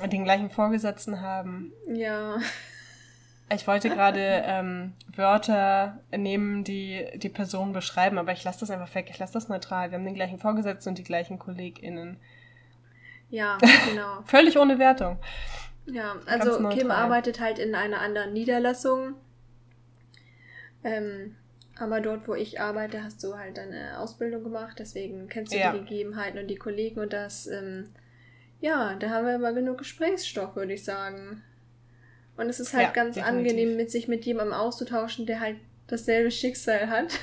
Und 0.00 0.12
den 0.12 0.24
gleichen 0.24 0.48
Vorgesetzten 0.48 1.20
haben. 1.20 1.72
Ja, 1.86 2.38
Ich 3.50 3.66
wollte 3.66 3.88
gerade 3.88 4.20
ähm, 4.44 4.94
Wörter 5.14 6.00
nehmen, 6.16 6.64
die 6.64 7.06
die 7.16 7.28
Person 7.28 7.72
beschreiben, 7.72 8.18
aber 8.18 8.32
ich 8.32 8.44
lasse 8.44 8.60
das 8.60 8.70
einfach 8.70 8.94
weg. 8.94 9.08
Ich 9.10 9.18
lasse 9.18 9.32
das 9.32 9.48
neutral. 9.48 9.90
Wir 9.90 9.98
haben 9.98 10.04
den 10.04 10.14
gleichen 10.14 10.38
Vorgesetzten 10.38 10.90
und 10.90 10.98
die 10.98 11.04
gleichen 11.04 11.38
KollegInnen. 11.38 12.18
Ja, 13.30 13.58
genau. 13.88 14.22
Völlig 14.24 14.58
ohne 14.58 14.78
Wertung. 14.78 15.18
Ja, 15.86 16.16
also 16.26 16.68
Kim 16.68 16.90
arbeitet 16.90 17.40
halt 17.40 17.58
in 17.58 17.74
einer 17.74 18.00
anderen 18.00 18.32
Niederlassung. 18.34 19.14
Ähm, 20.84 21.36
aber 21.78 22.00
dort, 22.00 22.26
wo 22.26 22.34
ich 22.34 22.60
arbeite, 22.60 23.04
hast 23.04 23.22
du 23.22 23.36
halt 23.36 23.56
deine 23.56 23.98
Ausbildung 23.98 24.42
gemacht, 24.42 24.78
deswegen 24.78 25.28
kennst 25.28 25.52
du 25.52 25.58
ja. 25.58 25.72
die 25.72 25.80
Gegebenheiten 25.80 26.38
und 26.38 26.48
die 26.48 26.56
Kollegen 26.56 27.00
und 27.00 27.12
das, 27.12 27.46
ähm, 27.46 27.90
ja, 28.60 28.96
da 28.96 29.10
haben 29.10 29.26
wir 29.26 29.36
immer 29.36 29.52
genug 29.52 29.78
Gesprächsstoff, 29.78 30.56
würde 30.56 30.72
ich 30.72 30.84
sagen. 30.84 31.42
Und 32.36 32.48
es 32.48 32.60
ist 32.60 32.72
halt 32.72 32.86
ja, 32.86 32.92
ganz 32.92 33.14
definitiv. 33.14 33.38
angenehm, 33.38 33.76
mit 33.76 33.90
sich 33.90 34.08
mit 34.08 34.24
jemandem 34.24 34.54
auszutauschen, 34.54 35.26
der 35.26 35.40
halt 35.40 35.56
dasselbe 35.86 36.30
Schicksal 36.30 36.88
hat. 36.88 37.12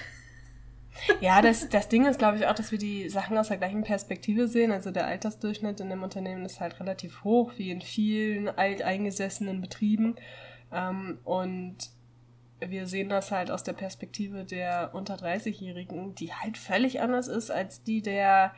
Ja, 1.20 1.42
das, 1.42 1.68
das 1.68 1.90
Ding 1.90 2.06
ist, 2.06 2.20
glaube 2.20 2.38
ich, 2.38 2.48
auch, 2.48 2.56
dass 2.56 2.72
wir 2.72 2.80
die 2.80 3.10
Sachen 3.10 3.38
aus 3.38 3.50
der 3.50 3.58
gleichen 3.58 3.84
Perspektive 3.84 4.48
sehen. 4.48 4.72
Also 4.72 4.92
der 4.92 5.06
Altersdurchschnitt 5.08 5.82
in 5.82 5.90
dem 5.90 6.04
Unternehmen 6.04 6.46
ist 6.46 6.62
halt 6.62 6.80
relativ 6.80 7.26
hoch, 7.26 7.52
wie 7.58 7.70
in 7.70 7.82
vielen 7.82 8.48
alteingesessenen 8.48 9.60
Betrieben. 9.60 10.16
Ähm, 10.72 11.20
und 11.26 11.78
wir 12.60 12.88
sehen 12.88 13.10
das 13.10 13.32
halt 13.32 13.52
aus 13.52 13.64
der 13.64 13.74
Perspektive 13.74 14.46
der 14.46 14.92
unter 14.94 15.16
30-Jährigen, 15.16 16.16
die 16.16 16.34
halt 16.34 16.58
völlig 16.58 17.02
anders 17.02 17.28
ist 17.28 17.52
als 17.52 17.84
die 17.84 18.02
der 18.02 18.54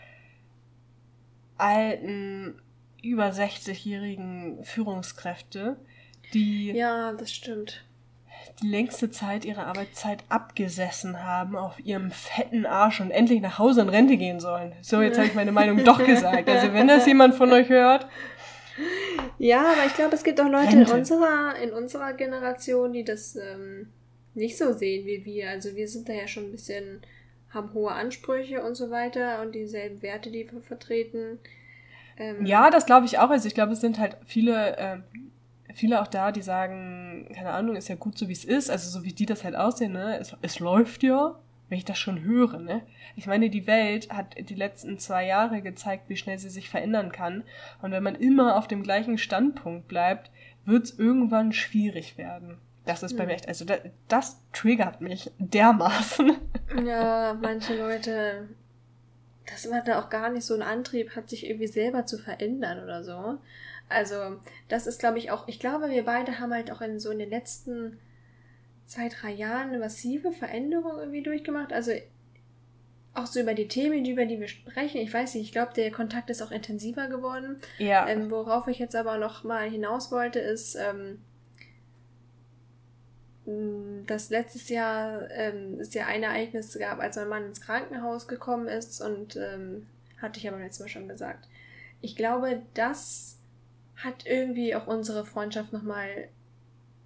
alten, 1.57 2.61
über 3.03 3.29
60-jährigen 3.29 4.63
Führungskräfte, 4.63 5.77
die. 6.33 6.71
Ja, 6.71 7.13
das 7.13 7.31
stimmt 7.31 7.83
die 8.61 8.67
längste 8.67 9.11
Zeit 9.11 9.45
ihrer 9.45 9.67
Arbeitszeit 9.67 10.23
abgesessen 10.29 11.23
haben 11.23 11.55
auf 11.55 11.79
ihrem 11.79 12.11
fetten 12.11 12.65
Arsch 12.65 12.99
und 13.01 13.11
endlich 13.11 13.41
nach 13.41 13.59
Hause 13.59 13.81
in 13.81 13.89
Rente 13.89 14.17
gehen 14.17 14.39
sollen. 14.39 14.73
So, 14.81 15.01
jetzt 15.01 15.17
habe 15.17 15.27
ich 15.27 15.35
meine 15.35 15.51
Meinung 15.51 15.83
doch 15.83 16.03
gesagt. 16.05 16.49
Also 16.49 16.73
wenn 16.73 16.87
das 16.87 17.05
jemand 17.05 17.35
von 17.35 17.51
euch 17.51 17.69
hört. 17.69 18.07
Ja, 19.37 19.71
aber 19.71 19.85
ich 19.85 19.93
glaube, 19.93 20.15
es 20.15 20.23
gibt 20.23 20.39
auch 20.41 20.49
Leute 20.49 20.75
in 20.75 20.85
unserer, 20.85 21.55
in 21.61 21.71
unserer 21.71 22.13
Generation, 22.13 22.93
die 22.93 23.03
das 23.03 23.35
ähm, 23.35 23.89
nicht 24.33 24.57
so 24.57 24.73
sehen 24.73 25.05
wie 25.05 25.25
wir. 25.25 25.49
Also 25.49 25.75
wir 25.75 25.87
sind 25.87 26.09
da 26.09 26.13
ja 26.13 26.27
schon 26.27 26.45
ein 26.45 26.51
bisschen, 26.51 27.01
haben 27.49 27.73
hohe 27.73 27.91
Ansprüche 27.91 28.63
und 28.63 28.75
so 28.75 28.89
weiter 28.89 29.41
und 29.41 29.53
dieselben 29.53 30.01
Werte, 30.01 30.31
die 30.31 30.51
wir 30.51 30.61
vertreten. 30.61 31.39
Ähm, 32.17 32.45
ja, 32.45 32.69
das 32.69 32.85
glaube 32.85 33.05
ich 33.05 33.19
auch. 33.19 33.29
Also 33.29 33.47
ich 33.47 33.53
glaube, 33.53 33.73
es 33.73 33.81
sind 33.81 33.99
halt 33.99 34.17
viele 34.25 34.77
äh, 34.77 34.97
viele 35.77 36.01
auch 36.01 36.07
da, 36.07 36.31
die 36.31 36.41
sagen, 36.41 37.29
keine 37.33 37.51
Ahnung, 37.51 37.75
ist 37.75 37.87
ja 37.87 37.95
gut 37.95 38.17
so 38.17 38.27
wie 38.27 38.33
es 38.33 38.43
ist, 38.43 38.69
also 38.69 38.89
so 38.89 39.05
wie 39.05 39.13
die 39.13 39.25
das 39.25 39.43
halt 39.43 39.55
aussehen, 39.55 39.93
ne? 39.93 40.17
Es, 40.19 40.35
es 40.41 40.59
läuft 40.59 41.03
ja, 41.03 41.37
wenn 41.69 41.77
ich 41.77 41.85
das 41.85 41.99
schon 41.99 42.21
höre, 42.21 42.59
ne? 42.59 42.81
Ich 43.15 43.27
meine, 43.27 43.49
die 43.49 43.67
Welt 43.67 44.09
hat 44.09 44.35
die 44.37 44.55
letzten 44.55 44.99
zwei 44.99 45.25
Jahre 45.25 45.61
gezeigt, 45.61 46.09
wie 46.09 46.15
schnell 46.15 46.39
sie 46.39 46.49
sich 46.49 46.69
verändern 46.69 47.11
kann. 47.11 47.43
Und 47.81 47.91
wenn 47.91 48.03
man 48.03 48.15
immer 48.15 48.57
auf 48.57 48.67
dem 48.67 48.83
gleichen 48.83 49.17
Standpunkt 49.17 49.87
bleibt, 49.87 50.31
wird 50.65 50.85
es 50.85 50.99
irgendwann 50.99 51.53
schwierig 51.53 52.17
werden. 52.17 52.57
Das 52.85 53.03
ist 53.03 53.17
bei 53.17 53.25
mir 53.25 53.31
hm. 53.31 53.35
echt, 53.35 53.47
also 53.49 53.65
das, 53.65 53.79
das 54.07 54.41
triggert 54.53 55.01
mich 55.01 55.31
dermaßen. 55.39 56.37
Ja, 56.85 57.37
manche 57.41 57.77
Leute, 57.77 58.47
das 59.49 59.69
war 59.69 59.81
da 59.81 59.99
auch 59.99 60.09
gar 60.09 60.29
nicht 60.29 60.45
so 60.45 60.53
ein 60.53 60.61
Antrieb, 60.61 61.15
hat 61.15 61.29
sich 61.29 61.49
irgendwie 61.49 61.67
selber 61.67 62.05
zu 62.05 62.17
verändern 62.17 62.83
oder 62.83 63.03
so. 63.03 63.37
Also, 63.89 64.39
das 64.67 64.87
ist, 64.87 64.99
glaube 64.99 65.17
ich, 65.17 65.31
auch, 65.31 65.47
ich 65.47 65.59
glaube, 65.59 65.89
wir 65.89 66.03
beide 66.03 66.39
haben 66.39 66.53
halt 66.53 66.71
auch 66.71 66.81
in 66.81 66.99
so 66.99 67.09
in 67.09 67.19
den 67.19 67.29
letzten 67.29 67.99
zwei, 68.87 69.09
drei 69.09 69.31
Jahren 69.31 69.69
eine 69.69 69.79
massive 69.79 70.31
Veränderung 70.31 70.97
irgendwie 70.97 71.21
durchgemacht. 71.21 71.71
Also, 71.71 71.91
auch 73.13 73.25
so 73.25 73.39
über 73.39 73.53
die 73.53 73.67
Themen, 73.67 74.05
über 74.05 74.25
die 74.25 74.39
wir 74.39 74.47
sprechen. 74.47 75.01
Ich 75.01 75.13
weiß 75.13 75.33
nicht, 75.33 75.43
ich 75.45 75.51
glaube, 75.51 75.73
der 75.73 75.91
Kontakt 75.91 76.29
ist 76.29 76.41
auch 76.41 76.51
intensiver 76.51 77.07
geworden. 77.07 77.57
Ja. 77.77 78.07
Ähm, 78.07 78.29
worauf 78.31 78.67
ich 78.67 78.79
jetzt 78.79 78.95
aber 78.95 79.17
noch 79.17 79.43
mal 79.43 79.69
hinaus 79.69 80.11
wollte, 80.11 80.39
ist, 80.39 80.75
ähm, 80.75 81.19
dass 84.05 84.29
letztes 84.29 84.69
Jahr 84.69 85.29
ähm, 85.31 85.79
es 85.79 85.93
ja 85.93 86.05
ein 86.05 86.23
Ereignis 86.23 86.77
gab, 86.77 86.99
als 86.99 87.15
mein 87.15 87.29
Mann 87.29 87.45
ins 87.45 87.61
Krankenhaus 87.61 88.27
gekommen 88.27 88.67
ist 88.67 89.01
und 89.01 89.35
ähm, 89.35 89.87
hatte 90.21 90.39
ich 90.39 90.47
aber 90.47 90.59
letztes 90.59 90.81
Mal 90.81 90.89
schon 90.89 91.07
gesagt. 91.07 91.47
Ich 92.01 92.15
glaube, 92.15 92.61
das 92.73 93.37
hat 93.95 94.25
irgendwie 94.25 94.75
auch 94.75 94.85
unsere 94.85 95.25
Freundschaft 95.25 95.73
nochmal 95.73 96.27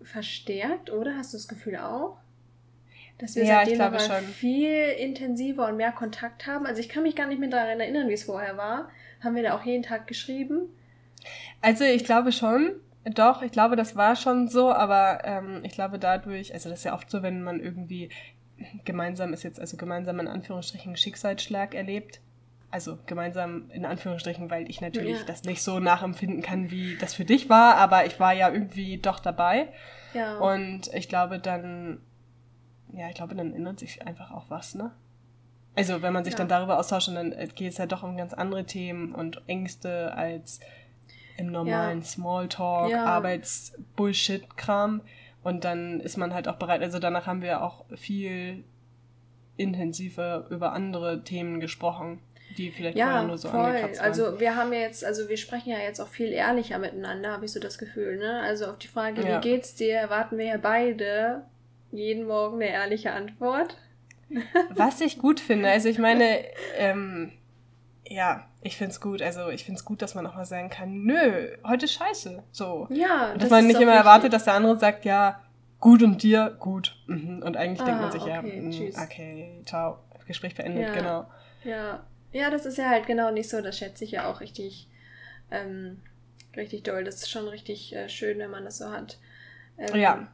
verstärkt, 0.03 0.91
oder? 0.91 1.17
Hast 1.17 1.33
du 1.33 1.37
das 1.37 1.47
Gefühl 1.47 1.77
auch? 1.77 2.17
Dass 3.17 3.35
wir 3.35 3.43
ja, 3.43 3.63
seitdem 3.63 3.81
aber 3.81 3.99
schon. 3.99 4.23
viel 4.23 4.89
intensiver 4.97 5.67
und 5.67 5.77
mehr 5.77 5.91
Kontakt 5.91 6.47
haben. 6.47 6.65
Also 6.65 6.79
ich 6.79 6.89
kann 6.89 7.03
mich 7.03 7.15
gar 7.15 7.27
nicht 7.27 7.39
mehr 7.39 7.49
daran 7.49 7.79
erinnern, 7.79 8.09
wie 8.09 8.13
es 8.13 8.23
vorher 8.23 8.57
war. 8.57 8.89
Haben 9.23 9.35
wir 9.35 9.43
da 9.43 9.55
auch 9.55 9.63
jeden 9.63 9.83
Tag 9.83 10.07
geschrieben? 10.07 10.69
Also 11.61 11.83
ich 11.83 12.03
glaube 12.03 12.31
schon. 12.31 12.75
Doch, 13.03 13.41
ich 13.41 13.51
glaube, 13.51 13.75
das 13.75 13.95
war 13.95 14.15
schon 14.15 14.47
so, 14.47 14.71
aber 14.71 15.21
ähm, 15.23 15.61
ich 15.63 15.71
glaube 15.71 15.97
dadurch, 15.97 16.53
also 16.53 16.69
das 16.69 16.79
ist 16.79 16.85
ja 16.85 16.93
oft 16.93 17.09
so, 17.09 17.23
wenn 17.23 17.41
man 17.41 17.59
irgendwie 17.59 18.09
gemeinsam 18.85 19.33
ist 19.33 19.43
jetzt, 19.43 19.59
also 19.59 19.75
gemeinsam 19.77 20.19
in 20.19 20.27
Anführungsstrichen 20.27 20.95
Schicksalsschlag 20.95 21.73
erlebt, 21.73 22.21
also 22.71 22.97
gemeinsam 23.05 23.69
in 23.71 23.85
Anführungsstrichen, 23.85 24.49
weil 24.49 24.69
ich 24.69 24.81
natürlich 24.81 25.19
ja. 25.19 25.25
das 25.25 25.43
nicht 25.43 25.61
so 25.61 25.79
nachempfinden 25.79 26.41
kann, 26.41 26.71
wie 26.71 26.97
das 26.97 27.13
für 27.13 27.25
dich 27.25 27.49
war, 27.49 27.75
aber 27.75 28.05
ich 28.05 28.17
war 28.19 28.33
ja 28.33 28.49
irgendwie 28.49 28.97
doch 28.97 29.19
dabei. 29.19 29.67
Ja. 30.13 30.39
Und 30.39 30.87
ich 30.93 31.09
glaube 31.09 31.39
dann, 31.39 31.99
ja, 32.93 33.09
ich 33.09 33.15
glaube, 33.15 33.35
dann 33.35 33.53
ändert 33.53 33.79
sich 33.79 34.07
einfach 34.07 34.31
auch 34.31 34.49
was, 34.49 34.75
ne? 34.75 34.91
Also 35.75 36.01
wenn 36.01 36.13
man 36.13 36.23
sich 36.23 36.33
ja. 36.33 36.39
dann 36.39 36.47
darüber 36.49 36.79
austauscht, 36.79 37.09
dann 37.09 37.35
geht 37.55 37.71
es 37.71 37.77
ja 37.77 37.85
doch 37.85 38.01
um 38.03 38.17
ganz 38.17 38.33
andere 38.33 38.65
Themen 38.65 39.13
und 39.13 39.43
Ängste 39.47 40.13
als 40.13 40.59
im 41.37 41.47
normalen. 41.47 42.03
Smalltalk. 42.03 42.93
Arbeits-Bullshit-Kram. 42.93 45.01
Und 45.43 45.63
dann 45.63 46.01
ist 46.01 46.17
man 46.17 46.33
halt 46.33 46.49
auch 46.49 46.57
bereit. 46.57 46.81
Also 46.81 46.99
danach 46.99 47.25
haben 47.25 47.41
wir 47.41 47.63
auch 47.63 47.85
viel 47.95 48.65
intensiver 49.55 50.47
über 50.49 50.73
andere 50.73 51.23
Themen 51.23 51.61
gesprochen 51.61 52.19
die 52.57 52.71
vielleicht 52.71 52.97
ja, 52.97 53.23
nur 53.23 53.37
so 53.37 53.49
voll. 53.49 53.75
Also 53.99 54.39
wir 54.39 54.55
haben 54.55 54.73
ja 54.73 54.79
jetzt, 54.79 55.03
also 55.03 55.29
wir 55.29 55.37
sprechen 55.37 55.71
ja 55.71 55.79
jetzt 55.79 55.99
auch 55.99 56.07
viel 56.07 56.31
ehrlicher 56.31 56.79
miteinander, 56.79 57.31
habe 57.31 57.45
ich 57.45 57.51
so 57.51 57.59
das 57.59 57.77
Gefühl, 57.77 58.17
ne? 58.17 58.41
Also 58.41 58.65
auf 58.65 58.77
die 58.77 58.87
Frage, 58.87 59.21
ja. 59.21 59.37
wie 59.37 59.49
geht's 59.49 59.75
dir, 59.75 59.95
erwarten 59.95 60.37
wir 60.37 60.45
ja 60.45 60.57
beide 60.57 61.43
jeden 61.91 62.25
Morgen 62.25 62.55
eine 62.55 62.69
ehrliche 62.69 63.11
Antwort. 63.11 63.77
Was 64.69 65.01
ich 65.01 65.17
gut 65.17 65.39
finde, 65.39 65.69
also 65.69 65.89
ich 65.89 65.99
meine, 65.99 66.39
ähm, 66.77 67.33
ja, 68.07 68.45
ich 68.61 68.77
finde 68.77 68.91
es 68.91 69.01
gut. 69.01 69.21
Also 69.21 69.49
ich 69.49 69.63
finde 69.63 69.79
es 69.79 69.85
gut, 69.85 70.01
dass 70.01 70.15
man 70.15 70.25
auch 70.27 70.35
mal 70.35 70.45
sagen 70.45 70.69
kann, 70.69 71.03
nö, 71.03 71.47
heute 71.65 71.85
ist 71.85 71.93
scheiße. 71.93 72.43
So. 72.51 72.87
Ja. 72.89 73.31
Und 73.33 73.41
dass 73.41 73.49
man 73.49 73.65
nicht 73.65 73.79
immer 73.79 73.93
wichtig. 73.93 74.05
erwartet, 74.05 74.33
dass 74.33 74.43
der 74.43 74.53
andere 74.53 74.77
sagt, 74.77 75.05
ja, 75.05 75.41
gut 75.79 76.03
und 76.03 76.21
dir, 76.21 76.55
gut. 76.59 76.95
Mhm. 77.07 77.41
Und 77.43 77.57
eigentlich 77.57 77.81
ah, 77.81 77.85
denkt 77.85 78.01
man 78.01 78.09
ah, 78.09 78.11
sich, 78.11 78.21
okay, 78.21 78.31
ja, 78.31 78.41
mh, 78.41 79.03
okay, 79.03 79.61
ciao, 79.65 79.97
Gespräch 80.27 80.55
beendet, 80.55 80.87
ja. 80.87 80.93
genau. 80.93 81.25
Ja, 81.63 82.03
ja, 82.31 82.49
das 82.49 82.65
ist 82.65 82.77
ja 82.77 82.89
halt 82.89 83.07
genau 83.07 83.31
nicht 83.31 83.49
so. 83.49 83.61
Das 83.61 83.77
schätze 83.77 84.03
ich 84.03 84.11
ja 84.11 84.31
auch 84.31 84.41
richtig, 84.41 84.87
ähm, 85.49 86.01
richtig 86.55 86.83
doll. 86.83 87.03
Das 87.03 87.15
ist 87.15 87.29
schon 87.29 87.47
richtig 87.47 87.95
äh, 87.95 88.09
schön, 88.09 88.39
wenn 88.39 88.51
man 88.51 88.65
das 88.65 88.77
so 88.77 88.91
hat. 88.91 89.19
Ähm, 89.77 89.99
ja. 89.99 90.27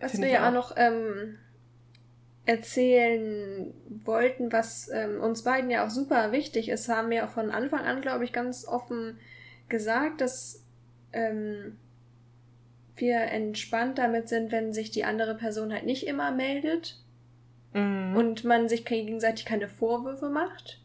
Was 0.00 0.20
wir 0.20 0.28
ja 0.28 0.48
auch 0.48 0.52
noch 0.52 0.74
ähm, 0.76 1.38
erzählen 2.44 3.72
wollten, 4.04 4.52
was 4.52 4.88
ähm, 4.92 5.20
uns 5.20 5.42
beiden 5.42 5.70
ja 5.70 5.86
auch 5.86 5.90
super 5.90 6.32
wichtig 6.32 6.68
ist, 6.68 6.88
haben 6.88 7.10
wir 7.10 7.24
auch 7.24 7.30
von 7.30 7.50
Anfang 7.50 7.80
an, 7.80 8.02
glaube 8.02 8.24
ich, 8.24 8.32
ganz 8.32 8.66
offen 8.66 9.18
gesagt, 9.68 10.20
dass 10.20 10.64
ähm, 11.12 11.78
wir 12.96 13.20
entspannt 13.20 13.98
damit 13.98 14.28
sind, 14.28 14.52
wenn 14.52 14.72
sich 14.72 14.90
die 14.90 15.04
andere 15.04 15.34
Person 15.34 15.72
halt 15.72 15.84
nicht 15.84 16.06
immer 16.06 16.30
meldet 16.30 16.98
mhm. 17.72 18.16
und 18.16 18.44
man 18.44 18.68
sich 18.68 18.84
gegenseitig 18.84 19.44
keine 19.44 19.68
Vorwürfe 19.68 20.28
macht. 20.28 20.80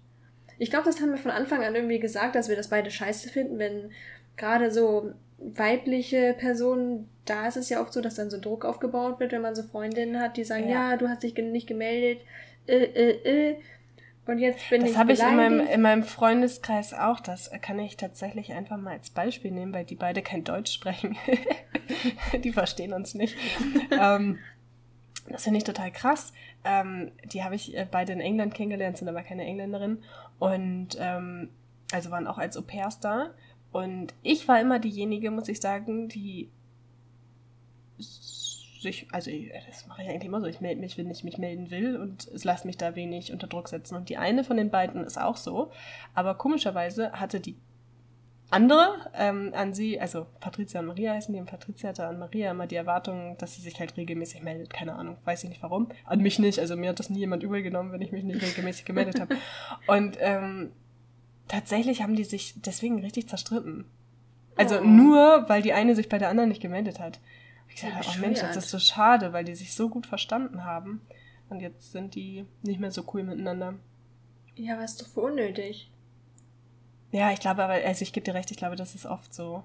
Ich 0.61 0.69
glaube, 0.69 0.85
das 0.85 1.01
haben 1.01 1.09
wir 1.09 1.17
von 1.17 1.31
Anfang 1.31 1.63
an 1.63 1.73
irgendwie 1.73 1.99
gesagt, 1.99 2.35
dass 2.35 2.47
wir 2.47 2.55
das 2.55 2.69
beide 2.69 2.91
scheiße 2.91 3.29
finden, 3.29 3.57
wenn 3.57 3.89
gerade 4.37 4.69
so 4.69 5.11
weibliche 5.39 6.35
Personen, 6.37 7.09
da 7.25 7.47
ist 7.47 7.57
es 7.57 7.69
ja 7.69 7.81
oft 7.81 7.91
so, 7.91 7.99
dass 7.99 8.13
dann 8.13 8.29
so 8.29 8.39
Druck 8.39 8.63
aufgebaut 8.63 9.19
wird, 9.19 9.31
wenn 9.31 9.41
man 9.41 9.55
so 9.55 9.63
Freundinnen 9.63 10.19
hat, 10.19 10.37
die 10.37 10.43
sagen, 10.43 10.69
ja, 10.69 10.91
ja 10.91 10.97
du 10.97 11.09
hast 11.09 11.23
dich 11.23 11.35
nicht 11.35 11.65
gemeldet, 11.65 12.23
äh, 12.67 12.75
äh, 12.75 13.49
äh. 13.49 13.55
Und 14.27 14.37
jetzt 14.37 14.69
bin 14.69 14.81
das 14.81 14.91
ich. 14.91 14.95
Das 14.95 14.99
habe 14.99 15.13
ich 15.13 15.19
in 15.19 15.35
meinem, 15.35 15.67
in 15.67 15.81
meinem 15.81 16.03
Freundeskreis 16.03 16.93
auch. 16.93 17.19
Das 17.19 17.49
kann 17.63 17.79
ich 17.79 17.97
tatsächlich 17.97 18.53
einfach 18.53 18.77
mal 18.77 18.93
als 18.93 19.09
Beispiel 19.09 19.49
nehmen, 19.49 19.73
weil 19.73 19.83
die 19.83 19.95
beide 19.95 20.21
kein 20.21 20.43
Deutsch 20.43 20.71
sprechen. 20.71 21.17
die 22.43 22.51
verstehen 22.51 22.93
uns 22.93 23.15
nicht. 23.15 23.35
ähm, 23.99 24.37
das 25.27 25.43
finde 25.43 25.57
ich 25.57 25.63
total 25.63 25.91
krass. 25.91 26.33
Ähm, 26.63 27.11
die 27.25 27.43
habe 27.43 27.55
ich 27.55 27.75
äh, 27.75 27.87
beide 27.89 28.13
in 28.13 28.19
England 28.19 28.53
kennengelernt, 28.53 28.97
sind 28.97 29.09
aber 29.09 29.23
keine 29.23 29.43
Engländerin. 29.43 30.03
Und 30.41 30.97
ähm, 30.97 31.49
also 31.91 32.09
waren 32.09 32.25
auch 32.25 32.39
als 32.39 32.57
Au 32.57 32.63
pairs 32.63 32.99
da. 32.99 33.29
Und 33.71 34.15
ich 34.23 34.47
war 34.47 34.59
immer 34.59 34.79
diejenige, 34.79 35.29
muss 35.29 35.47
ich 35.47 35.61
sagen, 35.61 36.07
die 36.09 36.49
sich, 37.99 39.07
also 39.11 39.29
das 39.67 39.85
mache 39.85 40.01
ich 40.01 40.09
eigentlich 40.09 40.25
immer 40.25 40.41
so, 40.41 40.47
ich 40.47 40.59
melde 40.59 40.81
mich, 40.81 40.97
wenn 40.97 41.11
ich 41.11 41.23
mich 41.23 41.37
melden 41.37 41.69
will 41.69 41.95
und 41.95 42.27
es 42.29 42.43
lässt 42.43 42.65
mich 42.65 42.75
da 42.75 42.95
wenig 42.95 43.31
unter 43.31 43.45
Druck 43.45 43.67
setzen. 43.67 43.95
Und 43.95 44.09
die 44.09 44.17
eine 44.17 44.43
von 44.43 44.57
den 44.57 44.71
beiden 44.71 45.03
ist 45.03 45.21
auch 45.21 45.37
so, 45.37 45.69
aber 46.15 46.33
komischerweise 46.33 47.11
hatte 47.11 47.39
die 47.39 47.55
andere 48.51 49.09
ähm, 49.15 49.53
an 49.55 49.73
sie, 49.73 49.99
also 49.99 50.27
Patricia 50.39 50.81
und 50.81 50.87
Maria 50.87 51.13
heißen 51.13 51.33
die, 51.33 51.39
und 51.39 51.47
Patricia 51.47 51.89
hatte 51.89 52.05
an 52.05 52.19
Maria 52.19 52.51
immer 52.51 52.67
die 52.67 52.75
Erwartung, 52.75 53.37
dass 53.37 53.55
sie 53.55 53.61
sich 53.61 53.79
halt 53.79 53.97
regelmäßig 53.97 54.43
meldet. 54.43 54.69
Keine 54.69 54.93
Ahnung, 54.93 55.17
weiß 55.25 55.43
ich 55.43 55.49
nicht 55.49 55.63
warum. 55.63 55.87
An 56.05 56.19
mich 56.19 56.37
nicht, 56.37 56.59
also 56.59 56.75
mir 56.75 56.89
hat 56.89 56.99
das 56.99 57.09
nie 57.09 57.19
jemand 57.19 57.43
übel 57.43 57.63
genommen, 57.63 57.91
wenn 57.91 58.01
ich 58.01 58.11
mich 58.11 58.23
nicht 58.23 58.41
regelmäßig 58.41 58.85
gemeldet 58.85 59.19
habe. 59.19 59.37
Und 59.87 60.17
ähm, 60.19 60.71
tatsächlich 61.47 62.03
haben 62.03 62.15
die 62.15 62.23
sich 62.23 62.53
deswegen 62.61 62.99
richtig 62.99 63.27
zerstritten. 63.27 63.85
Also 64.55 64.79
oh. 64.79 64.83
nur, 64.83 65.45
weil 65.47 65.61
die 65.61 65.73
eine 65.73 65.95
sich 65.95 66.09
bei 66.09 66.17
der 66.17 66.29
anderen 66.29 66.49
nicht 66.49 66.61
gemeldet 66.61 66.99
hat. 66.99 67.19
Ich 67.69 67.75
gesagt, 67.75 68.05
oh 68.05 68.19
Mensch, 68.19 68.39
das 68.41 68.57
ist 68.57 68.69
so 68.69 68.79
schade, 68.79 69.33
weil 69.33 69.45
die 69.45 69.55
sich 69.55 69.73
so 69.73 69.87
gut 69.89 70.05
verstanden 70.05 70.65
haben. 70.65 71.01
Und 71.49 71.61
jetzt 71.61 71.91
sind 71.91 72.15
die 72.15 72.45
nicht 72.63 72.79
mehr 72.79 72.91
so 72.91 73.03
cool 73.13 73.23
miteinander. 73.23 73.75
Ja, 74.55 74.83
ist 74.83 75.01
doch 75.01 75.07
für 75.07 75.21
unnötig. 75.21 75.89
Ja, 77.11 77.31
ich 77.31 77.39
glaube 77.39 77.63
aber, 77.63 77.73
also 77.73 78.03
ich 78.03 78.13
gebe 78.13 78.23
dir 78.23 78.33
recht, 78.33 78.51
ich 78.51 78.57
glaube, 78.57 78.75
das 78.75 78.95
ist 78.95 79.05
oft 79.05 79.33
so. 79.33 79.63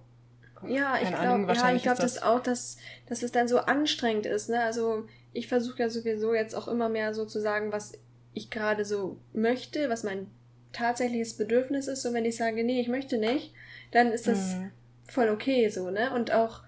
Ja, 0.67 0.97
ich 1.01 1.09
glaube, 1.09 1.53
ja, 1.53 1.75
ich 1.75 1.83
glaube 1.83 2.01
das, 2.01 2.15
das 2.15 2.23
auch, 2.23 2.41
dass, 2.41 2.79
dass 3.07 3.23
es 3.23 3.31
dann 3.31 3.47
so 3.47 3.59
anstrengend 3.59 4.27
ist. 4.27 4.49
Ne? 4.49 4.61
Also 4.61 5.07
ich 5.33 5.49
versuche 5.49 5.81
ja 5.81 5.91
sowieso 5.91 6.35
jetzt 6.35 6.55
auch 6.55 6.67
immer 6.67 6.89
mehr 6.89 7.15
so 7.15 7.25
zu 7.27 7.41
sagen, 7.41 7.73
was 7.73 7.93
ich 8.33 8.51
gerade 8.51 8.85
so 8.85 9.19
möchte, 9.33 9.89
was 9.89 10.03
mein 10.03 10.29
tatsächliches 10.73 11.37
Bedürfnis 11.37 11.89
ist. 11.89 12.05
Und 12.05 12.15
wenn 12.15 12.25
ich 12.25 12.37
sage, 12.37 12.65
nee, 12.65 12.81
ich 12.81 12.89
möchte 12.89 13.19
nicht, 13.19 13.53
dann 13.93 14.13
ist 14.13 14.27
das 14.27 14.55
mhm. 14.55 14.71
voll 15.07 15.29
okay 15.29 15.69
so, 15.69 15.91
ne? 15.91 16.13
Und 16.15 16.33
auch 16.33 16.63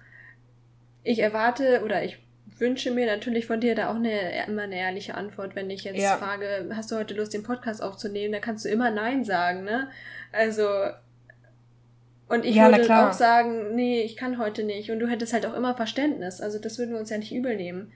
ich 1.03 1.18
erwarte 1.18 1.83
oder 1.85 2.05
ich 2.05 2.18
wünsche 2.61 2.91
mir 2.91 3.07
natürlich 3.07 3.47
von 3.47 3.61
dir 3.61 3.75
da 3.75 3.91
auch 3.91 3.97
eine, 3.97 4.47
immer 4.47 4.63
eine 4.63 4.77
ehrliche 4.77 5.15
Antwort. 5.15 5.55
Wenn 5.55 5.71
ich 5.71 5.85
jetzt 5.85 6.01
ja. 6.01 6.17
frage, 6.17 6.71
hast 6.75 6.91
du 6.91 6.97
heute 6.97 7.15
Lust, 7.15 7.35
den 7.35 7.43
Podcast 7.43 7.83
aufzunehmen, 7.83 8.33
dann 8.33 8.43
kannst 8.43 8.65
du 8.65 8.69
immer 8.69 8.91
Nein 8.91 9.25
sagen, 9.25 9.65
ne? 9.65 9.89
Also, 10.33 10.69
und 12.29 12.45
ich 12.45 12.57
ja, 12.57 12.71
würde 12.71 13.09
auch 13.09 13.13
sagen, 13.13 13.75
nee, 13.75 14.03
ich 14.03 14.17
kann 14.17 14.39
heute 14.39 14.65
nicht. 14.65 14.91
Und 14.91 14.99
du 14.99 15.09
hättest 15.09 15.33
halt 15.33 15.47
auch 15.47 15.55
immer 15.55 15.75
Verständnis. 15.75 16.41
Also, 16.41 16.59
das 16.59 16.79
würden 16.79 16.93
wir 16.93 17.01
uns 17.01 17.11
ja 17.11 17.19
nicht 17.19 17.33
übel 17.33 17.57
nehmen. 17.57 17.93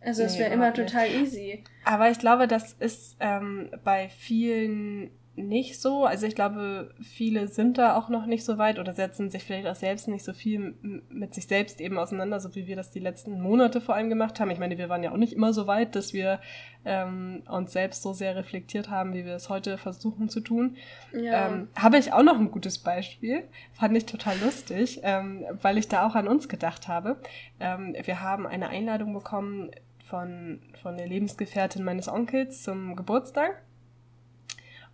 Also, 0.00 0.22
es 0.22 0.34
nee, 0.34 0.40
wäre 0.40 0.54
immer 0.54 0.72
total 0.72 1.08
easy. 1.08 1.64
Aber 1.84 2.10
ich 2.10 2.18
glaube, 2.18 2.46
das 2.46 2.72
ist 2.74 3.16
ähm, 3.20 3.70
bei 3.84 4.08
vielen 4.08 5.10
nicht 5.36 5.80
so. 5.80 6.04
Also 6.04 6.26
ich 6.26 6.34
glaube, 6.34 6.90
viele 7.00 7.48
sind 7.48 7.78
da 7.78 7.96
auch 7.96 8.08
noch 8.08 8.26
nicht 8.26 8.44
so 8.44 8.58
weit 8.58 8.78
oder 8.78 8.94
setzen 8.94 9.30
sich 9.30 9.44
vielleicht 9.44 9.66
auch 9.66 9.74
selbst 9.74 10.08
nicht 10.08 10.24
so 10.24 10.32
viel 10.32 10.74
mit 11.08 11.34
sich 11.34 11.46
selbst 11.46 11.80
eben 11.80 11.98
auseinander, 11.98 12.40
so 12.40 12.54
wie 12.54 12.66
wir 12.66 12.76
das 12.76 12.90
die 12.90 13.00
letzten 13.00 13.40
Monate 13.40 13.80
vor 13.80 13.94
allem 13.94 14.08
gemacht 14.08 14.40
haben. 14.40 14.50
Ich 14.50 14.58
meine, 14.58 14.78
wir 14.78 14.88
waren 14.88 15.02
ja 15.02 15.12
auch 15.12 15.16
nicht 15.16 15.34
immer 15.34 15.52
so 15.52 15.66
weit, 15.66 15.94
dass 15.94 16.12
wir 16.12 16.40
ähm, 16.84 17.42
uns 17.48 17.72
selbst 17.72 18.02
so 18.02 18.12
sehr 18.12 18.34
reflektiert 18.36 18.88
haben, 18.88 19.14
wie 19.14 19.24
wir 19.24 19.34
es 19.34 19.48
heute 19.48 19.76
versuchen 19.78 20.28
zu 20.28 20.40
tun. 20.40 20.76
Ja. 21.12 21.48
Ähm, 21.48 21.68
habe 21.76 21.98
ich 21.98 22.12
auch 22.12 22.22
noch 22.22 22.38
ein 22.38 22.50
gutes 22.50 22.78
Beispiel. 22.78 23.44
Fand 23.72 23.96
ich 23.96 24.06
total 24.06 24.38
lustig, 24.38 25.00
ähm, 25.02 25.44
weil 25.60 25.78
ich 25.78 25.88
da 25.88 26.06
auch 26.06 26.14
an 26.14 26.28
uns 26.28 26.48
gedacht 26.48 26.88
habe. 26.88 27.16
Ähm, 27.60 27.94
wir 28.04 28.22
haben 28.22 28.46
eine 28.46 28.68
Einladung 28.68 29.12
bekommen 29.12 29.70
von, 30.04 30.60
von 30.80 30.96
der 30.96 31.08
Lebensgefährtin 31.08 31.84
meines 31.84 32.08
Onkels 32.08 32.62
zum 32.62 32.96
Geburtstag 32.96 33.62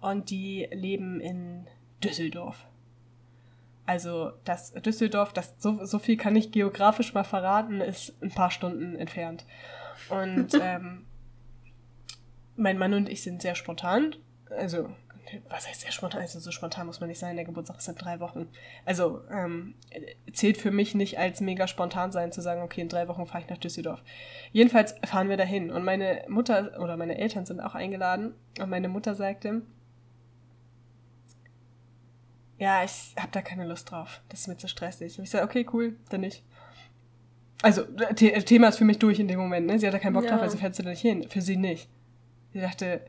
und 0.02 0.30
die 0.30 0.68
leben 0.72 1.20
in 1.20 1.66
Düsseldorf. 2.02 2.66
Also 3.86 4.32
das 4.44 4.72
Düsseldorf, 4.74 5.32
das 5.32 5.54
so, 5.58 5.84
so 5.84 5.98
viel 5.98 6.16
kann 6.16 6.36
ich 6.36 6.52
geografisch 6.52 7.14
mal 7.14 7.24
verraten, 7.24 7.80
ist 7.80 8.20
ein 8.22 8.30
paar 8.30 8.50
Stunden 8.50 8.94
entfernt. 8.96 9.44
Und 10.08 10.54
ähm, 10.60 11.06
mein 12.56 12.78
Mann 12.78 12.94
und 12.94 13.08
ich 13.08 13.22
sind 13.22 13.42
sehr 13.42 13.54
spontan. 13.54 14.14
Also, 14.50 14.90
was 15.48 15.68
heißt 15.68 15.80
sehr 15.80 15.92
spontan? 15.92 16.20
Also 16.20 16.38
so 16.38 16.50
spontan 16.50 16.86
muss 16.86 17.00
man 17.00 17.08
nicht 17.08 17.18
sein, 17.18 17.36
der 17.36 17.44
Geburtstag 17.44 17.78
ist 17.78 17.88
in 17.88 17.94
drei 17.94 18.20
Wochen. 18.20 18.48
Also 18.84 19.22
ähm, 19.30 19.74
zählt 20.32 20.58
für 20.58 20.70
mich 20.70 20.94
nicht 20.94 21.18
als 21.18 21.40
mega 21.40 21.66
spontan 21.66 22.12
sein, 22.12 22.32
zu 22.32 22.40
sagen, 22.40 22.62
okay, 22.62 22.82
in 22.82 22.88
drei 22.88 23.08
Wochen 23.08 23.26
fahre 23.26 23.42
ich 23.42 23.50
nach 23.50 23.58
Düsseldorf. 23.58 24.02
Jedenfalls 24.52 24.94
fahren 25.04 25.28
wir 25.28 25.36
dahin. 25.36 25.70
Und 25.70 25.84
meine 25.84 26.24
Mutter 26.28 26.78
oder 26.80 26.96
meine 26.96 27.18
Eltern 27.18 27.46
sind 27.46 27.60
auch 27.60 27.74
eingeladen. 27.74 28.34
Und 28.60 28.68
meine 28.68 28.88
Mutter 28.88 29.14
sagte, 29.14 29.62
ja, 32.62 32.84
ich 32.84 33.12
habe 33.18 33.32
da 33.32 33.42
keine 33.42 33.66
Lust 33.66 33.90
drauf. 33.90 34.20
Das 34.28 34.42
ist 34.42 34.46
mir 34.46 34.56
zu 34.56 34.68
stressig. 34.68 35.18
Und 35.18 35.24
ich 35.24 35.30
sage, 35.30 35.44
okay, 35.44 35.66
cool, 35.72 35.96
dann 36.10 36.20
nicht. 36.20 36.44
Also, 37.60 37.82
The 37.98 38.14
Thema 38.44 38.68
ist 38.68 38.78
für 38.78 38.84
mich 38.84 39.00
durch 39.00 39.18
in 39.18 39.26
dem 39.26 39.40
Moment, 39.40 39.66
ne? 39.66 39.80
Sie 39.80 39.86
hat 39.86 39.94
da 39.94 39.98
keinen 39.98 40.12
Bock 40.12 40.22
ja. 40.22 40.30
drauf, 40.30 40.42
also 40.42 40.56
fährt 40.56 40.76
sie 40.76 40.84
da 40.84 40.90
nicht 40.90 41.00
hin. 41.00 41.28
Für 41.28 41.42
sie 41.42 41.56
nicht. 41.56 41.88
Sie 42.52 42.60
dachte, 42.60 43.00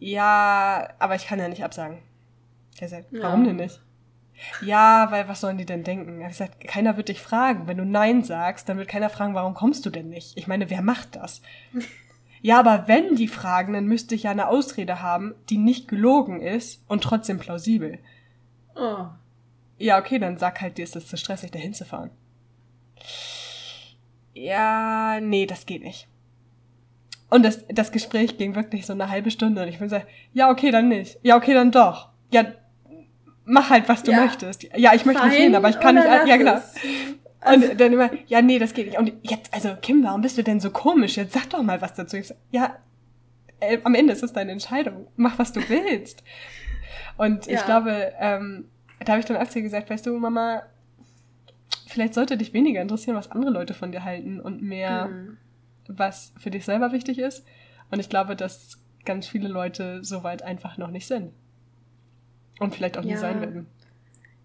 ja, 0.00 0.88
aber 0.98 1.14
ich 1.14 1.24
kann 1.28 1.38
ja 1.38 1.48
nicht 1.48 1.62
absagen. 1.62 1.98
Er 2.80 2.88
sagt, 2.88 3.12
ja. 3.12 3.22
warum 3.22 3.44
denn 3.44 3.56
nicht? 3.56 3.80
Ja, 4.60 5.06
weil 5.12 5.28
was 5.28 5.40
sollen 5.40 5.58
die 5.58 5.66
denn 5.66 5.84
denken? 5.84 6.20
Er 6.20 6.28
gesagt, 6.28 6.66
keiner 6.66 6.96
wird 6.96 7.10
dich 7.10 7.22
fragen. 7.22 7.68
Wenn 7.68 7.76
du 7.76 7.84
Nein 7.84 8.24
sagst, 8.24 8.68
dann 8.68 8.78
wird 8.78 8.88
keiner 8.88 9.08
fragen, 9.08 9.36
warum 9.36 9.54
kommst 9.54 9.86
du 9.86 9.90
denn 9.90 10.08
nicht? 10.08 10.36
Ich 10.36 10.48
meine, 10.48 10.68
wer 10.68 10.82
macht 10.82 11.14
das? 11.14 11.42
ja, 12.42 12.58
aber 12.58 12.88
wenn 12.88 13.14
die 13.14 13.28
fragen, 13.28 13.72
dann 13.72 13.86
müsste 13.86 14.16
ich 14.16 14.24
ja 14.24 14.32
eine 14.32 14.48
Ausrede 14.48 15.00
haben, 15.00 15.36
die 15.48 15.58
nicht 15.58 15.86
gelogen 15.86 16.40
ist 16.40 16.82
und 16.88 17.04
trotzdem 17.04 17.38
plausibel. 17.38 18.00
Oh. 18.76 19.06
Ja, 19.78 19.98
okay, 19.98 20.18
dann 20.18 20.38
sag 20.38 20.60
halt, 20.60 20.78
dir 20.78 20.84
ist 20.84 20.96
es 20.96 21.06
zu 21.06 21.16
stressig, 21.16 21.50
da 21.50 21.58
hinzufahren. 21.58 22.10
Ja, 24.34 25.20
nee, 25.20 25.46
das 25.46 25.66
geht 25.66 25.82
nicht. 25.82 26.08
Und 27.30 27.44
das, 27.44 27.64
das 27.68 27.90
Gespräch 27.90 28.36
ging 28.38 28.54
wirklich 28.54 28.86
so 28.86 28.92
eine 28.92 29.08
halbe 29.08 29.30
Stunde 29.30 29.62
und 29.62 29.68
ich 29.68 29.78
bin 29.78 29.88
so, 29.88 30.00
ja, 30.32 30.50
okay, 30.50 30.70
dann 30.70 30.88
nicht. 30.88 31.18
Ja, 31.22 31.36
okay, 31.36 31.54
dann 31.54 31.70
doch. 31.70 32.10
Ja, 32.32 32.44
mach 33.44 33.70
halt, 33.70 33.88
was 33.88 34.02
du 34.02 34.12
ja. 34.12 34.20
möchtest. 34.20 34.64
Ja, 34.76 34.94
ich 34.94 35.04
möchte 35.04 35.22
Fein, 35.22 35.30
nicht 35.30 35.40
hin, 35.40 35.54
aber 35.54 35.68
ich 35.68 35.80
kann 35.80 35.94
nicht. 35.94 36.06
Ja, 36.06 36.36
genau. 36.36 36.60
Also, 37.40 37.70
und 37.70 37.80
dann 37.80 37.92
immer, 37.92 38.10
ja, 38.26 38.40
nee, 38.40 38.58
das 38.58 38.72
geht 38.72 38.86
nicht. 38.86 38.98
Und 38.98 39.12
jetzt, 39.22 39.52
also 39.52 39.76
Kim, 39.80 40.02
warum 40.02 40.22
bist 40.22 40.38
du 40.38 40.42
denn 40.42 40.60
so 40.60 40.70
komisch? 40.70 41.16
Jetzt 41.16 41.34
sag 41.34 41.50
doch 41.50 41.62
mal 41.62 41.80
was 41.80 41.94
dazu. 41.94 42.16
Ich 42.16 42.28
sag, 42.28 42.36
ja, 42.50 42.76
äh, 43.60 43.78
am 43.84 43.94
Ende 43.94 44.12
ist 44.12 44.22
es 44.22 44.32
deine 44.32 44.52
Entscheidung. 44.52 45.08
Mach, 45.16 45.38
was 45.38 45.52
du 45.52 45.60
willst. 45.68 46.22
Und 47.16 47.46
ja. 47.46 47.58
ich 47.58 47.64
glaube, 47.64 48.12
ähm, 48.18 48.66
da 49.00 49.12
habe 49.12 49.20
ich 49.20 49.26
dann 49.26 49.36
öfter 49.36 49.60
gesagt, 49.60 49.90
weißt 49.90 50.06
du, 50.06 50.18
Mama, 50.18 50.62
vielleicht 51.86 52.14
sollte 52.14 52.36
dich 52.36 52.52
weniger 52.52 52.80
interessieren, 52.80 53.16
was 53.16 53.30
andere 53.30 53.50
Leute 53.50 53.74
von 53.74 53.92
dir 53.92 54.04
halten 54.04 54.40
und 54.40 54.62
mehr, 54.62 55.06
mhm. 55.06 55.36
was 55.88 56.32
für 56.38 56.50
dich 56.50 56.64
selber 56.64 56.92
wichtig 56.92 57.18
ist. 57.18 57.44
Und 57.90 58.00
ich 58.00 58.08
glaube, 58.08 58.36
dass 58.36 58.78
ganz 59.04 59.26
viele 59.26 59.48
Leute 59.48 60.02
so 60.02 60.24
weit 60.24 60.42
einfach 60.42 60.78
noch 60.78 60.90
nicht 60.90 61.06
sind. 61.06 61.32
Und 62.58 62.74
vielleicht 62.74 62.98
auch 62.98 63.04
ja. 63.04 63.14
nie 63.14 63.16
sein 63.16 63.40
werden. 63.40 63.66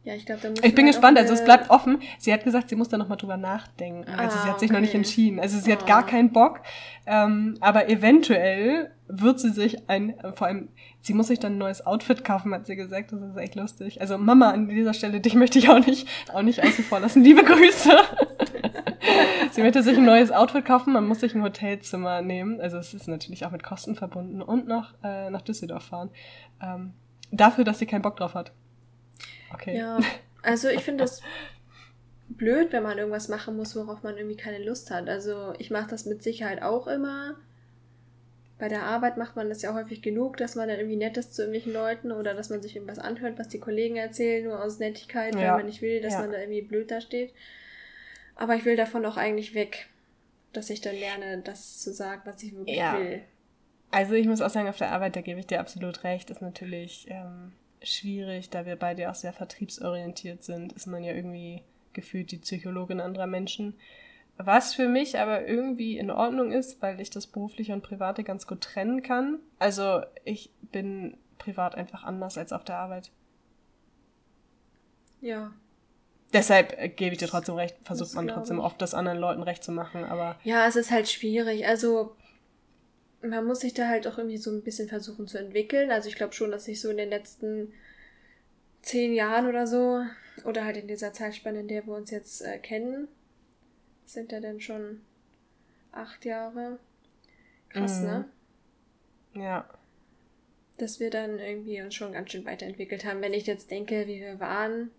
Ja, 0.03 0.15
ich 0.15 0.25
glaube, 0.25 0.41
da 0.41 0.49
muss 0.49 0.59
Ich 0.63 0.75
bin 0.75 0.85
halt 0.85 0.95
gespannt, 0.95 1.17
also 1.17 1.33
es 1.33 1.43
bleibt 1.43 1.69
offen. 1.69 2.01
Sie 2.17 2.33
hat 2.33 2.43
gesagt, 2.43 2.69
sie 2.69 2.75
muss 2.75 2.89
da 2.89 2.97
nochmal 2.97 3.17
drüber 3.17 3.37
nachdenken. 3.37 4.05
Ah, 4.09 4.17
also 4.17 4.37
sie 4.39 4.47
hat 4.47 4.59
sich 4.59 4.69
okay. 4.69 4.73
noch 4.73 4.81
nicht 4.81 4.95
entschieden. 4.95 5.39
Also 5.39 5.59
sie 5.59 5.71
oh. 5.71 5.75
hat 5.75 5.85
gar 5.85 6.05
keinen 6.05 6.31
Bock. 6.31 6.61
Ähm, 7.05 7.57
aber 7.59 7.89
eventuell 7.89 8.91
wird 9.11 9.39
sie 9.39 9.49
sich 9.49 9.89
ein, 9.89 10.15
vor 10.35 10.47
allem, 10.47 10.69
sie 11.01 11.13
muss 11.13 11.27
sich 11.27 11.39
dann 11.39 11.53
ein 11.53 11.57
neues 11.57 11.85
Outfit 11.85 12.23
kaufen, 12.23 12.53
hat 12.53 12.67
sie 12.67 12.75
gesagt. 12.75 13.11
Das 13.11 13.19
ist 13.21 13.37
echt 13.37 13.55
lustig. 13.55 14.01
Also 14.01 14.17
Mama, 14.17 14.51
an 14.51 14.69
dieser 14.69 14.93
Stelle, 14.93 15.19
dich 15.19 15.33
möchte 15.33 15.57
ich 15.57 15.67
auch 15.69 15.85
nicht, 15.85 16.07
auch 16.31 16.43
nicht 16.43 16.63
außen 16.63 16.83
vor 16.83 16.99
lassen. 16.99 17.23
Liebe 17.23 17.43
Grüße. 17.43 17.89
sie 19.51 19.61
möchte 19.61 19.81
sich 19.81 19.97
ein 19.97 20.05
neues 20.05 20.31
Outfit 20.31 20.63
kaufen, 20.63 20.93
man 20.93 21.07
muss 21.07 21.21
sich 21.21 21.33
ein 21.33 21.41
Hotelzimmer 21.41 22.21
nehmen. 22.21 22.61
Also 22.61 22.77
es 22.77 22.93
ist 22.93 23.07
natürlich 23.07 23.45
auch 23.45 23.51
mit 23.51 23.63
Kosten 23.63 23.95
verbunden 23.95 24.43
und 24.43 24.67
noch 24.67 24.93
äh, 25.03 25.31
nach 25.31 25.41
Düsseldorf 25.41 25.85
fahren. 25.85 26.11
Ähm, 26.61 26.93
dafür, 27.31 27.63
dass 27.63 27.79
sie 27.79 27.87
keinen 27.87 28.03
Bock 28.03 28.17
drauf 28.17 28.35
hat. 28.35 28.51
Okay. 29.53 29.75
Ja, 29.75 29.97
also 30.43 30.69
ich 30.69 30.81
finde 30.81 31.03
das 31.03 31.21
blöd, 32.27 32.71
wenn 32.71 32.83
man 32.83 32.99
irgendwas 32.99 33.27
machen 33.27 33.57
muss, 33.57 33.75
worauf 33.75 34.03
man 34.03 34.17
irgendwie 34.17 34.37
keine 34.37 34.63
Lust 34.63 34.91
hat. 34.91 35.09
Also 35.09 35.53
ich 35.57 35.71
mache 35.71 35.89
das 35.89 36.05
mit 36.05 36.21
Sicherheit 36.21 36.61
auch 36.61 36.85
immer. 36.85 37.35
Bei 38.59 38.67
der 38.67 38.83
Arbeit 38.83 39.15
macht 39.17 39.37
man 39.37 39.47
das 39.47 39.61
ja 39.61 39.73
häufig 39.73 40.01
genug, 40.01 40.35
dass 40.37 40.55
man 40.55 40.67
dann 40.67 40.77
irgendwie 40.77 40.97
nett 40.97 41.15
ist 41.15 41.33
zu 41.33 41.43
irgendwelchen 41.43 41.73
Leuten 41.73 42.11
oder 42.11 42.33
dass 42.33 42.49
man 42.49 42.61
sich 42.61 42.75
irgendwas 42.75 42.99
anhört, 42.99 43.39
was 43.39 43.47
die 43.47 43.59
Kollegen 43.59 43.95
erzählen, 43.95 44.43
nur 44.43 44.61
aus 44.61 44.79
Nettigkeit, 44.79 45.33
ja. 45.35 45.41
weil 45.41 45.57
man 45.57 45.65
nicht 45.65 45.81
will, 45.81 46.01
dass 46.01 46.13
ja. 46.13 46.19
man 46.19 46.31
da 46.31 46.39
irgendwie 46.39 46.61
blöd 46.61 46.91
da 46.91 46.99
steht. 46.99 47.33
Aber 48.35 48.55
ich 48.55 48.65
will 48.65 48.75
davon 48.75 49.05
auch 49.05 49.15
eigentlich 49.15 49.53
weg, 49.53 49.87
dass 50.51 50.69
ich 50.69 50.81
dann 50.81 50.95
lerne, 50.95 51.41
das 51.41 51.79
zu 51.79 51.93
sagen, 51.93 52.21
was 52.25 52.43
ich 52.43 52.53
wirklich 52.53 52.77
ja. 52.77 52.99
will. 52.99 53.21
Also 53.91 54.13
ich 54.13 54.27
muss 54.27 54.41
auch 54.41 54.49
sagen, 54.49 54.67
auf 54.67 54.77
der 54.77 54.91
Arbeit, 54.91 55.15
da 55.15 55.21
gebe 55.21 55.39
ich 55.39 55.47
dir 55.47 55.61
absolut 55.61 56.03
recht, 56.03 56.29
ist 56.29 56.41
natürlich 56.41 57.07
ähm, 57.09 57.53
schwierig, 57.81 58.49
da 58.49 58.65
wir 58.65 58.75
beide 58.75 59.09
auch 59.09 59.15
sehr 59.15 59.33
vertriebsorientiert 59.33 60.43
sind, 60.43 60.73
ist 60.73 60.85
man 60.85 61.03
ja 61.03 61.13
irgendwie 61.13 61.63
gefühlt 61.93 62.31
die 62.31 62.37
Psychologin 62.37 62.99
anderer 62.99 63.27
Menschen. 63.27 63.73
Was 64.41 64.73
für 64.73 64.87
mich 64.87 65.19
aber 65.19 65.45
irgendwie 65.45 65.97
in 65.97 66.09
Ordnung 66.09 66.53
ist, 66.53 66.81
weil 66.81 67.01
ich 67.01 67.09
das 67.09 67.27
berufliche 67.27 67.73
und 67.73 67.83
private 67.83 68.23
ganz 68.23 68.47
gut 68.47 68.61
trennen 68.61 69.03
kann. 69.03 69.39
Also 69.59 70.01
ich 70.23 70.49
bin 70.71 71.17
privat 71.37 71.75
einfach 71.75 72.05
anders 72.05 72.37
als 72.37 72.53
auf 72.53 72.63
der 72.63 72.77
Arbeit. 72.77 73.11
Ja. 75.19 75.51
Deshalb 76.31 76.95
gebe 76.95 77.11
ich 77.11 77.17
dir 77.17 77.27
trotzdem 77.27 77.55
recht, 77.55 77.75
versucht 77.83 78.13
man 78.13 78.29
trotzdem 78.29 78.61
oft 78.61 78.81
das 78.81 78.93
anderen 78.93 79.17
Leuten 79.17 79.43
recht 79.43 79.61
zu 79.61 79.73
machen, 79.73 80.05
aber. 80.05 80.39
Ja, 80.45 80.65
es 80.67 80.77
ist 80.77 80.89
halt 80.89 81.09
schwierig. 81.09 81.67
Also 81.67 82.15
man 83.21 83.45
muss 83.45 83.59
sich 83.59 83.73
da 83.73 83.89
halt 83.89 84.07
auch 84.07 84.17
irgendwie 84.17 84.37
so 84.37 84.51
ein 84.51 84.63
bisschen 84.63 84.87
versuchen 84.87 85.27
zu 85.27 85.37
entwickeln. 85.37 85.91
Also 85.91 86.07
ich 86.07 86.15
glaube 86.15 86.31
schon, 86.31 86.51
dass 86.51 86.65
ich 86.69 86.79
so 86.79 86.89
in 86.89 86.97
den 86.97 87.09
letzten 87.09 87.73
zehn 88.83 89.13
Jahren 89.13 89.47
oder 89.47 89.67
so 89.67 90.01
oder 90.45 90.63
halt 90.63 90.77
in 90.77 90.87
dieser 90.87 91.11
Zeitspanne, 91.11 91.59
in 91.59 91.67
der 91.67 91.85
wir 91.85 91.93
uns 91.93 92.11
jetzt 92.11 92.41
äh, 92.41 92.57
kennen, 92.59 93.09
sind 94.13 94.31
ja 94.31 94.39
dann 94.39 94.59
schon 94.59 95.01
acht 95.91 96.25
Jahre. 96.25 96.79
Krass, 97.69 97.99
mhm. 97.99 98.05
ne? 98.05 98.29
Ja. 99.33 99.69
Dass 100.77 100.99
wir 100.99 101.09
dann 101.09 101.39
irgendwie 101.39 101.81
uns 101.81 101.95
schon 101.95 102.13
ganz 102.13 102.31
schön 102.31 102.45
weiterentwickelt 102.45 103.05
haben. 103.05 103.21
Wenn 103.21 103.33
ich 103.33 103.45
jetzt 103.45 103.69
denke, 103.69 104.07
wie 104.07 104.21
wir 104.21 104.39
waren. 104.39 104.91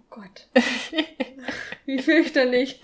Oh 0.00 0.04
Gott. 0.10 0.48
wie 1.86 1.98
fürchterlich. 1.98 2.80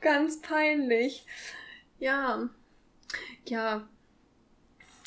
ganz 0.00 0.40
peinlich. 0.40 1.26
Ja. 1.98 2.48
Ja. 3.48 3.88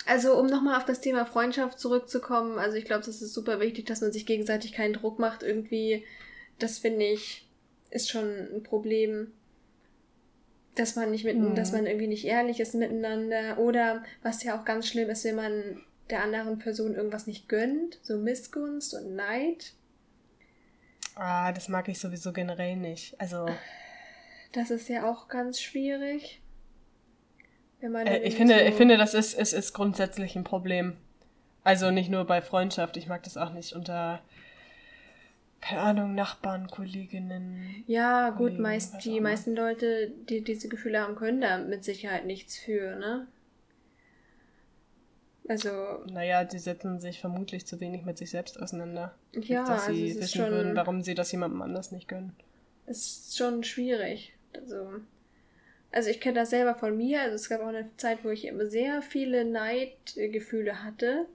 Also, 0.05 0.37
um 0.37 0.47
nochmal 0.47 0.77
auf 0.77 0.85
das 0.85 1.01
Thema 1.01 1.25
Freundschaft 1.25 1.79
zurückzukommen, 1.79 2.59
also 2.59 2.77
ich 2.77 2.85
glaube, 2.85 3.05
das 3.05 3.21
ist 3.21 3.33
super 3.33 3.59
wichtig, 3.59 3.85
dass 3.85 4.01
man 4.01 4.13
sich 4.13 4.25
gegenseitig 4.25 4.71
keinen 4.71 4.93
Druck 4.93 5.19
macht. 5.19 5.43
Irgendwie, 5.43 6.05
das 6.59 6.79
finde 6.79 7.05
ich, 7.05 7.47
ist 7.91 8.09
schon 8.09 8.27
ein 8.53 8.63
Problem 8.63 9.31
dass 10.77 10.95
man 10.95 11.11
nicht 11.11 11.25
mit, 11.25 11.37
mhm. 11.37 11.55
dass 11.55 11.71
man 11.71 11.85
irgendwie 11.85 12.07
nicht 12.07 12.25
ehrlich 12.25 12.59
ist 12.59 12.75
miteinander 12.75 13.57
oder 13.57 14.03
was 14.21 14.43
ja 14.43 14.59
auch 14.59 14.65
ganz 14.65 14.87
schlimm 14.87 15.09
ist, 15.09 15.25
wenn 15.25 15.35
man 15.35 15.81
der 16.09 16.23
anderen 16.23 16.59
Person 16.59 16.95
irgendwas 16.95 17.27
nicht 17.27 17.49
gönnt, 17.49 17.99
so 18.01 18.17
Missgunst 18.17 18.93
und 18.93 19.15
Neid. 19.15 19.73
Ah, 21.15 21.51
das 21.51 21.67
mag 21.67 21.89
ich 21.89 21.99
sowieso 21.99 22.31
generell 22.31 22.75
nicht. 22.75 23.19
Also 23.19 23.47
das 24.53 24.71
ist 24.71 24.87
ja 24.87 25.09
auch 25.09 25.27
ganz 25.27 25.59
schwierig. 25.59 26.41
Wenn 27.81 27.91
man 27.91 28.07
äh, 28.07 28.19
ich 28.19 28.35
finde, 28.35 28.59
so 28.59 28.65
ich 28.65 28.75
finde, 28.75 28.97
das 28.97 29.13
ist, 29.13 29.33
es 29.33 29.53
ist 29.53 29.73
grundsätzlich 29.73 30.35
ein 30.35 30.43
Problem. 30.43 30.95
Also 31.63 31.91
nicht 31.91 32.09
nur 32.09 32.23
bei 32.25 32.41
Freundschaft. 32.41 32.95
Ich 32.97 33.07
mag 33.07 33.23
das 33.23 33.35
auch 33.35 33.51
nicht 33.51 33.73
unter 33.73 34.21
keine 35.61 35.81
Ahnung, 35.81 36.15
Nachbarn, 36.15 36.67
Kolleginnen. 36.67 37.83
Ja, 37.87 38.31
Kollegen, 38.31 38.57
gut, 38.57 38.63
meist 38.63 39.03
die 39.03 39.19
meisten 39.19 39.55
Leute, 39.55 40.11
die 40.29 40.43
diese 40.43 40.69
Gefühle 40.69 41.01
haben, 41.01 41.15
können 41.15 41.41
da 41.41 41.57
mit 41.57 41.83
Sicherheit 41.83 42.25
nichts 42.25 42.57
für, 42.57 42.95
ne? 42.95 43.27
Also. 45.47 45.69
Naja, 46.11 46.43
die 46.43 46.59
setzen 46.59 46.99
sich 46.99 47.19
vermutlich 47.19 47.65
zu 47.65 47.79
wenig 47.79 48.03
mit 48.03 48.17
sich 48.17 48.31
selbst 48.31 48.61
auseinander. 48.61 49.15
Ja, 49.33 49.65
dass 49.65 49.85
sie 49.85 50.09
also 50.09 50.19
wissen 50.19 50.37
schon, 50.41 50.51
würden, 50.51 50.75
warum 50.75 51.01
sie 51.01 51.15
das 51.15 51.31
jemandem 51.31 51.61
anders 51.61 51.91
nicht 51.91 52.07
gönnen. 52.07 52.35
Es 52.85 52.97
ist 52.97 53.37
schon 53.37 53.63
schwierig. 53.63 54.33
Also. 54.53 55.01
Also 55.91 56.09
ich 56.09 56.19
kenne 56.19 56.39
das 56.39 56.49
selber 56.49 56.75
von 56.75 56.97
mir. 56.97 57.21
Also 57.21 57.35
es 57.35 57.49
gab 57.49 57.61
auch 57.61 57.67
eine 57.67 57.89
Zeit, 57.95 58.23
wo 58.23 58.29
ich 58.29 58.51
sehr 58.63 59.01
viele 59.01 59.45
Neidgefühle 59.45 60.83
hatte. 60.83 61.27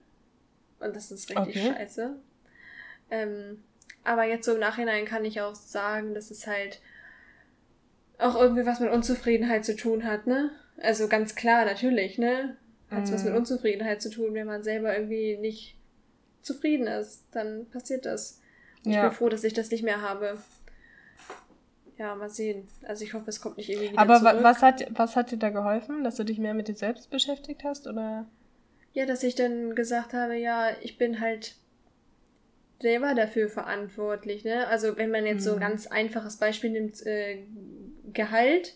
Und 0.79 0.95
das 0.95 1.11
ist 1.11 1.29
richtig 1.29 1.63
okay. 1.63 1.73
scheiße. 1.73 2.15
Ähm, 3.09 3.63
aber 4.03 4.25
jetzt 4.25 4.45
so 4.45 4.53
im 4.53 4.59
Nachhinein 4.59 5.05
kann 5.05 5.25
ich 5.25 5.41
auch 5.41 5.55
sagen, 5.55 6.13
dass 6.13 6.31
es 6.31 6.47
halt 6.47 6.81
auch 8.19 8.35
irgendwie 8.35 8.65
was 8.65 8.79
mit 8.79 8.91
Unzufriedenheit 8.91 9.65
zu 9.65 9.75
tun 9.75 10.05
hat, 10.05 10.27
ne? 10.27 10.51
Also 10.81 11.07
ganz 11.07 11.35
klar, 11.35 11.65
natürlich, 11.65 12.17
ne? 12.17 12.57
Hat 12.89 13.09
mm. 13.09 13.13
was 13.13 13.23
mit 13.23 13.33
mhm. 13.33 13.39
Unzufriedenheit 13.39 14.01
zu 14.01 14.09
tun, 14.09 14.33
wenn 14.33 14.47
man 14.47 14.63
selber 14.63 14.95
irgendwie 14.95 15.37
nicht 15.37 15.77
zufrieden 16.41 16.87
ist, 16.87 17.25
dann 17.31 17.69
passiert 17.69 18.05
das. 18.05 18.41
Ja. 18.83 19.03
Ich 19.03 19.09
bin 19.09 19.17
froh, 19.17 19.29
dass 19.29 19.43
ich 19.43 19.53
das 19.53 19.71
nicht 19.71 19.83
mehr 19.83 20.01
habe. 20.01 20.37
Ja, 21.97 22.15
mal 22.15 22.29
sehen. 22.29 22.67
Also 22.87 23.03
ich 23.03 23.13
hoffe, 23.13 23.29
es 23.29 23.39
kommt 23.39 23.57
nicht 23.57 23.69
irgendwie 23.69 23.91
wieder 23.91 24.01
Aber 24.01 24.19
zurück. 24.19 24.39
was 24.41 24.61
hat, 24.61 24.85
was 24.89 25.15
hat 25.15 25.31
dir 25.31 25.37
da 25.37 25.49
geholfen? 25.49 26.03
Dass 26.03 26.15
du 26.15 26.23
dich 26.23 26.39
mehr 26.39 26.53
mit 26.53 26.67
dir 26.67 26.75
selbst 26.75 27.09
beschäftigt 27.09 27.63
hast, 27.63 27.87
oder? 27.87 28.25
Ja, 28.93 29.05
dass 29.05 29.23
ich 29.23 29.35
dann 29.35 29.75
gesagt 29.75 30.13
habe, 30.13 30.35
ja, 30.35 30.69
ich 30.81 30.97
bin 30.97 31.19
halt 31.19 31.55
selber 32.79 33.13
dafür 33.15 33.49
verantwortlich. 33.49 34.43
Ne? 34.43 34.67
Also 34.67 34.97
wenn 34.97 35.11
man 35.11 35.25
jetzt 35.25 35.43
so 35.43 35.51
ein 35.51 35.55
mhm. 35.57 35.61
ganz 35.61 35.87
einfaches 35.87 36.37
Beispiel 36.37 36.71
nimmt, 36.71 37.05
äh, 37.05 37.45
Gehalt, 38.11 38.75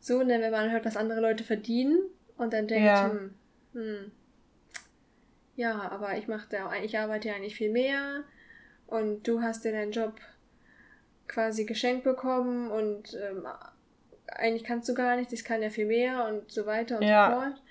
so, 0.00 0.22
ne, 0.22 0.40
wenn 0.40 0.52
man 0.52 0.70
hört, 0.70 0.84
was 0.84 0.96
andere 0.96 1.20
Leute 1.20 1.42
verdienen 1.42 1.98
und 2.36 2.52
dann 2.52 2.68
denkt, 2.68 2.86
ja. 2.86 3.10
hm, 3.10 3.34
hm, 3.72 4.12
ja, 5.56 5.90
aber 5.90 6.16
ich 6.16 6.28
mache 6.28 6.46
da, 6.48 6.72
ich 6.82 6.96
arbeite 6.98 7.28
ja 7.28 7.34
eigentlich 7.34 7.56
viel 7.56 7.72
mehr 7.72 8.22
und 8.86 9.26
du 9.26 9.42
hast 9.42 9.64
dir 9.64 9.72
deinen 9.72 9.90
Job 9.90 10.14
quasi 11.26 11.64
geschenkt 11.64 12.04
bekommen 12.04 12.70
und 12.70 13.14
ähm, 13.14 13.46
eigentlich 14.28 14.64
kannst 14.64 14.88
du 14.88 14.94
gar 14.94 15.16
nichts, 15.16 15.32
ich 15.32 15.44
kann 15.44 15.62
ja 15.62 15.70
viel 15.70 15.86
mehr 15.86 16.26
und 16.26 16.50
so 16.52 16.66
weiter 16.66 16.98
und 16.98 17.02
ja. 17.02 17.30
so 17.30 17.40
fort 17.40 17.62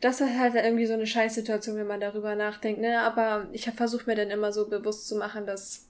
das 0.00 0.20
ist 0.20 0.38
halt 0.38 0.54
irgendwie 0.54 0.86
so 0.86 0.94
eine 0.94 1.06
Scheißsituation, 1.06 1.76
wenn 1.76 1.86
man 1.86 2.00
darüber 2.00 2.34
nachdenkt, 2.34 2.80
ne? 2.80 3.00
Aber 3.00 3.48
ich 3.52 3.66
habe 3.66 3.76
versucht 3.76 4.06
mir 4.06 4.14
dann 4.14 4.30
immer 4.30 4.52
so 4.52 4.68
bewusst 4.68 5.08
zu 5.08 5.16
machen, 5.16 5.46
dass 5.46 5.86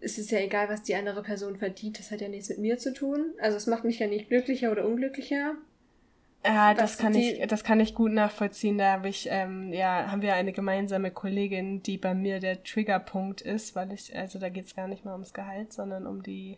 es 0.00 0.16
ist 0.16 0.30
ja 0.30 0.38
egal, 0.38 0.68
was 0.68 0.82
die 0.82 0.94
andere 0.94 1.22
Person 1.22 1.56
verdient, 1.56 1.98
das 1.98 2.10
hat 2.10 2.20
ja 2.20 2.28
nichts 2.28 2.48
mit 2.48 2.58
mir 2.58 2.78
zu 2.78 2.92
tun. 2.94 3.34
Also 3.40 3.56
es 3.56 3.66
macht 3.66 3.84
mich 3.84 3.98
ja 3.98 4.06
nicht 4.06 4.28
glücklicher 4.28 4.72
oder 4.72 4.86
unglücklicher. 4.86 5.56
Ja, 6.44 6.72
das 6.72 6.96
kann 6.96 7.14
ich, 7.14 7.46
das 7.48 7.64
kann 7.64 7.80
ich 7.80 7.94
gut 7.94 8.12
nachvollziehen. 8.12 8.78
Da 8.78 8.92
habe 8.92 9.10
ich, 9.10 9.28
ähm, 9.30 9.74
ja, 9.74 10.10
haben 10.10 10.22
wir 10.22 10.32
eine 10.34 10.52
gemeinsame 10.52 11.10
Kollegin, 11.10 11.82
die 11.82 11.98
bei 11.98 12.14
mir 12.14 12.40
der 12.40 12.62
Triggerpunkt 12.62 13.42
ist, 13.42 13.74
weil 13.76 13.92
ich, 13.92 14.16
also 14.16 14.38
da 14.38 14.48
geht 14.48 14.64
es 14.64 14.74
gar 14.74 14.88
nicht 14.88 15.04
mal 15.04 15.12
ums 15.12 15.34
Gehalt, 15.34 15.72
sondern 15.72 16.06
um 16.06 16.22
die 16.22 16.56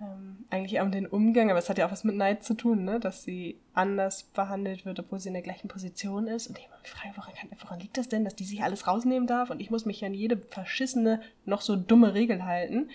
ähm, 0.00 0.46
eigentlich 0.48 0.80
auch 0.80 0.84
um 0.84 0.92
den 0.92 1.06
Umgang, 1.06 1.50
aber 1.50 1.58
es 1.58 1.68
hat 1.68 1.76
ja 1.76 1.86
auch 1.86 1.92
was 1.92 2.04
mit 2.04 2.16
Neid 2.16 2.42
zu 2.42 2.54
tun, 2.54 2.84
ne? 2.84 3.00
dass 3.00 3.22
sie 3.22 3.60
anders 3.74 4.22
behandelt 4.22 4.86
wird, 4.86 4.98
obwohl 4.98 5.20
sie 5.20 5.28
in 5.28 5.34
der 5.34 5.42
gleichen 5.42 5.68
Position 5.68 6.26
ist. 6.26 6.46
Und 6.46 6.58
ich 6.58 6.68
mich 6.82 6.90
frage, 6.90 7.14
woran, 7.16 7.34
kann, 7.34 7.50
woran 7.60 7.80
liegt 7.80 7.98
das 7.98 8.08
denn, 8.08 8.24
dass 8.24 8.34
die 8.34 8.44
sich 8.44 8.62
alles 8.62 8.86
rausnehmen 8.86 9.26
darf 9.26 9.50
und 9.50 9.60
ich 9.60 9.70
muss 9.70 9.84
mich 9.84 10.04
an 10.04 10.14
jede 10.14 10.38
verschissene, 10.38 11.20
noch 11.44 11.60
so 11.60 11.76
dumme 11.76 12.14
Regel 12.14 12.44
halten. 12.44 12.90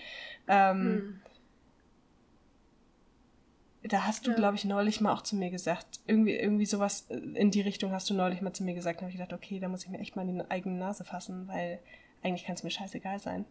Ähm, 0.48 0.80
hm. 0.80 1.20
Da 3.84 4.04
hast 4.04 4.26
du, 4.26 4.32
ja. 4.32 4.36
glaube 4.36 4.56
ich, 4.56 4.64
neulich 4.64 5.00
mal 5.00 5.12
auch 5.12 5.22
zu 5.22 5.36
mir 5.36 5.50
gesagt, 5.50 6.00
irgendwie, 6.08 6.34
irgendwie 6.34 6.66
sowas 6.66 7.06
in 7.08 7.52
die 7.52 7.60
Richtung 7.60 7.92
hast 7.92 8.10
du 8.10 8.14
neulich 8.14 8.40
mal 8.40 8.52
zu 8.52 8.64
mir 8.64 8.74
gesagt. 8.74 8.98
Da 8.98 9.02
habe 9.02 9.10
ich 9.10 9.16
gedacht, 9.16 9.32
okay, 9.32 9.60
da 9.60 9.68
muss 9.68 9.84
ich 9.84 9.90
mir 9.90 10.00
echt 10.00 10.16
mal 10.16 10.28
in 10.28 10.38
die 10.38 10.50
eigene 10.50 10.76
Nase 10.76 11.04
fassen, 11.04 11.46
weil 11.46 11.78
eigentlich 12.24 12.44
kann 12.44 12.56
es 12.56 12.64
mir 12.64 12.70
scheißegal 12.70 13.20
sein 13.20 13.44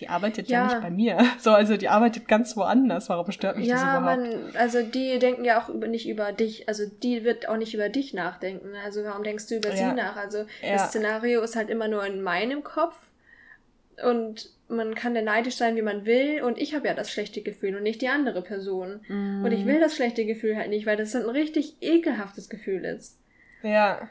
die 0.00 0.08
arbeitet 0.08 0.48
ja. 0.48 0.66
ja. 0.66 0.74
nicht 0.74 0.82
bei 0.82 0.90
mir. 0.90 1.18
So, 1.38 1.52
also 1.52 1.76
die 1.76 1.88
arbeitet 1.88 2.28
ganz 2.28 2.56
woanders. 2.56 3.08
Warum 3.08 3.30
stört 3.30 3.56
mich 3.56 3.68
ja, 3.68 3.74
das 3.74 3.82
überhaupt? 3.82 4.20
Man, 4.20 4.56
also 4.56 4.82
die 4.82 5.18
denken 5.18 5.44
ja 5.44 5.60
auch 5.60 5.68
über, 5.68 5.86
nicht 5.86 6.08
über 6.08 6.32
dich. 6.32 6.68
Also 6.68 6.84
die 6.86 7.24
wird 7.24 7.48
auch 7.48 7.56
nicht 7.56 7.74
über 7.74 7.88
dich 7.88 8.14
nachdenken. 8.14 8.72
Also 8.84 9.04
warum 9.04 9.22
denkst 9.22 9.46
du 9.48 9.56
über 9.56 9.70
ja. 9.70 9.76
sie 9.76 9.94
nach? 9.94 10.16
Also 10.16 10.38
ja. 10.62 10.72
das 10.72 10.88
Szenario 10.88 11.40
ist 11.42 11.56
halt 11.56 11.70
immer 11.70 11.88
nur 11.88 12.04
in 12.04 12.22
meinem 12.22 12.62
Kopf. 12.62 12.96
Und 14.04 14.50
man 14.68 14.94
kann 14.94 15.14
da 15.14 15.22
neidisch 15.22 15.56
sein, 15.56 15.76
wie 15.76 15.82
man 15.82 16.04
will. 16.04 16.42
Und 16.42 16.58
ich 16.58 16.74
habe 16.74 16.88
ja 16.88 16.94
das 16.94 17.10
schlechte 17.10 17.40
Gefühl 17.40 17.76
und 17.76 17.82
nicht 17.82 18.02
die 18.02 18.08
andere 18.08 18.42
Person. 18.42 19.00
Mm. 19.08 19.44
Und 19.44 19.52
ich 19.52 19.64
will 19.64 19.80
das 19.80 19.96
schlechte 19.96 20.26
Gefühl 20.26 20.56
halt 20.56 20.68
nicht, 20.68 20.86
weil 20.86 20.96
das 20.96 21.14
halt 21.14 21.24
ein 21.24 21.30
richtig 21.30 21.76
ekelhaftes 21.80 22.48
Gefühl 22.48 22.84
ist. 22.84 23.18
Ja. 23.62 24.08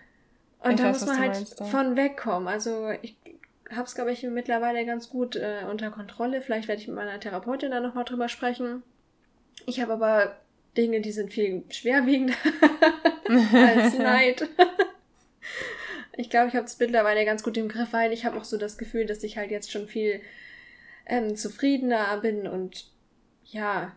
Und 0.63 0.71
ich 0.71 0.77
da 0.77 0.85
weiß, 0.85 1.01
muss 1.01 1.07
man 1.07 1.19
halt 1.19 1.33
meinst, 1.33 1.63
von 1.63 1.95
wegkommen. 1.95 2.47
Also 2.47 2.89
ich 3.01 3.15
habe 3.75 3.85
es, 3.85 3.95
glaube 3.95 4.11
ich, 4.11 4.23
mittlerweile 4.23 4.85
ganz 4.85 5.09
gut 5.09 5.35
äh, 5.35 5.63
unter 5.69 5.91
Kontrolle. 5.91 6.41
Vielleicht 6.41 6.67
werde 6.67 6.81
ich 6.81 6.87
mit 6.87 6.95
meiner 6.95 7.19
Therapeutin 7.19 7.71
da 7.71 7.79
nochmal 7.79 8.05
drüber 8.05 8.29
sprechen. 8.29 8.83
Ich 9.65 9.81
habe 9.81 9.93
aber 9.93 10.37
Dinge, 10.77 11.01
die 11.01 11.11
sind 11.11 11.31
viel 11.31 11.63
schwerwiegender 11.69 12.35
als 13.53 13.93
Neid. 13.97 14.47
ich 16.17 16.29
glaube, 16.29 16.49
ich 16.49 16.55
habe 16.55 16.65
es 16.65 16.79
mittlerweile 16.79 17.25
ganz 17.25 17.43
gut 17.43 17.57
im 17.57 17.69
Griff, 17.69 17.91
weil 17.91 18.13
ich 18.13 18.25
habe 18.25 18.37
auch 18.37 18.43
so 18.43 18.57
das 18.57 18.77
Gefühl, 18.77 19.05
dass 19.05 19.23
ich 19.23 19.37
halt 19.37 19.51
jetzt 19.51 19.71
schon 19.71 19.87
viel 19.87 20.21
ähm, 21.05 21.35
zufriedener 21.35 22.17
bin 22.17 22.47
und 22.47 22.89
ja, 23.45 23.95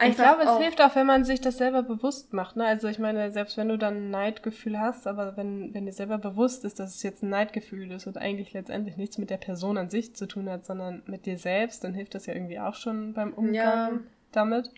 ich 0.00 0.16
glaube, 0.16 0.42
es 0.42 0.58
hilft 0.58 0.80
auch, 0.80 0.94
wenn 0.94 1.06
man 1.06 1.24
sich 1.24 1.40
das 1.40 1.58
selber 1.58 1.82
bewusst 1.82 2.32
macht. 2.32 2.56
Ne? 2.56 2.64
Also 2.64 2.88
ich 2.88 2.98
meine, 2.98 3.30
selbst 3.30 3.56
wenn 3.56 3.68
du 3.68 3.76
dann 3.76 3.96
ein 3.96 4.10
Neidgefühl 4.10 4.78
hast, 4.78 5.06
aber 5.06 5.36
wenn, 5.36 5.74
wenn 5.74 5.86
dir 5.86 5.92
selber 5.92 6.18
bewusst 6.18 6.64
ist, 6.64 6.80
dass 6.80 6.94
es 6.94 7.02
jetzt 7.02 7.22
ein 7.22 7.28
Neidgefühl 7.28 7.90
ist 7.92 8.06
und 8.06 8.18
eigentlich 8.18 8.52
letztendlich 8.52 8.96
nichts 8.96 9.18
mit 9.18 9.30
der 9.30 9.36
Person 9.36 9.78
an 9.78 9.90
sich 9.90 10.14
zu 10.14 10.26
tun 10.26 10.48
hat, 10.48 10.64
sondern 10.64 11.02
mit 11.06 11.26
dir 11.26 11.38
selbst, 11.38 11.84
dann 11.84 11.94
hilft 11.94 12.14
das 12.14 12.26
ja 12.26 12.34
irgendwie 12.34 12.58
auch 12.58 12.74
schon 12.74 13.14
beim 13.14 13.32
Umgang 13.32 13.54
ja. 13.54 14.00
damit. 14.32 14.70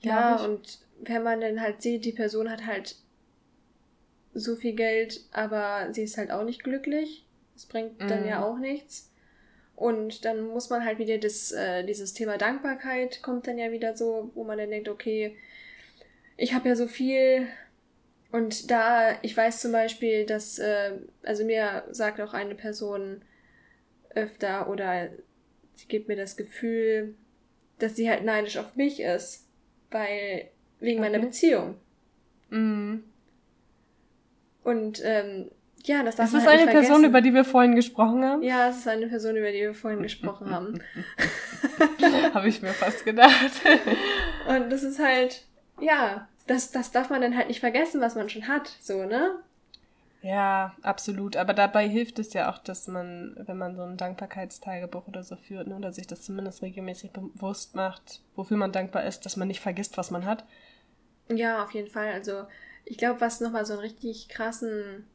Ja, 0.00 0.36
und 0.36 0.80
wenn 1.00 1.22
man 1.22 1.40
dann 1.40 1.60
halt 1.60 1.82
sieht, 1.82 2.04
die 2.04 2.12
Person 2.12 2.50
hat 2.50 2.66
halt 2.66 2.96
so 4.34 4.56
viel 4.56 4.74
Geld, 4.74 5.20
aber 5.32 5.92
sie 5.92 6.02
ist 6.02 6.16
halt 6.16 6.30
auch 6.30 6.44
nicht 6.44 6.64
glücklich. 6.64 7.26
Das 7.54 7.66
bringt 7.66 8.00
dann 8.00 8.26
ja 8.26 8.38
mhm. 8.38 8.44
auch 8.44 8.58
nichts 8.58 9.11
und 9.82 10.24
dann 10.24 10.46
muss 10.46 10.70
man 10.70 10.84
halt 10.84 11.00
wieder 11.00 11.18
das, 11.18 11.50
äh, 11.50 11.82
dieses 11.82 12.14
Thema 12.14 12.38
Dankbarkeit 12.38 13.20
kommt 13.20 13.48
dann 13.48 13.58
ja 13.58 13.72
wieder 13.72 13.96
so, 13.96 14.30
wo 14.34 14.44
man 14.44 14.56
dann 14.56 14.70
denkt, 14.70 14.88
okay, 14.88 15.36
ich 16.36 16.54
habe 16.54 16.68
ja 16.68 16.76
so 16.76 16.86
viel. 16.86 17.48
Und 18.30 18.70
da, 18.70 19.18
ich 19.22 19.36
weiß 19.36 19.60
zum 19.60 19.72
Beispiel, 19.72 20.24
dass, 20.24 20.60
äh, 20.60 20.92
also 21.24 21.44
mir 21.44 21.82
sagt 21.90 22.20
auch 22.20 22.32
eine 22.32 22.54
Person 22.54 23.24
öfter 24.10 24.70
oder 24.70 25.10
sie 25.74 25.88
gibt 25.88 26.06
mir 26.06 26.16
das 26.16 26.36
Gefühl, 26.36 27.16
dass 27.80 27.96
sie 27.96 28.08
halt 28.08 28.22
neidisch 28.22 28.58
auf 28.58 28.76
mich 28.76 29.00
ist, 29.00 29.48
weil 29.90 30.48
wegen 30.78 31.00
okay. 31.00 31.10
meiner 31.10 31.24
Beziehung. 31.24 31.74
Mhm. 32.50 33.02
Und 34.62 35.02
ähm, 35.04 35.50
Ja, 35.84 36.02
das 36.02 36.16
darf 36.16 36.26
Ist 36.26 36.34
das 36.34 36.46
eine 36.46 36.70
Person, 36.70 37.04
über 37.04 37.20
die 37.20 37.34
wir 37.34 37.44
vorhin 37.44 37.74
gesprochen 37.74 38.24
haben? 38.24 38.42
Ja, 38.42 38.68
es 38.68 38.78
ist 38.78 38.88
eine 38.88 39.08
Person, 39.08 39.36
über 39.36 39.50
die 39.50 39.60
wir 39.60 39.74
vorhin 39.74 40.02
gesprochen 40.02 40.50
haben. 40.50 40.80
Habe 42.34 42.48
ich 42.48 42.62
mir 42.62 42.72
fast 42.72 43.04
gedacht. 43.04 43.50
Und 44.48 44.70
das 44.70 44.84
ist 44.84 45.00
halt, 45.00 45.44
ja, 45.80 46.28
das, 46.46 46.70
das 46.70 46.92
darf 46.92 47.10
man 47.10 47.20
dann 47.20 47.36
halt 47.36 47.48
nicht 47.48 47.60
vergessen, 47.60 48.00
was 48.00 48.14
man 48.14 48.28
schon 48.28 48.46
hat, 48.46 48.68
so, 48.80 49.04
ne? 49.04 49.38
Ja, 50.22 50.76
absolut. 50.82 51.36
Aber 51.36 51.52
dabei 51.52 51.88
hilft 51.88 52.20
es 52.20 52.32
ja 52.32 52.50
auch, 52.50 52.58
dass 52.58 52.86
man, 52.86 53.34
wenn 53.46 53.58
man 53.58 53.74
so 53.74 53.82
ein 53.82 53.96
Dankbarkeitstagebuch 53.96 55.08
oder 55.08 55.24
so 55.24 55.34
führt, 55.34 55.66
ne, 55.66 55.74
oder 55.74 55.92
sich 55.92 56.06
das 56.06 56.22
zumindest 56.22 56.62
regelmäßig 56.62 57.10
bewusst 57.10 57.74
macht, 57.74 58.20
wofür 58.36 58.56
man 58.56 58.70
dankbar 58.70 59.04
ist, 59.04 59.26
dass 59.26 59.36
man 59.36 59.48
nicht 59.48 59.60
vergisst, 59.60 59.98
was 59.98 60.12
man 60.12 60.24
hat. 60.24 60.44
Ja, 61.28 61.64
auf 61.64 61.72
jeden 61.72 61.90
Fall. 61.90 62.12
Also 62.12 62.44
ich 62.84 62.98
glaube, 62.98 63.20
was 63.20 63.40
nochmal 63.40 63.66
so 63.66 63.72
einen 63.72 63.82
richtig 63.82 64.28
krassen 64.28 65.06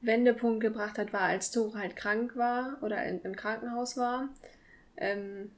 Wendepunkt 0.00 0.60
gebracht 0.60 0.98
hat, 0.98 1.12
war, 1.12 1.22
als 1.22 1.50
Tore 1.50 1.78
halt 1.78 1.96
krank 1.96 2.36
war 2.36 2.78
oder 2.82 3.04
in, 3.04 3.20
im 3.22 3.36
Krankenhaus 3.36 3.96
war. 3.96 4.28
Ähm, 4.96 5.50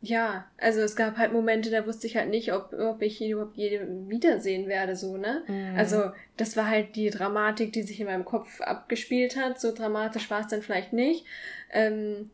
ja, 0.00 0.46
also 0.58 0.80
es 0.80 0.94
gab 0.94 1.16
halt 1.16 1.32
Momente, 1.32 1.70
da 1.70 1.86
wusste 1.86 2.06
ich 2.06 2.16
halt 2.16 2.28
nicht, 2.28 2.52
ob, 2.52 2.72
ob 2.72 3.02
ich 3.02 3.20
ihn 3.20 3.32
überhaupt 3.32 3.56
je 3.56 3.80
wiedersehen 4.08 4.68
werde, 4.68 4.94
so, 4.94 5.16
ne? 5.16 5.42
Mhm. 5.48 5.76
Also, 5.76 6.10
das 6.36 6.56
war 6.56 6.68
halt 6.68 6.96
die 6.96 7.10
Dramatik, 7.10 7.72
die 7.72 7.82
sich 7.82 7.98
in 8.00 8.06
meinem 8.06 8.24
Kopf 8.24 8.60
abgespielt 8.60 9.36
hat. 9.36 9.60
So 9.60 9.72
dramatisch 9.72 10.30
war 10.30 10.42
es 10.42 10.48
dann 10.48 10.62
vielleicht 10.62 10.92
nicht. 10.92 11.24
Ähm, 11.72 12.30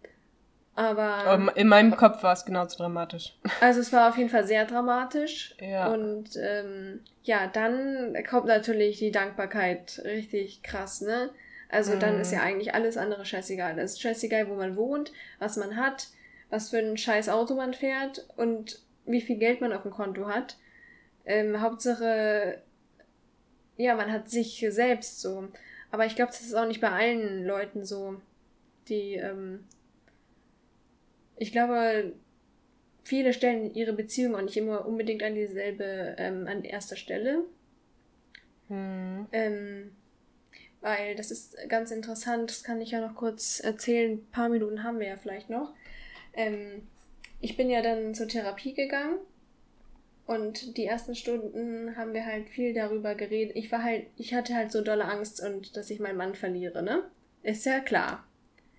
aber. 0.75 1.53
In 1.55 1.69
meinem 1.69 1.97
Kopf 1.97 2.23
war 2.23 2.33
es 2.33 2.45
genauso 2.45 2.79
dramatisch. 2.79 3.35
Also, 3.61 3.81
es 3.81 3.93
war 3.93 4.09
auf 4.09 4.17
jeden 4.17 4.31
Fall 4.31 4.47
sehr 4.47 4.65
dramatisch. 4.65 5.55
Ja. 5.61 5.93
Und 5.93 6.31
ähm, 6.37 7.01
ja, 7.23 7.47
dann 7.47 8.17
kommt 8.29 8.47
natürlich 8.47 8.99
die 8.99 9.11
Dankbarkeit 9.11 10.01
richtig 10.05 10.63
krass, 10.63 11.01
ne? 11.01 11.31
Also, 11.69 11.95
mhm. 11.95 12.01
dann 12.01 12.21
ist 12.21 12.33
ja 12.33 12.41
eigentlich 12.41 12.75
alles 12.75 12.97
andere 12.97 13.25
scheißegal. 13.25 13.79
Es 13.79 13.93
ist 13.93 14.03
scheißegal, 14.03 14.49
wo 14.49 14.55
man 14.55 14.77
wohnt, 14.77 15.13
was 15.39 15.57
man 15.57 15.77
hat 15.77 16.09
was 16.53 16.69
für 16.69 16.79
ein 16.79 16.99
scheiß 16.99 17.31
Auto 17.31 17.55
man 17.55 17.73
fährt 17.73 18.27
und 18.37 18.79
wie 19.07 19.23
viel 19.23 19.39
Geld 19.39 19.63
man 19.63 19.73
auf 19.73 19.83
dem 19.83 19.91
Konto 19.91 20.29
hat. 20.29 20.59
Ähm, 21.25 21.63
Hauptsache, 21.63 22.61
ja, 23.79 23.95
man 23.95 24.13
hat 24.13 24.29
sich 24.29 24.65
selbst 24.69 25.23
so. 25.23 25.49
Aber 25.91 26.05
ich 26.05 26.15
glaube, 26.15 26.31
das 26.31 26.43
ist 26.43 26.55
auch 26.55 26.67
nicht 26.67 26.83
bei 26.83 26.91
allen 26.91 27.47
Leuten 27.47 27.87
so, 27.87 28.21
die, 28.89 29.15
ähm, 29.15 29.65
ich 31.43 31.51
glaube, 31.51 32.13
viele 33.03 33.33
stellen 33.33 33.75
ihre 33.75 33.93
Beziehung 33.93 34.37
auch 34.37 34.43
nicht 34.43 34.57
immer 34.57 34.87
unbedingt 34.87 35.25
an 35.25 35.35
dieselbe, 35.35 36.15
ähm, 36.17 36.47
an 36.47 36.63
erster 36.63 36.95
Stelle. 36.95 37.45
Hm. 38.69 39.27
Ähm, 39.33 39.91
weil 40.81 41.17
das 41.17 41.33
ist 41.33 41.57
ganz 41.69 41.91
interessant, 41.91 42.51
das 42.51 42.63
kann 42.63 42.81
ich 42.81 42.93
ja 42.93 43.01
noch 43.01 43.17
kurz 43.17 43.59
erzählen. 43.59 44.13
Ein 44.13 44.31
paar 44.31 44.49
Minuten 44.49 44.85
haben 44.85 45.01
wir 45.01 45.09
ja 45.09 45.17
vielleicht 45.17 45.51
noch. 45.51 45.75
Ähm, 46.33 46.87
ich 47.41 47.57
bin 47.57 47.71
ja 47.71 47.83
dann 47.83 48.15
zur 48.15 48.29
Therapie 48.29 48.75
gegangen 48.75 49.19
und 50.27 50.77
die 50.77 50.87
ersten 50.87 51.17
Stunden 51.17 51.97
haben 51.97 52.15
wir 52.15 52.25
halt 52.25 52.49
viel 52.51 52.73
darüber 52.73 53.17
geredet. 53.17 53.57
Ich 53.57 53.73
war 53.73 53.83
halt, 53.83 54.07
ich 54.17 54.33
hatte 54.33 54.55
halt 54.55 54.71
so 54.71 54.81
dolle 54.81 55.07
Angst 55.07 55.43
und 55.45 55.77
dass 55.77 55.91
ich 55.91 55.99
meinen 55.99 56.19
Mann 56.19 56.37
verliere, 56.37 56.85
ne? 56.85 57.03
Ist 57.43 57.67
ja 57.67 57.81
klar. 57.81 58.25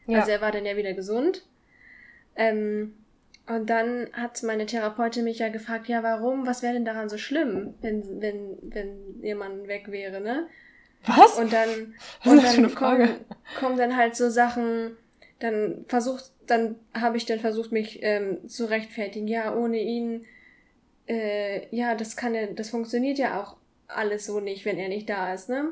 Ja. 0.08 0.20
Also 0.20 0.32
er 0.32 0.40
war 0.40 0.54
dann 0.54 0.66
ja 0.66 0.78
wieder 0.78 0.94
gesund. 0.94 1.46
Ähm, 2.36 2.94
und 3.48 3.70
dann 3.70 4.08
hat 4.14 4.42
meine 4.44 4.66
Therapeutin 4.66 5.26
mich 5.26 5.40
ja 5.40 5.50
gefragt, 5.50 5.88
ja, 5.88 6.02
warum, 6.02 6.48
was 6.48 6.64
wäre 6.64 6.74
denn 6.74 6.86
daran 6.86 7.10
so 7.10 7.18
schlimm, 7.18 7.74
wenn, 7.82 8.22
wenn, 8.22 8.58
wenn 8.72 9.38
Mann 9.38 9.68
weg 9.68 9.92
wäre, 9.92 10.22
ne? 10.22 10.48
Was? 11.06 11.38
Und 11.38 11.52
dann, 11.52 11.94
und 12.24 12.42
dann 12.42 12.74
kommen, 12.74 13.10
kommen 13.60 13.78
dann 13.78 13.98
halt 13.98 14.16
so 14.16 14.30
Sachen, 14.30 14.96
dann 15.40 15.84
versucht 15.90 16.34
dann 16.48 16.76
habe 16.94 17.18
ich 17.18 17.26
dann 17.26 17.40
versucht, 17.40 17.72
mich 17.72 18.00
ähm, 18.02 18.48
zu 18.48 18.66
rechtfertigen. 18.66 19.28
Ja, 19.28 19.56
ohne 19.56 19.80
ihn, 19.80 20.26
äh, 21.08 21.74
ja, 21.76 21.96
das 21.96 22.16
kann 22.16 22.36
ja, 22.36 22.48
das 22.48 22.70
funktioniert 22.70 23.18
ja 23.18 23.42
auch 23.42 23.58
alles 23.88 24.26
so 24.26 24.40
nicht, 24.40 24.66
wenn 24.66 24.78
er 24.78 24.90
nicht 24.90 25.10
da 25.10 25.34
ist, 25.34 25.50
ne? 25.50 25.72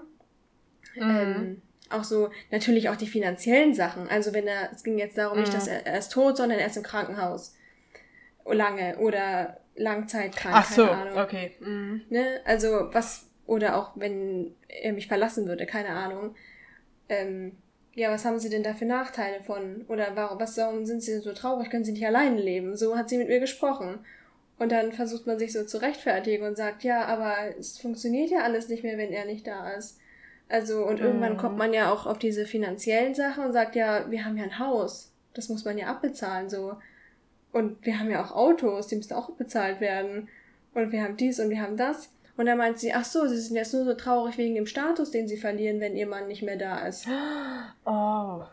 Mhm. 0.95 1.01
Ähm, 1.01 1.61
auch 1.93 2.03
so, 2.03 2.30
natürlich 2.51 2.89
auch 2.89 2.95
die 2.95 3.07
finanziellen 3.07 3.73
Sachen. 3.73 4.07
Also 4.09 4.34
wenn 4.34 4.47
er, 4.47 4.72
es 4.72 4.84
ging 4.84 4.97
jetzt 4.97 5.18
darum 5.18 5.38
mhm. 5.38 5.43
nicht, 5.43 5.53
dass 5.53 5.68
er, 5.68 5.85
er 5.85 5.97
ist 5.97 6.11
tot, 6.11 6.38
sondern 6.38 6.59
er 6.59 6.68
ist 6.68 6.77
im 6.77 6.84
Krankenhaus. 6.84 7.55
Lange 8.45 8.97
oder 8.97 9.57
langzeitkrank. 9.76 10.55
Ach 10.57 10.72
so, 10.72 10.89
Ahnung. 10.89 11.18
okay. 11.18 11.51
Mhm. 11.59 12.01
Ne? 12.09 12.41
Also 12.45 12.89
was, 12.91 13.30
oder 13.45 13.77
auch 13.77 13.91
wenn 13.95 14.55
er 14.68 14.93
mich 14.93 15.07
verlassen 15.07 15.47
würde, 15.47 15.65
keine 15.65 15.89
Ahnung. 15.89 16.35
Ähm, 17.09 17.57
ja, 17.93 18.09
was 18.09 18.23
haben 18.23 18.39
Sie 18.39 18.49
denn 18.49 18.63
da 18.63 18.73
für 18.73 18.85
Nachteile 18.85 19.41
von? 19.41 19.85
Oder 19.88 20.15
warum, 20.15 20.39
was, 20.39 20.57
warum 20.57 20.85
sind 20.85 21.03
Sie 21.03 21.11
denn 21.11 21.22
so 21.22 21.34
traurig? 21.34 21.69
Können 21.69 21.84
Sie 21.84 21.91
nicht 21.91 22.05
alleine 22.05 22.39
leben? 22.39 22.76
So 22.77 22.97
hat 22.97 23.09
sie 23.09 23.18
mit 23.18 23.27
mir 23.27 23.39
gesprochen. 23.39 23.99
Und 24.57 24.72
dann 24.72 24.91
versucht 24.91 25.27
man 25.27 25.39
sich 25.39 25.51
so 25.51 25.65
zu 25.65 25.81
rechtfertigen 25.81 26.45
und 26.45 26.55
sagt, 26.55 26.84
ja, 26.84 27.05
aber 27.05 27.35
es 27.59 27.80
funktioniert 27.80 28.30
ja 28.30 28.43
alles 28.43 28.69
nicht 28.69 28.84
mehr, 28.84 28.97
wenn 28.97 29.11
er 29.11 29.26
nicht 29.26 29.47
da 29.47 29.72
ist. 29.72 29.99
Also, 30.52 30.86
und 30.86 30.99
irgendwann 30.99 31.38
kommt 31.38 31.53
mhm. 31.53 31.60
man 31.60 31.73
ja 31.73 31.94
auch 31.94 32.06
auf 32.06 32.19
diese 32.19 32.45
finanziellen 32.45 33.15
Sachen 33.15 33.45
und 33.45 33.53
sagt, 33.53 33.76
ja, 33.76 34.11
wir 34.11 34.26
haben 34.26 34.36
ja 34.36 34.44
ein 34.44 34.60
Haus. 34.60 35.14
Das 35.34 35.48
muss 35.48 35.64
man 35.64 35.78
ja 35.78 35.88
abbezahlen, 35.88 36.49
so. 36.49 36.76
Und 37.53 37.86
wir 37.86 37.98
haben 37.98 38.10
ja 38.10 38.22
auch 38.22 38.32
Autos, 38.32 38.88
die 38.88 38.98
müssen 38.98 39.14
auch 39.14 39.30
bezahlt 39.32 39.80
werden. 39.80 40.28
Und 40.73 40.91
wir 40.91 41.03
haben 41.03 41.15
dies 41.15 41.40
und 41.40 41.49
wir 41.49 41.61
haben 41.61 41.78
das. 41.78 42.10
Und 42.36 42.48
dann 42.48 42.57
meint 42.57 42.80
sie, 42.80 42.94
ach 42.94 43.06
so, 43.06 43.28
sie 43.28 43.38
sind 43.38 43.56
jetzt 43.56 43.73
nur 43.73 43.86
so 43.86 43.94
traurig 43.94 44.38
wegen 44.38 44.56
dem 44.56 44.65
Status, 44.65 45.11
den 45.11 45.28
sie 45.28 45.38
verlieren, 45.38 45.80
wenn 45.80 45.95
ihr 45.95 46.07
Mann 46.07 46.28
nicht 46.28 46.44
mehr 46.44 46.57
da 46.57 46.80
ist. 46.86 47.07
Oh. 47.86 48.44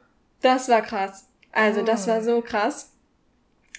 Das 0.40 0.68
war 0.68 0.82
krass. 0.82 1.28
Also, 1.50 1.80
oh. 1.80 1.84
das 1.84 2.06
war 2.06 2.22
so 2.22 2.42
krass, 2.42 2.92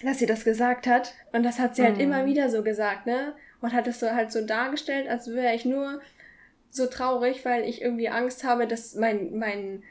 dass 0.03 0.19
sie 0.19 0.25
das 0.25 0.43
gesagt 0.43 0.87
hat. 0.87 1.13
Und 1.31 1.43
das 1.43 1.57
hat 1.57 1.75
sie 1.77 1.83
halt 1.83 1.97
mm. 1.97 2.01
immer 2.01 2.25
wieder 2.25 2.49
so 2.49 2.63
gesagt, 2.63 3.05
ne? 3.05 3.33
Und 3.61 3.73
hat 3.73 3.87
es 3.87 3.99
so 3.99 4.11
halt 4.11 4.31
so 4.31 4.45
dargestellt, 4.45 5.09
als 5.09 5.29
wäre 5.33 5.53
ich 5.53 5.63
nur 5.63 6.01
so 6.69 6.87
traurig, 6.87 7.45
weil 7.45 7.63
ich 7.63 7.81
irgendwie 7.81 8.09
Angst 8.09 8.43
habe, 8.43 8.67
dass 8.67 8.95
mein, 8.95 9.37
mein, 9.37 9.83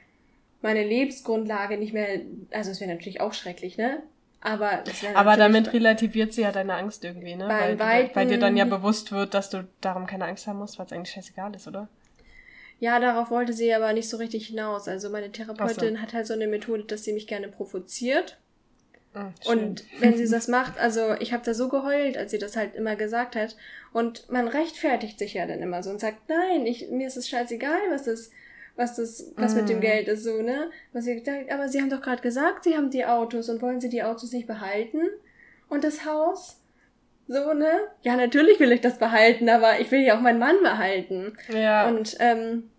meine 0.63 0.85
Lebensgrundlage 0.85 1.77
nicht 1.79 1.93
mehr, 1.93 2.21
also 2.53 2.71
es 2.71 2.81
wäre 2.81 2.93
natürlich 2.93 3.21
auch 3.21 3.33
schrecklich, 3.33 3.77
ne? 3.77 4.03
Aber, 4.41 4.85
Aber 5.15 5.37
damit 5.37 5.73
relativiert 5.73 6.33
sie 6.33 6.43
ja 6.43 6.53
deine 6.53 6.75
Angst 6.75 7.03
irgendwie, 7.05 7.35
ne? 7.35 7.49
Weil, 7.49 7.79
Weiten, 7.79 8.15
weil 8.15 8.27
dir 8.29 8.39
dann 8.39 8.57
ja 8.57 8.65
bewusst 8.65 9.11
wird, 9.11 9.35
dass 9.35 9.51
du 9.51 9.67
darum 9.81 10.07
keine 10.07 10.27
Angst 10.27 10.47
haben 10.47 10.59
musst, 10.59 10.79
weil 10.79 10.87
es 10.87 10.93
eigentlich 10.93 11.13
scheißegal 11.13 11.55
ist, 11.57 11.67
oder? 11.67 11.89
Ja, 12.79 13.01
darauf 13.01 13.31
wollte 13.31 13.53
sie 13.53 13.75
aber 13.75 13.93
nicht 13.93 14.09
so 14.09 14.17
richtig 14.17 14.47
hinaus. 14.47 14.87
Also 14.87 15.11
meine 15.11 15.33
Therapeutin 15.33 15.97
so. 15.97 16.01
hat 16.03 16.13
halt 16.13 16.29
so 16.29 16.35
eine 16.35 16.47
Methode, 16.47 16.85
dass 16.85 17.03
sie 17.03 17.13
mich 17.13 17.27
gerne 17.27 17.49
provoziert. 17.49 18.39
Ach, 19.15 19.33
und 19.47 19.85
wenn 20.01 20.17
sie 20.17 20.29
das 20.29 20.49
macht, 20.49 20.79
also 20.79 21.15
ich 21.21 21.33
habe 21.33 21.45
da 21.45 21.55
so 21.55 21.69
geheult, 21.69 22.17
als 22.17 22.31
sie 22.31 22.39
das 22.39 22.57
halt 22.57 22.75
immer 22.75 22.97
gesagt 22.97 23.37
hat. 23.37 23.57
Und 23.93 24.31
man 24.31 24.49
rechtfertigt 24.49 25.19
sich 25.19 25.35
ja 25.35 25.47
dann 25.47 25.61
immer 25.61 25.83
so 25.83 25.91
und 25.91 26.01
sagt, 26.01 26.29
nein, 26.29 26.67
ich, 26.67 26.91
mir 26.91 27.07
ist 27.07 27.17
es 27.17 27.29
scheißegal, 27.29 27.91
was 27.91 28.05
das 28.05 28.31
was 28.79 28.95
das, 28.95 29.33
was 29.37 29.55
mm. 29.55 29.57
mit 29.57 29.69
dem 29.69 29.79
mm. 29.79 29.81
Geld 29.81 30.09
ist, 30.09 30.23
so, 30.23 30.41
ne? 30.41 30.71
Was 30.93 31.05
sie 31.05 31.19
gesagt, 31.19 31.51
aber 31.51 31.69
sie 31.69 31.81
haben 31.81 31.91
doch 31.91 32.01
gerade 32.01 32.23
gesagt, 32.23 32.63
sie 32.63 32.77
haben 32.77 32.91
die 32.91 33.05
Autos 33.05 33.49
und 33.49 33.61
wollen 33.61 33.81
sie 33.81 33.89
die 33.89 34.05
Autos 34.05 34.33
nicht 34.33 34.47
behalten? 34.47 35.01
Und 35.69 35.83
das 35.83 36.07
Haus? 36.07 36.61
So, 37.27 37.53
ne? 37.53 37.69
Ja, 38.03 38.17
natürlich 38.17 38.61
will 38.61 38.71
ich 38.71 38.81
das 38.81 38.99
behalten, 38.99 39.49
aber 39.49 39.81
ich 39.81 39.91
will 39.91 40.01
ja 40.01 40.17
auch 40.17 40.21
meinen 40.21 40.39
Mann 40.39 40.63
behalten. 40.63 41.37
Ja. 41.53 41.89
Und 41.89 42.17
ähm, 42.21 42.71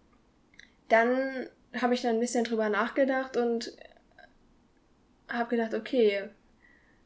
dann 0.87 1.47
habe 1.79 1.93
ich 1.93 2.01
dann 2.01 2.15
ein 2.15 2.19
bisschen 2.21 2.45
drüber 2.45 2.69
nachgedacht 2.69 3.35
und 3.35 3.73
habe 5.29 5.49
gedacht, 5.49 5.73
okay, 5.73 6.29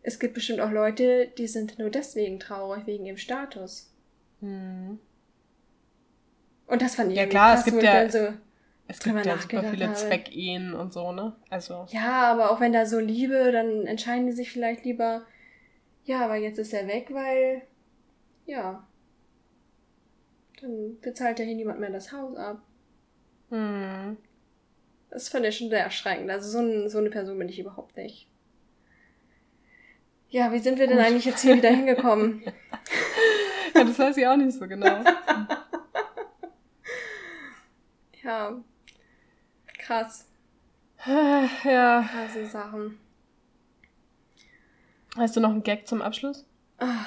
es 0.02 0.20
gibt 0.20 0.34
bestimmt 0.34 0.60
auch 0.60 0.72
Leute, 0.72 1.32
die 1.38 1.48
sind 1.48 1.80
nur 1.80 1.90
deswegen 1.90 2.40
traurig, 2.40 2.86
wegen 2.86 3.06
ihrem 3.06 3.18
Status. 3.18 3.94
Hm. 4.42 5.00
Und 6.68 6.82
das 6.82 6.96
fand 6.96 7.12
ich 7.12 7.18
ja, 7.18 7.26
klar, 7.26 7.56
krass, 7.56 7.60
es 7.60 7.72
gibt 7.72 7.84
ja, 7.84 8.10
so, 8.10 8.34
es 8.88 9.00
gibt 9.00 9.26
ja 9.26 9.38
super 9.38 9.64
viele 9.64 9.88
habe. 9.88 9.96
Zweckehen 9.96 10.74
und 10.74 10.94
so, 10.94 11.12
ne? 11.12 11.36
Also. 11.50 11.86
Ja, 11.90 12.32
aber 12.32 12.52
auch 12.52 12.60
wenn 12.60 12.74
da 12.74 12.86
so 12.86 13.00
Liebe, 13.00 13.52
dann 13.52 13.86
entscheiden 13.86 14.26
die 14.26 14.34
sich 14.34 14.52
vielleicht 14.52 14.84
lieber, 14.84 15.24
ja, 16.04 16.26
aber 16.26 16.36
jetzt 16.36 16.60
ist 16.60 16.74
er 16.74 16.88
weg, 16.88 17.08
weil, 17.12 17.62
ja, 18.46 18.86
dann 20.62 21.00
bezahlt 21.02 21.40
ja 21.40 21.46
hier 21.46 21.56
niemand 21.56 21.80
mehr 21.80 21.92
das 21.92 22.12
Haus 22.12 22.36
ab. 22.36 22.62
Hm. 23.50 24.18
Das 25.14 25.30
fand 25.30 25.46
ich 25.46 25.56
schon 25.58 25.70
sehr 25.70 25.84
erschreckend. 25.84 26.32
Also 26.32 26.50
so, 26.50 26.58
ein, 26.60 26.90
so 26.90 26.98
eine 26.98 27.12
Person 27.12 27.38
bin 27.38 27.48
ich 27.48 27.60
überhaupt 27.60 27.96
nicht. 27.98 28.28
Ja, 30.30 30.52
wie 30.52 30.58
sind 30.58 30.80
wir 30.80 30.88
denn 30.88 30.98
Gut. 30.98 31.06
eigentlich 31.06 31.26
jetzt 31.26 31.42
hier 31.44 31.56
wieder 31.56 31.70
hingekommen? 31.70 32.42
ja, 33.76 33.84
das 33.84 34.00
weiß 34.00 34.18
ich 34.18 34.26
auch 34.26 34.36
nicht 34.36 34.54
so 34.58 34.68
genau. 34.68 35.04
ja, 38.24 38.60
Krass. 39.78 40.26
ja. 41.06 42.10
Krasse 42.10 42.46
Sachen. 42.48 42.98
Hast 45.16 45.36
du 45.36 45.42
noch 45.42 45.52
einen 45.52 45.62
Gag 45.62 45.88
zum 45.88 46.02
Abschluss? 46.02 46.44
Ach, 46.80 47.06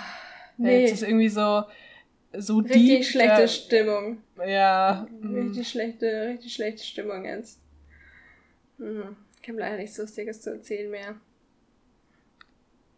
nee. 0.59 0.83
Jetzt 0.83 0.93
ist 0.93 1.03
irgendwie 1.03 1.29
so, 1.29 1.65
so 2.37 2.59
Richtig 2.59 2.83
deep. 3.01 3.05
schlechte 3.05 3.41
da- 3.43 3.49
Stimmung. 3.49 4.23
Ja. 4.47 5.09
mm. 5.21 5.49
Richtig 5.49 5.69
schlechte, 5.69 6.29
richtig 6.29 6.55
schlechte 6.55 6.85
Stimmung 6.85 7.25
jetzt. 7.25 7.59
Hm. 8.79 9.17
Ich 9.43 9.49
habe 9.49 9.59
leider 9.61 9.77
nichts 9.77 9.97
Lustiges 9.99 10.41
zu 10.43 10.51
erzählen 10.51 10.91
mehr. 10.91 11.17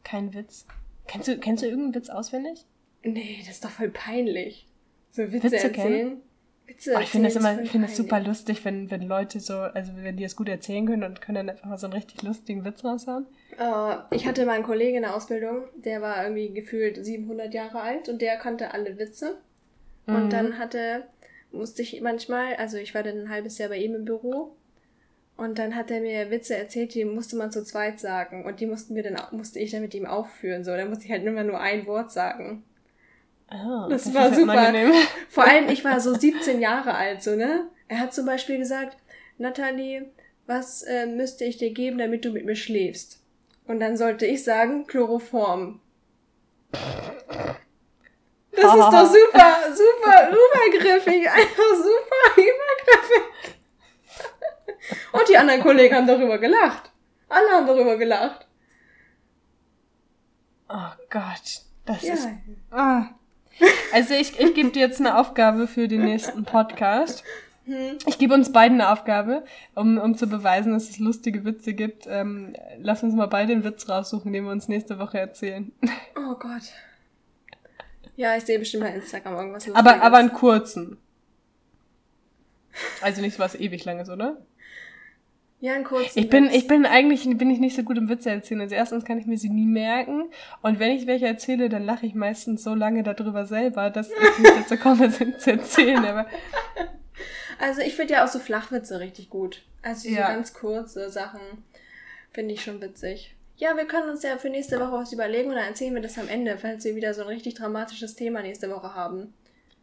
Kein 0.05 0.32
Witz. 0.34 0.66
Kennst 1.06 1.28
du, 1.28 1.38
kennst 1.38 1.62
du 1.62 1.66
irgendeinen 1.66 1.94
Witz 1.94 2.09
auswendig? 2.10 2.64
Nee, 3.02 3.36
das 3.40 3.50
ist 3.56 3.64
doch 3.64 3.70
voll 3.70 3.90
peinlich. 3.90 4.66
So 5.10 5.22
Witze, 5.32 5.44
Witze 5.52 5.56
erzählen. 5.56 5.72
kennen? 5.72 6.22
Witze 6.66 6.94
Oh, 6.96 7.00
ich 7.00 7.09
finde 7.09 7.28
das 7.28 7.36
erzählen 7.36 7.52
immer, 7.55 7.62
ist 7.62 7.66
ich 7.66 7.70
finde 7.72 7.86
es 7.86 7.96
voll 7.96 8.05
super 8.05 8.20
lustig, 8.20 8.64
wenn, 8.64 8.90
wenn 8.90 9.02
Leute 9.02 9.40
so, 9.40 9.55
also 9.59 9.92
wenn 9.96 10.16
die 10.16 10.24
es 10.24 10.36
gut 10.36 10.48
erzählen 10.48 10.86
können 10.86 11.02
und 11.05 11.20
können 11.22 11.36
dann 11.36 11.50
einfach 11.50 11.66
mal 11.68 11.78
so 11.78 11.86
einen 11.86 11.94
richtig 11.94 12.22
lustigen 12.22 12.64
Witz 12.64 12.84
raushauen. 12.84 13.26
Äh, 13.59 13.96
ich 14.14 14.26
hatte 14.26 14.44
mal 14.44 14.52
einen 14.52 14.64
Kollegen 14.64 14.96
in 14.96 15.02
der 15.02 15.14
Ausbildung, 15.16 15.64
der 15.76 16.02
war 16.02 16.22
irgendwie 16.22 16.52
gefühlt 16.52 17.02
700 17.02 17.55
Jahre 17.55 17.80
alt 17.80 18.09
und 18.09 18.20
der 18.20 18.36
kannte 18.38 18.72
alle 18.74 18.98
Witze. 18.98 19.38
Und 20.06 20.26
Mhm. 20.26 20.30
dann 20.30 20.59
hatte, 20.59 21.05
musste 21.52 21.82
ich 21.82 21.98
manchmal, 22.02 22.56
also 22.56 22.76
ich 22.76 22.94
war 22.94 23.02
dann 23.02 23.18
ein 23.18 23.28
halbes 23.30 23.56
Jahr 23.59 23.68
bei 23.70 23.78
ihm 23.78 23.94
im 23.94 24.05
Büro 24.05 24.55
und 25.39 25.60
dann 25.60 25.77
hat 25.77 25.90
er 25.93 26.01
mir 26.01 26.32
Witze 26.32 26.56
erzählt, 26.56 26.94
die 26.94 27.05
musste 27.05 27.36
man 27.36 27.52
zu 27.52 27.62
zweit 27.62 28.01
sagen 28.01 28.44
und 28.44 28.59
die 28.59 28.66
mussten 28.66 28.97
wir 28.97 29.05
dann, 29.05 29.16
musste 29.31 29.60
ich 29.60 29.70
dann 29.70 29.82
mit 29.82 29.94
ihm 29.94 30.05
aufführen, 30.05 30.65
so. 30.65 30.77
Da 30.77 30.85
musste 30.85 31.05
ich 31.05 31.12
halt 31.12 31.24
immer 31.24 31.44
nur 31.44 31.60
ein 31.60 31.86
Wort 31.86 32.10
sagen. 32.10 32.65
Ah, 33.47 33.86
Das 33.89 34.06
ist 34.06 34.15
war 34.15 34.31
ja 34.31 34.35
super. 34.35 34.93
Vor 35.28 35.44
allem, 35.44 35.69
ich 35.69 35.85
war 35.85 36.01
so 36.01 36.12
17 36.12 36.60
Jahre 36.60 36.94
alt, 36.94 37.23
so, 37.23 37.36
ne? 37.36 37.69
Er 37.86 38.01
hat 38.01 38.12
zum 38.12 38.27
Beispiel 38.27 38.59
gesagt, 38.59 38.97
Nathalie, 39.39 40.10
was 40.47 40.82
äh, 40.82 41.06
müsste 41.06 41.44
ich 41.44 41.56
dir 41.56 41.70
geben, 41.70 41.98
damit 41.98 42.24
du 42.24 42.31
mit 42.31 42.44
mir 42.44 42.56
schläfst? 42.56 43.23
Und 43.69 43.78
dann 43.78 43.97
sollte 43.97 44.27
ich 44.27 44.43
sagen, 44.43 44.89
Chloroform. 44.89 45.81
Das 46.73 48.65
ist 48.65 48.65
doch 48.74 49.06
super, 49.06 49.56
super 49.73 50.31
übergriffig, 50.31 51.31
einfach 51.31 51.74
super 51.77 52.32
übergriffig. 52.35 53.57
Und 55.12 55.28
die 55.28 55.36
anderen 55.36 55.60
Kollegen 55.62 55.94
haben 55.94 56.06
darüber 56.06 56.39
gelacht. 56.39 56.90
Alle 57.28 57.48
haben 57.51 57.66
darüber 57.66 57.97
gelacht. 57.97 58.47
Oh 60.69 60.90
Gott, 61.10 61.62
das 61.86 62.02
Ja. 62.02 62.15
ist. 62.15 62.28
Ah. 62.70 63.06
Also 63.93 64.15
ich, 64.15 64.39
ich 64.39 64.55
gebe 64.55 64.70
dir 64.70 64.81
jetzt 64.81 65.01
eine 65.01 65.19
Aufgabe 65.19 65.66
für 65.66 65.89
den 65.89 66.05
nächsten 66.05 66.44
Podcast. 66.44 67.24
Hm. 67.65 67.98
Ich 68.06 68.19
gebe 68.19 68.32
uns 68.35 68.52
beiden 68.52 68.81
eine 68.81 68.90
Aufgabe, 68.93 69.44
um, 69.74 69.98
um 69.98 70.16
zu 70.16 70.27
beweisen, 70.27 70.73
dass 70.73 70.89
es 70.89 70.98
lustige 70.98 71.44
Witze 71.44 71.73
gibt. 71.74 72.06
Ähm, 72.06 72.55
lass 72.78 73.02
uns 73.02 73.15
mal 73.15 73.27
beide 73.27 73.52
einen 73.52 73.65
Witz 73.65 73.89
raussuchen, 73.89 74.32
den 74.32 74.44
wir 74.44 74.52
uns 74.52 74.69
nächste 74.69 74.98
Woche 74.98 75.19
erzählen. 75.19 75.73
Oh 76.16 76.35
Gott. 76.35 76.62
Ja, 78.16 78.36
ich 78.36 78.44
sehe 78.44 78.59
bestimmt 78.59 78.85
bei 78.85 78.90
Instagram 78.94 79.35
irgendwas 79.36 79.69
Aber, 79.70 79.82
Lustiges. 79.82 80.02
aber 80.02 80.16
einen 80.19 80.32
kurzen. 80.32 80.98
Also 83.01 83.20
nicht 83.20 83.39
was 83.39 83.55
ewig 83.55 83.85
langes, 83.85 84.09
oder? 84.09 84.36
Ja, 85.60 85.74
einen 85.74 85.82
kurzen 85.85 86.18
Ich 86.20 86.30
bin, 86.30 86.44
Witz. 86.47 86.55
ich 86.55 86.66
bin 86.68 86.86
eigentlich 86.86 87.24
bin 87.36 87.51
ich 87.51 87.59
nicht 87.59 87.74
so 87.74 87.82
gut 87.82 87.98
im 87.98 88.09
Witze 88.09 88.30
erzählen. 88.30 88.60
Also 88.60 88.76
erstens 88.76 89.05
kann 89.05 89.18
ich 89.18 89.26
mir 89.26 89.36
sie 89.36 89.48
nie 89.51 89.66
merken. 89.66 90.30
Und 90.62 90.78
wenn 90.78 90.93
ich 90.93 91.06
welche 91.09 91.26
erzähle, 91.26 91.68
dann 91.68 91.85
lache 91.85 92.06
ich 92.06 92.14
meistens 92.14 92.62
so 92.62 92.74
lange 92.74 93.02
darüber 93.02 93.44
selber, 93.44 93.90
dass 93.90 94.09
ich 94.10 94.39
nicht 94.39 94.56
dazu 94.56 94.76
komme, 94.82 95.10
sie 95.10 95.36
zu 95.36 95.51
erzählen. 95.52 96.05
Aber 96.05 96.26
Also 97.59 97.80
ich 97.80 97.97
finde 97.97 98.14
ja 98.14 98.24
auch 98.24 98.28
so 98.28 98.39
Flachwitze 98.39 99.01
richtig 99.01 99.30
gut. 99.30 99.62
Also 99.82 100.09
so 100.09 100.14
Ja. 100.14 100.28
ganz 100.32 100.55
kurze 100.55 101.10
Sachen 101.10 101.40
finde 102.32 102.55
ich 102.55 102.62
schon 102.62 102.80
witzig. 102.80 103.35
Ja, 103.56 103.76
wir 103.76 103.86
können 103.86 104.10
uns 104.10 104.22
ja 104.22 104.36
für 104.39 104.51
nächste 104.51 104.78
Woche 104.78 104.93
was 104.93 105.12
überlegen 105.12 105.48
und 105.48 105.56
dann 105.56 105.64
erzählen 105.66 105.93
wir 105.94 106.02
das 106.02 106.16
am 106.18 106.28
Ende, 106.28 106.56
falls 106.59 106.85
wir 106.85 106.94
wieder 106.94 107.12
so 107.14 107.22
ein 107.22 107.26
richtig 107.28 107.55
dramatisches 107.55 108.14
Thema 108.14 108.43
nächste 108.43 108.70
Woche 108.70 108.94
haben. 108.94 109.35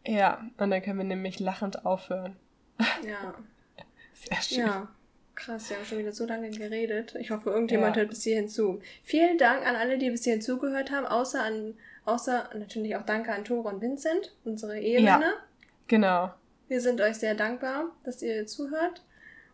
ja, 0.06 0.40
und 0.56 0.70
dann 0.70 0.80
können 0.80 0.98
wir 0.98 1.04
nämlich 1.04 1.38
lachend 1.40 1.84
aufhören. 1.84 2.36
Ja, 3.06 3.34
Sehr 4.14 4.40
schön. 4.40 4.66
ja. 4.66 4.88
Krass, 5.36 5.70
wir 5.70 5.76
haben 5.76 5.84
schon 5.84 5.98
wieder 5.98 6.12
so 6.12 6.26
lange 6.26 6.50
geredet. 6.50 7.14
Ich 7.20 7.30
hoffe, 7.30 7.50
irgendjemand 7.50 7.94
Ja. 7.96 8.00
hört 8.02 8.10
bis 8.10 8.22
hierhin 8.24 8.48
zu. 8.48 8.80
Vielen 9.04 9.38
Dank 9.38 9.64
an 9.66 9.76
alle, 9.76 9.98
die 9.98 10.10
bis 10.10 10.24
hierhin 10.24 10.42
zugehört 10.42 10.90
haben, 10.90 11.06
außer 11.06 11.42
an, 11.42 11.74
außer 12.04 12.50
natürlich 12.54 12.96
auch 12.96 13.04
danke 13.04 13.32
an 13.32 13.44
Tore 13.44 13.68
und 13.68 13.80
Vincent, 13.80 14.34
unsere 14.44 14.78
Ehemänner. 14.80 15.34
Genau. 15.88 16.32
Wir 16.68 16.80
sind 16.80 17.00
euch 17.00 17.16
sehr 17.16 17.34
dankbar, 17.34 17.94
dass 18.04 18.22
ihr 18.22 18.46
zuhört 18.46 19.04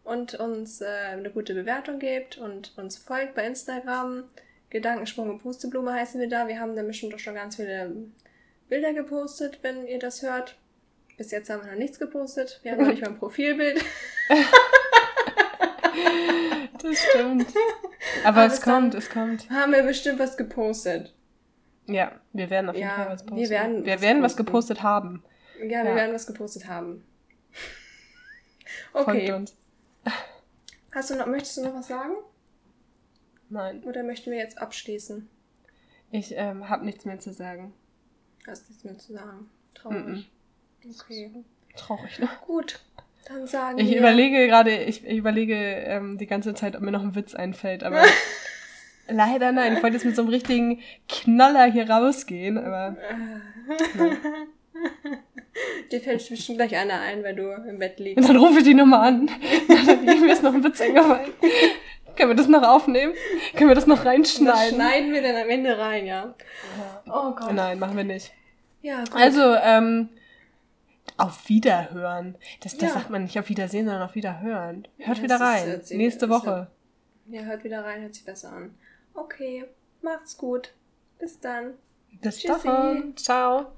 und 0.04 0.34
uns 0.36 0.80
äh, 0.80 0.86
eine 1.12 1.30
gute 1.30 1.52
Bewertung 1.52 1.98
gebt 1.98 2.38
und 2.38 2.72
uns 2.78 2.96
folgt 2.96 3.34
bei 3.34 3.44
Instagram. 3.46 4.24
Gedankensprung 4.70 5.28
und 5.28 5.42
Pusteblume 5.42 5.92
heißen 5.92 6.18
wir 6.20 6.28
da. 6.28 6.48
Wir 6.48 6.58
haben 6.58 6.74
da 6.74 6.82
bestimmt 6.82 7.14
auch 7.14 7.18
schon 7.18 7.34
ganz 7.34 7.56
viele 7.56 7.92
Bilder 8.68 8.94
gepostet, 8.94 9.58
wenn 9.62 9.86
ihr 9.86 9.98
das 9.98 10.22
hört. 10.22 10.56
Bis 11.18 11.30
jetzt 11.30 11.50
haben 11.50 11.62
wir 11.64 11.72
noch 11.72 11.78
nichts 11.78 11.98
gepostet. 11.98 12.60
Wir 12.62 12.72
haben 12.72 12.80
noch 12.82 12.88
nicht 12.90 13.02
mal 13.02 13.08
ein 13.08 13.18
Profilbild. 13.18 13.84
Das 16.82 16.98
stimmt. 16.98 17.46
Aber 18.24 18.42
Aber 18.42 18.52
es 18.52 18.60
kommt, 18.60 18.94
es 18.94 19.08
kommt. 19.10 19.48
haben 19.50 19.72
wir 19.72 19.82
bestimmt 19.82 20.18
was 20.18 20.36
gepostet. 20.36 21.14
Ja, 21.86 22.12
wir 22.32 22.50
werden 22.50 22.70
auf 22.70 22.76
jeden 22.76 22.88
Ja, 22.88 22.94
Fall 22.96 23.08
was 23.10 23.22
wir 23.24 23.30
posten. 23.30 23.50
werden 23.50 23.84
wir 23.84 23.94
was 23.94 24.00
werden 24.02 24.22
was 24.22 24.36
gepostet 24.36 24.82
haben. 24.82 25.22
Ja, 25.60 25.68
wir 25.84 25.90
Ja. 25.90 25.94
werden 25.96 26.14
was 26.14 26.26
gepostet 26.26 26.66
haben. 26.66 27.04
Folgt 28.92 29.08
Okay. 29.08 29.32
uns. 29.32 29.56
Hast 30.92 31.10
du 31.10 31.14
noch, 31.16 31.26
möchtest 31.26 31.56
du 31.58 31.64
noch 31.64 31.74
was 31.74 31.88
sagen? 31.88 32.14
Nein, 33.48 33.82
Oder 33.84 34.02
möchten 34.02 34.30
wir 34.30 34.38
jetzt 34.38 34.58
abschließen? 34.58 35.28
ich 36.10 36.34
ähm, 36.36 36.68
habe 36.68 36.84
nichts 36.84 37.04
mehr 37.04 37.18
zu 37.20 37.32
sagen. 37.32 37.72
Hast 38.46 38.68
nichts 38.68 38.84
mehr 38.84 38.98
zu 38.98 39.12
sagen. 39.14 39.48
Traurig. 39.74 40.04
Mhm. 40.04 40.24
Okay. 41.00 41.44
Traurig, 41.76 42.18
ne? 42.18 42.28
Gut, 42.46 42.80
dann 43.28 43.46
sagen 43.46 43.78
Ich 43.78 43.90
wir. 43.90 43.98
überlege 43.98 44.46
gerade, 44.46 44.76
ich, 44.76 45.04
ich 45.06 45.16
überlege 45.18 45.54
ähm, 45.56 46.18
die 46.18 46.26
ganze 46.26 46.54
Zeit, 46.54 46.74
ob 46.76 46.82
mir 46.82 46.90
noch 46.92 47.02
ein 47.02 47.14
Witz 47.14 47.34
einfällt, 47.34 47.82
aber 47.84 48.02
leider 49.08 49.52
nein. 49.52 49.74
Ich 49.76 49.82
wollte 49.82 49.96
jetzt 49.96 50.04
mit 50.04 50.16
so 50.16 50.22
einem 50.22 50.30
richtigen 50.30 50.80
Knaller 51.08 51.64
hier 51.70 51.88
rausgehen, 51.88 52.58
aber 52.58 52.96
Dir 55.90 56.00
fällt 56.00 56.26
bestimmt 56.28 56.58
gleich 56.58 56.74
einer 56.76 57.00
ein, 57.00 57.22
wenn 57.22 57.36
du 57.36 57.50
im 57.68 57.78
Bett 57.78 57.98
und 57.98 58.04
liegst. 58.04 58.28
dann 58.28 58.36
rufe 58.36 58.58
ich 58.58 58.64
die 58.64 58.74
nochmal 58.74 59.08
an. 59.08 59.24
mir 60.04 60.32
ist 60.32 60.42
noch 60.42 60.54
ein 60.54 60.64
Witz 60.64 60.80
eingefallen. 60.80 61.30
Können 62.16 62.30
wir 62.30 62.34
das 62.36 62.48
noch 62.48 62.62
aufnehmen? 62.62 63.12
Können 63.56 63.68
wir 63.70 63.74
das 63.74 63.86
noch 63.86 63.98
Das 63.98 64.06
reinschneiden? 64.06 64.74
schneiden 64.74 65.12
wir 65.12 65.22
dann 65.22 65.36
am 65.36 65.48
Ende 65.48 65.78
rein, 65.78 66.06
ja. 66.06 66.34
Oh 67.06 67.32
Gott. 67.34 67.52
Nein, 67.52 67.78
machen 67.78 67.96
wir 67.96 68.04
nicht. 68.04 68.32
Ja, 68.80 69.04
gut. 69.04 69.14
Also, 69.14 69.54
ähm, 69.62 70.08
auf 71.16 71.48
Wiederhören. 71.48 72.36
Das, 72.60 72.76
das 72.76 72.88
Ja. 72.90 72.94
sagt 72.94 73.10
man 73.10 73.22
nicht 73.24 73.38
auf 73.38 73.48
Wiedersehen, 73.48 73.86
sondern 73.86 74.02
auf 74.02 74.14
Wiederhören. 74.14 74.86
Hört 74.98 75.18
Das 75.18 75.22
wieder 75.22 75.40
rein. 75.40 75.68
Nächste 75.90 75.96
ist 75.96 76.22
ja- 76.22 76.28
Woche. 76.30 76.66
ja, 77.28 77.42
hört 77.42 77.64
wieder 77.64 77.84
rein, 77.84 78.02
hört 78.02 78.14
sich 78.14 78.24
besser 78.24 78.52
an. 78.52 78.74
Okay, 79.14 79.64
macht's 80.00 80.36
gut. 80.36 80.72
Bis 81.18 81.38
dann. 81.40 81.74
Bis 82.20 82.38
Tschüssi. 82.38 82.68
Woche. 82.68 83.02
Ciao. 83.16 83.72